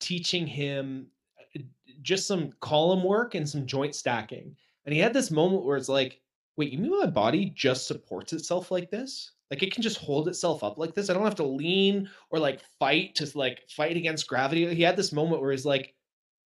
teaching 0.00 0.46
him 0.46 1.08
uh, 1.56 1.60
just 2.02 2.26
some 2.26 2.52
column 2.60 3.04
work 3.04 3.34
and 3.36 3.48
some 3.48 3.66
joint 3.66 3.94
stacking. 3.94 4.56
And 4.86 4.94
he 4.94 5.00
had 5.00 5.14
this 5.14 5.30
moment 5.30 5.64
where 5.64 5.76
it's 5.78 5.88
like, 5.90 6.20
"Wait, 6.56 6.72
you 6.72 6.78
mean 6.78 6.98
my 6.98 7.06
body 7.06 7.50
just 7.56 7.86
supports 7.88 8.32
itself 8.34 8.70
like 8.72 8.90
this?" 8.90 9.32
Like 9.50 9.62
it 9.62 9.72
can 9.72 9.82
just 9.82 9.98
hold 9.98 10.28
itself 10.28 10.62
up 10.62 10.78
like 10.78 10.94
this. 10.94 11.10
I 11.10 11.14
don't 11.14 11.24
have 11.24 11.34
to 11.36 11.44
lean 11.44 12.08
or 12.30 12.38
like 12.38 12.60
fight 12.78 13.14
to 13.16 13.30
like 13.36 13.62
fight 13.68 13.96
against 13.96 14.28
gravity. 14.28 14.72
He 14.74 14.82
had 14.82 14.96
this 14.96 15.12
moment 15.12 15.40
where 15.42 15.50
he's 15.50 15.66
like, 15.66 15.94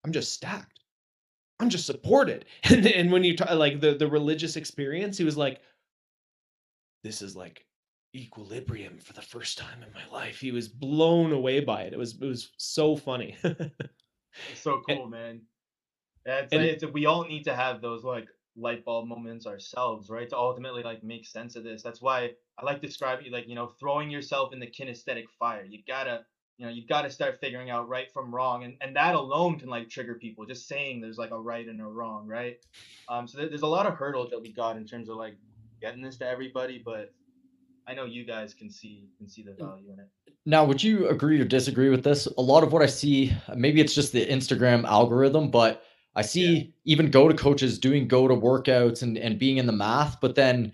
I'm 0.03 0.11
just 0.11 0.33
stacked. 0.33 0.79
I'm 1.59 1.69
just 1.69 1.85
supported. 1.85 2.45
And 2.63 2.85
and 2.87 3.11
when 3.11 3.23
you 3.23 3.35
talk 3.37 3.51
like 3.51 3.79
the 3.81 3.95
the 3.95 4.07
religious 4.07 4.55
experience, 4.55 5.17
he 5.17 5.23
was 5.23 5.37
like, 5.37 5.61
this 7.03 7.21
is 7.21 7.35
like 7.35 7.65
equilibrium 8.15 8.97
for 8.97 9.13
the 9.13 9.21
first 9.21 9.57
time 9.57 9.83
in 9.83 9.93
my 9.93 10.05
life. 10.11 10.39
He 10.39 10.51
was 10.51 10.67
blown 10.67 11.31
away 11.33 11.59
by 11.59 11.83
it. 11.83 11.93
It 11.93 11.99
was 11.99 12.15
it 12.21 12.25
was 12.25 12.51
so 12.57 12.95
funny. 12.95 13.37
So 14.55 14.81
And- 14.87 14.99
cool, 14.99 15.07
man. 15.07 15.41
Yeah, 16.27 16.39
it's, 16.41 16.53
and- 16.53 16.61
it's 16.63 16.85
we 16.85 17.07
all 17.07 17.25
need 17.25 17.43
to 17.45 17.55
have 17.55 17.81
those 17.81 18.03
like 18.03 18.27
light 18.57 18.83
bulb 18.83 19.07
moments 19.07 19.45
ourselves, 19.45 20.09
right? 20.09 20.29
To 20.29 20.37
ultimately 20.37 20.83
like 20.83 21.03
make 21.03 21.25
sense 21.25 21.55
of 21.55 21.63
this. 21.63 21.83
That's 21.83 22.01
why 22.01 22.31
I 22.57 22.65
like 22.65 22.81
describing 22.81 23.31
like 23.31 23.47
you 23.47 23.55
know 23.55 23.67
throwing 23.79 24.09
yourself 24.09 24.53
in 24.53 24.59
the 24.59 24.67
kinesthetic 24.67 25.25
fire. 25.39 25.63
You 25.63 25.79
gotta 25.87 26.25
you 26.57 26.65
know 26.65 26.71
you 26.71 26.85
gotta 26.87 27.09
start 27.09 27.39
figuring 27.39 27.69
out 27.69 27.87
right 27.87 28.11
from 28.11 28.33
wrong, 28.33 28.63
and 28.63 28.75
and 28.81 28.95
that 28.95 29.15
alone 29.15 29.59
can 29.59 29.69
like 29.69 29.89
trigger 29.89 30.15
people. 30.15 30.45
Just 30.45 30.67
saying 30.67 31.01
there's 31.01 31.17
like 31.17 31.31
a 31.31 31.39
right 31.39 31.67
and 31.67 31.79
a 31.81 31.85
wrong, 31.85 32.27
right? 32.27 32.57
Um, 33.07 33.27
so 33.27 33.37
there's 33.37 33.61
a 33.61 33.67
lot 33.67 33.85
of 33.85 33.93
hurdles 33.93 34.31
that 34.31 34.41
we 34.41 34.51
got 34.51 34.77
in 34.77 34.85
terms 34.85 35.09
of 35.09 35.17
like 35.17 35.37
getting 35.79 36.01
this 36.01 36.17
to 36.17 36.27
everybody, 36.27 36.81
but 36.83 37.13
I 37.87 37.93
know 37.93 38.05
you 38.05 38.25
guys 38.25 38.53
can 38.53 38.69
see 38.69 39.07
can 39.17 39.29
see 39.29 39.43
the 39.43 39.53
value 39.53 39.91
in 39.93 39.99
it. 39.99 40.07
Now, 40.45 40.63
would 40.65 40.81
you 40.81 41.09
agree 41.09 41.39
or 41.39 41.45
disagree 41.45 41.89
with 41.89 42.03
this? 42.03 42.25
A 42.37 42.41
lot 42.41 42.63
of 42.63 42.71
what 42.71 42.81
I 42.81 42.85
see, 42.85 43.33
maybe 43.55 43.81
it's 43.81 43.93
just 43.93 44.13
the 44.13 44.25
Instagram 44.25 44.85
algorithm, 44.85 45.51
but 45.51 45.83
I 46.17 46.23
see 46.23 46.73
even 46.83 47.11
GOATA 47.11 47.37
coaches 47.37 47.77
doing 47.77 48.07
GOATA 48.07 48.33
workouts 48.35 49.03
and, 49.03 49.17
and 49.19 49.37
being 49.37 49.57
in 49.57 49.67
the 49.67 49.71
math, 49.71 50.19
but 50.19 50.33
then 50.33 50.73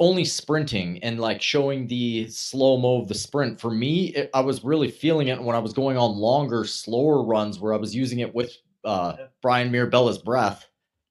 only 0.00 0.24
sprinting 0.24 0.98
and 1.04 1.20
like 1.20 1.40
showing 1.40 1.86
the 1.86 2.26
slow 2.28 2.76
mo 2.76 3.00
of 3.00 3.06
the 3.06 3.14
sprint. 3.14 3.60
For 3.60 3.70
me, 3.70 4.06
it, 4.08 4.28
I 4.34 4.40
was 4.40 4.64
really 4.64 4.90
feeling 4.90 5.28
it 5.28 5.40
when 5.40 5.54
I 5.54 5.60
was 5.60 5.72
going 5.72 5.96
on 5.96 6.16
longer, 6.16 6.64
slower 6.64 7.22
runs 7.22 7.60
where 7.60 7.72
I 7.72 7.76
was 7.76 7.94
using 7.94 8.18
it 8.18 8.34
with 8.34 8.56
uh, 8.84 9.14
Yeah. 9.16 9.26
Brian 9.40 9.70
Mirabella's 9.70 10.18
breath. 10.18 10.66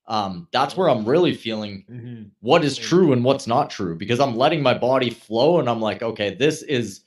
Um, 0.07 0.49
that's 0.51 0.75
where 0.75 0.89
I'm 0.89 1.05
really 1.05 1.33
feeling 1.33 1.85
Mhm. 1.89 2.31
what 2.41 2.65
is 2.65 2.75
true 2.77 3.13
and 3.13 3.23
what's 3.23 3.47
not 3.47 3.69
true 3.69 3.95
because 3.95 4.19
I'm 4.19 4.35
letting 4.35 4.61
my 4.61 4.73
body 4.73 5.09
flow 5.09 5.59
and 5.59 5.69
I'm 5.69 5.79
like, 5.79 6.03
okay, 6.03 6.35
this 6.35 6.63
is, 6.63 7.05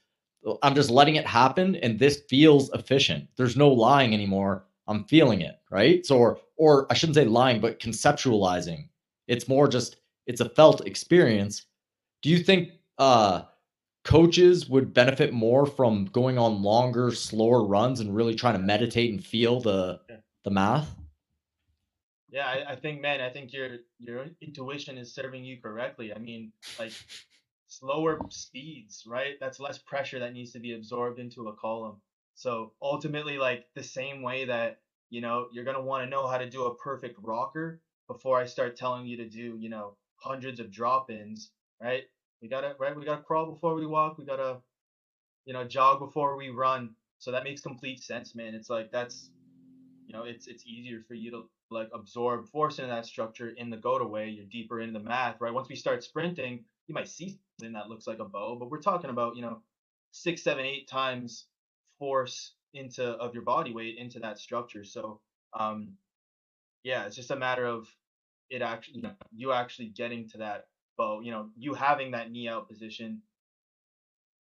I'm 0.63 0.75
just 0.75 0.89
letting 0.89 1.17
it 1.17 1.27
happen 1.27 1.77
and 1.77 1.99
this 1.99 2.23
feels 2.31 2.71
efficient. 2.71 3.29
There's 3.37 3.57
no 3.57 3.69
lying 3.69 4.15
anymore. 4.15 4.65
I'm 4.87 5.05
feeling 5.05 5.41
it, 5.41 5.57
right? 5.71 6.05
So, 6.05 6.19
or, 6.19 6.39
or 6.57 6.87
I 6.91 6.95
shouldn't 6.95 7.17
say 7.17 7.25
lying, 7.25 7.61
but 7.61 7.81
conceptualizing. 7.81 8.89
It's 9.27 9.49
more 9.49 9.69
just, 9.69 9.97
it's 10.27 10.41
a 10.41 10.49
felt 10.49 10.87
experience. 10.87 11.67
Do 12.23 12.31
you 12.31 12.39
think 12.39 12.71
uh, 12.99 13.43
coaches 14.05 14.69
would 14.69 14.93
benefit 14.93 15.33
more 15.33 15.67
from 15.67 16.07
going 16.07 16.39
on 16.39 16.63
longer, 16.63 17.11
slower 17.11 17.65
runs 17.67 18.01
and 18.01 18.15
really 18.15 18.35
trying 18.35 18.55
to 18.55 18.61
meditate 18.61 19.11
and 19.11 19.25
feel 19.25 19.61
the 19.61 20.01
Yeah. 20.09 20.17
the 20.45 20.51
math? 20.51 20.95
Yeah, 22.31 22.47
I, 22.47 22.73
I 22.73 22.77
think, 22.77 23.01
man, 23.01 23.21
I 23.21 23.31
think 23.31 23.53
your 23.53 23.79
your 23.99 24.27
intuition 24.41 24.99
is 24.99 25.15
serving 25.15 25.45
you 25.45 25.61
correctly. 25.63 26.13
I 26.13 26.19
mean, 26.19 26.53
like 26.79 26.93
slower 27.69 28.19
speeds, 28.29 29.05
right? 29.07 29.35
That's 29.41 29.61
less 29.61 29.79
pressure 29.79 30.19
that 30.19 30.33
needs 30.33 30.53
to 30.53 30.59
be 30.61 30.75
absorbed 30.75 31.19
into 31.19 31.49
a 31.49 31.57
column. 31.57 32.01
So 32.35 32.73
ultimately, 32.83 33.39
like 33.39 33.65
the 33.75 33.83
same 33.83 34.23
way 34.23 34.47
that 34.47 34.79
you 35.11 35.21
know 35.21 35.49
you're 35.53 35.65
gonna 35.65 35.83
want 35.83 36.05
to 36.05 36.11
know 36.11 36.27
how 36.27 36.39
to 36.39 36.49
do 36.49 36.65
a 36.67 36.75
perfect 36.77 37.19
rocker 37.23 37.81
before 38.09 38.39
I 38.41 38.47
start 38.47 38.77
telling 38.77 39.07
you 39.07 39.17
to 39.19 39.29
do, 39.29 39.57
you 39.59 39.69
know, 39.71 39.95
hundreds 40.17 40.61
of 40.61 40.71
drop-ins, 40.71 41.51
right? 41.83 42.03
We 42.43 42.49
gotta, 42.49 42.75
right? 42.79 42.95
We 42.97 43.05
gotta 43.05 43.23
crawl 43.23 43.47
before 43.47 43.75
we 43.75 43.87
walk. 43.87 44.19
We 44.19 44.25
gotta, 44.27 44.61
you 45.47 45.55
know, 45.55 45.65
jog 45.65 46.01
before 46.01 46.37
we 46.37 46.51
run. 46.51 46.93
So 47.19 47.33
that 47.33 47.45
makes 47.45 47.61
complete 47.63 48.03
sense, 48.03 48.35
man. 48.35 48.55
It's 48.55 48.71
like 48.71 48.91
that's 48.93 49.31
you 50.07 50.15
know 50.15 50.25
it's 50.25 50.47
it's 50.47 50.65
easier 50.67 51.01
for 51.07 51.15
you 51.15 51.31
to 51.31 51.43
like 51.71 51.89
absorb 51.95 52.47
force 52.49 52.79
into 52.79 52.91
that 52.91 53.07
structure 53.07 53.51
in 53.57 53.71
the 53.71 53.77
GOATA 53.77 54.07
way 54.07 54.29
you're 54.29 54.47
deeper 54.47 54.81
into 54.81 54.99
the 54.99 55.05
math 55.05 55.41
right 55.41 55.53
once 55.53 55.69
we 55.69 55.77
start 55.77 56.03
sprinting 56.05 56.65
you 56.87 56.95
might 56.95 57.09
see 57.09 57.37
something 57.61 57.73
that 57.75 57.89
looks 57.89 58.07
like 58.07 58.19
a 58.21 58.25
bow 58.25 58.57
but 58.59 58.71
we're 58.71 58.81
talking 58.81 59.11
about 59.11 59.37
you 59.37 59.43
know 59.43 59.61
six 60.13 60.43
seven 60.43 60.65
eight 60.65 60.89
times 60.89 61.47
force 61.99 62.55
into 62.75 63.05
of 63.05 63.35
your 63.35 63.45
body 63.45 63.73
weight 63.73 63.97
into 63.99 64.19
that 64.19 64.39
structure 64.39 64.85
so 64.85 65.21
um 65.59 65.93
yeah 66.83 67.07
it's 67.07 67.17
just 67.17 67.31
a 67.31 67.37
matter 67.37 67.67
of 67.67 67.89
it 68.51 68.63
actually 68.63 68.97
you 68.97 69.03
know 69.03 69.13
you 69.35 69.53
actually 69.53 69.89
getting 69.89 70.29
to 70.29 70.39
that 70.39 70.67
bow 70.99 71.21
you 71.21 71.31
know 71.31 71.49
you 71.57 71.75
having 71.75 72.11
that 72.13 72.31
knee 72.31 72.49
out 72.49 72.69
position 72.69 73.23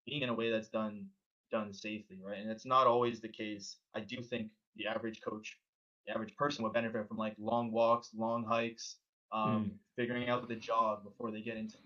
being 0.06 0.22
in 0.22 0.28
a 0.28 0.34
way 0.34 0.50
that's 0.50 0.68
done 0.68 1.06
done 1.50 1.72
safely 1.72 2.18
right? 2.24 2.38
And 2.38 2.50
it's 2.50 2.66
not 2.66 2.86
always 2.86 3.20
the 3.20 3.28
case. 3.28 3.76
I 3.94 4.00
do 4.00 4.22
think 4.22 4.50
the 4.76 4.86
average 4.86 5.20
coach 5.26 5.58
the 6.06 6.14
average 6.14 6.34
person 6.36 6.64
would 6.64 6.72
benefit 6.72 7.08
from 7.08 7.16
like 7.16 7.34
long 7.38 7.70
walks 7.72 8.10
long 8.16 8.44
hikes 8.44 8.96
um 9.32 9.72
figuring 9.96 10.28
out 10.28 10.48
the 10.48 10.56
jog 10.56 11.04
before 11.04 11.30
they 11.30 11.42
get 11.42 11.56
into 11.56 11.76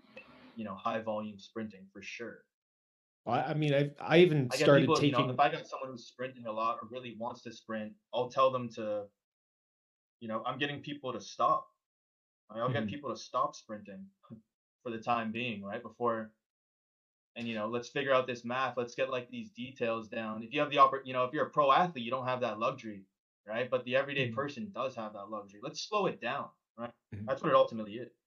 you 0.55 0.63
know 0.63 0.75
high 0.75 1.01
volume 1.01 1.39
sprinting 1.39 1.85
for 1.91 2.01
sure 2.01 2.39
I, 3.25 3.41
I 3.51 3.53
mean, 3.53 3.73
I 3.73 3.91
I 3.99 4.17
even 4.19 4.49
I 4.49 4.55
started 4.55 4.73
people, 4.73 5.03
you 5.03 5.11
taking. 5.11 5.11
know, 5.11 5.29
if 5.29 5.39
I 5.39 5.49
got 5.49 5.67
someone 5.67 5.89
who's 5.89 6.07
sprinting 6.07 6.45
a 6.45 6.51
lot 6.51 6.79
or 6.81 6.87
really 6.87 7.15
wants 7.17 7.41
to 7.43 7.51
sprint, 7.51 7.95
I'll 8.13 8.29
tell 8.29 8.51
them 8.51 8.69
to, 8.69 9.09
you 10.19 10.27
know, 10.27 10.43
I'm 10.45 10.57
getting 10.57 10.81
people 10.81 11.13
to 11.13 11.21
stop. 11.21 11.69
I'll 12.49 12.71
get 12.71 12.87
Mhm. 12.87 12.89
people 12.89 13.11
to 13.11 13.17
stop 13.17 13.55
sprinting 13.55 14.09
for 14.83 14.91
the 14.91 14.99
time 14.99 15.31
being, 15.31 15.63
right? 15.63 15.81
Before 15.81 16.33
and 17.35 17.47
you 17.47 17.55
know, 17.55 17.67
let's 17.67 17.89
figure 17.89 18.13
out 18.13 18.27
this 18.27 18.45
math. 18.45 18.77
Let's 18.77 18.95
get 18.95 19.09
like 19.09 19.29
these 19.29 19.51
details 19.51 20.07
down. 20.07 20.43
If 20.43 20.53
you 20.53 20.59
have 20.59 20.69
the 20.69 20.77
oppor- 20.77 21.05
you 21.05 21.13
know, 21.13 21.25
if 21.25 21.33
you're 21.33 21.47
a 21.47 21.49
pro 21.49 21.71
athlete, 21.71 22.03
you 22.03 22.11
don't 22.11 22.27
have 22.27 22.41
that 22.41 22.59
luxury, 22.59 23.05
right? 23.45 23.69
But 23.69 23.85
the 23.85 23.95
everyday 23.95 24.29
Mhm. 24.29 24.31
person 24.31 24.71
does 24.71 24.95
have 24.95 25.13
that 25.13 25.29
luxury. 25.29 25.59
Let's 25.63 25.81
slow 25.81 26.05
it 26.05 26.21
down, 26.21 26.49
right? 26.77 26.91
Mhm. 27.11 27.27
That's 27.27 27.41
what 27.41 27.49
it 27.49 27.55
ultimately 27.55 27.95
is. 27.95 28.22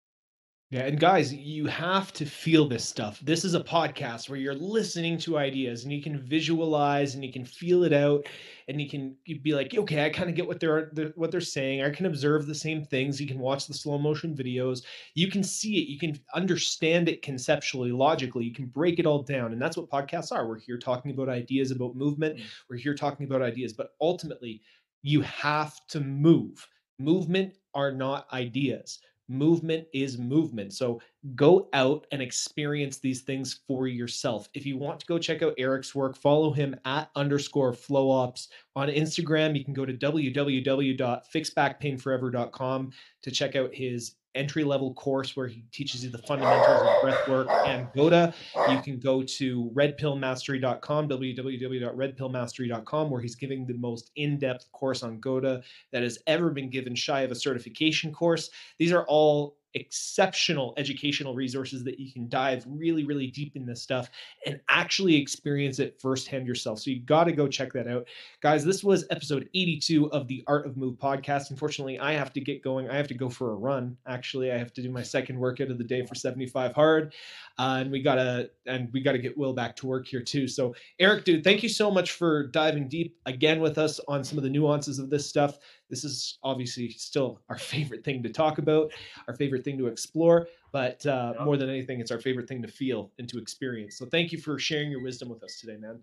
Yeah, 0.70 0.80
and 0.80 0.98
guys, 0.98 1.32
you 1.32 1.66
have 1.66 2.12
to 2.14 2.26
feel 2.26 2.66
this 2.66 2.84
stuff. 2.84 3.20
This 3.20 3.44
is 3.44 3.54
a 3.54 3.60
podcast 3.60 4.28
where 4.28 4.38
you're 4.38 4.52
listening 4.52 5.16
to 5.18 5.38
ideas 5.38 5.84
and 5.84 5.92
you 5.92 6.02
can 6.02 6.18
visualize 6.18 7.14
and 7.14 7.24
you 7.24 7.32
can 7.32 7.44
feel 7.44 7.84
it 7.84 7.92
out 7.92 8.26
and 8.66 8.80
you 8.80 8.88
can 8.90 9.14
you'd 9.26 9.44
be 9.44 9.54
like, 9.54 9.72
okay, 9.72 10.04
I 10.04 10.10
kind 10.10 10.28
of 10.28 10.34
get 10.34 10.44
what 10.44 10.58
they're, 10.58 10.90
they're 10.92 11.12
what 11.14 11.30
they're 11.30 11.40
saying. 11.40 11.82
I 11.84 11.90
can 11.90 12.06
observe 12.06 12.46
the 12.46 12.54
same 12.54 12.84
things. 12.84 13.20
You 13.20 13.28
can 13.28 13.38
watch 13.38 13.68
the 13.68 13.74
slow 13.74 13.96
motion 13.96 14.34
videos. 14.34 14.82
You 15.14 15.30
can 15.30 15.44
see 15.44 15.78
it. 15.78 15.86
You 15.86 16.00
can 16.00 16.18
understand 16.34 17.08
it 17.08 17.22
conceptually, 17.22 17.92
logically. 17.92 18.44
You 18.44 18.52
can 18.52 18.66
break 18.66 18.98
it 18.98 19.06
all 19.06 19.22
down, 19.22 19.52
and 19.52 19.62
that's 19.62 19.76
what 19.76 19.88
podcasts 19.88 20.32
are. 20.32 20.48
We're 20.48 20.58
here 20.58 20.78
talking 20.78 21.12
about 21.12 21.28
ideas 21.28 21.70
about 21.70 21.94
movement. 21.94 22.38
Mm. 22.38 22.42
We're 22.68 22.78
here 22.78 22.94
talking 22.96 23.24
about 23.24 23.40
ideas, 23.40 23.72
but 23.72 23.94
ultimately, 24.00 24.62
you 25.02 25.20
have 25.20 25.86
to 25.90 26.00
move. 26.00 26.66
Movement 26.98 27.54
are 27.72 27.92
not 27.92 28.26
ideas 28.32 28.98
movement 29.28 29.86
is 29.92 30.18
movement. 30.18 30.72
So 30.72 31.00
go 31.34 31.68
out 31.72 32.06
and 32.12 32.22
experience 32.22 32.98
these 32.98 33.22
things 33.22 33.58
for 33.66 33.88
yourself. 33.88 34.48
If 34.54 34.64
you 34.66 34.78
want 34.78 35.00
to 35.00 35.06
go 35.06 35.18
check 35.18 35.42
out 35.42 35.54
Eric's 35.58 35.92
work, 35.94 36.16
follow 36.16 36.52
him 36.52 36.76
at 36.84 37.10
underscore 37.16 37.72
flowops 37.72 38.48
on 38.74 38.88
Instagram. 38.88 39.56
You 39.56 39.64
can 39.64 39.74
go 39.74 39.84
to 39.84 39.94
www.fixbackpainforever.com 39.94 42.92
to 43.22 43.30
check 43.30 43.56
out 43.56 43.74
his 43.74 44.14
entry 44.36 44.64
level 44.64 44.94
course 44.94 45.36
where 45.36 45.48
he 45.48 45.64
teaches 45.72 46.04
you 46.04 46.10
the 46.10 46.18
fundamentals 46.18 46.88
of 46.88 47.02
breath 47.02 47.28
work 47.28 47.48
and 47.66 47.88
GOATA. 47.94 48.34
You 48.70 48.80
can 48.80 48.98
go 48.98 49.22
to 49.22 49.70
redpillmastery.com, 49.74 51.08
www.redpillmastery.com, 51.08 53.10
where 53.10 53.20
he's 53.20 53.34
giving 53.34 53.66
the 53.66 53.74
most 53.74 54.10
in 54.16 54.38
depth 54.38 54.70
course 54.72 55.02
on 55.02 55.20
GOATA 55.20 55.62
that 55.92 56.02
has 56.02 56.18
ever 56.26 56.50
been 56.50 56.70
given 56.70 56.94
shy 56.94 57.20
of 57.22 57.30
a 57.30 57.34
certification 57.34 58.12
course. 58.12 58.50
These 58.78 58.92
are 58.92 59.04
all 59.08 59.56
exceptional 59.76 60.72
educational 60.78 61.34
resources 61.34 61.84
that 61.84 62.00
you 62.00 62.10
can 62.10 62.28
dive 62.28 62.64
really, 62.66 63.04
really 63.04 63.28
deep 63.28 63.54
in 63.54 63.66
this 63.66 63.82
stuff 63.82 64.08
and 64.46 64.58
actually 64.68 65.14
experience 65.14 65.78
it 65.78 66.00
firsthand 66.00 66.46
yourself. 66.46 66.80
So 66.80 66.90
you 66.90 67.00
got 67.00 67.24
to 67.24 67.32
go 67.32 67.46
check 67.46 67.72
that 67.74 67.86
out. 67.86 68.08
Guys, 68.40 68.64
this 68.64 68.82
was 68.82 69.04
episode 69.10 69.48
82 69.54 70.10
of 70.12 70.26
the 70.28 70.42
Art 70.46 70.66
of 70.66 70.76
Move 70.76 70.96
podcast. 70.96 71.50
Unfortunately, 71.50 71.98
I 71.98 72.14
have 72.14 72.32
to 72.32 72.40
get 72.40 72.62
going. 72.62 72.88
I 72.88 72.96
have 72.96 73.08
to 73.08 73.14
go 73.14 73.28
for 73.28 73.52
a 73.52 73.54
run. 73.54 73.96
Actually, 74.08 74.50
I 74.50 74.58
have 74.58 74.72
to 74.72 74.82
do 74.82 74.90
my 74.90 75.02
second 75.02 75.38
workout 75.38 75.70
of 75.70 75.78
the 75.78 75.84
day 75.84 76.04
for 76.06 76.14
75 76.14 76.72
hard. 76.72 77.14
Uh, 77.58 77.78
and 77.80 77.90
we 77.92 78.02
gotta 78.02 78.50
and 78.66 78.88
we 78.92 79.02
gotta 79.02 79.18
get 79.18 79.36
Will 79.36 79.52
back 79.52 79.76
to 79.76 79.86
work 79.86 80.06
here 80.06 80.22
too. 80.22 80.48
So 80.48 80.74
Eric, 80.98 81.24
dude, 81.24 81.44
thank 81.44 81.62
you 81.62 81.68
so 81.68 81.90
much 81.90 82.12
for 82.12 82.46
diving 82.48 82.88
deep 82.88 83.16
again 83.26 83.60
with 83.60 83.76
us 83.76 84.00
on 84.08 84.24
some 84.24 84.38
of 84.38 84.44
the 84.44 84.50
nuances 84.50 84.98
of 84.98 85.10
this 85.10 85.26
stuff. 85.26 85.58
This 85.88 86.04
is 86.04 86.38
obviously 86.42 86.90
still 86.90 87.40
our 87.48 87.58
favorite 87.58 88.04
thing 88.04 88.22
to 88.22 88.28
talk 88.28 88.58
about, 88.58 88.92
our 89.28 89.34
favorite 89.34 89.64
thing 89.64 89.78
to 89.78 89.86
explore, 89.86 90.48
but 90.72 91.04
uh, 91.06 91.34
Yeah. 91.38 91.44
more 91.44 91.56
than 91.56 91.68
anything, 91.70 92.00
it's 92.00 92.10
our 92.10 92.20
favorite 92.20 92.48
thing 92.48 92.60
to 92.62 92.68
feel 92.68 93.12
and 93.18 93.28
to 93.28 93.38
experience. 93.38 93.96
So 93.98 94.06
thank 94.06 94.32
you 94.32 94.38
for 94.38 94.58
sharing 94.58 94.90
your 94.90 95.02
wisdom 95.02 95.28
with 95.28 95.42
us 95.44 95.60
today, 95.60 95.76
man. 95.76 96.02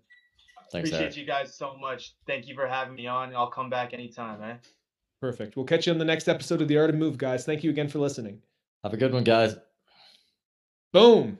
Thanks, 0.72 0.88
Appreciate 0.88 1.04
Eric. 1.06 1.16
you 1.18 1.24
guys 1.26 1.54
so 1.54 1.76
much. 1.76 2.14
Thank 2.26 2.48
you 2.48 2.54
for 2.54 2.66
having 2.66 2.94
me 2.94 3.06
on. 3.06 3.34
I'll 3.36 3.50
come 3.50 3.68
back 3.70 3.92
anytime, 3.92 4.42
eh? 4.42 4.56
Perfect. 5.20 5.56
We'll 5.56 5.66
catch 5.66 5.86
you 5.86 5.92
on 5.92 5.98
the 5.98 6.04
next 6.04 6.28
episode 6.28 6.60
of 6.62 6.68
The 6.68 6.76
Art 6.78 6.90
of 6.90 6.96
Move, 6.96 7.16
guys. 7.18 7.44
Thank 7.44 7.62
you 7.62 7.70
again 7.70 7.88
for 7.88 7.98
listening. 7.98 8.40
Have 8.82 8.92
a 8.92 8.96
good 8.96 9.12
one, 9.12 9.24
guys. 9.24 9.56
Boom. 10.92 11.32